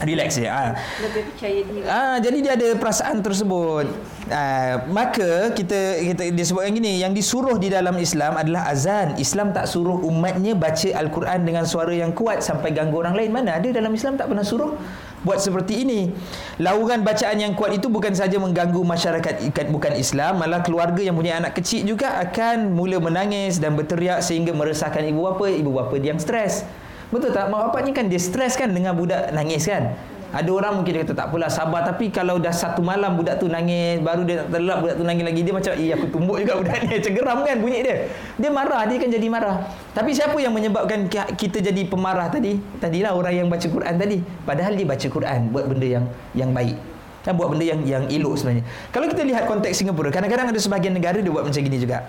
Relax 0.04 0.36
je. 0.36 0.44
Ha. 0.44 0.76
Lebih 0.76 1.22
percaya 1.32 1.60
diri. 1.64 1.88
Ha, 1.88 2.20
jadi 2.20 2.38
dia 2.44 2.52
ada 2.60 2.68
perasaan 2.76 3.24
tersebut. 3.24 3.88
Ha, 4.28 4.44
maka 4.92 5.56
kita 5.56 6.04
kita 6.04 6.36
dia 6.36 6.46
sebut 6.46 6.68
yang 6.68 6.76
gini, 6.76 6.94
yang 7.00 7.14
disuruh 7.16 7.56
di 7.56 7.72
dalam 7.72 7.96
Islam 7.96 8.36
adalah 8.36 8.68
azan. 8.68 9.16
Islam 9.16 9.56
tak 9.56 9.72
suruh 9.72 10.04
umatnya 10.04 10.52
baca 10.52 10.90
al-Quran 11.00 11.48
dengan 11.48 11.64
suara 11.64 11.96
yang 11.96 12.12
kuat 12.12 12.44
sampai 12.44 12.76
ganggu 12.76 13.00
orang 13.00 13.16
lain. 13.16 13.32
Mana 13.32 13.56
ada 13.56 13.72
dalam 13.72 13.96
Islam 13.96 14.20
tak 14.20 14.28
pernah 14.28 14.44
suruh 14.44 14.76
buat 15.24 15.40
seperti 15.40 15.88
ini. 15.88 16.12
Laungan 16.60 17.02
bacaan 17.02 17.40
yang 17.40 17.56
kuat 17.56 17.80
itu 17.80 17.88
bukan 17.88 18.12
saja 18.14 18.36
mengganggu 18.38 18.78
masyarakat 18.84 19.56
bukan 19.72 19.96
Islam, 19.98 20.44
malah 20.44 20.62
keluarga 20.62 21.02
yang 21.02 21.18
punya 21.18 21.40
anak 21.40 21.58
kecil 21.58 21.88
juga 21.88 22.20
akan 22.22 22.76
mula 22.76 23.02
menangis 23.02 23.58
dan 23.58 23.74
berteriak 23.74 24.22
sehingga 24.22 24.54
meresahkan 24.54 25.02
ibu 25.08 25.26
bapa, 25.26 25.50
ibu 25.50 25.72
bapa 25.72 25.96
dia 25.98 26.14
yang 26.14 26.22
stres. 26.22 26.68
Betul 27.14 27.32
tak? 27.34 27.50
Mak 27.50 27.70
bapak 27.70 27.82
ni 27.86 27.92
kan 27.94 28.06
dia 28.10 28.22
stres 28.22 28.58
kan 28.58 28.72
dengan 28.74 28.98
budak 28.98 29.30
nangis 29.34 29.66
kan? 29.70 29.94
Ada 30.36 30.52
orang 30.52 30.82
mungkin 30.82 30.92
dia 30.92 31.02
kata 31.08 31.16
tak 31.16 31.28
apalah 31.32 31.48
sabar 31.48 31.88
tapi 31.88 32.12
kalau 32.12 32.36
dah 32.42 32.52
satu 32.52 32.84
malam 32.84 33.16
budak 33.16 33.40
tu 33.40 33.48
nangis 33.48 34.04
baru 34.04 34.28
dia 34.28 34.44
terlelap 34.44 34.84
budak 34.84 34.96
tu 35.00 35.04
nangis 35.08 35.24
lagi 35.24 35.42
dia 35.48 35.54
macam 35.56 35.72
eh 35.80 35.90
aku 35.96 36.06
tumbuk 36.12 36.38
juga 36.44 36.54
budak 36.60 36.76
ni 36.84 36.88
macam 37.00 37.14
geram 37.16 37.40
kan 37.48 37.56
bunyi 37.64 37.80
dia. 37.86 37.96
Dia 38.36 38.50
marah 38.52 38.84
dia 38.84 38.98
kan 39.00 39.10
jadi 39.14 39.28
marah. 39.32 39.56
Tapi 39.96 40.12
siapa 40.12 40.36
yang 40.36 40.52
menyebabkan 40.52 41.08
kita 41.40 41.64
jadi 41.64 41.82
pemarah 41.88 42.28
tadi? 42.28 42.60
Tadilah 42.84 43.16
orang 43.16 43.34
yang 43.46 43.48
baca 43.48 43.64
Quran 43.64 43.96
tadi. 43.96 44.18
Padahal 44.44 44.74
dia 44.76 44.84
baca 44.84 45.08
Quran 45.08 45.40
buat 45.56 45.66
benda 45.72 45.88
yang 45.88 46.06
yang 46.36 46.52
baik. 46.52 46.76
Kan 47.24 47.34
buat 47.40 47.50
benda 47.56 47.66
yang 47.66 47.80
yang 47.88 48.04
elok 48.12 48.36
sebenarnya. 48.36 48.68
Kalau 48.92 49.08
kita 49.08 49.24
lihat 49.24 49.48
konteks 49.48 49.82
Singapura, 49.82 50.12
kadang-kadang 50.12 50.52
ada 50.52 50.60
sebahagian 50.60 50.94
negara 50.94 51.18
dia 51.24 51.32
buat 51.32 51.48
macam 51.48 51.62
gini 51.64 51.80
juga. 51.80 52.06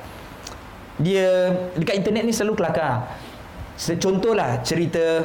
dia 0.97 1.53
dekat 1.77 2.01
internet 2.01 2.25
ni 2.25 2.33
selalu 2.33 2.57
kelakar. 2.57 3.05
Contohlah 3.77 4.65
cerita 4.65 5.21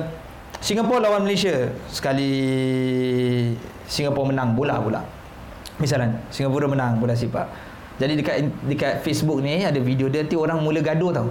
Singapura 0.60 1.08
lawan 1.08 1.24
Malaysia 1.24 1.72
sekali 1.88 2.30
Singapura 3.88 4.30
menang 4.30 4.54
bola 4.54 4.78
pula. 4.78 5.02
Misalnya 5.80 6.20
Singapura 6.30 6.68
menang 6.68 6.99
bola 6.99 7.16
sepak. 7.16 7.47
Jadi 7.97 8.20
dekat 8.20 8.36
dekat 8.68 8.93
Facebook 9.02 9.39
ni 9.39 9.64
ada 9.64 9.80
video 9.80 10.12
dia 10.12 10.22
nanti 10.28 10.36
orang 10.36 10.60
mula 10.60 10.84
gaduh 10.84 11.10
tau. 11.16 11.30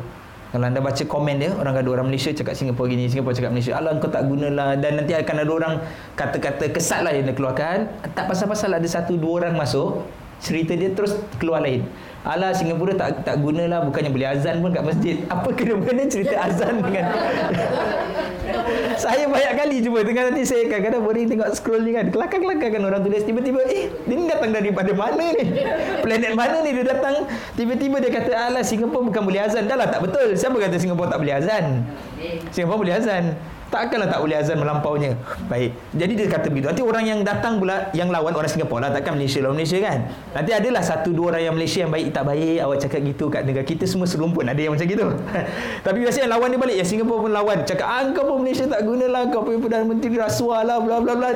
Kalau 0.50 0.66
anda 0.66 0.82
baca 0.82 0.98
komen 1.06 1.38
dia, 1.38 1.54
orang 1.54 1.78
gaduh 1.78 1.94
orang 1.94 2.10
Malaysia 2.10 2.34
cakap 2.34 2.58
Singapura 2.58 2.90
gini, 2.90 3.06
Singapura 3.06 3.38
cakap 3.38 3.54
Malaysia. 3.54 3.78
Alah 3.78 4.02
kau 4.02 4.10
tak 4.10 4.26
gunalah 4.26 4.74
dan 4.82 4.98
nanti 4.98 5.14
akan 5.14 5.46
ada 5.46 5.52
orang 5.54 5.74
kata-kata 6.18 6.74
kesat 6.74 7.06
lah 7.06 7.14
yang 7.14 7.30
dia 7.30 7.38
keluarkan. 7.38 7.86
Tak 8.18 8.26
pasal-pasal 8.26 8.74
ada 8.74 8.88
satu 8.90 9.14
dua 9.14 9.46
orang 9.46 9.54
masuk, 9.54 10.02
cerita 10.42 10.74
dia 10.74 10.90
terus 10.90 11.14
keluar 11.38 11.62
lain. 11.62 11.86
Alah 12.20 12.52
Singapura 12.52 12.92
tak 12.92 13.24
tak 13.24 13.40
gunalah 13.40 13.80
bukannya 13.88 14.12
boleh 14.12 14.28
azan 14.28 14.60
pun 14.60 14.76
kat 14.76 14.84
masjid. 14.84 15.16
Apa 15.32 15.56
kena 15.56 15.80
mana 15.80 16.04
cerita 16.04 16.36
azan 16.36 16.84
dengan 16.84 17.08
Saya 19.00 19.24
banyak 19.24 19.52
kali 19.56 19.76
cuba 19.80 20.04
tengah 20.04 20.28
nanti 20.28 20.44
saya 20.44 20.68
kadang-kadang 20.68 21.00
boring 21.00 21.26
tengok 21.32 21.48
scroll 21.56 21.80
ni 21.80 21.96
kan. 21.96 22.12
Kelakar-kelakar 22.12 22.68
kan 22.76 22.82
orang 22.84 23.00
tulis 23.00 23.24
tiba-tiba 23.24 23.64
eh 23.64 23.88
dia 24.04 24.14
ni 24.20 24.28
datang 24.28 24.52
daripada 24.52 24.92
mana 24.92 25.24
ni? 25.32 25.44
Planet 26.04 26.32
mana 26.36 26.56
ni 26.60 26.70
dia 26.76 26.84
datang? 26.92 27.24
Tiba-tiba 27.56 27.96
dia 28.04 28.12
kata 28.12 28.32
alah 28.36 28.60
Singapura 28.68 29.00
bukan 29.00 29.22
boleh 29.24 29.40
azan. 29.40 29.64
Dah 29.64 29.80
lah 29.80 29.88
tak 29.88 30.04
betul. 30.04 30.36
Siapa 30.36 30.60
kata 30.60 30.76
Singapura 30.76 31.08
tak 31.08 31.24
boleh 31.24 31.34
azan? 31.40 31.88
Singapura 32.52 32.78
boleh 32.84 32.94
azan. 33.00 33.32
Takkanlah 33.70 34.10
tak 34.10 34.18
boleh 34.18 34.34
azan 34.34 34.58
melampaunya. 34.58 35.14
Baik. 35.46 35.70
Jadi 35.94 36.12
dia 36.18 36.26
kata 36.26 36.50
begitu. 36.50 36.66
Nanti 36.74 36.82
orang 36.82 37.04
yang 37.06 37.18
datang 37.22 37.62
pula 37.62 37.86
yang 37.94 38.10
lawan 38.10 38.34
orang 38.34 38.50
Singapura 38.50 38.90
lah. 38.90 38.90
Takkan 38.90 39.14
Malaysia 39.14 39.38
lawan 39.38 39.62
Malaysia 39.62 39.78
kan? 39.78 40.10
Nanti 40.34 40.50
adalah 40.50 40.82
satu 40.82 41.14
dua 41.14 41.30
orang 41.30 41.42
yang 41.46 41.54
Malaysia 41.54 41.86
yang 41.86 41.94
baik 41.94 42.10
tak 42.10 42.26
baik. 42.26 42.58
Awak 42.66 42.78
cakap 42.82 43.00
gitu 43.06 43.24
kat 43.30 43.46
negara 43.46 43.62
kita 43.62 43.86
semua 43.86 44.10
serumpun. 44.10 44.42
Ada 44.50 44.58
yang 44.58 44.74
macam 44.74 44.90
gitu. 44.90 45.06
Tapi 45.86 45.98
biasanya 46.02 46.26
yang 46.26 46.32
lawan 46.34 46.48
dia 46.50 46.58
balik. 46.58 46.76
Yang 46.82 46.88
Singapura 46.90 47.18
pun 47.22 47.30
lawan. 47.30 47.58
Cakap 47.62 47.86
ah 47.86 48.02
kau 48.10 48.22
pun 48.26 48.36
Malaysia 48.42 48.66
tak 48.66 48.80
gunalah. 48.82 49.22
Kau 49.30 49.40
pun 49.46 49.54
Perdana 49.62 49.86
Menteri 49.86 50.18
rasuah 50.18 50.60
lah. 50.66 50.76
Bla 50.82 50.96
bla 50.98 51.14
bla. 51.14 51.28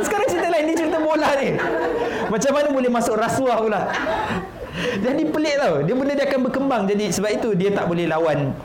Sekarang 0.00 0.26
cerita 0.32 0.48
lain. 0.48 0.64
Ini 0.72 0.74
cerita 0.80 0.96
bola 0.96 1.28
ni. 1.36 1.48
Macam 2.32 2.50
mana 2.56 2.68
boleh 2.72 2.88
masuk 2.88 3.20
rasuah 3.20 3.60
pula? 3.60 3.80
Jadi 5.04 5.22
pelik 5.28 5.54
tau. 5.60 5.84
Dia 5.84 5.92
benda 5.92 6.12
dia 6.16 6.24
akan 6.24 6.40
berkembang. 6.48 6.82
Jadi 6.88 7.12
sebab 7.12 7.30
itu 7.36 7.52
dia 7.52 7.68
tak 7.76 7.84
boleh 7.84 8.08
lawan 8.08 8.56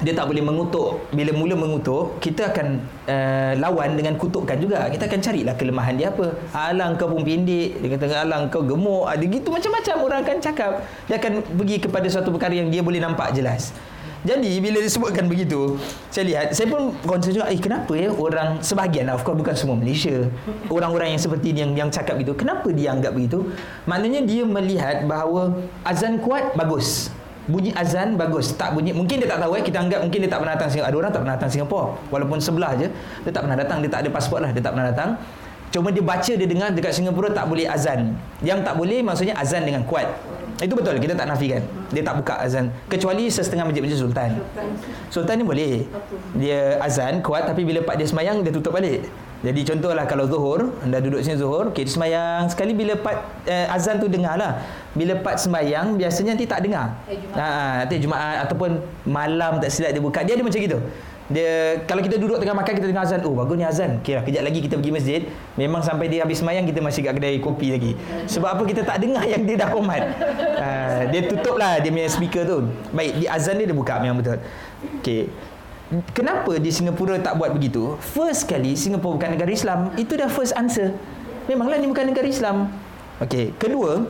dia 0.00 0.12
tak 0.16 0.26
boleh 0.32 0.40
mengutuk. 0.40 1.04
Bila 1.12 1.30
mula 1.36 1.54
mengutuk 1.56 2.16
kita 2.24 2.52
akan 2.52 2.80
uh, 3.04 3.52
lawan 3.60 4.00
dengan 4.00 4.16
kutukan 4.16 4.56
juga. 4.56 4.88
Kita 4.88 5.04
akan 5.04 5.20
carilah 5.20 5.54
kelemahan 5.56 5.94
dia 5.96 6.08
apa. 6.08 6.32
Alang 6.56 6.96
kau 6.96 7.12
pun 7.12 7.20
pendek 7.20 7.80
dia 7.80 7.88
kata 7.96 8.24
alang 8.24 8.48
kau 8.48 8.64
gemuk. 8.64 9.04
Ada 9.04 9.24
gitu 9.28 9.48
macam-macam 9.52 9.96
orang 10.00 10.18
akan 10.24 10.36
cakap. 10.40 10.72
Dia 11.04 11.16
akan 11.20 11.32
pergi 11.44 11.76
kepada 11.84 12.06
suatu 12.08 12.32
perkara 12.32 12.56
yang 12.56 12.72
dia 12.72 12.80
boleh 12.80 13.00
nampak 13.00 13.36
jelas. 13.36 13.76
Jadi 14.20 14.60
bila 14.60 14.84
disebutkan 14.84 15.32
begitu 15.32 15.80
saya 16.12 16.28
lihat 16.28 16.46
saya 16.52 16.68
pun 16.68 16.92
concern 17.08 17.40
juga 17.40 17.48
eh 17.48 17.56
kenapa 17.56 17.96
ya 17.96 18.12
orang 18.12 18.60
sebahagian 18.60 19.08
lah 19.08 19.16
of 19.16 19.24
course 19.24 19.40
bukan 19.40 19.56
semua 19.56 19.80
Malaysia. 19.80 20.28
Orang-orang 20.68 21.16
yang 21.16 21.20
seperti 21.20 21.56
ini 21.56 21.64
yang 21.64 21.72
yang 21.72 21.88
cakap 21.88 22.20
begitu 22.20 22.36
kenapa 22.36 22.68
dia 22.68 22.92
anggap 22.92 23.16
begitu? 23.16 23.48
Maknanya 23.88 24.20
dia 24.28 24.44
melihat 24.44 25.08
bahawa 25.08 25.56
azan 25.88 26.20
kuat 26.20 26.52
bagus 26.52 27.08
bunyi 27.50 27.74
azan 27.74 28.14
bagus. 28.14 28.54
Tak 28.54 28.72
bunyi 28.72 28.94
mungkin 28.94 29.18
dia 29.20 29.28
tak 29.28 29.42
tahu 29.42 29.58
eh. 29.58 29.62
Kita 29.66 29.82
anggap 29.82 30.00
mungkin 30.06 30.18
dia 30.22 30.30
tak 30.30 30.40
pernah 30.40 30.54
datang 30.54 30.70
Singapura 30.70 30.90
ada 30.90 30.96
orang 30.96 31.10
tak 31.10 31.20
pernah 31.20 31.34
datang 31.36 31.50
Singapura 31.50 31.84
walaupun 32.08 32.38
sebelah 32.38 32.72
je 32.78 32.86
dia 33.26 33.30
tak 33.34 33.42
pernah 33.44 33.58
datang. 33.58 33.78
Dia 33.82 33.90
tak 33.90 34.00
ada 34.06 34.08
pasport 34.14 34.40
lah 34.40 34.50
dia 34.54 34.62
tak 34.62 34.72
pernah 34.72 34.88
datang. 34.88 35.10
Cuma 35.70 35.94
dia 35.94 36.02
baca 36.02 36.32
dia 36.34 36.48
dengar 36.48 36.74
dekat 36.74 36.92
Singapura 36.94 37.28
tak 37.30 37.46
boleh 37.46 37.66
azan. 37.66 38.14
Yang 38.42 38.58
tak 38.66 38.74
boleh 38.78 38.98
maksudnya 39.02 39.34
azan 39.38 39.62
dengan 39.66 39.82
kuat. 39.86 40.06
Itu 40.60 40.74
betul 40.76 40.98
kita 40.98 41.14
tak 41.16 41.26
nafikan. 41.30 41.62
Dia 41.94 42.02
tak 42.02 42.14
buka 42.20 42.34
azan. 42.42 42.74
Kecuali 42.90 43.30
setengah 43.30 43.66
masjid-masjid 43.66 43.98
sultan. 43.98 44.30
Sultan 45.10 45.34
ni 45.40 45.44
boleh. 45.46 45.74
Dia 46.38 46.78
azan 46.82 47.22
kuat 47.22 47.46
tapi 47.50 47.62
bila 47.66 47.82
pak 47.86 47.98
dia 47.98 48.06
semayang 48.06 48.42
dia 48.42 48.54
tutup 48.54 48.74
balik 48.74 49.06
jadi 49.40 49.60
contohlah 49.64 50.04
kalau 50.04 50.28
zuhur, 50.28 50.76
anda 50.84 51.00
duduk 51.00 51.24
sini 51.24 51.40
zuhur, 51.40 51.72
okay, 51.72 51.88
semayang. 51.88 52.44
Sekali 52.52 52.76
bila 52.76 52.92
part 53.00 53.24
eh, 53.48 53.64
azan 53.72 53.96
tu 53.96 54.04
dengar 54.04 54.36
lah. 54.36 54.60
Bila 54.92 55.16
part 55.24 55.40
semayang, 55.40 55.96
biasanya 55.96 56.36
nanti 56.36 56.44
tak 56.44 56.60
dengar. 56.60 57.00
Ha, 57.32 57.40
ha, 57.40 57.64
nanti 57.84 57.96
Jumaat 58.04 58.44
ataupun 58.44 58.84
malam 59.08 59.56
tak 59.56 59.72
silap 59.72 59.96
dia 59.96 60.02
buka. 60.04 60.20
Dia 60.28 60.36
ada 60.36 60.44
macam 60.44 60.60
gitu. 60.60 60.76
Dia 61.30 61.78
kalau 61.86 62.02
kita 62.02 62.18
duduk 62.18 62.42
tengah 62.42 62.58
makan 62.58 62.72
kita 62.74 62.86
dengar 62.90 63.06
azan, 63.06 63.22
oh 63.24 63.32
bagus 63.32 63.56
ni 63.56 63.64
azan. 63.64 64.02
Okey 64.04 64.18
lah, 64.18 64.22
kejap 64.28 64.42
lagi 64.44 64.58
kita 64.60 64.74
pergi 64.76 64.92
masjid. 64.92 65.20
Memang 65.56 65.80
sampai 65.80 66.12
dia 66.12 66.20
habis 66.26 66.42
semayang 66.42 66.68
kita 66.68 66.84
masih 66.84 67.00
kat 67.00 67.16
kedai 67.16 67.40
kopi 67.40 67.72
lagi. 67.72 67.96
Sebab 68.28 68.60
apa 68.60 68.62
kita 68.68 68.84
tak 68.84 69.00
dengar 69.00 69.24
yang 69.24 69.46
dia 69.48 69.56
dah 69.56 69.72
komat. 69.72 70.04
Ha, 70.60 70.68
dia 71.08 71.30
tutup 71.30 71.56
lah 71.56 71.80
dia 71.80 71.88
punya 71.88 72.10
speaker 72.12 72.42
tu. 72.44 72.68
Baik, 72.92 73.24
di 73.24 73.26
azan 73.30 73.56
dia 73.56 73.64
dia 73.64 73.76
buka 73.78 74.04
memang 74.04 74.20
betul. 74.20 74.36
Okey. 75.00 75.32
Kenapa 76.14 76.54
di 76.62 76.70
Singapura 76.70 77.18
tak 77.18 77.34
buat 77.34 77.50
begitu? 77.50 77.98
First 78.14 78.46
kali 78.46 78.78
Singapura 78.78 79.18
bukan 79.18 79.30
negara 79.34 79.50
Islam. 79.50 79.90
Itu 79.98 80.14
dah 80.14 80.30
first 80.30 80.54
answer. 80.54 80.94
Memanglah 81.50 81.82
ni 81.82 81.90
bukan 81.90 82.14
negara 82.14 82.30
Islam. 82.30 82.70
Okey, 83.18 83.58
kedua, 83.58 84.06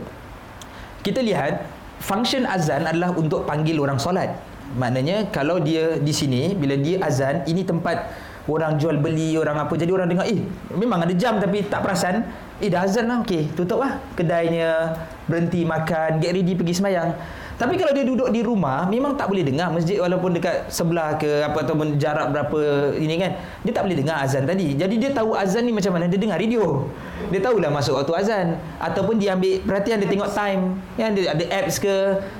kita 1.00 1.24
lihat 1.24 1.64
function 2.04 2.44
azan 2.44 2.84
adalah 2.84 3.16
untuk 3.16 3.48
panggil 3.48 3.80
orang 3.80 3.96
solat. 3.96 4.36
Maknanya 4.76 5.32
kalau 5.32 5.56
dia 5.56 5.96
di 5.96 6.12
sini 6.12 6.52
bila 6.52 6.76
dia 6.76 7.00
azan, 7.00 7.48
ini 7.48 7.64
tempat 7.64 8.12
orang 8.44 8.76
jual 8.76 9.00
beli, 9.00 9.40
orang 9.40 9.56
apa. 9.64 9.72
Jadi 9.72 9.88
orang 9.88 10.12
dengar, 10.12 10.28
"Eh, 10.28 10.44
memang 10.76 11.00
ada 11.00 11.14
jam 11.16 11.40
tapi 11.40 11.64
tak 11.64 11.80
perasan." 11.80 12.28
Eh, 12.60 12.68
dah 12.68 12.84
azan 12.84 13.08
lah. 13.08 13.24
Okey, 13.24 13.56
tutup 13.56 13.80
lah 13.80 13.96
kedainya, 14.12 15.00
berhenti 15.24 15.64
makan, 15.64 16.20
get 16.20 16.36
ready 16.36 16.52
pergi 16.52 16.76
semayang. 16.76 17.16
Tapi 17.60 17.76
kalau 17.76 17.92
dia 17.92 18.08
duduk 18.08 18.32
di 18.32 18.40
rumah 18.40 18.88
memang 18.88 19.20
tak 19.20 19.28
boleh 19.28 19.44
dengar 19.44 19.68
masjid 19.68 20.00
walaupun 20.00 20.32
dekat 20.32 20.72
sebelah 20.72 21.20
ke 21.20 21.44
apa 21.44 21.60
ataupun 21.60 22.00
jarak 22.00 22.32
berapa 22.32 22.96
ini 22.96 23.20
kan. 23.20 23.36
Dia 23.60 23.72
tak 23.76 23.84
boleh 23.84 24.00
dengar 24.00 24.16
azan 24.24 24.48
tadi. 24.48 24.72
Jadi 24.72 24.96
dia 24.96 25.12
tahu 25.12 25.36
azan 25.36 25.68
ni 25.68 25.72
macam 25.76 25.92
mana 25.92 26.08
dia 26.08 26.16
dengar 26.16 26.40
radio. 26.40 26.88
Dia 27.28 27.44
tahulah 27.44 27.68
masuk 27.68 28.00
waktu 28.00 28.12
azan 28.16 28.46
ataupun 28.80 29.20
dia 29.20 29.36
ambil 29.36 29.60
perhatian 29.60 30.00
dia 30.00 30.08
tengok 30.08 30.32
time. 30.32 30.80
Kan 30.96 31.12
dia 31.12 31.36
ada 31.36 31.44
apps 31.52 31.76
ke, 31.76 31.94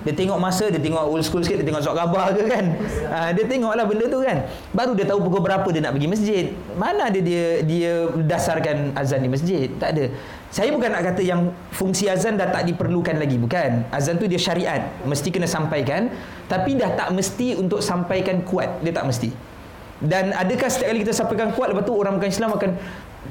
dia 0.09 0.13
tengok 0.17 0.41
masa, 0.41 0.73
dia 0.73 0.81
tengok 0.81 1.05
old 1.05 1.21
school 1.21 1.45
sikit, 1.45 1.61
dia 1.61 1.69
tengok 1.69 1.85
surat 1.85 2.01
khabar 2.01 2.33
ke 2.33 2.43
kan. 2.49 2.65
Ha, 3.13 3.37
dia 3.37 3.45
tengoklah 3.45 3.85
benda 3.85 4.09
tu 4.09 4.25
kan. 4.25 4.49
Baru 4.73 4.97
dia 4.97 5.05
tahu 5.05 5.21
pukul 5.21 5.45
berapa 5.45 5.69
dia 5.69 5.85
nak 5.85 5.93
pergi 6.01 6.09
masjid. 6.09 6.45
Mana 6.81 7.13
ada 7.13 7.21
dia 7.21 7.61
dia 7.61 8.09
dasarkan 8.25 8.97
azan 8.97 9.21
di 9.21 9.29
masjid? 9.29 9.69
Tak 9.77 10.01
ada. 10.01 10.09
Saya 10.51 10.75
bukan 10.75 10.91
nak 10.91 11.15
kata 11.15 11.23
yang 11.23 11.55
fungsi 11.71 12.11
azan 12.11 12.35
dah 12.35 12.51
tak 12.51 12.67
diperlukan 12.67 13.15
lagi 13.23 13.39
bukan. 13.39 13.87
Azan 13.95 14.19
tu 14.19 14.27
dia 14.27 14.35
syariat, 14.35 14.83
mesti 15.07 15.31
kena 15.31 15.47
sampaikan, 15.47 16.11
tapi 16.51 16.75
dah 16.75 16.91
tak 16.99 17.15
mesti 17.15 17.55
untuk 17.55 17.79
sampaikan 17.79 18.43
kuat, 18.43 18.83
dia 18.83 18.91
tak 18.91 19.07
mesti. 19.07 19.31
Dan 20.03 20.35
adakah 20.35 20.67
setiap 20.67 20.91
kali 20.91 21.01
kita 21.07 21.15
sampaikan 21.15 21.49
kuat 21.55 21.71
lepas 21.71 21.87
tu 21.87 21.95
orang 21.95 22.19
bukan 22.19 22.31
Islam 22.33 22.51
akan 22.57 22.71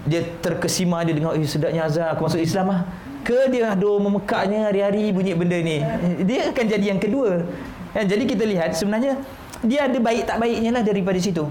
dia 0.05 0.21
terkesima 0.39 1.01
dia 1.01 1.17
dengar 1.17 1.33
eh 1.33 1.43
sedapnya 1.43 1.89
azan 1.89 2.07
aku 2.13 2.29
masuk 2.29 2.39
Islam 2.39 2.71
ah. 2.71 2.81
Ke 3.19 3.51
dia 3.51 3.75
ada 3.75 3.89
memekaknya 3.99 4.71
hari-hari 4.71 5.11
bunyi 5.11 5.35
benda 5.35 5.59
ni. 5.59 5.83
Dia 6.23 6.55
akan 6.55 6.65
jadi 6.71 6.85
yang 6.95 7.01
kedua. 7.03 7.43
Dan 7.91 8.05
jadi 8.05 8.23
kita 8.23 8.47
lihat 8.47 8.77
sebenarnya 8.77 9.19
dia 9.65 9.91
ada 9.91 9.97
baik 9.99 10.23
tak 10.23 10.39
baiknya 10.39 10.71
lah 10.71 10.83
daripada 10.85 11.19
situ 11.19 11.43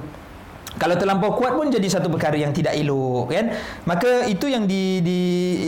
kalau 0.79 0.95
terlampau 0.95 1.35
kuat 1.35 1.59
pun 1.59 1.66
jadi 1.66 1.85
satu 1.91 2.07
perkara 2.07 2.39
yang 2.39 2.55
tidak 2.55 2.79
elok 2.79 3.35
kan? 3.35 3.51
Maka 3.83 4.31
itu 4.31 4.47
yang 4.47 4.64
di, 4.64 5.03
di 5.03 5.18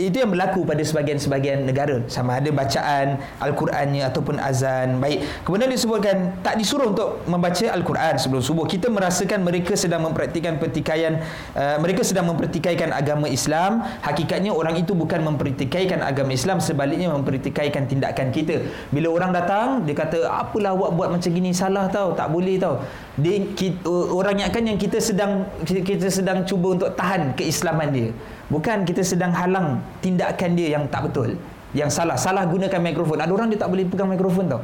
itu 0.07 0.23
yang 0.23 0.31
berlaku 0.31 0.63
pada 0.63 0.79
sebahagian-sebahagian 0.79 1.67
negara. 1.67 1.99
Sama 2.07 2.39
ada 2.39 2.47
bacaan 2.49 3.19
al-Qurannya 3.43 4.07
ataupun 4.07 4.39
azan. 4.39 5.03
Baik. 5.03 5.27
Kemudian 5.43 5.67
disebutkan 5.67 6.39
tak 6.39 6.55
disuruh 6.55 6.95
untuk 6.95 7.19
membaca 7.27 7.67
al-Quran 7.67 8.15
sebelum 8.15 8.39
subuh. 8.39 8.63
Kita 8.63 8.87
merasakan 8.87 9.43
mereka 9.43 9.75
sedang 9.75 10.07
mempraktikkan 10.07 10.55
pertikaian 10.55 11.19
uh, 11.59 11.75
mereka 11.83 12.07
sedang 12.07 12.31
mempertikaikan 12.31 12.95
agama 12.95 13.27
Islam. 13.27 13.83
Hakikatnya 14.07 14.55
orang 14.55 14.79
itu 14.79 14.95
bukan 14.95 15.27
mempertikaikan 15.27 15.99
agama 15.99 16.31
Islam 16.31 16.63
sebaliknya 16.63 17.11
mempertikaikan 17.11 17.83
tindakan 17.83 18.31
kita. 18.31 18.63
Bila 18.95 19.11
orang 19.11 19.35
datang 19.35 19.83
dia 19.83 19.91
kata 19.91 20.23
apalah 20.31 20.71
awak 20.71 20.91
buat 20.95 21.09
macam 21.11 21.29
gini? 21.35 21.51
Salah 21.51 21.91
tau 21.91 22.15
tak 22.15 22.31
boleh 22.31 22.55
tau. 22.55 22.79
Dia, 23.19 23.43
kita, 23.43 23.83
orang 23.91 24.39
yang 24.39 24.51
kan 24.55 24.63
yang 24.63 24.79
kita 24.79 25.00
sedang 25.01 25.43
kita 25.65 26.07
sedang 26.07 26.45
cuba 26.45 26.77
untuk 26.79 26.89
tahan 26.95 27.33
keislaman 27.33 27.89
dia. 27.91 28.09
Bukan 28.47 28.85
kita 28.85 29.01
sedang 29.01 29.33
halang 29.33 29.81
tindakan 29.99 30.53
dia 30.53 30.77
yang 30.79 30.85
tak 30.87 31.09
betul, 31.09 31.35
yang 31.73 31.89
salah. 31.89 32.15
Salah 32.15 32.45
gunakan 32.45 32.79
mikrofon. 32.79 33.17
Ada 33.19 33.31
orang 33.33 33.49
dia 33.49 33.59
tak 33.59 33.73
boleh 33.73 33.83
pegang 33.89 34.07
mikrofon 34.13 34.45
tau. 34.47 34.61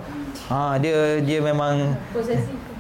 Ha 0.48 0.80
dia 0.80 1.20
dia 1.20 1.44
memang 1.44 1.98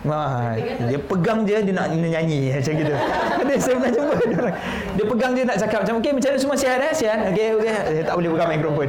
Ha, 0.08 0.56
dia 0.88 1.00
pegang 1.04 1.44
je 1.44 1.58
dia 1.68 1.74
nak 1.76 1.92
nyanyi 1.92 2.48
macam 2.56 2.74
gitu. 2.80 2.94
Ada 2.96 3.54
saya 3.60 3.76
pernah 3.76 3.92
jumpa 3.92 4.16
dia 4.24 4.38
orang. 4.40 4.56
Dia 4.96 5.06
pegang 5.10 5.32
je 5.36 5.42
nak 5.44 5.58
cakap 5.60 5.80
macam 5.84 5.96
okey 6.00 6.12
macam 6.16 6.30
mana 6.32 6.40
semua 6.40 6.56
sihat 6.56 6.80
eh 6.80 6.94
sihat. 6.96 7.20
Okey 7.34 7.48
okey 7.60 7.74
dia 7.92 8.04
tak 8.08 8.16
boleh 8.16 8.30
pegang 8.32 8.50
mikrofon. 8.56 8.88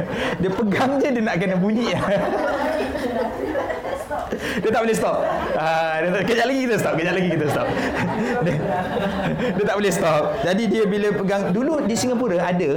dia 0.44 0.50
pegang 0.52 0.90
je 1.02 1.08
dia 1.10 1.22
nak 1.26 1.36
kena 1.42 1.56
bunyi. 1.58 1.90
dia 4.62 4.70
tak 4.70 4.80
boleh 4.82 4.96
stop. 4.96 5.18
Ah, 5.56 6.02
dia 6.02 6.10
tak, 6.14 6.22
kejap 6.26 6.46
lagi 6.50 6.60
kita 6.66 6.76
stop, 6.78 6.94
kejap 6.98 7.14
lagi 7.14 7.28
kita 7.30 7.46
stop. 7.50 7.66
dia, 8.44 8.54
dia 9.56 9.64
tak 9.64 9.76
boleh 9.76 9.92
stop. 9.92 10.22
Jadi 10.44 10.62
dia 10.66 10.82
bila 10.86 11.08
pegang 11.14 11.42
dulu 11.54 11.74
di 11.86 11.94
Singapura 11.94 12.38
ada 12.42 12.70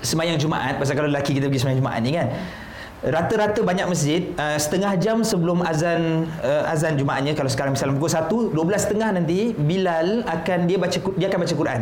semayang 0.00 0.40
Jumaat 0.40 0.80
pasal 0.80 0.96
kalau 0.96 1.12
lelaki 1.12 1.36
kita 1.36 1.52
pergi 1.52 1.60
semayang 1.60 1.80
Jumaat 1.84 2.00
ni 2.00 2.16
kan. 2.16 2.28
rata-rata 3.02 3.60
banyak 3.66 3.86
masjid 3.90 4.30
uh, 4.38 4.54
setengah 4.54 4.94
jam 4.94 5.26
sebelum 5.26 5.60
azan 5.66 6.30
uh, 6.38 6.70
azan 6.70 6.94
Jumaatnya 6.94 7.34
kalau 7.34 7.50
sekarang 7.50 7.74
misalnya 7.74 7.98
pukul 7.98 8.08
1 8.08 8.54
12.30 8.54 9.18
nanti 9.18 9.38
Bilal 9.58 10.22
akan 10.22 10.58
dia 10.70 10.78
baca 10.78 10.98
dia 11.18 11.26
akan 11.26 11.40
baca 11.42 11.54
Quran 11.58 11.80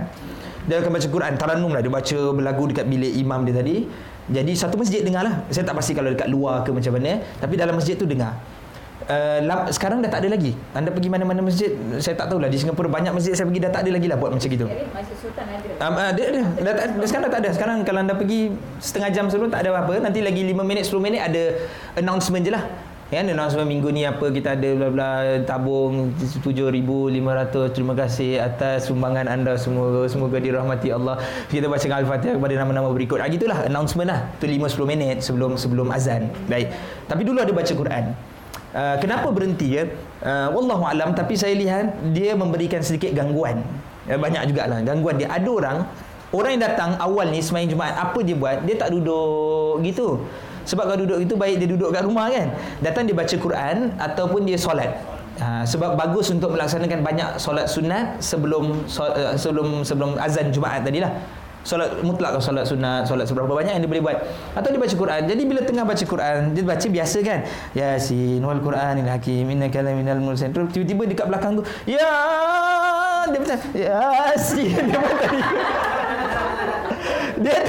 dia 0.64 0.76
akan 0.80 0.90
baca 0.96 1.08
Quran 1.12 1.32
taranum 1.36 1.70
lah 1.76 1.84
dia 1.84 1.92
baca 1.92 2.18
berlagu 2.32 2.64
dekat 2.72 2.88
bilik 2.88 3.12
imam 3.20 3.44
dia 3.44 3.52
tadi 3.52 3.84
jadi 4.32 4.52
satu 4.56 4.80
masjid 4.80 5.04
dengar 5.04 5.28
lah 5.28 5.44
saya 5.52 5.68
tak 5.68 5.76
pasti 5.76 5.92
kalau 5.92 6.08
dekat 6.08 6.28
luar 6.32 6.64
ke 6.64 6.72
macam 6.72 6.96
mana 6.96 7.20
tapi 7.36 7.54
dalam 7.60 7.76
masjid 7.76 8.00
tu 8.00 8.08
dengar 8.08 8.40
Uh, 9.10 9.42
sekarang 9.74 9.98
dah 10.06 10.06
tak 10.06 10.22
ada 10.22 10.38
lagi. 10.38 10.54
Anda 10.70 10.94
pergi 10.94 11.10
mana-mana 11.10 11.42
masjid, 11.42 11.74
saya 11.98 12.14
tak 12.14 12.30
tahu 12.30 12.38
lah. 12.38 12.46
Di 12.46 12.62
Singapura 12.62 12.86
banyak 12.86 13.10
masjid 13.10 13.34
saya 13.34 13.50
pergi 13.50 13.66
dah 13.66 13.70
tak 13.74 13.82
ada 13.82 13.90
lagi 13.98 14.06
lah 14.06 14.14
buat 14.14 14.30
macam 14.30 14.46
gitu. 14.46 14.70
Masjid 14.70 15.16
Sultan 15.18 15.46
ada. 15.50 15.68
Um, 15.82 15.94
dah, 15.98 16.12
dah, 16.14 16.74
dah, 16.78 17.06
sekarang 17.10 17.24
dah 17.26 17.32
tak 17.34 17.40
ada. 17.42 17.50
Sekarang 17.50 17.76
kalau 17.82 18.00
anda 18.06 18.14
pergi 18.14 18.54
setengah 18.78 19.10
jam 19.10 19.26
sebelum 19.26 19.50
tak 19.50 19.66
ada 19.66 19.74
apa-apa. 19.74 19.98
Nanti 19.98 20.22
lagi 20.22 20.46
5 20.46 20.62
minit, 20.62 20.86
10 20.86 21.02
minit 21.02 21.20
ada 21.26 21.42
announcement 21.98 22.46
je 22.46 22.54
lah. 22.54 22.64
Ya, 23.10 23.26
announcement 23.26 23.66
minggu 23.66 23.90
ni 23.90 24.06
apa 24.06 24.30
kita 24.30 24.54
ada 24.54 24.70
bla 24.70 24.86
bla 24.94 25.10
tabung 25.42 26.14
7500 26.14 27.74
terima 27.74 27.98
kasih 27.98 28.38
atas 28.38 28.86
sumbangan 28.86 29.26
anda 29.26 29.58
semua 29.58 30.06
semoga 30.06 30.38
dirahmati 30.38 30.94
Allah 30.94 31.18
kita 31.50 31.66
baca 31.66 31.82
al-Fatihah 31.82 32.38
kepada 32.38 32.54
nama-nama 32.54 32.86
berikut 32.94 33.18
ah 33.18 33.26
gitulah 33.26 33.66
announcement 33.66 34.06
lah 34.14 34.30
tu 34.38 34.46
5 34.46 34.62
10 34.62 34.86
minit 34.86 35.26
sebelum 35.26 35.58
sebelum 35.58 35.90
azan 35.90 36.30
baik 36.46 36.70
tapi 37.10 37.26
dulu 37.26 37.42
ada 37.42 37.50
baca 37.50 37.72
Quran 37.74 38.14
Uh, 38.70 38.96
kenapa 39.02 39.34
berhenti 39.34 39.82
ya? 39.82 39.90
Uh, 40.22 40.54
wallahu 40.54 40.86
alam 40.86 41.10
tapi 41.10 41.34
saya 41.34 41.58
lihat 41.58 41.90
dia 42.14 42.38
memberikan 42.38 42.78
sedikit 42.78 43.10
gangguan. 43.10 43.66
Uh, 44.06 44.14
banyak 44.14 44.46
jugalah 44.46 44.78
gangguan 44.86 45.18
dia. 45.18 45.26
Ada 45.26 45.50
orang 45.50 45.78
orang 46.30 46.50
yang 46.54 46.62
datang 46.62 46.90
awal 47.02 47.26
ni 47.34 47.42
sembahyang 47.42 47.74
Jumaat 47.74 47.94
apa 47.98 48.18
dia 48.22 48.38
buat? 48.38 48.62
Dia 48.62 48.78
tak 48.78 48.94
duduk 48.94 49.82
gitu. 49.82 50.22
Sebab 50.70 50.86
kalau 50.86 51.02
duduk 51.02 51.18
itu 51.18 51.34
baik 51.34 51.58
dia 51.58 51.66
duduk 51.66 51.90
kat 51.90 52.06
rumah 52.06 52.30
kan. 52.30 52.54
Datang 52.78 53.10
dia 53.10 53.16
baca 53.18 53.34
Quran 53.34 53.90
ataupun 53.98 54.46
dia 54.46 54.54
solat. 54.54 54.94
Ha, 55.40 55.64
sebab 55.64 55.96
bagus 55.96 56.28
untuk 56.28 56.52
melaksanakan 56.52 57.00
banyak 57.00 57.28
solat 57.40 57.64
sunat 57.64 58.20
sebelum 58.20 58.84
uh, 58.84 59.34
sebelum 59.40 59.82
sebelum 59.82 60.20
azan 60.20 60.52
Jumaat 60.52 60.84
tadilah 60.84 61.10
solat 61.62 62.00
mutlak 62.00 62.32
atau 62.36 62.42
solat 62.42 62.64
sunat 62.64 63.04
solat 63.04 63.28
seberapa 63.28 63.52
banyak 63.52 63.76
yang 63.76 63.82
dia 63.84 63.90
boleh 63.90 64.04
buat. 64.04 64.16
Atau 64.56 64.72
dia 64.72 64.80
baca 64.80 64.94
Quran. 64.96 65.20
Jadi 65.28 65.42
bila 65.44 65.60
tengah 65.64 65.84
baca 65.84 66.04
Quran 66.04 66.38
dia 66.56 66.62
baca 66.64 66.86
biasa 66.86 67.18
kan? 67.20 67.38
Yasin 67.76 68.40
wal 68.40 68.60
quranil 68.64 69.08
hakim 69.08 69.50
innaka 69.52 69.84
laminal 69.84 70.20
mursalin. 70.20 70.68
Tiba-tiba 70.72 71.02
dekat 71.08 71.26
belakang 71.28 71.60
tu 71.60 71.62
ya 71.84 72.10
dia 73.28 73.38
macam 73.38 73.58
yasin. 73.76 74.84
Dia 74.90 74.98
macam 75.00 75.30
dia 77.40 77.56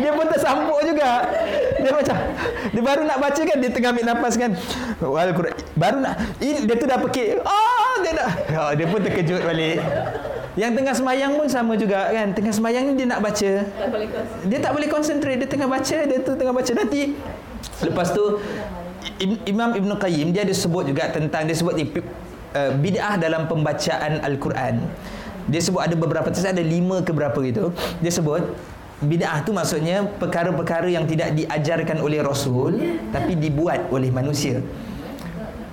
dia 0.00 0.10
pun 0.12 0.26
tersambuk 0.28 0.80
juga. 0.84 1.10
Dia 1.80 1.90
macam 1.92 2.16
dia 2.74 2.82
baru 2.82 3.02
nak 3.08 3.18
baca 3.20 3.40
kan? 3.44 3.56
Dia 3.60 3.70
tengah 3.72 3.90
ambil 3.96 4.04
nafas 4.08 4.34
kan? 4.36 4.50
Wal 5.00 5.30
quran 5.32 5.54
baru 5.76 5.98
nak 6.00 6.14
dia 6.40 6.74
tu 6.76 6.84
dah 6.88 6.98
pekik. 7.00 7.40
Oh 7.44 7.74
dia 8.04 8.12
dah 8.12 8.30
oh, 8.60 8.70
dia 8.76 8.86
pun 8.86 9.00
terkejut 9.00 9.40
balik 9.42 9.78
yang 10.54 10.70
tengah 10.70 10.94
semayang 10.94 11.34
pun 11.34 11.50
sama 11.50 11.74
juga 11.74 12.14
kan. 12.14 12.30
Tengah 12.30 12.54
semayang 12.54 12.86
ni 12.90 13.02
dia 13.02 13.06
nak 13.10 13.20
baca. 13.22 13.52
Tak 13.66 13.88
boleh 13.90 14.08
dia 14.46 14.58
tak 14.62 14.72
boleh 14.74 14.88
concentrate. 14.90 15.38
Dia 15.42 15.48
tengah 15.50 15.66
baca, 15.66 15.98
dia 16.06 16.18
tu 16.22 16.32
tengah 16.38 16.54
baca. 16.54 16.70
Nanti 16.74 17.02
lepas 17.82 18.14
tu 18.14 18.38
Imam 19.46 19.74
Ibn 19.74 19.90
Qayyim 19.98 20.30
dia 20.30 20.46
ada 20.46 20.54
sebut 20.54 20.86
juga 20.86 21.10
tentang 21.10 21.44
dia 21.46 21.56
sebut 21.58 21.74
uh, 21.74 22.70
bid'ah 22.78 23.18
dalam 23.18 23.50
pembacaan 23.50 24.22
Al-Quran. 24.22 24.78
Dia 25.50 25.60
sebut 25.60 25.82
ada 25.82 25.92
beberapa 25.98 26.30
saya 26.32 26.56
ada 26.56 26.64
lima 26.64 27.02
ke 27.02 27.10
berapa 27.10 27.36
gitu. 27.44 27.74
Dia 27.98 28.10
sebut 28.14 28.42
bid'ah 29.02 29.42
tu 29.42 29.50
maksudnya 29.50 30.06
perkara-perkara 30.22 30.86
yang 30.86 31.04
tidak 31.04 31.34
diajarkan 31.34 31.98
oleh 31.98 32.22
Rasul 32.22 32.78
tapi 33.10 33.34
dibuat 33.34 33.90
oleh 33.90 34.08
manusia. 34.14 34.62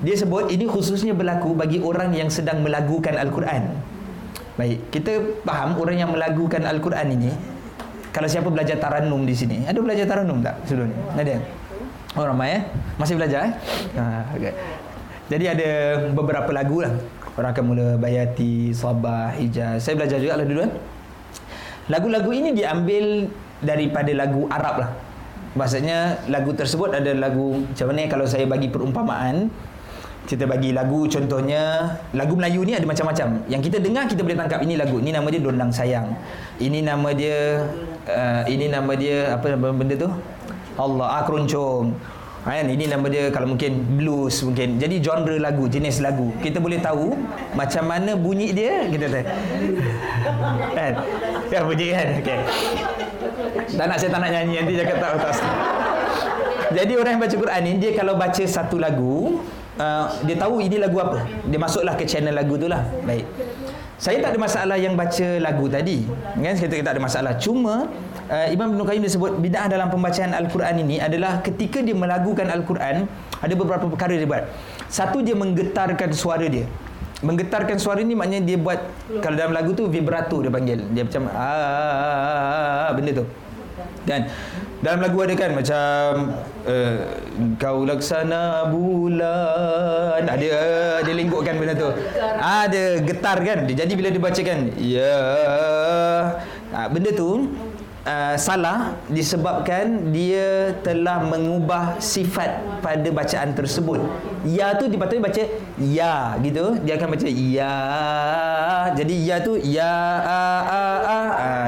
Dia 0.02 0.18
sebut 0.18 0.50
ini 0.50 0.66
khususnya 0.66 1.14
berlaku 1.14 1.54
bagi 1.54 1.78
orang 1.78 2.18
yang 2.18 2.34
sedang 2.34 2.66
melagukan 2.66 3.14
Al-Quran. 3.14 3.91
Baik, 4.60 4.80
kita 4.92 5.12
faham 5.48 5.80
orang 5.80 5.96
yang 5.96 6.12
melagukan 6.12 6.62
Al-Quran 6.68 7.08
ini 7.16 7.32
kalau 8.12 8.28
siapa 8.28 8.52
belajar 8.52 8.76
taranum 8.76 9.24
di 9.24 9.32
sini, 9.32 9.64
ada 9.64 9.80
belajar 9.80 10.04
taranum 10.04 10.44
tak 10.44 10.60
sebelum 10.68 10.92
ni? 10.92 10.98
Ada. 11.16 11.40
Oh 12.20 12.28
ramai 12.28 12.60
eh? 12.60 12.64
Masih 13.00 13.16
belajar 13.16 13.48
eh? 13.48 13.54
Ha, 13.96 14.36
okay. 14.36 14.52
Jadi 15.32 15.46
ada 15.48 15.70
beberapa 16.12 16.52
lagu 16.52 16.84
lah. 16.84 16.92
Orang 17.40 17.56
akan 17.56 17.64
mula 17.64 17.88
bayati, 17.96 18.76
sabah, 18.76 19.32
hijaz. 19.40 19.88
Saya 19.88 19.96
belajar 19.96 20.20
juga 20.20 20.36
lah 20.36 20.44
dulu 20.44 20.68
eh. 20.68 20.72
Lagu-lagu 21.88 22.32
ini 22.36 22.52
diambil 22.52 23.32
daripada 23.64 24.12
lagu 24.12 24.44
Arab 24.52 24.76
lah. 24.84 24.92
Maksudnya 25.56 26.20
lagu 26.28 26.52
tersebut 26.52 26.92
ada 26.92 27.16
lagu 27.16 27.64
macam 27.64 27.96
mana 27.96 28.12
kalau 28.12 28.28
saya 28.28 28.44
bagi 28.44 28.68
perumpamaan 28.68 29.48
kita 30.30 30.46
bagi 30.46 30.70
lagu 30.70 31.10
contohnya 31.10 31.98
lagu 32.14 32.38
Melayu 32.38 32.62
ni 32.62 32.78
ada 32.78 32.86
macam-macam. 32.86 33.42
Yang 33.50 33.62
kita 33.72 33.78
dengar 33.82 34.06
kita 34.06 34.22
boleh 34.22 34.38
tangkap 34.38 34.60
ini 34.62 34.78
lagu 34.78 35.02
ini 35.02 35.10
nama 35.10 35.28
dia 35.28 35.42
Dondang 35.42 35.72
Sayang. 35.74 36.14
Ini 36.62 36.80
nama 36.86 37.10
dia 37.12 37.66
uh, 38.06 38.44
ini 38.46 38.70
nama 38.70 38.92
dia 38.94 39.34
apa 39.34 39.58
benda 39.58 39.96
tu? 39.98 40.10
Allah 40.78 41.08
ah 41.20 41.22
keroncong. 41.26 41.94
Kan? 42.42 42.66
Ini 42.74 42.90
nama 42.90 43.06
dia 43.06 43.30
kalau 43.30 43.54
mungkin 43.54 43.98
blues 43.98 44.42
mungkin. 44.46 44.78
Jadi 44.78 45.02
genre 45.02 45.38
lagu 45.42 45.66
jenis 45.66 46.02
lagu. 46.02 46.30
Kita 46.42 46.62
boleh 46.62 46.78
tahu 46.82 47.18
macam 47.58 47.84
mana 47.90 48.14
bunyi 48.14 48.54
dia 48.54 48.86
kita 48.90 49.06
tahu 49.10 49.26
kan? 50.78 50.94
Ya 51.50 51.60
bunyi 51.66 51.88
kan? 51.98 52.08
Okey. 52.22 52.40
Tak 53.74 53.86
nak 53.90 53.98
saya 53.98 54.10
tak 54.14 54.20
nak 54.22 54.30
nyanyi 54.30 54.54
nanti 54.62 54.74
cakap 54.78 54.98
tak 55.02 55.12
tak 55.18 55.36
jadi 56.72 56.94
orang 56.96 57.12
yang 57.20 57.24
baca 57.28 57.36
Quran 57.36 57.62
ni 57.68 57.72
dia 57.84 57.92
kalau 57.92 58.14
baca 58.16 58.44
satu 58.48 58.80
lagu 58.80 59.44
uh, 59.78 60.08
dia 60.26 60.36
tahu 60.36 60.60
ini 60.60 60.82
lagu 60.82 60.98
apa. 61.00 61.24
Dia 61.48 61.60
masuklah 61.62 61.96
ke 61.96 62.04
channel 62.04 62.36
lagu 62.36 62.58
tu 62.58 62.68
lah. 62.68 62.84
Baik. 63.06 63.28
Saya 64.02 64.18
tak 64.18 64.34
ada 64.34 64.40
masalah 64.42 64.78
yang 64.82 64.98
baca 64.98 65.28
lagu 65.38 65.70
tadi. 65.70 66.10
Kan 66.34 66.58
kita 66.58 66.82
tak 66.82 66.98
ada 66.98 67.02
masalah. 67.06 67.38
Cuma 67.38 67.86
uh, 68.34 68.48
Imam 68.50 68.74
Ibn 68.74 68.82
Qayyim 68.82 69.06
disebut 69.06 69.38
bid'ah 69.38 69.70
dalam 69.70 69.94
pembacaan 69.94 70.34
Al-Quran 70.34 70.82
ini 70.82 70.98
adalah 70.98 71.38
ketika 71.46 71.86
dia 71.86 71.94
melagukan 71.94 72.50
Al-Quran 72.50 73.06
ada 73.38 73.54
beberapa 73.54 73.86
perkara 73.86 74.18
dia 74.18 74.26
buat. 74.26 74.50
Satu 74.90 75.22
dia 75.22 75.38
menggetarkan 75.38 76.10
suara 76.18 76.50
dia. 76.50 76.66
Menggetarkan 77.22 77.78
suara 77.78 78.02
ni 78.02 78.18
maknanya 78.18 78.42
dia 78.42 78.58
buat 78.58 78.82
kalau 79.22 79.38
dalam 79.38 79.54
lagu 79.54 79.78
tu 79.78 79.86
vibrato 79.86 80.42
dia 80.42 80.50
panggil. 80.50 80.82
Dia 80.98 81.06
macam 81.06 81.30
ah 81.30 82.90
benda 82.98 83.22
tu. 83.22 83.26
Dan 84.02 84.26
dalam 84.82 85.00
lagu 85.06 85.18
ada 85.22 85.34
kan 85.38 85.54
macam 85.54 86.34
uh, 86.66 86.98
kau 87.62 87.86
laksana 87.86 88.66
bulan. 88.74 90.26
Ada 90.26 90.50
dia 91.06 91.14
linggukkan 91.14 91.54
benda 91.54 91.78
tu. 91.78 91.90
Ada 92.42 93.06
getar 93.06 93.38
kan? 93.46 93.70
Jadi 93.70 93.94
bila 93.94 94.10
dibacakan 94.10 94.74
ya. 94.82 95.18
Uh, 96.74 96.88
benda 96.90 97.14
tu 97.14 97.54
uh, 98.10 98.36
salah 98.42 98.98
disebabkan 99.06 100.10
dia 100.10 100.74
telah 100.82 101.30
mengubah 101.30 102.02
sifat 102.02 102.82
pada 102.82 103.06
bacaan 103.14 103.54
tersebut. 103.54 104.02
Ya 104.42 104.74
tu 104.82 104.90
dipatutnya 104.90 105.30
baca 105.30 105.44
ya 105.78 106.42
gitu. 106.42 106.82
Dia 106.82 106.98
akan 106.98 107.10
baca 107.14 107.28
ya. 107.30 107.76
Jadi 108.98 109.16
ya 109.30 109.38
tu 109.46 109.62
ya 109.62 109.94
a 110.26 110.42
a 110.66 110.84
a 111.06 111.20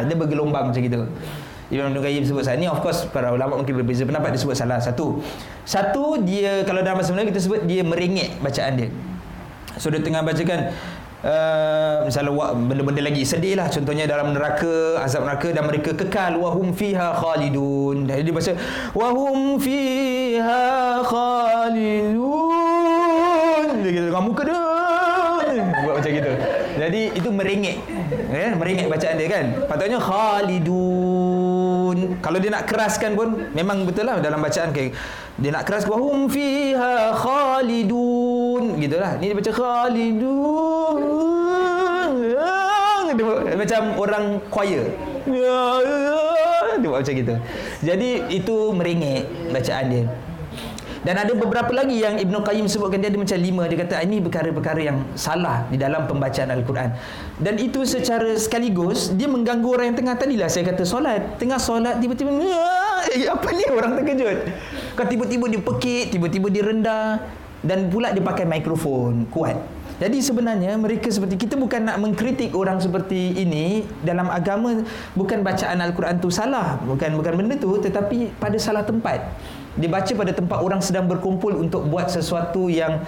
dia 0.01 0.17
bergelombang 0.17 0.73
macam 0.73 0.81
gitu 0.81 1.05
Ibn 1.73 1.97
Qayyim 1.97 2.23
sebut 2.29 2.45
salah 2.45 2.61
ni 2.61 2.69
of 2.69 2.77
course 2.85 3.09
para 3.09 3.33
ulama 3.33 3.57
mungkin 3.57 3.81
berbeza 3.81 4.05
pendapat 4.05 4.37
dia 4.37 4.41
sebut 4.45 4.53
salah 4.53 4.77
satu. 4.77 5.17
Satu 5.65 6.21
dia 6.21 6.61
kalau 6.69 6.85
dalam 6.85 7.01
bahasa 7.01 7.09
Melayu 7.15 7.33
kita 7.33 7.41
sebut 7.41 7.65
dia 7.65 7.81
merengek 7.81 8.37
bacaan 8.37 8.77
dia. 8.77 8.89
So 9.81 9.89
dia 9.89 10.05
tengah 10.05 10.21
bacakan 10.21 10.69
Uh, 11.23 12.03
misalnya 12.03 12.35
benda-benda 12.51 12.99
lagi. 12.99 13.23
Sedih 13.23 13.55
lah 13.55 13.71
contohnya 13.71 14.03
dalam 14.03 14.35
neraka 14.35 14.99
azab 14.99 15.23
neraka 15.23 15.55
dan 15.55 15.63
mereka 15.63 15.95
kekal. 15.95 16.35
Wahum 16.35 16.75
fiha 16.75 17.15
khalidun. 17.15 18.03
Jadi 18.03 18.27
dia 18.27 18.35
baca 18.35 18.51
wahum 18.91 19.55
fiha 19.55 20.99
khalidun. 20.99 22.67
Dia 23.87 23.91
kata 23.95 24.07
dengan 24.11 24.23
muka 24.27 24.43
dia. 24.43 25.63
Buat 25.87 26.03
macam 26.03 26.11
gitu. 26.11 26.31
Jadi 26.75 27.01
itu 27.15 27.29
merengek. 27.31 27.79
Ya 28.27 28.51
merengek 28.59 28.91
bacaan 28.91 29.15
dia 29.15 29.31
kan? 29.31 29.63
Patutnya 29.71 30.03
khalidun 30.03 31.42
kalau 32.21 32.37
dia 32.41 32.51
nak 32.53 32.65
keraskan 32.69 33.15
pun 33.17 33.49
memang 33.55 33.87
betul 33.87 34.05
lah 34.07 34.19
dalam 34.19 34.41
bacaan 34.41 34.69
kayak 34.73 34.93
dia 35.39 35.49
nak 35.49 35.65
keras 35.65 35.85
wahum 35.89 36.29
fiha 36.29 37.13
khalidun. 37.17 38.77
Gitulah. 38.77 39.17
Ni 39.17 39.33
dia 39.33 39.37
baca 39.37 39.51
khalidun. 39.53 40.99
Dia 43.13 43.57
macam 43.57 43.81
orang 44.01 44.41
choir. 44.49 44.89
Dia 45.25 46.87
buat 46.89 47.05
macam 47.05 47.13
gitu. 47.13 47.35
Jadi 47.85 48.09
itu 48.33 48.57
merengek 48.73 49.29
bacaan 49.53 49.85
dia 49.89 50.03
Dan 51.03 51.19
ada 51.19 51.35
beberapa 51.35 51.67
lagi 51.75 51.99
yang 51.99 52.15
Ibn 52.15 52.47
Qayyim 52.47 52.71
sebutkan 52.71 53.03
dia 53.03 53.11
ada 53.11 53.19
macam 53.19 53.35
lima. 53.35 53.63
Dia 53.67 53.77
kata 53.83 53.95
ini 54.07 54.23
perkara-perkara 54.23 54.79
yang 54.79 54.97
salah 55.19 55.67
di 55.67 55.75
dalam 55.75 56.07
pembacaan 56.07 56.47
Al-Quran. 56.55 56.95
Dan 57.43 57.59
itu 57.59 57.83
secara 57.83 58.31
sekaligus 58.39 59.11
dia 59.11 59.27
mengganggu 59.27 59.67
orang 59.67 59.91
yang 59.91 59.97
tengah 59.99 60.15
tadi 60.15 60.39
lah. 60.39 60.47
Saya 60.47 60.63
kata 60.71 60.87
solat. 60.87 61.35
Tengah 61.35 61.59
solat 61.59 61.99
tiba-tiba 61.99 62.31
eh, 63.11 63.27
apa 63.27 63.47
ni 63.51 63.67
orang 63.67 63.99
terkejut. 63.99 64.37
Kau 64.95 65.03
tiba-tiba 65.03 65.45
dia 65.51 65.61
pekik, 65.61 66.15
tiba-tiba 66.15 66.47
dia 66.47 66.63
rendah 66.63 67.19
dan 67.63 67.91
pula 67.91 68.15
dia 68.15 68.23
pakai 68.23 68.47
mikrofon 68.47 69.27
kuat. 69.27 69.59
Jadi 70.01 70.19
sebenarnya 70.19 70.73
mereka 70.75 71.07
seperti 71.07 71.37
kita 71.37 71.55
bukan 71.55 71.87
nak 71.87 72.01
mengkritik 72.01 72.51
orang 72.57 72.81
seperti 72.81 73.39
ini 73.39 73.87
dalam 74.03 74.27
agama 74.27 74.83
bukan 75.13 75.45
bacaan 75.45 75.79
al-Quran 75.79 76.17
tu 76.19 76.33
salah, 76.33 76.81
bukan 76.83 77.13
bukan 77.15 77.33
benda 77.39 77.55
tu 77.55 77.77
tetapi 77.79 78.35
pada 78.35 78.57
salah 78.59 78.83
tempat. 78.83 79.21
Dibaca 79.73 80.11
pada 80.13 80.29
tempat 80.29 80.61
orang 80.61 80.85
sedang 80.85 81.09
berkumpul 81.09 81.57
untuk 81.57 81.89
buat 81.89 82.05
sesuatu 82.05 82.69
yang 82.69 83.01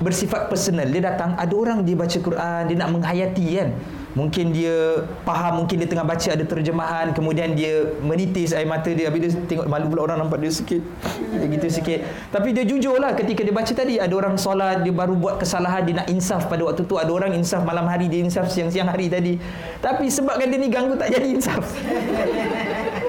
bersifat 0.00 0.48
personal. 0.48 0.88
Dia 0.88 1.12
datang 1.12 1.36
ada 1.36 1.52
orang 1.52 1.84
dia 1.84 1.92
baca 1.92 2.18
Quran, 2.18 2.60
dia 2.72 2.76
nak 2.76 2.90
menghayati 2.96 3.46
kan? 3.60 3.68
Mungkin 4.16 4.48
dia 4.48 5.04
faham 5.28 5.60
mungkin 5.60 5.76
dia 5.76 5.88
tengah 5.92 6.08
baca 6.08 6.24
ada 6.32 6.40
terjemahan 6.40 7.12
kemudian 7.12 7.52
dia 7.52 7.84
menitis 8.00 8.56
air 8.56 8.64
mata 8.64 8.88
dia. 8.88 9.12
Habis 9.12 9.36
dia 9.36 9.44
tengok 9.44 9.68
malu 9.68 9.92
pula 9.92 10.08
orang 10.08 10.24
nampak 10.24 10.40
dia 10.40 10.48
sikit. 10.48 10.80
Dia 11.36 11.52
gitu 11.52 11.68
sikit. 11.68 12.00
Tapi 12.32 12.56
dia 12.56 12.64
jujur 12.64 12.96
lah 12.96 13.12
ketika 13.12 13.44
dia 13.44 13.52
baca 13.52 13.68
tadi 13.68 14.00
ada 14.00 14.14
orang 14.16 14.40
solat 14.40 14.80
dia 14.80 14.88
baru 14.88 15.20
buat 15.20 15.36
kesalahan 15.36 15.84
dia 15.84 16.00
nak 16.00 16.08
insaf 16.08 16.48
pada 16.48 16.64
waktu 16.64 16.88
tu. 16.88 16.96
Ada 16.96 17.12
orang 17.12 17.36
insaf 17.36 17.60
malam 17.60 17.84
hari 17.84 18.08
dia 18.08 18.24
insaf 18.24 18.48
siang-siang 18.48 18.88
hari 18.88 19.12
tadi. 19.12 19.36
Tapi 19.84 20.08
sebabkan 20.08 20.48
dia 20.48 20.64
ni 20.64 20.72
ganggu 20.72 20.96
tak 20.96 21.12
jadi 21.12 21.28
insaf 21.36 21.60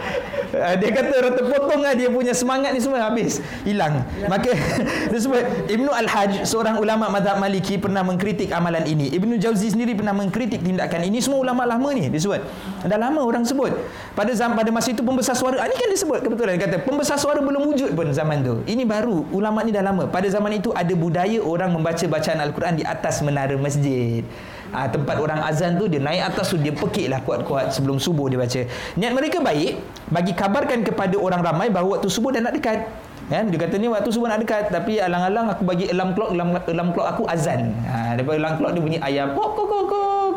Ah, 0.55 0.79
dia 0.79 0.89
kata 0.95 1.11
orang 1.19 1.35
terpotong 1.35 1.81
lah 1.83 1.93
dia 1.97 2.07
punya 2.07 2.31
semangat 2.31 2.71
ni 2.71 2.79
semua 2.79 3.03
habis. 3.03 3.43
Hilang. 3.67 4.07
Maka 4.31 4.55
dia 5.11 5.19
sebut 5.19 5.43
Ibnu 5.67 5.91
Al-Hajj 5.91 6.47
seorang 6.47 6.79
ulama 6.79 7.11
mazhab 7.11 7.41
Maliki 7.41 7.75
pernah 7.75 8.05
mengkritik 8.05 8.53
amalan 8.55 8.87
ini. 8.87 9.11
Ibnu 9.11 9.35
Jauzi 9.41 9.73
sendiri 9.73 9.97
pernah 9.97 10.15
mengkritik 10.15 10.63
tindakan 10.63 11.03
ini. 11.03 11.19
Semua 11.19 11.43
ulama 11.43 11.67
lama 11.67 11.89
ni 11.91 12.07
dia 12.07 12.21
sebut. 12.21 12.39
Dah 12.87 12.99
lama 12.99 13.19
orang 13.23 13.43
sebut. 13.43 13.75
Pada 14.15 14.31
zaman 14.31 14.55
pada 14.55 14.69
masa 14.71 14.95
itu 14.95 15.03
pembesar 15.03 15.35
suara 15.35 15.59
ini 15.67 15.75
kan 15.75 15.87
dia 15.91 15.99
sebut 15.99 16.19
kebetulan. 16.23 16.55
Dia 16.55 16.63
kata 16.69 16.77
pembesar 16.87 17.19
suara 17.19 17.43
belum 17.43 17.67
wujud 17.75 17.91
pun 17.91 18.07
zaman 18.15 18.43
tu. 18.45 18.63
Ini 18.63 18.87
baru 18.87 19.27
ulama 19.35 19.67
ni 19.67 19.75
dah 19.75 19.83
lama. 19.83 20.07
Pada 20.07 20.31
zaman 20.31 20.55
itu 20.55 20.71
ada 20.71 20.93
budaya 20.95 21.43
orang 21.43 21.75
membaca 21.75 22.05
bacaan 22.07 22.39
Al-Quran 22.39 22.79
di 22.79 22.83
atas 22.87 23.19
menara 23.19 23.59
masjid 23.59 24.23
ha, 24.73 24.87
tempat 24.87 25.15
orang 25.19 25.39
azan 25.43 25.75
tu 25.75 25.85
dia 25.87 26.01
naik 26.01 26.33
atas 26.33 26.51
tu 26.51 26.57
dia 26.59 26.73
pekik 26.73 27.07
lah 27.11 27.19
kuat-kuat 27.23 27.75
sebelum 27.75 27.99
subuh 27.99 28.27
dia 28.31 28.39
baca. 28.39 28.61
Niat 28.97 29.11
mereka 29.13 29.37
baik 29.43 29.79
bagi 30.11 30.33
kabarkan 30.33 30.83
kepada 30.87 31.15
orang 31.19 31.43
ramai 31.43 31.67
bahawa 31.67 31.99
waktu 31.99 32.07
subuh 32.07 32.31
dah 32.31 32.41
nak 32.43 32.55
dekat. 32.55 32.87
Kan 33.27 33.51
dia 33.51 33.59
kata 33.59 33.75
ni 33.75 33.91
waktu 33.91 34.07
subuh 34.07 34.31
nak 34.31 34.39
dekat 34.39 34.71
tapi 34.71 35.03
alang-alang 35.03 35.51
aku 35.51 35.67
bagi 35.67 35.91
alarm 35.91 36.15
clock 36.15 36.31
alarm, 36.31 36.49
alarm 36.63 36.89
clock 36.95 37.07
aku 37.11 37.23
azan. 37.27 37.75
Ha, 37.83 38.15
daripada 38.15 38.39
alarm 38.39 38.55
clock 38.55 38.71
dia 38.71 38.81
bunyi 38.81 38.99
ayam 39.03 39.35
kok 39.35 39.49
kok 39.51 39.67
kok 39.67 39.83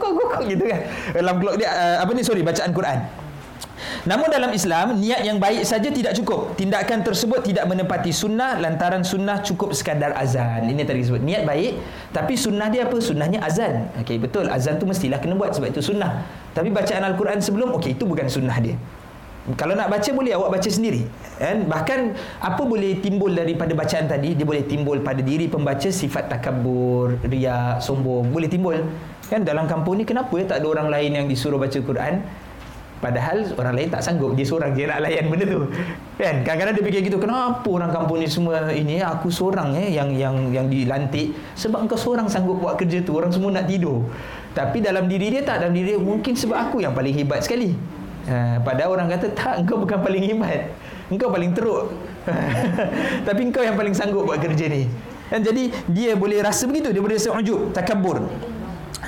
kok 0.01 0.11
kok 0.19 0.43
gitu 0.51 0.65
kan. 0.67 0.81
Alarm 1.15 1.39
clock 1.39 1.55
dia 1.55 1.71
uh, 1.71 1.97
apa 2.03 2.11
ni 2.15 2.23
sorry 2.27 2.43
bacaan 2.43 2.75
Quran 2.75 3.20
Namun 4.09 4.33
dalam 4.33 4.51
Islam, 4.51 4.99
niat 4.99 5.23
yang 5.23 5.37
baik 5.37 5.63
saja 5.63 5.89
tidak 5.93 6.17
cukup. 6.17 6.57
Tindakan 6.57 7.05
tersebut 7.05 7.45
tidak 7.45 7.69
menepati 7.69 8.11
sunnah 8.11 8.57
lantaran 8.57 9.05
sunnah 9.05 9.45
cukup 9.45 9.77
sekadar 9.77 10.17
azan. 10.17 10.67
Ini 10.67 10.83
tadi 10.87 11.05
disebut. 11.05 11.23
Niat 11.23 11.43
baik, 11.45 11.77
tapi 12.15 12.35
sunnah 12.35 12.73
dia 12.73 12.89
apa? 12.89 12.97
Sunnahnya 12.99 13.45
azan. 13.45 13.93
Okey, 14.01 14.17
betul. 14.17 14.49
Azan 14.49 14.81
tu 14.81 14.89
mestilah 14.89 15.21
kena 15.21 15.37
buat 15.37 15.53
sebab 15.53 15.69
itu 15.71 15.83
sunnah. 15.83 16.25
Tapi 16.57 16.73
bacaan 16.73 17.03
Al-Quran 17.05 17.39
sebelum, 17.45 17.77
okey, 17.79 17.95
itu 17.99 18.05
bukan 18.09 18.27
sunnah 18.27 18.57
dia. 18.59 18.77
Kalau 19.57 19.73
nak 19.73 19.89
baca 19.89 20.11
boleh 20.13 20.37
awak 20.37 20.61
baca 20.61 20.69
sendiri. 20.69 21.09
Kan? 21.41 21.65
Bahkan 21.65 22.01
apa 22.45 22.63
boleh 22.63 23.01
timbul 23.01 23.33
daripada 23.33 23.73
bacaan 23.73 24.05
tadi? 24.05 24.37
Dia 24.37 24.45
boleh 24.45 24.69
timbul 24.69 25.01
pada 25.01 25.25
diri 25.25 25.49
pembaca 25.49 25.89
sifat 25.89 26.29
takabur, 26.29 27.17
riak, 27.25 27.81
sombong. 27.81 28.29
Boleh 28.29 28.53
timbul. 28.53 28.77
Kan 29.33 29.43
dalam 29.43 29.65
kampung 29.65 29.97
ni 29.97 30.05
kenapa 30.05 30.31
ya 30.37 30.45
tak 30.45 30.61
ada 30.61 30.67
orang 30.69 30.89
lain 30.93 31.11
yang 31.23 31.27
disuruh 31.27 31.57
baca 31.57 31.79
Quran? 31.81 32.21
Padahal 33.01 33.49
orang 33.57 33.75
lain 33.81 33.89
tak 33.89 34.05
sanggup. 34.05 34.37
Dia 34.37 34.45
seorang 34.45 34.77
je 34.77 34.85
nak 34.85 35.01
layan 35.01 35.33
benda 35.33 35.49
tu. 35.49 35.65
Kan? 36.21 36.45
Kadang-kadang 36.45 36.75
dia 36.77 36.85
fikir 36.85 37.01
gitu 37.09 37.17
Kenapa 37.17 37.65
orang 37.65 37.89
kampung 37.89 38.21
ni 38.21 38.29
semua 38.29 38.69
ini? 38.77 39.01
Aku 39.01 39.33
seorang 39.33 39.73
eh 39.73 39.97
Yang 39.97 40.21
yang 40.21 40.37
yang 40.53 40.67
dilantik. 40.69 41.33
Sebab 41.57 41.89
engkau 41.89 41.97
seorang 41.97 42.29
sanggup 42.29 42.61
buat 42.61 42.77
kerja 42.77 43.01
tu 43.01 43.17
Orang 43.17 43.33
semua 43.33 43.57
nak 43.57 43.73
tidur. 43.73 44.05
Tapi 44.53 44.85
dalam 44.85 45.09
diri 45.09 45.33
dia 45.33 45.41
tak. 45.41 45.65
Dalam 45.65 45.73
diri 45.73 45.97
dia 45.97 45.99
Mungkin 45.99 46.37
sebab 46.37 46.69
aku 46.69 46.85
yang 46.85 46.93
paling 46.93 47.17
hebat 47.17 47.41
sekali. 47.41 47.73
Ha, 48.29 48.61
Padahal 48.61 49.01
orang 49.01 49.09
kata 49.17 49.33
Tak 49.33 49.65
engkau 49.65 49.81
bukan 49.81 49.97
paling 50.05 50.21
hebat. 50.21 50.69
Engkau 51.09 51.33
paling 51.33 51.57
teruk. 51.57 51.97
Tapi 53.27 53.41
engkau 53.49 53.65
yang 53.65 53.81
paling 53.81 53.97
sanggup 53.97 54.29
buat 54.29 54.45
kerja 54.45 54.69
ni. 54.69 54.85
Dan 55.33 55.41
jadi 55.41 55.73
dia 55.89 56.13
boleh 56.21 56.45
rasa 56.45 56.69
begitu. 56.69 56.93
Dia 56.93 57.01
boleh 57.01 57.17
rasa 57.17 57.33
ujub 57.33 57.73
takabur 57.73 58.29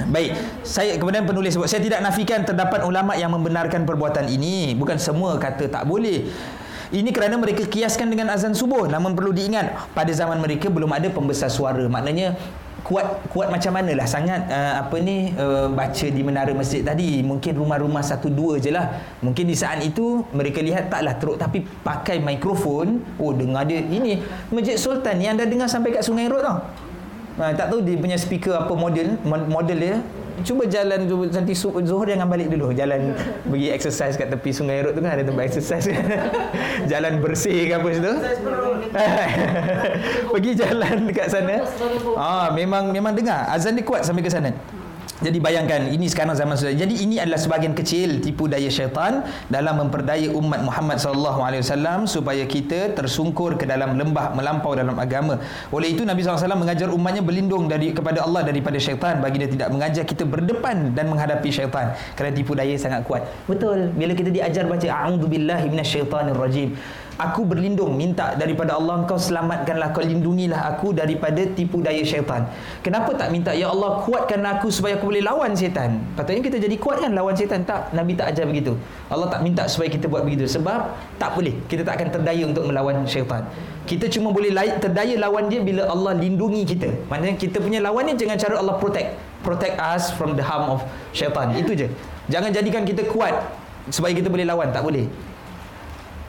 Baik, 0.09 0.33
saya 0.65 0.97
kemudian 0.97 1.29
penulis 1.29 1.53
sebut 1.53 1.69
saya 1.69 1.85
tidak 1.85 2.01
nafikan 2.01 2.47
terdapat 2.49 2.81
ulama 2.87 3.13
yang 3.13 3.29
membenarkan 3.29 3.85
perbuatan 3.85 4.25
ini. 4.31 4.73
Bukan 4.73 4.97
semua 4.97 5.37
kata 5.37 5.69
tak 5.69 5.85
boleh. 5.85 6.33
Ini 6.93 7.09
kerana 7.09 7.41
mereka 7.41 7.65
kiaskan 7.65 8.13
dengan 8.13 8.33
azan 8.33 8.57
subuh. 8.57 8.89
Namun 8.89 9.17
perlu 9.17 9.33
diingat 9.33 9.93
pada 9.97 10.13
zaman 10.13 10.41
mereka 10.41 10.69
belum 10.69 10.93
ada 10.93 11.09
pembesar 11.09 11.49
suara. 11.49 11.85
Maknanya 11.89 12.37
kuat 12.83 13.31
kuat 13.31 13.49
macam 13.49 13.79
manalah 13.79 14.05
sangat 14.11 14.43
uh, 14.51 14.83
apa 14.83 14.97
ni 14.99 15.31
uh, 15.39 15.71
baca 15.71 16.07
di 16.11 16.23
menara 16.27 16.51
masjid 16.51 16.83
tadi 16.83 17.23
mungkin 17.23 17.55
rumah-rumah 17.55 18.03
satu 18.03 18.27
dua 18.27 18.59
je 18.59 18.75
lah 18.75 18.99
mungkin 19.23 19.47
di 19.47 19.55
saat 19.55 19.87
itu 19.87 20.27
mereka 20.35 20.59
lihat 20.59 20.91
taklah 20.91 21.15
teruk 21.15 21.39
tapi 21.39 21.63
pakai 21.63 22.19
mikrofon 22.19 22.99
oh 23.23 23.31
dengar 23.31 23.71
dia 23.71 23.87
ini 23.87 24.19
masjid 24.51 24.75
sultan 24.75 25.23
ni 25.23 25.31
anda 25.31 25.47
dengar 25.47 25.71
sampai 25.71 25.95
kat 25.95 26.03
sungai 26.03 26.27
road 26.27 26.43
tau 26.43 26.59
Ha, 27.41 27.57
tak 27.57 27.73
tahu 27.73 27.81
dia 27.81 27.97
punya 27.97 28.17
speaker 28.21 28.53
apa 28.53 28.73
model 28.77 29.17
model 29.25 29.79
dia. 29.79 29.97
Cuba 30.43 30.65
jalan 30.65 31.07
tu 31.07 31.29
nanti 31.29 31.53
Zuhur 31.55 32.09
jangan 32.09 32.25
balik 32.25 32.49
dulu. 32.49 32.73
Jalan 32.73 33.13
pergi 33.47 33.69
exercise 33.69 34.17
kat 34.17 34.33
tepi 34.33 34.51
Sungai 34.51 34.81
Rot 34.81 34.97
tu 34.97 35.01
kan 35.05 35.13
ada 35.13 35.25
tempat 35.25 35.45
exercise. 35.45 35.93
jalan 36.91 37.21
bersih 37.21 37.69
ke 37.69 37.73
apa 37.77 37.89
situ. 37.93 38.13
pergi 40.33 40.51
jalan 40.57 40.97
dekat 41.09 41.29
sana. 41.31 41.57
Ah 42.17 42.49
memang 42.51 42.91
memang 42.91 43.13
dengar 43.13 43.49
azan 43.53 43.77
dia 43.77 43.85
kuat 43.85 44.03
sampai 44.03 44.25
ke 44.25 44.33
sana. 44.33 44.51
Jadi 45.23 45.39
bayangkan 45.39 45.87
ini 45.87 46.11
sekarang 46.11 46.35
zaman 46.35 46.59
sudah. 46.59 46.75
Jadi 46.75 47.07
ini 47.07 47.23
adalah 47.23 47.39
sebahagian 47.39 47.79
kecil 47.79 48.19
tipu 48.19 48.51
daya 48.51 48.67
syaitan 48.67 49.23
dalam 49.47 49.79
memperdaya 49.79 50.27
umat 50.35 50.67
Muhammad 50.67 50.99
sallallahu 50.99 51.41
alaihi 51.47 51.63
wasallam 51.63 52.11
supaya 52.11 52.43
kita 52.43 52.91
tersungkur 52.99 53.55
ke 53.55 53.65
dalam 53.65 53.95
lembah 53.95 54.35
melampau 54.35 54.75
dalam 54.75 54.99
agama. 54.99 55.39
Oleh 55.71 55.95
itu 55.95 56.03
Nabi 56.03 56.27
SAW 56.27 56.59
mengajar 56.59 56.91
umatnya 56.91 57.23
berlindung 57.23 57.71
dari 57.71 57.95
kepada 57.95 58.27
Allah 58.27 58.43
daripada 58.43 58.77
syaitan 58.83 59.23
bagi 59.23 59.47
dia 59.47 59.51
tidak 59.51 59.69
mengajar 59.71 60.03
kita 60.03 60.27
berdepan 60.27 60.91
dan 60.91 61.07
menghadapi 61.07 61.49
syaitan 61.55 61.95
kerana 62.19 62.35
tipu 62.35 62.59
daya 62.59 62.75
sangat 62.75 63.07
kuat. 63.07 63.23
Betul. 63.47 63.95
Bila 63.95 64.19
kita 64.19 64.35
diajar 64.35 64.67
baca 64.67 64.89
a'udzubillahi 64.91 65.71
minasyaitonirrajim 65.71 66.75
aku 67.21 67.45
berlindung 67.45 67.93
minta 67.97 68.33
daripada 68.39 68.77
Allah 68.79 69.05
engkau 69.05 69.19
selamatkanlah 69.21 69.93
kau 69.93 70.01
lindungilah 70.01 70.73
aku 70.73 70.97
daripada 70.97 71.45
tipu 71.53 71.85
daya 71.85 72.01
syaitan. 72.05 72.49
Kenapa 72.81 73.13
tak 73.17 73.29
minta 73.35 73.53
ya 73.53 73.69
Allah 73.69 74.01
kuatkan 74.05 74.41
aku 74.47 74.73
supaya 74.73 74.97
aku 74.97 75.13
boleh 75.13 75.25
lawan 75.25 75.53
syaitan? 75.53 76.01
Patutnya 76.17 76.45
kita 76.45 76.59
jadi 76.63 76.77
kuat 76.81 77.05
kan 77.05 77.13
lawan 77.13 77.35
syaitan. 77.37 77.65
Tak 77.67 77.93
Nabi 77.93 78.17
tak 78.17 78.33
ajar 78.33 78.45
begitu. 78.49 78.79
Allah 79.13 79.29
tak 79.29 79.41
minta 79.45 79.67
supaya 79.69 79.89
kita 79.93 80.09
buat 80.09 80.25
begitu. 80.25 80.49
Sebab 80.49 80.95
tak 81.21 81.31
boleh. 81.37 81.55
Kita 81.69 81.83
tak 81.85 82.01
akan 82.01 82.09
terdaya 82.21 82.43
untuk 82.49 82.65
melawan 82.65 83.05
syaitan. 83.05 83.45
Kita 83.83 84.07
cuma 84.07 84.31
boleh 84.31 84.55
terdaya 84.79 85.19
lawan 85.19 85.51
dia 85.51 85.59
bila 85.59 85.91
Allah 85.91 86.15
lindungi 86.17 86.63
kita. 86.65 86.89
Maknanya 87.11 87.37
kita 87.37 87.59
punya 87.59 87.83
lawan 87.83 88.09
ni 88.09 88.15
jangan 88.15 88.39
cara 88.39 88.55
Allah 88.63 88.79
protect 88.79 89.19
protect 89.43 89.75
us 89.83 90.15
from 90.15 90.39
the 90.39 90.45
harm 90.45 90.71
of 90.71 90.81
syaitan. 91.11 91.51
Itu 91.59 91.75
je. 91.75 91.91
Jangan 92.31 92.55
jadikan 92.55 92.87
kita 92.87 93.03
kuat 93.11 93.35
supaya 93.91 94.15
kita 94.15 94.31
boleh 94.31 94.47
lawan. 94.47 94.71
Tak 94.71 94.87
boleh 94.87 95.32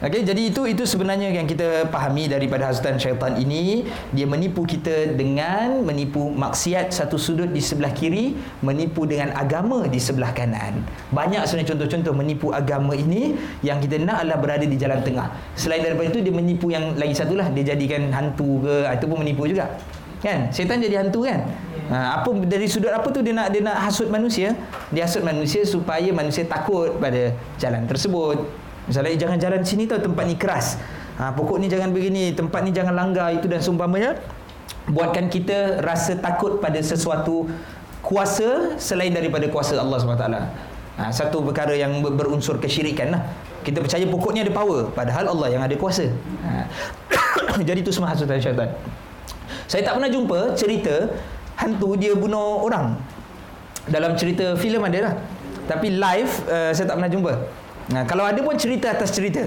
Okey, 0.02 0.26
jadi 0.26 0.50
itu 0.50 0.66
itu 0.66 0.82
sebenarnya 0.82 1.30
yang 1.30 1.46
kita 1.46 1.86
fahami 1.86 2.26
daripada 2.26 2.66
hasutan 2.66 2.98
syaitan 2.98 3.38
ini, 3.38 3.86
dia 4.10 4.26
menipu 4.26 4.66
kita 4.66 5.14
dengan 5.14 5.86
menipu 5.86 6.34
maksiat 6.34 6.90
satu 6.90 7.14
sudut 7.14 7.46
di 7.54 7.62
sebelah 7.62 7.94
kiri, 7.94 8.34
menipu 8.58 9.06
dengan 9.06 9.30
agama 9.38 9.86
di 9.86 10.02
sebelah 10.02 10.34
kanan. 10.34 10.82
Banyak 11.14 11.46
sebenarnya 11.46 11.68
contoh-contoh 11.78 12.10
menipu 12.10 12.50
agama 12.50 12.98
ini 12.98 13.38
yang 13.62 13.78
kita 13.78 14.02
nak 14.02 14.26
adalah 14.26 14.38
berada 14.42 14.66
di 14.66 14.74
jalan 14.74 14.98
tengah. 15.06 15.30
Selain 15.54 15.86
daripada 15.86 16.10
itu 16.10 16.26
dia 16.26 16.34
menipu 16.34 16.74
yang 16.74 16.98
lagi 16.98 17.14
satulah 17.14 17.46
dia 17.54 17.62
jadikan 17.62 18.10
hantu 18.10 18.66
ke 18.66 18.74
itu 18.90 19.06
pun 19.06 19.18
menipu 19.22 19.46
juga. 19.46 19.78
Kan? 20.26 20.50
Syaitan 20.50 20.82
jadi 20.82 21.06
hantu 21.06 21.22
kan? 21.22 21.46
Ha, 21.84 22.16
apa 22.18 22.32
dari 22.48 22.64
sudut 22.64 22.88
apa 22.88 23.12
tu 23.12 23.20
dia 23.20 23.36
nak 23.36 23.52
dia 23.52 23.60
nak 23.60 23.76
hasut 23.76 24.08
manusia? 24.08 24.56
Dia 24.88 25.04
hasut 25.04 25.20
manusia 25.20 25.68
supaya 25.68 26.08
manusia 26.10 26.42
takut 26.48 26.96
pada 26.96 27.36
jalan 27.60 27.84
tersebut. 27.84 28.63
Misalnya 28.84 29.16
jangan 29.16 29.38
jalan 29.40 29.60
sini 29.64 29.88
tau 29.88 30.00
tempat 30.00 30.24
ni 30.28 30.36
keras. 30.36 30.76
Ha, 31.14 31.30
pokok 31.32 31.62
ni 31.62 31.70
jangan 31.70 31.94
begini, 31.94 32.34
tempat 32.34 32.66
ni 32.66 32.74
jangan 32.74 32.92
langgar 32.92 33.30
itu 33.30 33.46
dan 33.46 33.62
seumpamanya 33.62 34.18
buatkan 34.90 35.32
kita 35.32 35.80
rasa 35.80 36.18
takut 36.20 36.60
pada 36.60 36.76
sesuatu 36.82 37.48
kuasa 38.04 38.76
selain 38.76 39.14
daripada 39.14 39.48
kuasa 39.48 39.78
Allah 39.80 39.96
SWT. 39.96 40.26
Ha, 40.94 41.10
satu 41.10 41.42
perkara 41.42 41.74
yang 41.74 42.02
berunsur 42.02 42.60
kesyirikan 42.60 43.14
lah. 43.14 43.22
Kita 43.64 43.80
percaya 43.80 44.04
pokok 44.04 44.30
ni 44.36 44.44
ada 44.44 44.52
power 44.52 44.92
padahal 44.92 45.32
Allah 45.32 45.48
yang 45.48 45.62
ada 45.64 45.72
kuasa. 45.80 46.12
Ha. 46.44 46.68
Jadi 47.68 47.80
itu 47.80 47.90
semua 47.90 48.12
hasutan 48.12 48.36
syaitan. 48.36 48.68
Saya 49.64 49.80
tak 49.80 49.96
pernah 49.96 50.12
jumpa 50.12 50.52
cerita 50.52 51.08
hantu 51.56 51.96
dia 51.96 52.12
bunuh 52.12 52.60
orang. 52.60 53.00
Dalam 53.88 54.12
cerita 54.20 54.52
filem 54.60 54.84
ada 54.84 54.98
lah. 55.10 55.14
Tapi 55.64 55.96
live 55.96 56.32
uh, 56.52 56.70
saya 56.76 56.84
tak 56.92 57.00
pernah 57.00 57.10
jumpa. 57.10 57.32
Nah, 57.92 58.02
kalau 58.08 58.24
ada 58.24 58.40
pun 58.40 58.56
cerita 58.56 58.92
atas 58.94 59.12
cerita. 59.12 59.44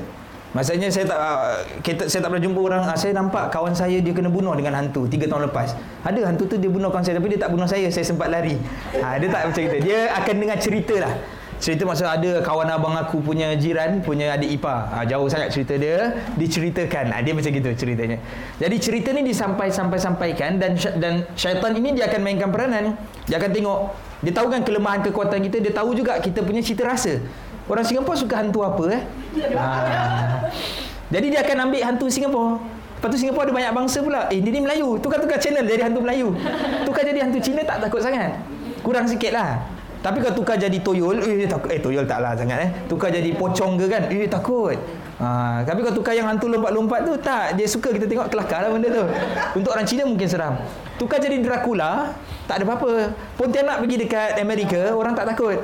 Maksudnya 0.56 0.88
saya 0.88 1.06
tak 1.06 1.20
uh, 1.20 1.60
kita, 1.84 2.04
saya 2.08 2.24
tak 2.24 2.30
pernah 2.32 2.44
jumpa 2.48 2.60
orang 2.64 2.82
uh, 2.88 2.96
saya 2.96 3.12
nampak 3.12 3.52
kawan 3.52 3.76
saya 3.76 4.00
dia 4.00 4.16
kena 4.16 4.32
bunuh 4.32 4.56
dengan 4.56 4.80
hantu 4.80 5.04
3 5.04 5.28
tahun 5.28 5.52
lepas. 5.52 5.76
Ada 6.08 6.24
hantu 6.24 6.48
tu 6.48 6.56
dia 6.56 6.72
bunuh 6.72 6.88
kawan 6.88 7.04
saya 7.04 7.20
tapi 7.20 7.36
dia 7.36 7.40
tak 7.44 7.52
bunuh 7.52 7.68
saya, 7.68 7.92
saya 7.92 8.06
sempat 8.08 8.32
lari. 8.32 8.56
Ha, 8.96 9.20
dia 9.20 9.28
tak 9.28 9.52
macam 9.52 9.62
itu. 9.68 9.78
Dia 9.84 10.00
akan 10.16 10.34
dengar 10.40 10.58
cerita 10.58 10.96
lah. 11.04 11.14
Cerita 11.58 11.90
masa 11.90 12.14
ada 12.14 12.38
kawan 12.46 12.70
abang 12.70 12.94
aku 12.94 13.18
punya 13.18 13.58
jiran 13.60 14.00
punya 14.02 14.40
adik 14.40 14.56
ipar. 14.56 14.88
Ha, 14.94 15.04
jauh 15.04 15.28
sangat 15.28 15.52
cerita 15.52 15.76
dia 15.76 16.16
diceritakan. 16.40 17.12
Ha, 17.12 17.20
dia 17.20 17.34
macam 17.36 17.52
gitu 17.52 17.70
ceritanya. 17.76 18.18
Jadi 18.56 18.76
cerita 18.80 19.10
ni 19.12 19.28
disampai 19.28 19.68
sampai 19.68 20.00
sampaikan 20.00 20.58
dan 20.64 20.80
dan 20.96 21.28
syaitan 21.36 21.76
ini 21.76 21.92
dia 21.92 22.08
akan 22.08 22.24
mainkan 22.24 22.50
peranan. 22.56 22.96
Dia 23.28 23.36
akan 23.36 23.52
tengok 23.52 23.80
dia 24.18 24.34
tahu 24.34 24.50
kan 24.50 24.66
kelemahan 24.66 25.06
kekuatan 25.06 25.46
kita, 25.46 25.62
dia 25.62 25.70
tahu 25.70 25.94
juga 25.94 26.18
kita 26.18 26.42
punya 26.42 26.58
cita 26.58 26.90
rasa. 26.90 27.22
Orang 27.68 27.84
Singapura 27.84 28.16
suka 28.16 28.36
hantu 28.40 28.64
apa 28.64 28.84
eh? 28.96 29.02
Ha. 29.54 29.68
Jadi 31.12 31.28
dia 31.32 31.40
akan 31.44 31.72
ambil 31.72 31.82
hantu 31.84 32.06
Singapura. 32.08 32.60
Lepas 32.98 33.08
tu 33.14 33.18
Singapura 33.22 33.46
ada 33.46 33.54
banyak 33.54 33.72
bangsa 33.78 34.00
pula. 34.02 34.26
Eh, 34.34 34.42
dia 34.42 34.52
ni 34.56 34.64
Melayu. 34.64 34.98
Tukar-tukar 34.98 35.38
channel 35.38 35.68
jadi 35.68 35.86
hantu 35.92 36.02
Melayu. 36.02 36.34
Tukar 36.88 37.04
jadi 37.06 37.28
hantu 37.28 37.38
Cina 37.44 37.62
tak 37.62 37.84
takut 37.84 38.02
sangat. 38.02 38.40
Kurang 38.82 39.06
sikit 39.06 39.36
lah. 39.36 39.62
Tapi 39.98 40.24
kalau 40.24 40.40
tukar 40.40 40.56
jadi 40.56 40.78
toyol, 40.80 41.20
eh 41.20 41.50
takut. 41.50 41.70
Eh 41.74 41.82
toyol 41.84 42.08
taklah 42.08 42.32
sangat 42.38 42.58
eh. 42.64 42.70
Tukar 42.88 43.12
jadi 43.12 43.34
pocong 43.36 43.76
ke 43.82 43.86
kan? 43.92 44.04
Eh 44.08 44.30
takut. 44.30 44.78
Ha, 45.18 45.66
tapi 45.66 45.82
kalau 45.82 45.98
tukar 45.98 46.14
yang 46.14 46.30
hantu 46.30 46.48
lompat-lompat 46.48 47.02
tu 47.02 47.14
tak, 47.18 47.58
dia 47.58 47.66
suka 47.66 47.90
kita 47.90 48.06
tengok 48.06 48.30
kelakar 48.30 48.64
lah 48.64 48.70
benda 48.70 48.94
tu. 48.94 49.06
Untuk 49.58 49.74
orang 49.74 49.86
Cina 49.90 50.06
mungkin 50.06 50.30
seram. 50.30 50.54
Tukar 51.02 51.18
jadi 51.18 51.42
Dracula, 51.42 52.14
tak 52.46 52.62
ada 52.62 52.64
apa-apa. 52.70 53.14
Pontianak 53.36 53.82
pergi 53.82 53.96
dekat 54.06 54.38
Amerika, 54.38 54.94
orang 54.94 55.18
tak 55.18 55.34
takut. 55.34 55.58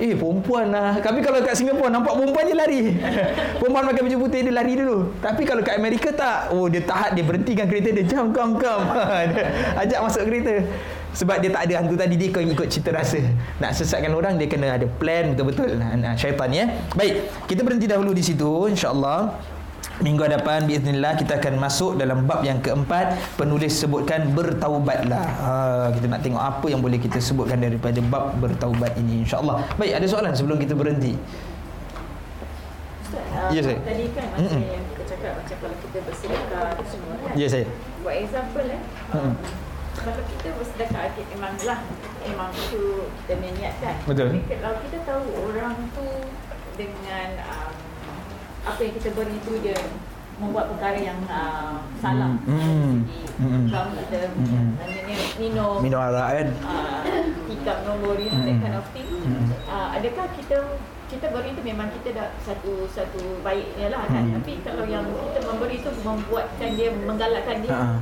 Eh 0.00 0.12
perempuan 0.18 0.74
lah. 0.74 0.98
Tapi 0.98 1.22
kalau 1.22 1.38
kat 1.42 1.54
Singapura 1.54 1.90
Nampak 1.90 2.14
perempuan 2.18 2.44
je 2.46 2.54
lari. 2.56 2.80
Perempuan 3.60 3.84
pakai 3.86 4.02
baju 4.06 4.16
putih 4.26 4.40
Dia 4.42 4.54
lari 4.54 4.72
dulu. 4.74 5.14
Tapi 5.22 5.42
kalau 5.46 5.62
kat 5.62 5.78
Amerika 5.78 6.10
tak. 6.10 6.50
Oh 6.50 6.66
dia 6.66 6.82
tahan 6.82 7.14
Dia 7.14 7.24
berhentikan 7.24 7.66
kereta 7.70 7.90
Dia. 7.94 8.04
Jam 8.04 8.34
kam 8.34 8.58
kam 8.58 8.84
Ajak 9.80 9.98
masuk 10.02 10.26
kereta. 10.26 10.66
Sebab 11.14 11.38
dia 11.38 11.50
tak 11.54 11.70
ada 11.70 11.74
hantu 11.78 11.94
tadi 11.94 12.18
dia 12.18 12.34
kau 12.34 12.42
ikut 12.42 12.66
cita 12.66 12.90
rasa. 12.90 13.22
Nak 13.62 13.70
sesatkan 13.70 14.10
orang 14.10 14.34
dia 14.34 14.50
kena 14.50 14.74
ada 14.74 14.90
plan 14.90 15.30
betul-betul. 15.30 15.78
Nah, 15.78 16.18
syaitan 16.18 16.50
ya 16.50 16.66
baik 16.98 17.46
kita 17.46 17.62
berhenti 17.62 17.86
dahulu 17.86 18.10
di 18.10 18.22
situ 18.24 18.66
insyaallah 18.66 19.30
Minggu 20.02 20.26
hadapan 20.26 20.66
biiznillah 20.66 21.14
kita 21.14 21.38
akan 21.38 21.54
masuk 21.62 21.94
dalam 21.94 22.26
bab 22.26 22.42
yang 22.42 22.58
keempat 22.58 23.14
penulis 23.38 23.78
sebutkan 23.78 24.34
bertaubatlah. 24.34 25.22
Ha, 25.22 25.50
kita 25.94 26.06
nak 26.10 26.20
tengok 26.26 26.42
apa 26.42 26.66
yang 26.66 26.82
boleh 26.82 26.98
kita 26.98 27.22
sebutkan 27.22 27.62
daripada 27.62 28.02
bab 28.02 28.34
bertaubat 28.42 28.98
ini 28.98 29.22
insyaallah. 29.22 29.62
Baik 29.78 30.02
ada 30.02 30.06
soalan 30.10 30.34
sebelum 30.34 30.58
kita 30.58 30.74
berhenti. 30.74 31.14
Ya 33.54 33.60
saya. 33.62 33.78
Tadi 33.86 34.04
kan 34.16 34.26
macam 34.34 34.46
mm-hmm. 34.50 34.72
yang 34.74 34.84
kita 34.90 35.02
cakap 35.14 35.32
macam 35.38 35.56
kalau 35.62 35.76
kita 35.78 35.98
bersedekah 36.02 36.66
semua 36.90 37.14
kan. 37.20 37.32
Ya 37.38 37.46
saya. 37.46 37.66
Buat 38.02 38.16
example 38.18 38.66
eh. 38.66 38.80
Mm-hmm 39.14 39.64
kalau 39.94 40.24
kita 40.26 40.48
bersedekah 40.58 41.06
kita 41.14 41.32
memanglah 41.38 41.80
memang 42.26 42.50
tu 42.68 43.08
kita 43.24 43.34
niatkan. 43.40 43.94
Betul. 44.04 44.28
Tapi 44.36 44.40
kalau 44.58 44.78
kita 44.84 44.98
tahu 45.06 45.24
orang 45.48 45.76
tu 45.94 46.06
dengan 46.74 47.28
um, 47.46 47.74
apa 48.64 48.80
yang 48.80 48.94
kita 48.96 49.08
beri 49.12 49.36
tu 49.44 49.52
dia 49.60 49.78
membuat 50.34 50.66
perkara 50.74 50.98
yang 50.98 51.20
uh, 51.30 51.78
salah 52.02 52.34
hmm. 52.42 53.06
hmm. 53.38 53.70
kalau 53.70 53.94
kita 54.02 54.34
hmm. 54.34 54.74
minum 55.38 55.78
minum 55.78 56.00
arak 56.02 56.42
kan 56.42 56.48
uh, 56.66 57.00
hikam 57.46 57.78
nombor 57.86 58.18
you 58.18 58.26
know, 58.32 58.42
hmm. 58.42 58.46
that 58.50 58.56
kind 58.58 58.76
of 58.76 58.86
thing 58.90 59.06
hmm. 59.06 59.46
uh, 59.70 59.94
adakah 59.94 60.26
kita 60.34 60.56
kita 61.06 61.30
beri 61.30 61.54
itu 61.54 61.62
memang 61.62 61.86
kita 62.00 62.18
dah 62.18 62.28
satu 62.42 62.90
satu 62.90 63.22
baiknya 63.46 63.94
lah 63.94 64.02
kan 64.10 64.26
hmm. 64.26 64.34
tapi 64.42 64.52
kalau 64.66 64.82
yang 64.90 65.06
kita 65.06 65.40
memberi 65.46 65.76
itu 65.78 65.90
membuatkan 66.02 66.70
dia 66.74 66.88
menggalakkan 66.90 67.56
dia 67.62 67.70
uh-huh 67.70 68.00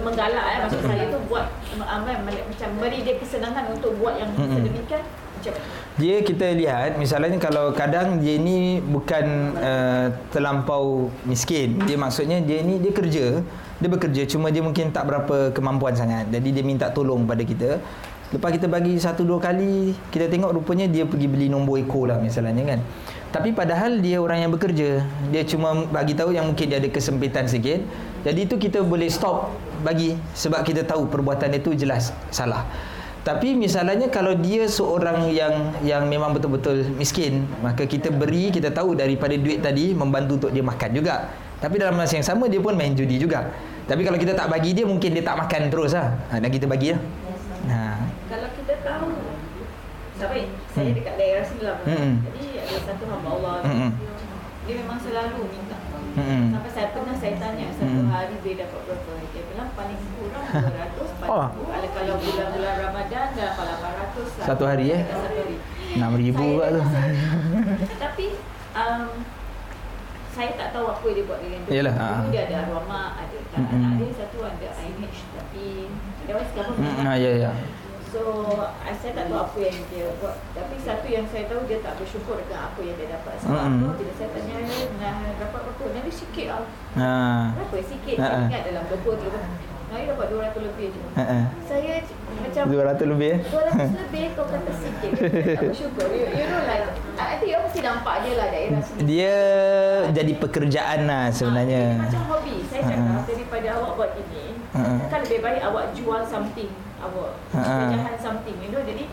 menggalak 0.00 0.44
eh 0.48 0.58
maksud 0.64 0.80
saya 0.86 1.04
tu 1.12 1.18
buat 1.28 1.46
amal 1.76 2.14
macam 2.24 2.70
beri 2.80 2.98
dia 3.04 3.14
kesenangan 3.20 3.68
untuk 3.74 3.92
buat 4.00 4.16
yang 4.16 4.30
mm-hmm. 4.32 4.54
sedemikian 4.56 5.04
dia 5.96 6.20
kita 6.20 6.52
lihat 6.52 7.00
misalnya 7.00 7.40
kalau 7.40 7.72
kadang 7.72 8.20
dia 8.20 8.36
ni 8.36 8.84
bukan 8.84 9.56
uh, 9.56 10.12
terlampau 10.28 11.08
miskin 11.24 11.80
dia 11.88 11.96
maksudnya 11.96 12.44
dia 12.44 12.60
ni 12.60 12.76
dia 12.76 12.92
kerja 12.92 13.40
dia 13.76 13.88
bekerja 13.92 14.24
cuma 14.24 14.48
dia 14.48 14.64
mungkin 14.64 14.88
tak 14.88 15.04
berapa 15.04 15.52
kemampuan 15.52 15.92
sangat. 15.92 16.32
Jadi 16.32 16.48
dia 16.48 16.64
minta 16.64 16.88
tolong 16.88 17.28
pada 17.28 17.44
kita. 17.44 17.76
Lepas 18.34 18.58
kita 18.58 18.66
bagi 18.66 18.98
satu 18.98 19.22
dua 19.22 19.38
kali 19.38 19.94
kita 20.10 20.26
tengok 20.26 20.50
rupanya 20.50 20.90
dia 20.90 21.06
pergi 21.06 21.30
beli 21.30 21.46
nombor 21.46 21.78
ekor 21.78 22.10
lah 22.10 22.18
misalnya 22.18 22.58
kan. 22.64 22.80
Tapi 23.30 23.52
padahal 23.52 24.00
dia 24.00 24.18
orang 24.18 24.42
yang 24.42 24.50
bekerja 24.50 25.04
dia 25.30 25.42
cuma 25.46 25.86
bagi 25.92 26.16
tahu 26.16 26.32
yang 26.32 26.48
mungkin 26.48 26.66
dia 26.72 26.80
ada 26.80 26.88
kesempitan 26.88 27.46
sikit. 27.46 27.84
Jadi 28.24 28.48
itu 28.48 28.56
kita 28.58 28.82
boleh 28.82 29.06
stop 29.12 29.52
bagi 29.84 30.16
sebab 30.34 30.64
kita 30.66 30.82
tahu 30.82 31.06
perbuatan 31.06 31.54
itu 31.54 31.76
jelas 31.76 32.10
salah. 32.32 32.64
Tapi 33.26 33.58
misalnya 33.58 34.06
kalau 34.06 34.38
dia 34.38 34.70
seorang 34.70 35.26
yang 35.34 35.74
yang 35.82 36.06
memang 36.06 36.30
betul-betul 36.30 36.86
miskin, 36.94 37.42
maka 37.58 37.82
kita 37.82 38.14
beri, 38.14 38.54
kita 38.54 38.70
tahu 38.70 38.94
daripada 38.94 39.34
duit 39.34 39.58
tadi 39.58 39.90
membantu 39.98 40.46
untuk 40.46 40.50
dia 40.54 40.62
makan 40.62 40.94
juga. 40.94 41.34
Tapi 41.58 41.74
dalam 41.82 41.98
masa 41.98 42.14
yang 42.14 42.22
sama 42.22 42.46
dia 42.46 42.62
pun 42.62 42.78
main 42.78 42.94
judi 42.94 43.18
juga. 43.18 43.50
Tapi 43.90 44.06
kalau 44.06 44.14
kita 44.14 44.38
tak 44.38 44.46
bagi 44.46 44.78
dia 44.78 44.86
mungkin 44.86 45.10
dia 45.10 45.26
tak 45.26 45.42
makan 45.42 45.74
terus 45.74 45.98
lah. 45.98 46.14
Ha, 46.30 46.38
dan 46.38 46.50
kita 46.54 46.70
bagi 46.70 46.94
lah. 46.94 47.02
Ha. 47.66 47.98
Kalau 48.30 48.48
kita 48.54 48.74
tahu 48.86 49.10
Sampai 50.16 50.48
saya 50.72 50.88
hmm. 50.88 50.96
dekat 50.96 51.14
daerah 51.20 51.44
sini 51.44 51.62
lah 51.68 51.76
hmm. 51.84 52.14
Jadi 52.24 52.44
ada 52.56 52.76
satu 52.88 53.04
hamba 53.04 53.28
Allah 53.36 53.56
hmm. 53.68 53.90
Dia 54.64 54.74
memang 54.80 54.98
selalu 54.98 55.40
minta 55.52 55.75
Hmm. 56.16 56.48
Sampai 56.48 56.72
saya 56.72 56.88
pernah 56.96 57.12
saya 57.12 57.34
tanya 57.36 57.66
satu 57.76 58.00
hmm. 58.00 58.08
hari 58.08 58.34
dia 58.40 58.54
dapat 58.64 58.80
berapa? 58.88 59.12
Dia 59.36 59.42
bilang 59.52 59.70
paling 59.76 60.00
kurang 60.16 60.44
200 60.72 61.20
paling 61.20 61.28
oh. 61.28 61.46
Kalau, 61.52 61.88
kalau 61.92 62.14
bulan-bulan 62.24 62.74
Ramadan 62.88 63.26
dah 63.36 63.50
800 63.52 64.48
Satu 64.48 64.64
hari 64.64 64.86
eh? 64.96 65.02
Satu 65.04 65.36
hari. 65.36 65.56
6 66.00 66.22
ribu 66.24 66.44
pula 66.56 66.66
tu. 66.72 66.82
Tapi 68.08 68.26
um, 68.72 69.04
saya 70.36 70.50
tak 70.52 70.68
tahu 70.76 70.84
apa 70.92 71.06
dia 71.12 71.24
buat 71.24 71.40
dengan 71.40 71.60
dia. 71.64 71.72
Yalah, 71.80 71.94
ha. 71.96 72.08
Dia 72.28 72.40
ada 72.44 72.54
arwah 72.68 72.84
mak, 72.84 73.10
ada 73.24 73.36
tak 73.52 73.60
hmm. 73.60 73.72
anak 73.72 73.92
dia 73.96 74.10
satu 74.20 74.38
ada 74.44 74.68
IMH 74.84 75.18
tapi 75.32 75.88
dia 76.28 76.32
was 76.36 76.48
sekarang. 76.52 76.76
Hmm. 76.76 77.04
Ha, 77.08 77.12
ya 77.16 77.30
ya. 77.40 77.50
So, 78.16 78.48
saya 78.96 79.12
tak 79.12 79.28
tahu 79.28 79.36
apa 79.44 79.58
yang 79.60 79.76
dia 79.92 80.08
buat. 80.24 80.40
Tapi 80.56 80.74
satu 80.80 81.04
yang 81.04 81.28
saya 81.28 81.44
tahu, 81.52 81.68
dia 81.68 81.84
tak 81.84 82.00
bersyukur 82.00 82.40
dengan 82.40 82.72
apa 82.72 82.80
yang 82.80 82.96
dia 82.96 83.12
dapat. 83.12 83.36
Sebab 83.44 83.60
mm-hmm. 83.60 83.92
bila 83.92 84.12
saya 84.16 84.28
tanya, 84.32 84.56
nah, 84.96 85.16
dapat 85.36 85.60
berapa? 85.68 85.84
Nanti 85.92 86.12
sikit 86.16 86.46
lah. 86.48 86.64
Ha. 86.96 87.12
Berapa? 87.60 87.76
Sikit. 87.84 88.16
Ha. 88.16 88.24
Saya 88.24 88.48
ingat 88.48 88.62
dalam 88.72 88.84
20 88.88 89.20
tu. 89.20 89.28
Saya 89.86 90.02
dapat 90.16 90.26
200 90.32 90.64
lebih 90.64 90.86
je. 90.96 91.02
Ha. 91.12 91.24
Saya 91.68 91.92
macam... 92.40 92.64
200 92.72 93.12
lebih 93.12 93.28
eh? 93.36 93.38
200 93.52 93.84
lebih, 94.00 94.24
kau 94.32 94.46
kata 94.48 94.72
sikit. 94.80 95.10
tak 95.60 95.64
bersyukur. 95.68 96.06
You, 96.08 96.26
you 96.32 96.46
know 96.48 96.60
like, 96.64 96.88
I 97.20 97.36
think 97.36 97.52
you 97.52 97.60
mesti 97.60 97.80
nampak 97.84 98.24
dia 98.24 98.32
lah 98.40 98.48
daerah 98.48 98.80
sini. 98.80 99.00
Dia 99.04 99.36
jadi 100.16 100.32
pekerjaan 100.40 101.00
lah 101.04 101.28
sebenarnya. 101.28 102.00
Ha, 102.00 102.02
macam 102.08 102.22
hobi. 102.32 102.64
Saya 102.64 102.80
cakap, 102.80 103.12
ha. 103.12 103.28
daripada 103.28 103.68
awak 103.76 103.90
buat 104.00 104.12
ini, 104.16 104.56
ha. 104.72 105.04
kan 105.04 105.20
lebih 105.20 105.44
baik 105.44 105.60
awak 105.68 105.92
jual 105.92 106.24
something 106.24 106.72
awak 107.10 107.32
pecahan 107.50 108.14
uh 108.14 108.18
something 108.18 108.56
you 108.58 108.70
know 108.74 108.82
jadi 108.82 109.04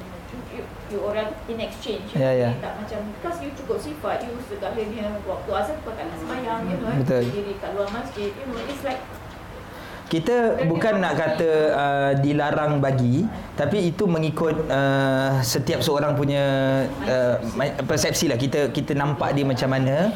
you, 0.53 0.63
you 0.89 0.97
orang 1.01 1.29
in 1.49 1.57
exchange 1.61 2.09
yeah, 2.13 2.33
yeah. 2.33 2.53
tak 2.61 2.77
macam 2.81 2.99
because 3.17 3.37
you 3.41 3.49
cukup 3.53 3.77
sifat 3.81 4.25
you 4.25 4.33
segalanya 4.45 5.17
waktu 5.25 5.51
asal 5.53 5.75
kau 5.81 5.93
tak 5.93 6.09
nak 6.09 6.17
sembahyang 6.17 6.61
you 6.69 6.77
know 6.81 6.93
Betul. 7.01 7.23
diri 7.29 7.53
kat 7.61 7.71
luar 7.77 7.89
masjid 7.93 8.29
you 8.33 8.45
know 8.49 8.61
it's 8.65 8.85
like 8.85 9.01
kita 10.13 10.61
bukan 10.69 11.01
nak 11.01 11.17
kata 11.17 11.49
uh, 11.73 12.11
dilarang 12.21 12.77
bagi 12.77 13.25
tapi 13.57 13.89
itu 13.89 14.05
mengikut 14.05 14.69
uh, 14.69 15.41
setiap 15.41 15.81
seorang 15.81 16.13
punya 16.13 16.43
uh, 17.09 17.41
persepsi 17.81 18.29
lah. 18.29 18.37
Kita 18.37 18.69
kita 18.69 18.93
nampak 18.93 19.33
dia 19.33 19.41
macam 19.41 19.73
mana. 19.73 20.13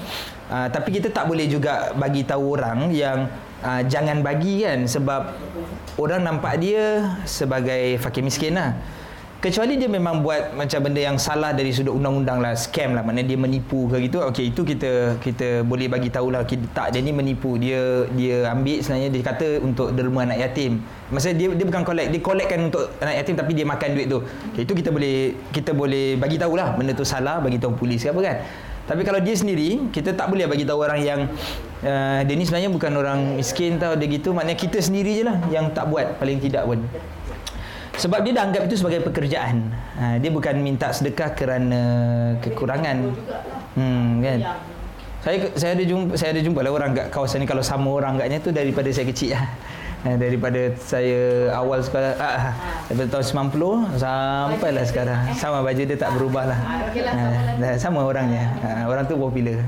Uh, 0.54 0.70
tapi 0.70 1.02
kita 1.02 1.10
tak 1.10 1.26
boleh 1.26 1.50
juga 1.50 1.98
bagi 1.98 2.22
tahu 2.22 2.54
orang 2.54 2.94
yang 2.94 3.26
uh, 3.64 3.82
jangan 3.86 4.22
bagi 4.26 4.66
kan 4.66 4.86
sebab 4.86 5.34
orang 5.98 6.22
nampak 6.26 6.62
dia 6.62 7.18
sebagai 7.26 7.98
fakir 8.02 8.22
miskin 8.26 8.58
lah. 8.58 8.78
Kecuali 9.38 9.78
dia 9.78 9.86
memang 9.86 10.26
buat 10.26 10.58
macam 10.58 10.90
benda 10.90 10.98
yang 10.98 11.22
salah 11.22 11.54
dari 11.54 11.70
sudut 11.70 11.94
undang-undang 11.94 12.42
lah 12.42 12.58
scam 12.58 12.98
lah. 12.98 13.06
Maknanya 13.06 13.30
dia 13.30 13.38
menipu 13.38 13.86
ke 13.86 14.02
gitu. 14.10 14.18
Okey 14.26 14.50
itu 14.50 14.66
kita 14.66 15.22
kita 15.22 15.62
boleh 15.62 15.86
bagi 15.86 16.10
tahu 16.10 16.34
lah. 16.34 16.42
Okay, 16.42 16.58
tak 16.74 16.90
dia 16.90 17.06
ni 17.06 17.14
menipu. 17.14 17.54
Dia 17.62 18.10
dia 18.18 18.50
ambil 18.50 18.82
sebenarnya. 18.82 19.14
Dia 19.14 19.22
kata 19.22 19.48
untuk 19.62 19.94
derma 19.94 20.26
anak 20.26 20.42
yatim. 20.42 20.82
Maksudnya 21.14 21.38
dia 21.38 21.48
dia 21.54 21.66
bukan 21.70 21.86
collect. 21.86 22.10
Dia 22.18 22.22
collectkan 22.26 22.60
untuk 22.74 22.90
anak 22.98 23.16
yatim 23.22 23.36
tapi 23.38 23.52
dia 23.54 23.66
makan 23.70 23.90
duit 23.94 24.08
tu. 24.10 24.20
Okay, 24.26 24.62
itu 24.66 24.74
kita 24.74 24.90
boleh 24.90 25.16
kita 25.54 25.72
boleh 25.78 26.06
bagi 26.18 26.38
tahulah 26.42 26.74
benda 26.74 26.98
tu 26.98 27.06
salah 27.06 27.38
bagi 27.38 27.62
tahu 27.62 27.78
polis 27.78 28.02
ke 28.02 28.10
apa 28.10 28.22
kan. 28.26 28.38
Tapi 28.90 29.02
kalau 29.06 29.22
dia 29.22 29.38
sendiri 29.38 29.94
kita 29.94 30.18
tak 30.18 30.34
boleh 30.34 30.50
bagi 30.50 30.66
tahu 30.66 30.82
orang 30.82 30.98
yang 31.06 31.20
uh, 31.84 32.20
dia 32.24 32.34
ni 32.34 32.44
sebenarnya 32.48 32.72
bukan 32.74 32.92
orang 32.98 33.20
miskin 33.38 33.78
tau 33.78 33.94
dia 33.94 34.08
gitu. 34.10 34.34
Maknanya 34.34 34.58
kita 34.58 34.78
sendiri 34.82 35.22
je 35.22 35.24
lah 35.28 35.38
yang 35.54 35.70
tak 35.74 35.90
buat 35.90 36.18
paling 36.18 36.40
tidak 36.42 36.64
pun. 36.66 36.82
Sebab 37.98 38.22
dia 38.22 38.32
dah 38.38 38.44
anggap 38.46 38.70
itu 38.70 38.78
sebagai 38.78 39.02
pekerjaan. 39.02 39.74
Uh, 39.98 40.16
dia 40.22 40.30
bukan 40.30 40.62
minta 40.62 40.94
sedekah 40.94 41.34
kerana 41.34 41.82
kekurangan. 42.42 42.98
Hmm, 43.74 44.22
kan? 44.22 44.40
Saya 45.26 45.38
saya 45.58 45.72
ada 45.74 45.84
jumpa 45.84 46.14
saya 46.14 46.30
ada 46.38 46.42
jumpa 46.46 46.62
lah 46.62 46.72
orang 46.72 46.92
kat 46.94 47.08
kawasan 47.10 47.44
ni. 47.44 47.48
Kalau 47.50 47.66
sama 47.66 47.90
orang 47.90 48.22
agaknya 48.22 48.38
tu 48.40 48.50
daripada 48.54 48.88
saya 48.94 49.06
kecil 49.10 49.34
lah. 49.36 49.46
Daripada 50.08 50.72
saya 50.78 51.52
awal 51.58 51.82
sekolah 51.82 52.16
ah, 52.22 52.54
ah, 52.54 52.54
daripada 52.88 53.18
tahun 53.18 53.50
90 53.52 53.98
sampai 53.98 54.70
lah 54.72 54.86
sekarang. 54.86 55.20
Sama 55.36 55.66
baju 55.66 55.84
dia 55.84 55.98
tak 55.98 56.16
berubah 56.16 56.54
lah. 56.54 56.60
Ah, 57.60 57.76
sama 57.82 58.06
orangnya. 58.06 58.46
Ah, 58.62 58.86
orang 58.88 59.10
tu 59.10 59.18
popular 59.18 59.66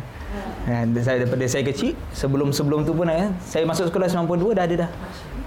ah, 0.69 0.83
saya 1.01 1.25
daripada 1.25 1.45
saya 1.49 1.63
kecil 1.65 1.97
sebelum-sebelum 2.13 2.85
tu 2.85 2.93
pun 2.93 3.09
eh, 3.09 3.29
saya 3.45 3.65
masuk 3.65 3.89
sekolah 3.89 4.07
92 4.07 4.57
dah 4.57 4.63
ada 4.65 4.75
dah. 4.85 4.91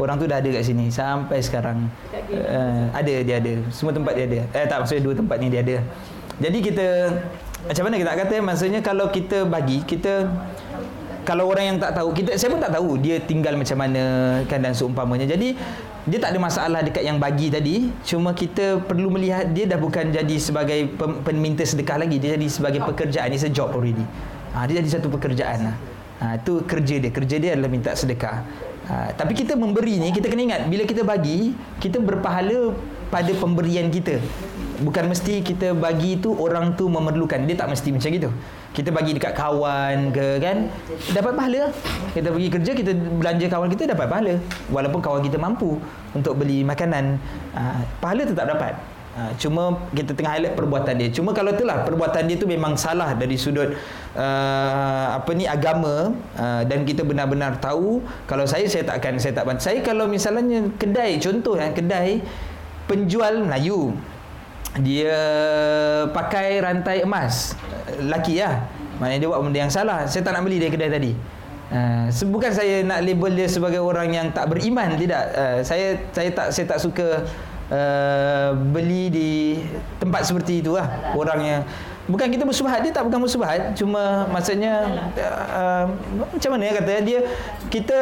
Orang 0.01 0.17
tu 0.17 0.27
dah 0.27 0.41
ada 0.41 0.49
kat 0.49 0.65
sini 0.65 0.89
sampai 0.89 1.39
sekarang. 1.45 1.87
Uh, 2.33 2.89
ada 2.97 3.15
dia 3.23 3.37
ada. 3.39 3.55
Semua 3.69 3.93
tempat 3.93 4.17
dia 4.17 4.25
ada. 4.25 4.39
Eh 4.57 4.65
tak 4.67 4.83
maksudnya 4.83 5.03
dua 5.05 5.15
tempat 5.15 5.37
ni 5.39 5.47
dia 5.53 5.61
ada. 5.61 5.77
Jadi 6.41 6.59
kita 6.65 6.87
macam 7.63 7.83
mana 7.87 7.95
kita 8.01 8.09
nak 8.09 8.19
kata 8.27 8.35
maksudnya 8.43 8.81
kalau 8.83 9.07
kita 9.13 9.47
bagi 9.47 9.79
kita 9.87 10.27
kalau 11.23 11.47
orang 11.47 11.65
yang 11.75 11.79
tak 11.79 11.95
tahu 11.95 12.11
kita 12.11 12.35
saya 12.35 12.51
pun 12.51 12.59
tak 12.59 12.75
tahu 12.75 12.99
dia 12.99 13.23
tinggal 13.23 13.55
macam 13.55 13.79
mana 13.79 14.03
kan 14.51 14.59
dan 14.59 14.75
seumpamanya. 14.75 15.29
Jadi 15.29 15.55
dia 16.03 16.19
tak 16.19 16.35
ada 16.35 16.39
masalah 16.43 16.81
dekat 16.83 17.07
yang 17.07 17.23
bagi 17.23 17.47
tadi 17.47 17.95
cuma 18.03 18.35
kita 18.35 18.83
perlu 18.83 19.07
melihat 19.15 19.47
dia 19.55 19.71
dah 19.71 19.79
bukan 19.79 20.11
jadi 20.11 20.37
sebagai 20.43 20.91
peminta 21.23 21.63
sedekah 21.63 22.03
lagi. 22.03 22.19
Dia 22.19 22.35
jadi 22.35 22.49
sebagai 22.51 22.83
pekerjaan 22.83 23.31
ni 23.31 23.39
a 23.39 23.51
job 23.53 23.71
already 23.71 24.03
ha, 24.55 24.65
dia 24.69 24.81
jadi 24.81 25.01
satu 25.01 25.09
pekerjaan 25.13 25.73
lah. 25.73 25.77
ha, 26.23 26.25
itu 26.39 26.63
kerja 26.65 26.95
dia. 27.03 27.11
Kerja 27.11 27.37
dia 27.41 27.51
adalah 27.57 27.71
minta 27.73 27.91
sedekah. 27.93 28.45
Ha, 28.83 29.15
tapi 29.15 29.33
kita 29.33 29.55
memberi 29.55 30.03
ni 30.03 30.11
kita 30.11 30.27
kena 30.27 30.43
ingat 30.43 30.63
bila 30.67 30.83
kita 30.83 31.07
bagi 31.07 31.55
kita 31.79 32.03
berpahala 32.03 32.75
pada 33.09 33.31
pemberian 33.37 33.89
kita. 33.93 34.19
Bukan 34.83 35.07
mesti 35.07 35.47
kita 35.47 35.79
bagi 35.79 36.19
tu 36.19 36.35
orang 36.35 36.75
tu 36.75 36.91
memerlukan. 36.91 37.39
Dia 37.47 37.55
tak 37.55 37.71
mesti 37.71 37.95
macam 37.95 38.09
gitu. 38.11 38.31
Kita 38.73 38.89
bagi 38.89 39.13
dekat 39.15 39.37
kawan 39.37 40.11
ke 40.11 40.43
kan? 40.43 40.67
Dapat 41.13 41.33
pahala. 41.37 41.63
Kita 42.17 42.29
pergi 42.33 42.49
kerja 42.51 42.71
kita 42.73 42.91
belanja 42.97 43.47
kawan 43.47 43.69
kita 43.71 43.95
dapat 43.95 44.07
pahala. 44.11 44.35
Walaupun 44.73 44.99
kawan 44.99 45.23
kita 45.23 45.39
mampu 45.39 45.79
untuk 46.17 46.41
beli 46.41 46.67
makanan. 46.67 47.21
Uh, 47.55 47.79
pahala 48.03 48.27
tetap 48.27 48.49
dapat 48.49 48.75
uh, 49.17 49.33
cuma 49.37 49.79
kita 49.93 50.17
tengah 50.17 50.33
highlight 50.37 50.55
perbuatan 50.57 50.95
dia. 50.99 51.09
Cuma 51.13 51.31
kalau 51.37 51.53
itulah 51.53 51.85
perbuatan 51.85 52.23
dia 52.29 52.37
tu 52.37 52.49
memang 52.49 52.77
salah 52.77 53.13
dari 53.17 53.37
sudut 53.37 53.77
uh, 54.17 55.07
apa 55.17 55.31
ni 55.37 55.45
agama 55.49 56.13
uh, 56.37 56.63
dan 56.65 56.85
kita 56.85 57.05
benar-benar 57.05 57.61
tahu. 57.61 58.01
Kalau 58.29 58.45
saya 58.49 58.69
saya 58.69 58.89
tak 58.89 59.01
akan 59.05 59.21
saya 59.21 59.33
tak 59.37 59.45
bantu. 59.49 59.63
Saya 59.65 59.79
kalau 59.85 60.09
misalnya 60.09 60.69
kedai 60.77 61.21
contoh 61.21 61.57
kan 61.57 61.73
kedai 61.77 62.25
penjual 62.89 63.47
Melayu 63.47 63.97
dia 64.81 65.17
pakai 66.09 66.65
rantai 66.65 67.05
emas. 67.05 67.53
Laki 68.01 68.41
lah. 68.41 68.65
Maknanya 68.97 69.19
dia 69.21 69.29
buat 69.29 69.41
benda 69.45 69.59
yang 69.69 69.73
salah. 69.73 70.09
Saya 70.09 70.25
tak 70.25 70.33
nak 70.33 70.49
beli 70.49 70.57
dari 70.63 70.73
kedai 70.73 70.89
tadi. 70.89 71.13
Uh, 71.73 72.05
bukan 72.29 72.53
saya 72.53 72.85
nak 72.85 73.01
label 73.01 73.33
dia 73.33 73.49
sebagai 73.49 73.81
orang 73.81 74.13
yang 74.13 74.29
tak 74.33 74.49
beriman 74.49 74.93
tidak. 74.97 75.33
Uh, 75.33 75.59
saya 75.65 75.97
saya 76.13 76.29
tak 76.33 76.47
saya 76.53 76.65
tak 76.69 76.79
suka 76.81 77.25
uh, 77.73 78.53
beli 78.71 79.09
di 79.09 79.31
tempat 79.97 80.29
seperti 80.29 80.61
itu 80.61 80.77
lah 80.77 80.87
orang 81.17 81.41
yang 81.41 81.63
bukan 82.11 82.29
kita 82.35 82.43
bersubahat 82.43 82.83
dia 82.83 82.93
tak 82.93 83.07
bukan 83.07 83.21
bersubahat. 83.23 83.75
Cuma 83.79 84.27
maksudnya 84.31 84.87
uh, 85.55 85.87
macam 86.35 86.51
mana 86.55 86.63
ya 86.69 86.73
kata 86.83 86.93
dia 87.03 87.19
kita 87.71 87.99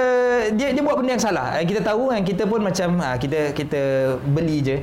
dia 0.57 0.69
dia 0.73 0.83
buat 0.83 0.97
benda 0.97 1.17
yang 1.17 1.25
salah. 1.25 1.61
Kita 1.61 1.81
tahu 1.85 2.13
kan 2.13 2.21
kita 2.25 2.43
pun 2.49 2.61
macam 2.65 2.97
uh, 3.01 3.17
kita 3.21 3.53
kita 3.53 3.81
beli 4.25 4.59
je. 4.65 4.77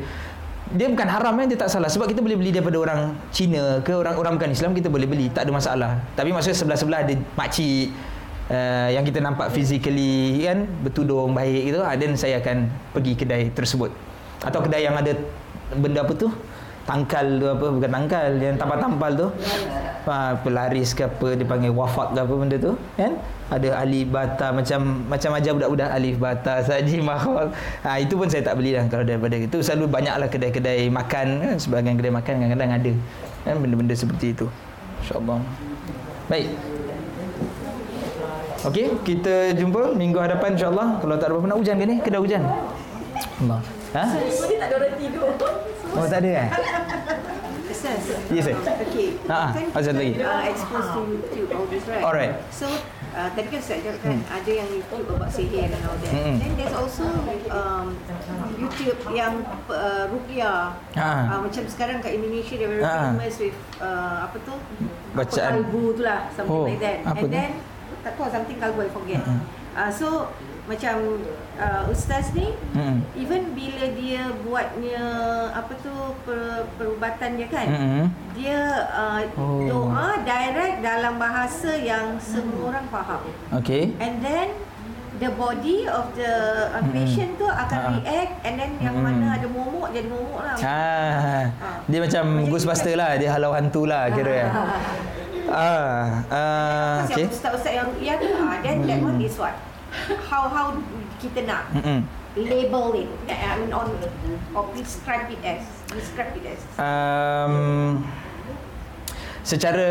Dia 0.68 0.92
bukan 0.92 1.08
haram 1.08 1.32
kan 1.40 1.48
dia 1.48 1.56
tak 1.56 1.72
salah. 1.72 1.88
Sebab 1.88 2.12
kita 2.12 2.20
boleh 2.20 2.36
beli 2.36 2.52
daripada 2.52 2.78
orang 2.78 3.16
Cina 3.32 3.80
ke 3.82 3.96
orang 3.96 4.20
orang 4.20 4.34
bukan 4.36 4.52
Islam 4.52 4.76
kita 4.76 4.92
boleh 4.92 5.08
beli. 5.08 5.32
Tak 5.32 5.48
ada 5.48 5.52
masalah. 5.56 5.92
Tapi 6.14 6.30
maksudnya 6.36 6.60
sebelah-sebelah 6.60 7.00
ada 7.08 7.14
makcik 7.40 7.96
uh, 8.52 8.90
yang 8.92 9.02
kita 9.08 9.24
nampak 9.24 9.50
physically 9.56 10.44
kan 10.44 10.68
bertudung 10.84 11.32
baik 11.34 11.72
gitu. 11.72 11.80
Dan 11.82 12.20
saya 12.20 12.44
akan 12.44 12.68
pergi 12.94 13.14
kedai 13.16 13.50
tersebut 13.56 14.07
atau 14.44 14.60
kedai 14.62 14.86
yang 14.86 14.96
ada 14.98 15.14
benda 15.74 16.06
apa 16.06 16.14
tu? 16.14 16.30
Tangkal 16.88 17.36
tu 17.36 17.48
apa? 17.52 17.66
Bukan 17.68 17.90
tangkal 17.92 18.40
yang 18.40 18.56
tampal-tampal 18.56 19.12
tu. 19.18 19.28
Ha, 20.08 20.40
pelaris 20.40 20.96
ke 20.96 21.04
apa 21.04 21.36
dia 21.36 21.44
panggil 21.44 21.76
wafak 21.76 22.16
ke 22.16 22.20
apa 22.24 22.32
benda 22.32 22.56
tu 22.56 22.80
kan? 22.96 23.12
Ada 23.52 23.84
alif 23.84 24.08
bata 24.08 24.56
macam 24.56 25.04
macam 25.08 25.36
aja 25.36 25.50
budak-budak 25.52 25.90
alif 25.92 26.16
bata 26.16 26.64
saji 26.64 27.04
mahal 27.04 27.52
ha, 27.84 28.00
itu 28.00 28.16
pun 28.16 28.28
saya 28.32 28.44
tak 28.44 28.56
beli 28.56 28.72
lah 28.76 28.88
kalau 28.88 29.04
daripada 29.04 29.36
itu. 29.36 29.60
Selalu 29.60 29.92
banyaklah 29.92 30.32
kedai-kedai 30.32 30.88
makan 30.88 31.28
kan? 31.44 31.56
sebagian 31.60 32.00
kedai 32.00 32.14
makan 32.16 32.34
kadang-kadang 32.40 32.72
ada 32.72 32.92
kan? 33.44 33.56
Benda-benda 33.60 33.96
seperti 33.96 34.32
itu. 34.32 34.48
Insyaallah. 35.04 35.40
Baik. 36.32 36.48
Okey, 38.68 38.86
kita 39.04 39.54
jumpa 39.60 39.92
minggu 39.96 40.20
hadapan 40.24 40.56
insya-Allah. 40.56 41.00
Kalau 41.04 41.16
tak 41.20 41.30
ada 41.30 41.36
apa 41.36 41.46
nak 41.52 41.58
hujan 41.60 41.76
ke 41.80 41.86
ni? 41.88 41.96
Kedai 42.00 42.20
hujan. 42.20 42.44
Allah. 43.44 43.60
Ha? 43.96 44.04
Semua 44.28 44.58
tak 44.60 44.68
ada 44.68 44.76
orang 44.82 44.96
tidur. 45.00 45.30
Oh 45.96 46.06
tak 46.08 46.20
ada 46.26 46.30
kan? 46.36 46.50
Yes, 48.28 48.44
sir. 48.50 48.58
Okay. 48.58 49.16
Ha, 49.30 49.54
kan 49.54 49.64
kita 49.70 49.92
lagi. 49.96 50.14
Uh, 50.20 50.42
expose 50.50 50.88
to 50.92 51.02
YouTube 51.08 51.50
all 51.56 51.68
this, 51.70 51.86
right? 51.88 52.04
Alright. 52.04 52.34
So, 52.52 52.68
uh, 53.16 53.30
tadi 53.32 53.48
kan 53.54 53.62
saya 53.64 53.80
cakap 53.86 54.12
hmm. 54.12 54.24
ada 54.28 54.52
yang 54.52 54.68
YouTube 54.68 55.08
about 55.08 55.32
sihir 55.32 55.72
and 55.72 55.84
all 55.86 55.96
that. 56.02 56.12
Hmm. 56.12 56.36
Then 56.42 56.52
there's 56.58 56.76
also 56.76 57.06
um, 57.54 57.96
YouTube 58.60 59.00
yang 59.14 59.46
uh, 59.72 60.10
rupiah. 60.10 60.74
Ha. 60.98 61.10
Uh, 61.32 61.40
macam 61.48 61.64
sekarang 61.70 62.02
kat 62.02 62.18
Indonesia, 62.18 62.56
they're 62.60 62.72
very 62.76 62.84
ha. 62.84 63.14
famous 63.14 63.36
with 63.40 63.58
uh, 63.80 64.26
apa 64.26 64.38
tu? 64.42 64.56
Bacaan. 65.16 65.48
Apa 65.48 65.56
kalbu 65.62 65.84
tu 65.96 66.02
lah, 66.04 66.20
something 66.34 66.58
oh, 66.58 66.68
like 66.68 66.82
that. 66.82 66.98
And 67.06 67.16
tu? 67.20 67.28
then, 67.30 67.52
tak 68.04 68.12
tahu 68.18 68.28
something 68.34 68.58
kalbu, 68.58 68.80
I 68.84 68.92
forget. 68.92 69.22
Hmm. 69.24 69.42
Uh, 69.78 69.92
so, 69.94 70.08
macam 70.68 70.96
uh, 71.56 71.88
ustaz 71.88 72.36
ni 72.36 72.52
hmm. 72.76 73.00
even 73.16 73.56
bila 73.56 73.88
dia 73.96 74.28
buatnya 74.44 75.00
apa 75.56 75.72
tu 75.80 75.96
per, 76.28 76.68
perubatan 76.76 77.40
dia 77.40 77.48
kan 77.48 77.68
hmm. 77.72 78.06
dia 78.36 78.60
uh, 78.92 79.24
oh. 79.40 79.64
doa 79.64 80.20
direct 80.28 80.84
dalam 80.84 81.16
bahasa 81.16 81.72
yang 81.72 82.20
semua 82.20 82.76
orang 82.76 82.86
faham 82.92 83.24
okay 83.56 83.96
and 84.04 84.20
then 84.20 84.52
the 85.24 85.32
body 85.40 85.88
of 85.88 86.12
the 86.20 86.34
uh, 86.76 86.84
patient 86.92 87.40
hmm. 87.40 87.42
tu 87.42 87.48
akan 87.48 87.80
ha. 87.80 87.90
react 87.96 88.34
and 88.44 88.56
then 88.60 88.72
yang 88.84 88.96
hmm. 89.00 89.08
mana 89.08 89.40
ada 89.40 89.48
momok 89.48 89.88
jadi 89.96 90.08
momok 90.12 90.42
lah 90.44 90.56
ha. 90.60 90.84
ha. 91.48 91.70
dia 91.88 92.00
macam 92.04 92.24
ghostbuster 92.52 93.00
lah 93.00 93.16
dia 93.16 93.32
halau 93.32 93.56
hantu 93.56 93.88
lah 93.88 94.12
kira 94.12 94.34
ya 94.36 94.50
Ah, 95.48 96.28
uh, 96.28 96.96
okay. 97.08 97.24
Ustaz-ustaz 97.24 97.72
yang 97.72 97.88
ruqyah 97.88 98.20
tu, 98.20 98.28
ah, 98.36 98.60
then 98.60 98.84
that 98.84 99.00
one 99.00 99.16
is 99.24 99.40
what? 99.40 99.56
How 100.30 100.48
how 100.50 100.68
kita 101.18 101.46
nak 101.48 101.72
mm-hmm. 101.74 102.00
label 102.38 102.94
it? 102.96 103.10
I 103.30 103.58
mean 103.60 103.74
on 103.74 103.92
or 104.54 104.70
describe 104.76 105.32
it 105.32 105.42
as 105.42 105.64
describe 105.92 106.34
it 106.38 106.46
as. 106.56 106.62
Um 106.78 108.06
secara 109.48 109.90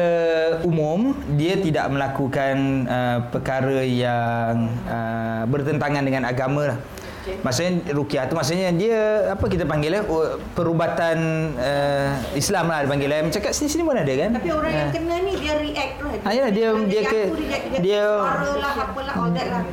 umum 0.69 1.17
dia 1.41 1.57
tidak 1.57 1.89
melakukan 1.89 2.85
uh, 2.85 3.19
perkara 3.33 3.81
yang 3.89 4.69
uh, 4.85 5.49
bertentangan 5.49 6.05
dengan 6.05 6.29
agama 6.29 6.77
lah 6.77 6.79
Maksudnya 7.43 7.73
rukyah 7.93 8.25
tu 8.31 8.35
maksudnya 8.39 8.71
dia 8.71 9.33
apa 9.35 9.45
kita 9.51 9.67
panggil 9.67 9.99
eh 9.99 10.03
oh, 10.07 10.39
perubatan 10.55 11.19
uh, 11.59 12.11
Islam 12.39 12.71
lah 12.71 12.87
dia 12.87 12.91
panggil 12.91 13.11
eh. 13.11 13.21
Cakap 13.33 13.53
sini 13.53 13.69
sini 13.71 13.83
pun 13.83 13.99
ada 13.99 14.13
kan. 14.15 14.31
Tapi 14.39 14.51
orang 14.55 14.73
uh. 14.73 14.79
yang 14.79 14.91
kena 14.95 15.15
ni 15.23 15.33
dia 15.39 15.55
react 15.59 15.93
tu. 15.99 16.07
Ha 16.07 16.29
ya 16.31 16.47
dia 16.51 16.69
dia 16.87 17.03
ke 17.07 17.21
dia 17.83 18.03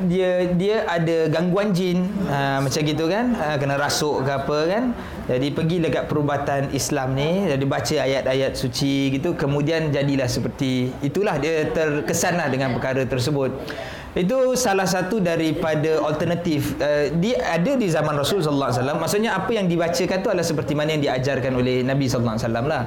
dia 0.09 0.29
dia 0.53 0.75
ada 0.89 1.17
gangguan 1.29 1.71
jin 1.71 2.09
uh, 2.27 2.59
macam 2.61 2.81
gitu 2.81 3.05
kan 3.07 3.37
uh, 3.37 3.55
kena 3.61 3.75
rasuk 3.77 4.25
ke 4.25 4.31
apa 4.33 4.57
kan. 4.69 4.83
Jadi 5.23 5.47
pergi 5.55 5.77
dekat 5.79 6.11
perubatan 6.11 6.61
Islam 6.75 7.15
ni 7.15 7.47
jadi 7.47 7.63
baca 7.63 7.95
ayat-ayat 7.95 8.59
suci 8.59 9.13
gitu 9.15 9.39
kemudian 9.39 9.87
jadilah 9.93 10.27
seperti 10.27 10.91
itulah 10.99 11.39
dia 11.39 11.69
terkesanlah 11.71 12.51
dengan 12.51 12.75
perkara 12.75 13.07
tersebut. 13.07 13.55
Itu 14.13 14.53
salah 14.53 14.85
satu 14.85 15.17
daripada 15.17 15.97
alternatif. 16.05 16.77
Uh, 16.77 17.09
dia 17.17 17.41
ada 17.41 17.73
di 17.73 17.89
zaman 17.89 18.13
Rasul 18.13 18.45
sallallahu 18.45 18.69
alaihi 18.69 18.81
wasallam. 18.85 18.97
Maksudnya 19.01 19.31
apa 19.33 19.51
yang 19.57 19.65
dibacakan 19.65 20.17
tu 20.21 20.29
adalah 20.29 20.45
seperti 20.45 20.77
mana 20.77 20.93
yang 20.93 21.01
diajarkan 21.01 21.49
oleh 21.57 21.81
Nabi 21.81 22.05
sallallahu 22.05 22.37
alaihi 22.37 22.45
wasallam 22.45 22.65
lah. 22.69 22.81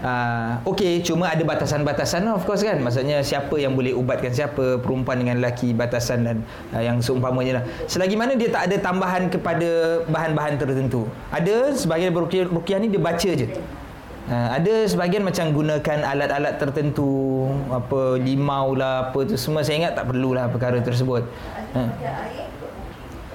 Uh, 0.00 0.70
okey, 0.76 1.00
cuma 1.00 1.32
ada 1.32 1.40
batasan-batasan 1.48 2.28
lah, 2.28 2.36
of 2.36 2.44
course 2.44 2.60
kan. 2.60 2.76
Maksudnya 2.76 3.24
siapa 3.24 3.56
yang 3.56 3.72
boleh 3.72 3.96
ubatkan 3.96 4.36
siapa, 4.36 4.76
perempuan 4.84 5.24
dengan 5.24 5.40
lelaki, 5.40 5.72
batasan 5.72 6.28
dan 6.28 6.36
uh, 6.76 6.82
yang 6.84 7.00
seumpamanya 7.00 7.60
lah. 7.60 7.64
Selagi 7.88 8.20
mana 8.20 8.36
dia 8.36 8.52
tak 8.52 8.68
ada 8.68 8.76
tambahan 8.76 9.32
kepada 9.32 10.04
bahan-bahan 10.12 10.60
tertentu. 10.60 11.08
Ada 11.32 11.72
sebagai 11.72 12.12
ruqyah, 12.12 12.52
ruqyah 12.52 12.78
ni 12.84 12.92
dia 12.92 13.00
baca 13.00 13.30
je. 13.32 13.48
Ha, 14.30 14.62
ada 14.62 14.86
sebahagian 14.86 15.26
macam 15.26 15.50
gunakan 15.50 15.98
alat-alat 16.06 16.54
tertentu 16.62 17.50
apa 17.66 18.14
limau 18.14 18.78
lah 18.78 19.10
apa 19.10 19.26
tu 19.26 19.34
semua 19.34 19.66
saya 19.66 19.82
ingat 19.82 19.98
tak 19.98 20.06
perlulah 20.06 20.46
perkara 20.46 20.78
tersebut. 20.78 21.26
Ha. 21.74 21.82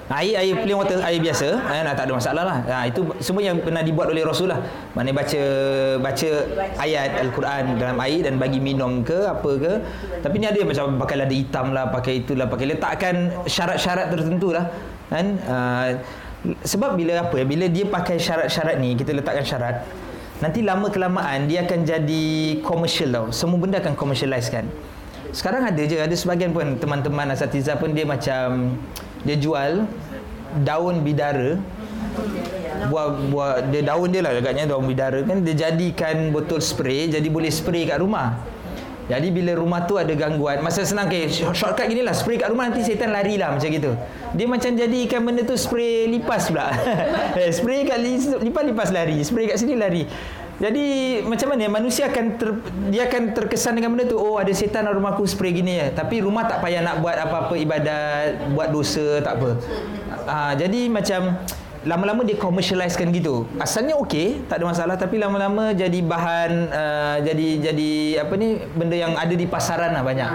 Air 0.06 0.40
air 0.40 0.54
plain 0.56 0.78
water 0.78 1.02
air 1.04 1.20
biasa 1.20 1.52
eh, 1.52 1.82
nah, 1.84 1.92
tak 1.92 2.08
ada 2.08 2.16
masalah 2.16 2.44
lah. 2.48 2.58
Ha, 2.64 2.76
itu 2.88 3.04
semua 3.20 3.44
yang 3.44 3.60
pernah 3.60 3.84
dibuat 3.84 4.08
oleh 4.08 4.24
Rasul 4.24 4.48
lah. 4.48 4.56
Mana 4.96 5.12
baca 5.12 5.42
baca 6.00 6.30
ayat 6.80 7.28
Al-Quran 7.28 7.76
dalam 7.76 8.00
air 8.00 8.24
dan 8.24 8.40
bagi 8.40 8.56
minum 8.56 9.04
ke 9.04 9.28
apa 9.28 9.52
ke. 9.60 9.72
Tapi 10.24 10.34
ni 10.40 10.48
ada 10.48 10.64
macam 10.64 10.96
pakai 10.96 11.16
lada 11.20 11.34
hitam 11.36 11.76
lah, 11.76 11.92
pakai 11.92 12.24
itulah, 12.24 12.48
pakai 12.48 12.72
letakkan 12.72 13.36
syarat-syarat 13.44 14.16
tertentu 14.16 14.48
lah. 14.48 14.72
Kan? 15.12 15.36
Uh, 15.44 15.88
sebab 16.64 16.96
bila 16.96 17.20
apa? 17.20 17.36
Bila 17.44 17.68
dia 17.68 17.84
pakai 17.84 18.16
syarat-syarat 18.16 18.80
ni, 18.80 18.96
kita 18.96 19.12
letakkan 19.12 19.44
syarat 19.44 19.84
nanti 20.40 20.60
lama 20.60 20.92
kelamaan 20.92 21.48
dia 21.48 21.64
akan 21.64 21.80
jadi 21.84 22.24
komersial 22.60 23.10
tau. 23.12 23.26
Semua 23.32 23.58
benda 23.60 23.80
akan 23.80 23.94
commercialize 23.96 24.48
kan. 24.52 24.68
Sekarang 25.32 25.68
ada 25.68 25.82
je 25.82 25.96
ada 26.00 26.16
sebagian 26.16 26.54
pun 26.54 26.80
teman-teman 26.80 27.28
asatiza 27.32 27.76
pun 27.76 27.92
dia 27.92 28.08
macam 28.08 28.76
dia 29.26 29.36
jual 29.36 29.84
daun 30.64 31.04
bidara. 31.04 31.60
Buat 32.88 33.08
buat 33.32 33.56
dia 33.72 33.82
daun 33.84 34.08
dia 34.08 34.20
lah 34.24 34.32
agaknya 34.36 34.68
daun 34.68 34.86
bidara 34.88 35.20
kan. 35.24 35.44
Dia 35.44 35.68
jadikan 35.68 36.32
botol 36.32 36.64
spray 36.64 37.12
jadi 37.12 37.28
boleh 37.28 37.52
spray 37.52 37.84
kat 37.84 38.00
rumah 38.00 38.55
jadi 39.06 39.28
bila 39.30 39.54
rumah 39.54 39.86
tu 39.86 39.94
ada 39.94 40.10
gangguan, 40.18 40.58
masa 40.66 40.82
senang 40.82 41.06
ke 41.06 41.30
okay, 41.30 41.54
shortcut 41.54 41.86
gini 41.86 42.02
lah, 42.02 42.10
spray 42.10 42.42
kat 42.42 42.50
rumah 42.50 42.66
nanti 42.66 42.82
setan 42.82 43.14
lari 43.14 43.38
lah 43.38 43.54
macam 43.54 43.70
gitu. 43.70 43.94
Dia 44.34 44.46
macam 44.50 44.70
jadi 44.74 44.98
ikan 45.06 45.22
benda 45.22 45.46
tu 45.46 45.54
spray 45.54 46.10
lipas 46.10 46.50
pula. 46.50 46.74
Eh, 47.38 47.52
spray 47.52 47.86
kat 47.86 48.02
lipas 48.42 48.64
lipas 48.66 48.90
lari, 48.90 49.22
spray 49.22 49.46
kat 49.46 49.62
sini 49.62 49.78
lari. 49.78 50.08
Jadi 50.56 51.20
macam 51.20 51.52
mana 51.52 51.68
manusia 51.68 52.08
akan 52.08 52.24
ter, 52.40 52.48
dia 52.88 53.04
akan 53.06 53.36
terkesan 53.36 53.76
dengan 53.76 53.92
benda 53.92 54.08
tu 54.08 54.16
oh 54.16 54.40
ada 54.40 54.48
setan 54.56 54.88
dalam 54.88 54.98
rumahku 54.98 55.22
spray 55.28 55.54
gini 55.54 55.78
ya. 55.78 55.92
Tapi 55.94 56.24
rumah 56.24 56.48
tak 56.48 56.64
payah 56.64 56.82
nak 56.82 57.04
buat 57.04 57.14
apa-apa 57.14 57.54
ibadat, 57.60 58.56
buat 58.56 58.72
dosa 58.74 59.22
tak 59.22 59.38
apa. 59.38 59.50
Ha, 60.26 60.36
jadi 60.58 60.90
macam 60.90 61.38
lama-lama 61.86 62.26
dia 62.26 62.34
commercializekan 62.34 63.14
gitu. 63.14 63.46
Asalnya 63.62 63.94
okey, 64.02 64.42
tak 64.50 64.58
ada 64.58 64.64
masalah 64.66 64.94
tapi 64.98 65.22
lama-lama 65.22 65.70
jadi 65.70 66.02
bahan 66.02 66.50
uh, 66.68 67.16
jadi 67.22 67.48
jadi 67.70 67.90
apa 68.26 68.34
ni 68.34 68.58
benda 68.74 68.98
yang 68.98 69.14
ada 69.14 69.30
di 69.30 69.46
pasaran 69.46 69.94
lah 69.94 70.02
banyak. 70.02 70.30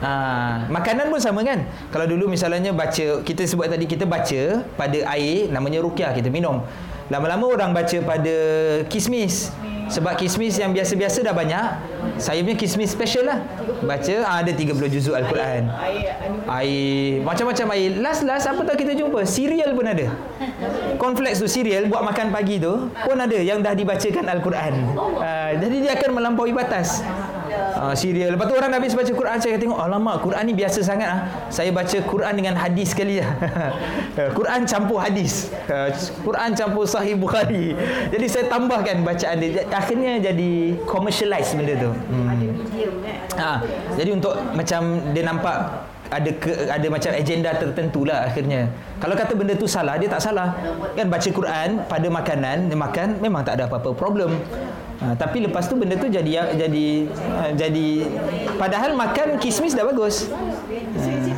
Ha, 0.00 0.10
makanan 0.70 1.10
pun 1.10 1.18
sama 1.18 1.42
kan? 1.42 1.66
Kalau 1.90 2.06
dulu 2.06 2.30
misalnya 2.30 2.70
baca 2.70 3.20
kita 3.26 3.42
sebut 3.42 3.66
tadi 3.66 3.90
kita 3.90 4.06
baca 4.06 4.62
pada 4.78 4.98
air 5.18 5.50
namanya 5.50 5.82
ruqyah 5.82 6.14
kita 6.14 6.30
minum. 6.30 6.62
Lama-lama 7.10 7.50
orang 7.50 7.70
baca 7.74 7.98
pada 8.06 8.36
kismis. 8.86 9.50
Sebab 9.86 10.18
kismis 10.18 10.58
yang 10.58 10.74
biasa-biasa 10.74 11.22
dah 11.22 11.30
banyak 11.30 11.66
Saya 12.18 12.42
punya 12.42 12.56
kismis 12.58 12.90
special 12.90 13.28
lah. 13.28 13.38
Baca 13.84 14.14
ah, 14.26 14.42
ada 14.42 14.50
30 14.50 14.74
juzuk 14.90 15.14
Al-Quran. 15.14 15.70
Air 16.48 17.22
Macam-macam 17.22 17.66
air. 17.76 17.90
Last-last 18.00 18.50
apa 18.50 18.62
tak 18.66 18.76
kita 18.82 18.92
jumpa? 18.98 19.22
Cereal 19.22 19.76
pun 19.76 19.86
ada. 19.86 20.06
Cornflakes 20.96 21.44
tu 21.44 21.48
cereal 21.50 21.92
Buat 21.92 22.02
makan 22.08 22.32
pagi 22.32 22.56
tu 22.56 22.88
Pun 22.88 23.16
ada 23.20 23.36
yang 23.36 23.60
dah 23.60 23.76
dibacakan 23.76 24.24
Al-Quran. 24.26 24.74
Uh, 24.96 25.50
Jadi 25.60 25.76
dia 25.84 25.92
akan 25.94 26.10
melampaui 26.16 26.52
batas 26.56 27.04
uh, 27.52 27.94
serial. 27.96 28.34
Lepas 28.34 28.46
tu 28.50 28.54
orang 28.54 28.72
habis 28.74 28.92
baca 28.92 29.12
Quran 29.12 29.36
saya 29.38 29.56
tengok 29.56 29.78
alamak 29.78 30.16
Quran 30.22 30.42
ni 30.46 30.54
biasa 30.54 30.78
sangat 30.82 31.08
ah. 31.08 31.20
Saya 31.48 31.70
baca 31.70 31.98
Quran 32.02 32.32
dengan 32.36 32.54
hadis 32.58 32.92
sekali 32.92 33.22
lah. 33.22 33.30
Quran 34.38 34.66
campur 34.66 34.98
hadis. 35.02 35.50
Uh, 35.70 35.88
Quran 36.22 36.52
campur 36.54 36.84
sahih 36.84 37.14
Bukhari. 37.16 37.74
Jadi 38.10 38.26
saya 38.26 38.44
tambahkan 38.50 39.02
bacaan 39.02 39.36
dia. 39.40 39.64
Akhirnya 39.72 40.18
jadi 40.20 40.76
commercialize 40.84 41.54
benda 41.56 41.74
tu. 41.78 41.90
Hmm. 41.90 42.28
Ha, 43.36 43.60
jadi 43.96 44.10
untuk 44.16 44.32
macam 44.56 45.12
dia 45.12 45.22
nampak 45.24 45.56
ada 46.10 46.30
ke, 46.38 46.50
ada 46.70 46.86
macam 46.86 47.10
agenda 47.10 47.50
tertentu 47.58 48.06
lah 48.06 48.30
akhirnya. 48.30 48.70
Kalau 49.02 49.14
kata 49.18 49.32
benda 49.34 49.54
tu 49.58 49.66
salah, 49.66 49.98
dia 49.98 50.06
tak 50.06 50.22
salah. 50.22 50.54
Kan 50.94 51.10
baca 51.10 51.28
Quran 51.28 51.68
pada 51.90 52.06
makanan, 52.06 52.70
dia 52.70 52.78
makan 52.78 53.08
memang 53.18 53.42
tak 53.42 53.58
ada 53.60 53.66
apa-apa 53.66 53.90
problem. 53.92 54.38
Ha, 54.96 55.12
tapi 55.12 55.44
lepas 55.44 55.68
tu 55.68 55.76
benda 55.76 55.92
tu 56.00 56.08
jadi 56.08 56.56
jadi 56.56 56.86
uh, 57.12 57.50
jadi 57.52 57.88
padahal 58.56 58.96
makan 58.96 59.36
kismis 59.36 59.76
dah 59.76 59.84
bagus. 59.84 60.24
Hmm. 60.24 61.36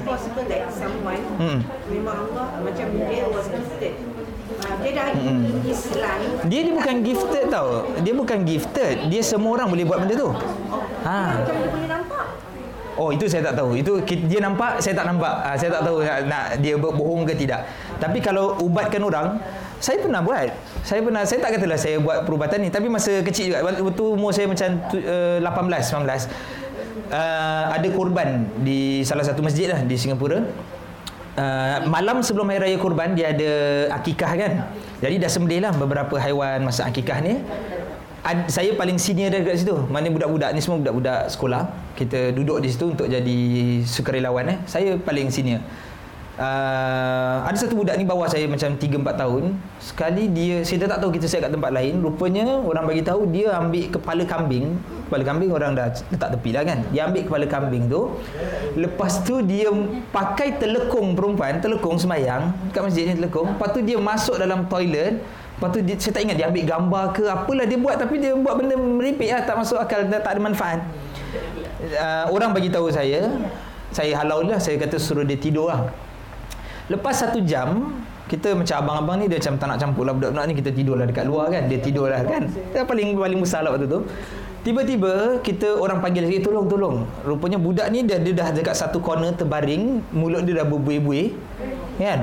hmm. 1.43 1.59
Memang 1.91 2.17
Allah 2.31 2.47
macam 2.63 2.87
dia 2.95 3.25
was 3.27 3.47
gifted. 3.51 3.95
Ha, 4.59 4.79
dia 4.79 4.91
dah. 4.95 5.07
Islam. 5.67 6.19
Dia 6.47 6.61
ni 6.63 6.71
bukan 6.71 6.97
gifted 7.03 7.45
tau. 7.51 7.69
Dia 7.99 8.15
bukan 8.15 8.39
gifted. 8.47 9.11
Dia 9.11 9.23
semua 9.27 9.59
orang 9.59 9.69
boleh 9.75 9.85
buat 9.87 10.07
benda 10.07 10.15
tu. 10.15 10.31
Ha. 11.03 11.43
Oh 12.99 13.15
itu 13.15 13.31
saya 13.31 13.51
tak 13.51 13.63
tahu. 13.63 13.79
Itu 13.79 14.03
dia 14.07 14.43
nampak, 14.43 14.83
saya 14.83 14.95
tak 14.99 15.07
nampak. 15.07 15.35
Ha, 15.47 15.55
saya 15.55 15.71
tak 15.79 15.83
tahu 15.87 16.03
nak 16.03 16.59
dia 16.59 16.75
bohong 16.79 17.27
ke 17.27 17.35
tidak. 17.39 17.67
Tapi 17.99 18.19
kalau 18.19 18.59
ubatkan 18.59 19.03
orang, 19.03 19.39
saya 19.79 20.03
pernah 20.03 20.21
buat. 20.23 20.51
Saya 20.83 21.01
pernah 21.07 21.23
saya 21.23 21.39
tak 21.39 21.51
katalah 21.59 21.79
saya 21.79 21.97
buat 22.03 22.27
perubatan 22.27 22.67
ni 22.67 22.69
tapi 22.71 22.91
masa 22.91 23.23
kecil 23.23 23.55
juga 23.55 23.63
waktu 23.63 24.05
umur 24.05 24.31
saya 24.35 24.51
macam 24.51 24.69
uh, 24.91 25.39
18 25.39 25.47
19 25.47 27.15
uh, 27.15 27.65
ada 27.73 27.89
korban 27.95 28.47
di 28.63 29.07
salah 29.07 29.23
satu 29.23 29.41
masjid 29.41 29.71
lah 29.71 29.81
di 29.87 29.95
Singapura. 29.95 30.43
Uh, 31.39 31.87
malam 31.87 32.19
sebelum 32.19 32.51
hari 32.51 32.75
raya 32.75 32.79
kurban 32.83 33.15
dia 33.15 33.31
ada 33.31 33.51
akikah 33.95 34.33
kan. 34.35 34.53
Jadi 34.99 35.15
dah 35.23 35.31
sembelih 35.31 35.63
lah 35.63 35.73
beberapa 35.79 36.19
haiwan 36.19 36.67
masa 36.67 36.91
akikah 36.91 37.23
ni. 37.23 37.39
Ad, 38.27 38.51
saya 38.51 38.75
paling 38.75 38.99
senior 38.99 39.31
dekat 39.31 39.63
situ. 39.63 39.79
Mana 39.87 40.11
budak-budak 40.11 40.51
ni 40.51 40.59
semua 40.59 40.83
budak-budak 40.83 41.31
sekolah. 41.31 41.71
Kita 41.95 42.35
duduk 42.35 42.59
di 42.59 42.69
situ 42.75 42.91
untuk 42.91 43.07
jadi 43.07 43.39
sukarelawan 43.87 44.51
eh. 44.51 44.59
Saya 44.67 44.99
paling 44.99 45.31
senior 45.31 45.63
uh, 46.39 47.45
ada 47.45 47.57
satu 47.59 47.75
budak 47.75 47.99
ni 47.99 48.07
bawa 48.07 48.31
saya 48.31 48.47
macam 48.47 48.79
3 48.79 48.81
4 48.81 49.23
tahun. 49.23 49.43
Sekali 49.83 50.25
dia 50.31 50.63
saya 50.63 50.87
tak 50.87 51.03
tahu 51.03 51.11
kita 51.13 51.27
saya 51.27 51.47
kat 51.47 51.53
tempat 51.59 51.71
lain, 51.75 52.01
rupanya 52.01 52.63
orang 52.63 52.87
bagi 52.87 53.03
tahu 53.03 53.27
dia 53.29 53.59
ambil 53.59 53.85
kepala 53.91 54.23
kambing. 54.25 54.79
Kepala 55.11 55.23
kambing 55.27 55.51
orang 55.51 55.71
dah 55.75 55.91
letak 56.09 56.29
tepi 56.39 56.51
lah 56.55 56.63
kan. 56.65 56.79
Dia 56.95 57.11
ambil 57.11 57.23
kepala 57.27 57.45
kambing 57.51 57.85
tu. 57.91 58.01
Lepas 58.79 59.21
tu 59.27 59.43
dia 59.43 59.69
pakai 60.15 60.57
telekung 60.57 61.19
perempuan, 61.19 61.59
telekung 61.59 61.99
semayang 61.99 62.55
kat 62.71 62.81
masjid 62.87 63.11
ni 63.11 63.15
telekung. 63.19 63.59
Lepas 63.59 63.69
tu 63.75 63.81
dia 63.83 63.99
masuk 63.99 64.39
dalam 64.39 64.65
toilet. 64.71 65.19
Lepas 65.59 65.75
tu 65.75 65.83
dia, 65.83 65.99
saya 65.99 66.15
tak 66.15 66.23
ingat 66.23 66.37
dia 66.39 66.47
ambil 66.47 66.65
gambar 66.71 67.05
ke 67.19 67.23
apalah 67.27 67.67
dia 67.67 67.79
buat 67.83 67.99
tapi 67.99 68.23
dia 68.23 68.31
buat 68.39 68.55
benda 68.55 68.79
meripik 68.79 69.27
lah 69.27 69.43
tak 69.43 69.59
masuk 69.59 69.75
akal 69.75 70.07
tak 70.07 70.23
ada 70.23 70.39
manfaat. 70.39 70.79
Uh, 71.79 72.31
orang 72.31 72.55
bagi 72.55 72.71
tahu 72.71 72.95
saya 72.95 73.27
saya 73.91 74.13
halau 74.21 74.45
lah 74.45 74.61
saya 74.61 74.77
kata 74.77 75.01
suruh 75.01 75.25
dia 75.25 75.35
tidur 75.41 75.73
lah 75.73 75.89
Lepas 76.89 77.21
satu 77.21 77.39
jam 77.45 77.93
kita 78.29 78.53
macam 78.53 78.77
abang-abang 78.85 79.17
ni 79.25 79.27
dia 79.29 79.41
macam 79.41 79.57
tak 79.57 79.67
nak 79.73 79.79
campur 79.81 80.05
lah 80.05 80.13
budak-budak 80.13 80.45
ni. 80.49 80.55
Kita 80.57 80.71
tidur 80.73 80.97
lah 81.01 81.07
dekat 81.09 81.25
luar 81.25 81.53
kan 81.53 81.63
dia 81.69 81.79
tidur 81.81 82.13
lah 82.13 82.21
kan. 82.25 82.49
Yang 82.77 82.87
paling 82.89 83.09
paling 83.17 83.41
besar 83.41 83.61
lah 83.65 83.73
waktu 83.77 83.89
tu. 83.89 84.01
Tiba-tiba 84.67 85.41
kita 85.41 85.81
orang 85.81 86.05
panggil 86.05 86.29
lagi 86.29 86.45
tolong 86.45 86.69
tolong. 86.69 87.09
Rupanya 87.25 87.57
budak 87.57 87.89
ni 87.89 88.05
dia, 88.05 88.21
dia 88.21 88.37
dah 88.37 88.53
dekat 88.53 88.77
satu 88.77 89.01
corner 89.01 89.33
terbaring 89.33 90.05
mulut 90.13 90.45
dia 90.45 90.61
dah 90.61 90.67
berbuih-buih 90.69 91.33
kan? 91.97 92.21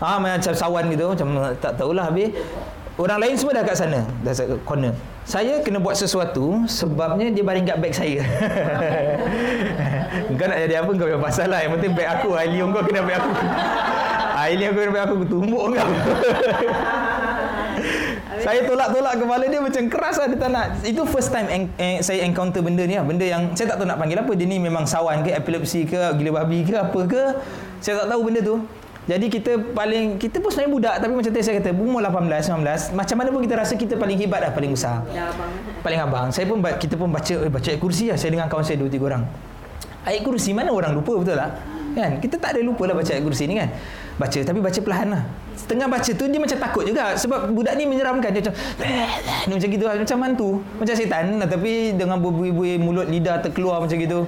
Ha, 0.00 0.16
macam 0.16 0.52
sawan 0.56 0.88
gitu 0.92 1.12
macam 1.12 1.56
tak 1.60 1.76
tahulah 1.76 2.08
habis. 2.08 2.32
Orang 3.00 3.16
lain 3.16 3.32
semua 3.32 3.56
dah 3.56 3.64
kat 3.64 3.80
sana 3.80 4.04
dah 4.20 4.32
kat 4.36 4.60
corner. 4.68 4.92
Saya 5.24 5.64
kena 5.64 5.80
buat 5.80 5.96
sesuatu 5.96 6.68
sebabnya 6.68 7.32
dia 7.32 7.40
baring 7.40 7.64
kat 7.64 7.78
beg 7.80 7.94
saya 7.96 8.20
kau 10.40 10.48
nak 10.48 10.58
jadi 10.64 10.74
apa? 10.80 10.90
Kau 10.96 11.08
yang 11.12 11.20
pasal 11.20 11.46
lah. 11.52 11.60
Yang 11.60 11.72
penting 11.76 11.92
beg 11.92 12.08
aku. 12.08 12.28
Ailion 12.32 12.68
kau 12.72 12.80
kena 12.80 13.00
beg 13.04 13.16
aku. 13.20 13.30
Ailion 14.40 14.70
kau 14.72 14.80
kena 14.80 14.92
beg 14.96 15.04
aku. 15.04 15.14
Tumbuk 15.28 15.62
kau. 15.76 15.88
Saya 18.40 18.64
tolak-tolak 18.64 19.20
kepala 19.20 19.44
dia 19.52 19.60
macam 19.60 19.82
keras 19.92 20.16
lah. 20.16 20.26
Dia 20.32 20.38
tak 20.40 20.50
nak. 20.50 20.66
Itu 20.80 21.04
first 21.04 21.28
time 21.28 21.48
en- 21.52 21.72
en- 21.76 22.00
saya 22.00 22.24
encounter 22.24 22.64
benda 22.64 22.88
ni 22.88 22.96
lah. 22.96 23.04
Benda 23.04 23.28
yang 23.28 23.52
saya 23.52 23.76
tak 23.76 23.84
tahu 23.84 23.86
nak 23.88 24.00
panggil 24.00 24.16
apa. 24.16 24.32
Dia 24.32 24.46
ni 24.48 24.56
memang 24.56 24.88
sawan 24.88 25.20
ke 25.20 25.36
epilepsi 25.36 25.84
ke 25.84 26.16
gila 26.16 26.40
babi 26.40 26.64
ke 26.64 26.72
apa 26.72 27.00
ke. 27.04 27.22
Saya 27.84 28.04
tak 28.04 28.08
tahu 28.16 28.20
benda 28.24 28.40
tu. 28.40 28.56
Jadi 29.10 29.26
kita 29.26 29.58
paling 29.74 30.22
kita 30.22 30.38
pun 30.38 30.48
sebenarnya 30.54 30.72
budak. 30.72 30.94
Tapi 31.04 31.12
macam 31.12 31.30
tadi 31.34 31.44
saya 31.44 31.54
kata 31.60 31.70
umur 31.74 32.00
18 32.00 32.48
19 32.48 32.96
macam 32.96 33.16
mana 33.18 33.28
pun 33.28 33.40
kita 33.44 33.54
rasa 33.58 33.72
kita 33.74 33.94
paling 33.98 34.16
hebat 34.16 34.40
dah 34.46 34.52
paling 34.54 34.72
besar. 34.72 35.04
Dah 35.10 35.28
abang. 35.34 35.50
Paling 35.84 36.00
abang. 36.00 36.26
Saya 36.32 36.44
pun 36.48 36.58
kita 36.62 36.94
pun 36.96 37.08
baca 37.12 37.34
eh, 37.34 37.50
baca 37.50 37.70
kursi 37.76 38.08
lah. 38.08 38.16
Saya 38.16 38.32
dengan 38.32 38.48
kawan 38.48 38.64
saya 38.64 38.80
dua 38.80 38.88
tiga 38.88 39.04
orang. 39.10 39.24
Ayat 40.06 40.20
kursi 40.24 40.56
mana 40.56 40.72
orang 40.72 40.96
lupa 40.96 41.12
betul 41.20 41.36
tak? 41.36 41.50
Kan? 41.90 42.22
Kita 42.22 42.38
tak 42.38 42.54
ada 42.54 42.60
lupa 42.62 42.86
lah 42.86 42.94
baca 42.94 43.10
ayat 43.10 43.24
kursi 43.24 43.44
ni 43.50 43.58
kan. 43.58 43.68
Baca 44.16 44.38
tapi 44.40 44.58
baca 44.62 44.78
perlahan 44.78 45.08
lah. 45.10 45.22
Setengah 45.58 45.86
baca 45.92 46.10
tu 46.12 46.24
dia 46.24 46.40
macam 46.40 46.56
takut 46.56 46.84
juga 46.88 47.18
sebab 47.20 47.52
budak 47.52 47.76
ni 47.76 47.84
menyeramkan 47.84 48.32
dia 48.32 48.40
macam 48.48 48.54
ni 49.44 49.52
macam 49.52 49.68
gitu 49.68 49.84
lah. 49.84 49.94
macam 50.00 50.16
mantu, 50.16 50.50
macam 50.80 50.94
setan 50.96 51.36
tapi 51.44 51.92
dengan 51.92 52.16
buih-buih 52.16 52.80
mulut 52.80 53.06
lidah 53.10 53.44
terkeluar 53.44 53.82
macam 53.82 53.96
gitu. 53.98 54.24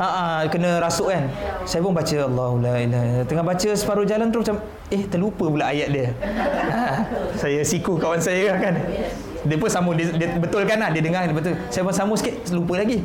Ah 0.00 0.42
kena 0.50 0.82
rasuk 0.82 1.12
kan. 1.12 1.30
Saya 1.62 1.84
pun 1.84 1.94
baca 1.94 2.16
Allahu 2.26 2.58
la 2.58 2.74
ilaha 2.82 3.22
Tengah 3.28 3.44
baca 3.46 3.68
separuh 3.76 4.02
jalan 4.02 4.34
terus 4.34 4.50
macam 4.50 4.58
eh 4.90 5.02
terlupa 5.06 5.44
pula 5.46 5.70
ayat 5.70 5.88
dia. 5.94 6.06
Ha, 6.72 7.06
saya 7.38 7.62
siku 7.62 8.00
kawan 8.00 8.18
saya 8.18 8.50
kan. 8.58 8.74
dia 9.42 9.56
pun 9.58 9.66
sambung 9.66 9.98
dia, 9.98 10.06
dia 10.14 10.38
betulkan 10.38 10.78
lah 10.78 10.94
dia 10.94 11.02
dengar 11.02 11.26
dia 11.26 11.34
betul 11.34 11.54
saya 11.66 11.82
pun 11.82 11.90
sambung 11.90 12.14
sikit 12.14 12.46
lupa 12.54 12.78
lagi 12.78 13.02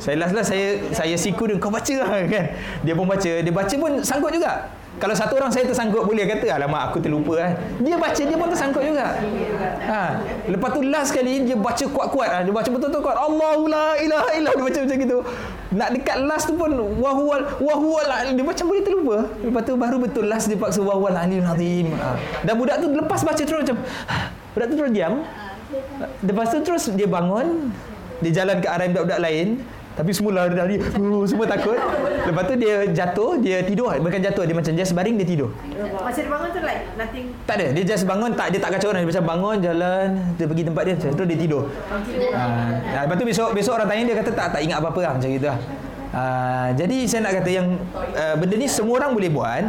saya 0.00 0.16
last 0.16 0.32
lah 0.32 0.40
saya 0.40 0.80
saya 0.96 1.12
siku 1.20 1.44
dia 1.44 1.60
kau 1.60 1.68
baca 1.68 1.94
lah 2.00 2.24
kan? 2.24 2.56
Dia 2.80 2.96
pun 2.96 3.04
baca. 3.04 3.32
Dia 3.44 3.52
baca 3.52 3.74
pun 3.76 4.00
sangkut 4.00 4.32
juga. 4.32 4.72
Kalau 4.96 5.14
satu 5.16 5.36
orang 5.36 5.52
saya 5.52 5.64
tersangkut 5.68 6.02
boleh 6.04 6.24
kata 6.28 6.50
alamak 6.50 6.92
aku 6.92 7.00
terlupa 7.00 7.40
kan 7.40 7.56
dia 7.80 7.96
baca 7.96 8.20
dia 8.20 8.36
pun 8.36 8.48
tersangkut 8.52 8.84
juga. 8.84 9.16
Ha. 9.86 10.02
lepas 10.50 10.68
tu 10.76 10.80
last 10.84 11.12
kali 11.12 11.44
dia 11.44 11.56
baca 11.56 11.84
kuat-kuat. 11.84 12.28
Ha. 12.28 12.38
dia 12.44 12.52
baca 12.52 12.68
betul-betul 12.68 13.00
kuat. 13.04 13.16
Allahu 13.16 13.68
la 13.68 13.96
ilaha 14.00 14.28
illallah 14.36 14.52
dia 14.56 14.64
baca 14.64 14.78
macam 14.88 14.96
gitu. 15.04 15.18
Nak 15.76 15.88
dekat 15.94 16.16
last 16.24 16.44
tu 16.48 16.54
pun 16.56 16.70
wahwal 16.96 17.40
wahwal 17.60 18.08
dia 18.32 18.44
macam 18.44 18.64
boleh 18.72 18.82
terlupa. 18.82 19.16
Lepas 19.44 19.62
tu 19.68 19.72
baru 19.76 19.96
betul 20.00 20.24
last 20.26 20.48
dia 20.48 20.56
paksa 20.56 20.80
wahwal 20.80 21.12
alim 21.12 21.44
azim. 21.44 21.92
Ha. 21.96 22.16
dan 22.48 22.56
budak 22.56 22.80
tu 22.80 22.88
lepas 22.88 23.20
baca 23.20 23.42
terus 23.44 23.60
macam 23.68 23.76
budak 24.56 24.66
tu 24.72 24.74
terus 24.80 24.92
diam. 24.96 25.14
Lepas 26.24 26.46
tu 26.52 26.58
terus 26.64 26.88
dia 26.92 27.04
bangun 27.04 27.68
dia 28.20 28.44
jalan 28.44 28.60
ke 28.60 28.68
arah 28.68 28.84
budak-budak 28.88 29.20
lain 29.20 29.48
tapi 30.00 30.16
semula 30.16 30.48
lari 30.48 30.80
uh, 30.80 31.28
Semua 31.28 31.44
takut. 31.44 31.76
Lepas 32.24 32.42
tu 32.48 32.54
dia 32.56 32.88
jatuh 32.88 33.36
Dia 33.36 33.60
tidur. 33.60 33.92
Bukan 34.00 34.16
jatuh 34.24 34.48
Dia 34.48 34.56
macam 34.56 34.72
just 34.72 34.96
baring 34.96 35.20
Dia 35.20 35.28
tidur. 35.28 35.52
Masa 36.00 36.24
dia 36.24 36.32
bangun 36.32 36.48
tu 36.48 36.60
like 36.64 36.82
Nothing. 36.96 37.26
Tak 37.44 37.54
ada 37.60 37.66
Dia 37.76 37.84
just 37.84 38.08
bangun 38.08 38.32
tak 38.32 38.56
Dia 38.56 38.60
tak 38.64 38.80
kacau 38.80 38.96
orang. 38.96 39.04
Dia 39.04 39.10
macam 39.12 39.24
bangun 39.28 39.56
Jalan 39.60 40.06
Dia 40.40 40.46
pergi 40.48 40.64
tempat 40.64 40.82
dia. 40.88 40.94
Terus 40.96 41.28
dia 41.28 41.38
tidur. 41.38 41.62
Ha, 42.32 42.42
Lepas 43.04 43.16
tu 43.20 43.24
besok 43.28 43.48
Besok 43.52 43.72
orang 43.76 43.88
tanya 43.92 44.02
dia 44.08 44.16
kata 44.24 44.30
Tak 44.32 44.46
tak 44.56 44.60
ingat 44.64 44.78
apa-apa 44.80 45.00
lah 45.04 45.12
Macam 45.20 45.28
gitu 45.28 45.46
lah. 45.52 45.58
Ha, 46.16 46.22
Jadi 46.72 46.96
saya 47.04 47.20
nak 47.28 47.32
kata 47.44 47.50
Yang 47.52 47.66
uh, 48.16 48.34
Benda 48.40 48.54
ni 48.56 48.66
semua 48.72 48.94
orang 49.04 49.12
boleh 49.12 49.28
buat. 49.28 49.64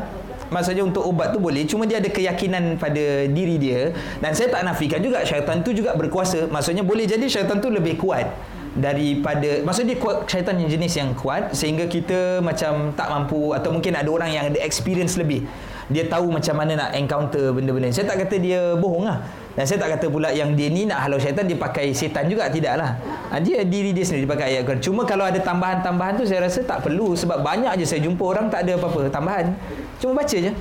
Maksudnya 0.51 0.83
untuk 0.87 1.03
ubat 1.11 1.35
tu 1.35 1.43
boleh 1.43 1.67
Cuma 1.67 1.83
dia 1.83 1.99
ada 1.99 2.07
keyakinan 2.07 2.79
pada 2.79 3.27
diri 3.27 3.59
dia. 3.59 3.91
Dan 4.23 4.31
saya 4.31 4.47
tak 4.47 4.63
nafikan 4.63 5.03
juga 5.03 5.27
Syaitan 5.27 5.59
tu 5.59 5.75
juga 5.75 5.91
berkuasa. 5.91 6.47
Maksudnya 6.47 6.87
boleh 6.87 7.03
jadi 7.03 7.27
syaitan 7.27 7.59
tu 7.59 7.67
lebih 7.67 7.99
kuat 7.99 8.31
daripada 8.72 9.68
maksudnya 9.68 9.95
dia 9.95 9.99
kuat 9.99 10.18
syaitan 10.31 10.56
yang 10.56 10.72
jenis 10.72 10.93
yang 10.95 11.11
kuat 11.11 11.52
sehingga 11.52 11.91
kita 11.91 12.39
macam 12.39 12.95
tak 12.95 13.07
mampu 13.11 13.52
atau 13.52 13.76
mungkin 13.76 13.91
ada 13.99 14.07
orang 14.07 14.31
yang 14.31 14.48
ada 14.48 14.60
experience 14.64 15.19
lebih. 15.19 15.43
Dia 15.91 16.07
tahu 16.07 16.31
macam 16.31 16.56
mana 16.56 16.88
nak 16.88 16.89
encounter 16.95 17.52
benda-benda. 17.52 17.91
Saya 17.91 18.07
tak 18.07 18.23
kata 18.23 18.39
dia 18.39 18.80
bohong 18.80 19.03
lah. 19.03 19.27
Dan 19.52 19.68
saya 19.68 19.84
tak 19.84 19.99
kata 19.99 20.07
pula 20.07 20.31
yang 20.31 20.56
dia 20.56 20.72
ni 20.72 20.88
nak 20.88 21.03
halau 21.03 21.19
syaitan 21.19 21.43
dia 21.43 21.60
pakai 21.60 21.91
setan 21.91 22.31
juga. 22.31 22.48
Tidak 22.48 22.73
lah 22.80 22.95
ha, 23.27 23.43
dia 23.43 23.68
diri 23.68 23.91
dia 23.91 24.07
sendiri 24.07 24.23
dia 24.23 24.31
pakai 24.31 24.45
ayat 24.56 24.61
Quran. 24.64 24.80
Cuma 24.80 25.03
kalau 25.03 25.27
ada 25.27 25.35
tambahan-tambahan 25.43 26.15
tu 26.15 26.23
saya 26.23 26.48
rasa 26.48 26.64
tak 26.64 26.88
perlu 26.88 27.11
sebab 27.19 27.43
banyak 27.43 27.76
je 27.84 27.84
saya 27.84 27.99
jumpa 28.07 28.23
orang 28.23 28.48
tak 28.48 28.64
ada 28.64 28.80
apa-apa 28.80 29.11
tambahan. 29.11 29.52
Cuma 29.99 30.15
baca 30.15 30.38
je. 30.39 30.56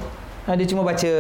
Ha, 0.51 0.59
dia 0.59 0.67
cuma 0.67 0.83
baca 0.83 1.13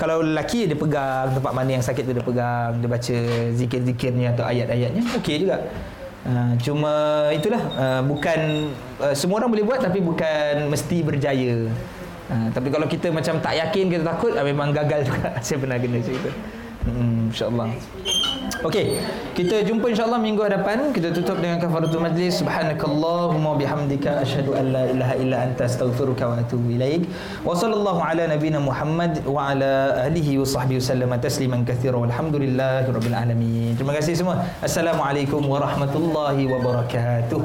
kalau 0.00 0.24
lelaki 0.24 0.64
dia 0.64 0.78
pegang 0.78 1.36
tempat 1.36 1.52
mana 1.52 1.68
yang 1.76 1.84
sakit 1.84 2.00
tu 2.00 2.12
dia 2.16 2.24
pegang 2.24 2.80
dia 2.80 2.88
baca 2.88 3.16
zikir-zikirnya 3.52 4.32
atau 4.32 4.46
ayat-ayatnya 4.46 5.02
okey 5.20 5.42
juga 5.42 5.68
Uh, 6.20 6.52
cuma 6.60 6.92
itulah 7.32 7.62
uh, 7.80 8.02
bukan 8.04 8.68
uh, 9.00 9.16
semua 9.16 9.40
orang 9.40 9.56
boleh 9.56 9.64
buat 9.64 9.80
tapi 9.80 10.04
bukan 10.04 10.68
mesti 10.68 11.00
berjaya. 11.00 11.72
Uh, 12.28 12.48
tapi 12.52 12.68
kalau 12.68 12.84
kita 12.84 13.08
macam 13.08 13.40
tak 13.40 13.56
yakin 13.56 13.88
kita 13.88 14.04
takut 14.04 14.36
uh, 14.36 14.44
memang 14.44 14.68
gagal 14.76 15.08
juga. 15.08 15.32
Saya 15.46 15.56
pernah 15.56 15.80
kena 15.80 16.04
cerita. 16.04 16.28
Hmm, 16.80 17.28
insya-Allah. 17.28 17.76
Okey, 18.60 19.00
kita 19.32 19.64
jumpa 19.64 19.88
insya-Allah 19.88 20.20
minggu 20.20 20.40
hadapan. 20.44 20.92
Kita 20.92 21.12
tutup 21.16 21.40
dengan 21.40 21.60
kafaratul 21.60 22.00
majlis. 22.00 22.40
Subhanakallahumma 22.40 23.56
bihamdika 23.56 24.20
asyhadu 24.20 24.52
an 24.52 24.64
la 24.72 24.84
ilaha 24.88 25.14
illa 25.16 25.36
anta 25.48 25.64
astaghfiruka 25.64 26.28
wa 26.28 26.40
atubu 26.40 26.72
ilaik. 26.76 27.08
Wa 27.40 27.56
sallallahu 27.56 28.00
ala 28.00 28.28
nabiyyina 28.28 28.60
Muhammad 28.60 29.20
wa 29.24 29.52
ala 29.52 30.04
alihi 30.08 30.40
wa 30.40 30.44
sahbihi 30.44 30.76
wasallam 30.80 31.12
tasliman 31.20 31.64
katsira. 31.64 31.96
Walhamdulillahirabbil 31.96 33.16
alamin. 33.16 33.76
Terima 33.76 33.96
kasih 33.96 34.16
semua. 34.16 34.44
Assalamualaikum 34.60 35.40
warahmatullahi 35.40 36.48
wabarakatuh. 36.48 37.40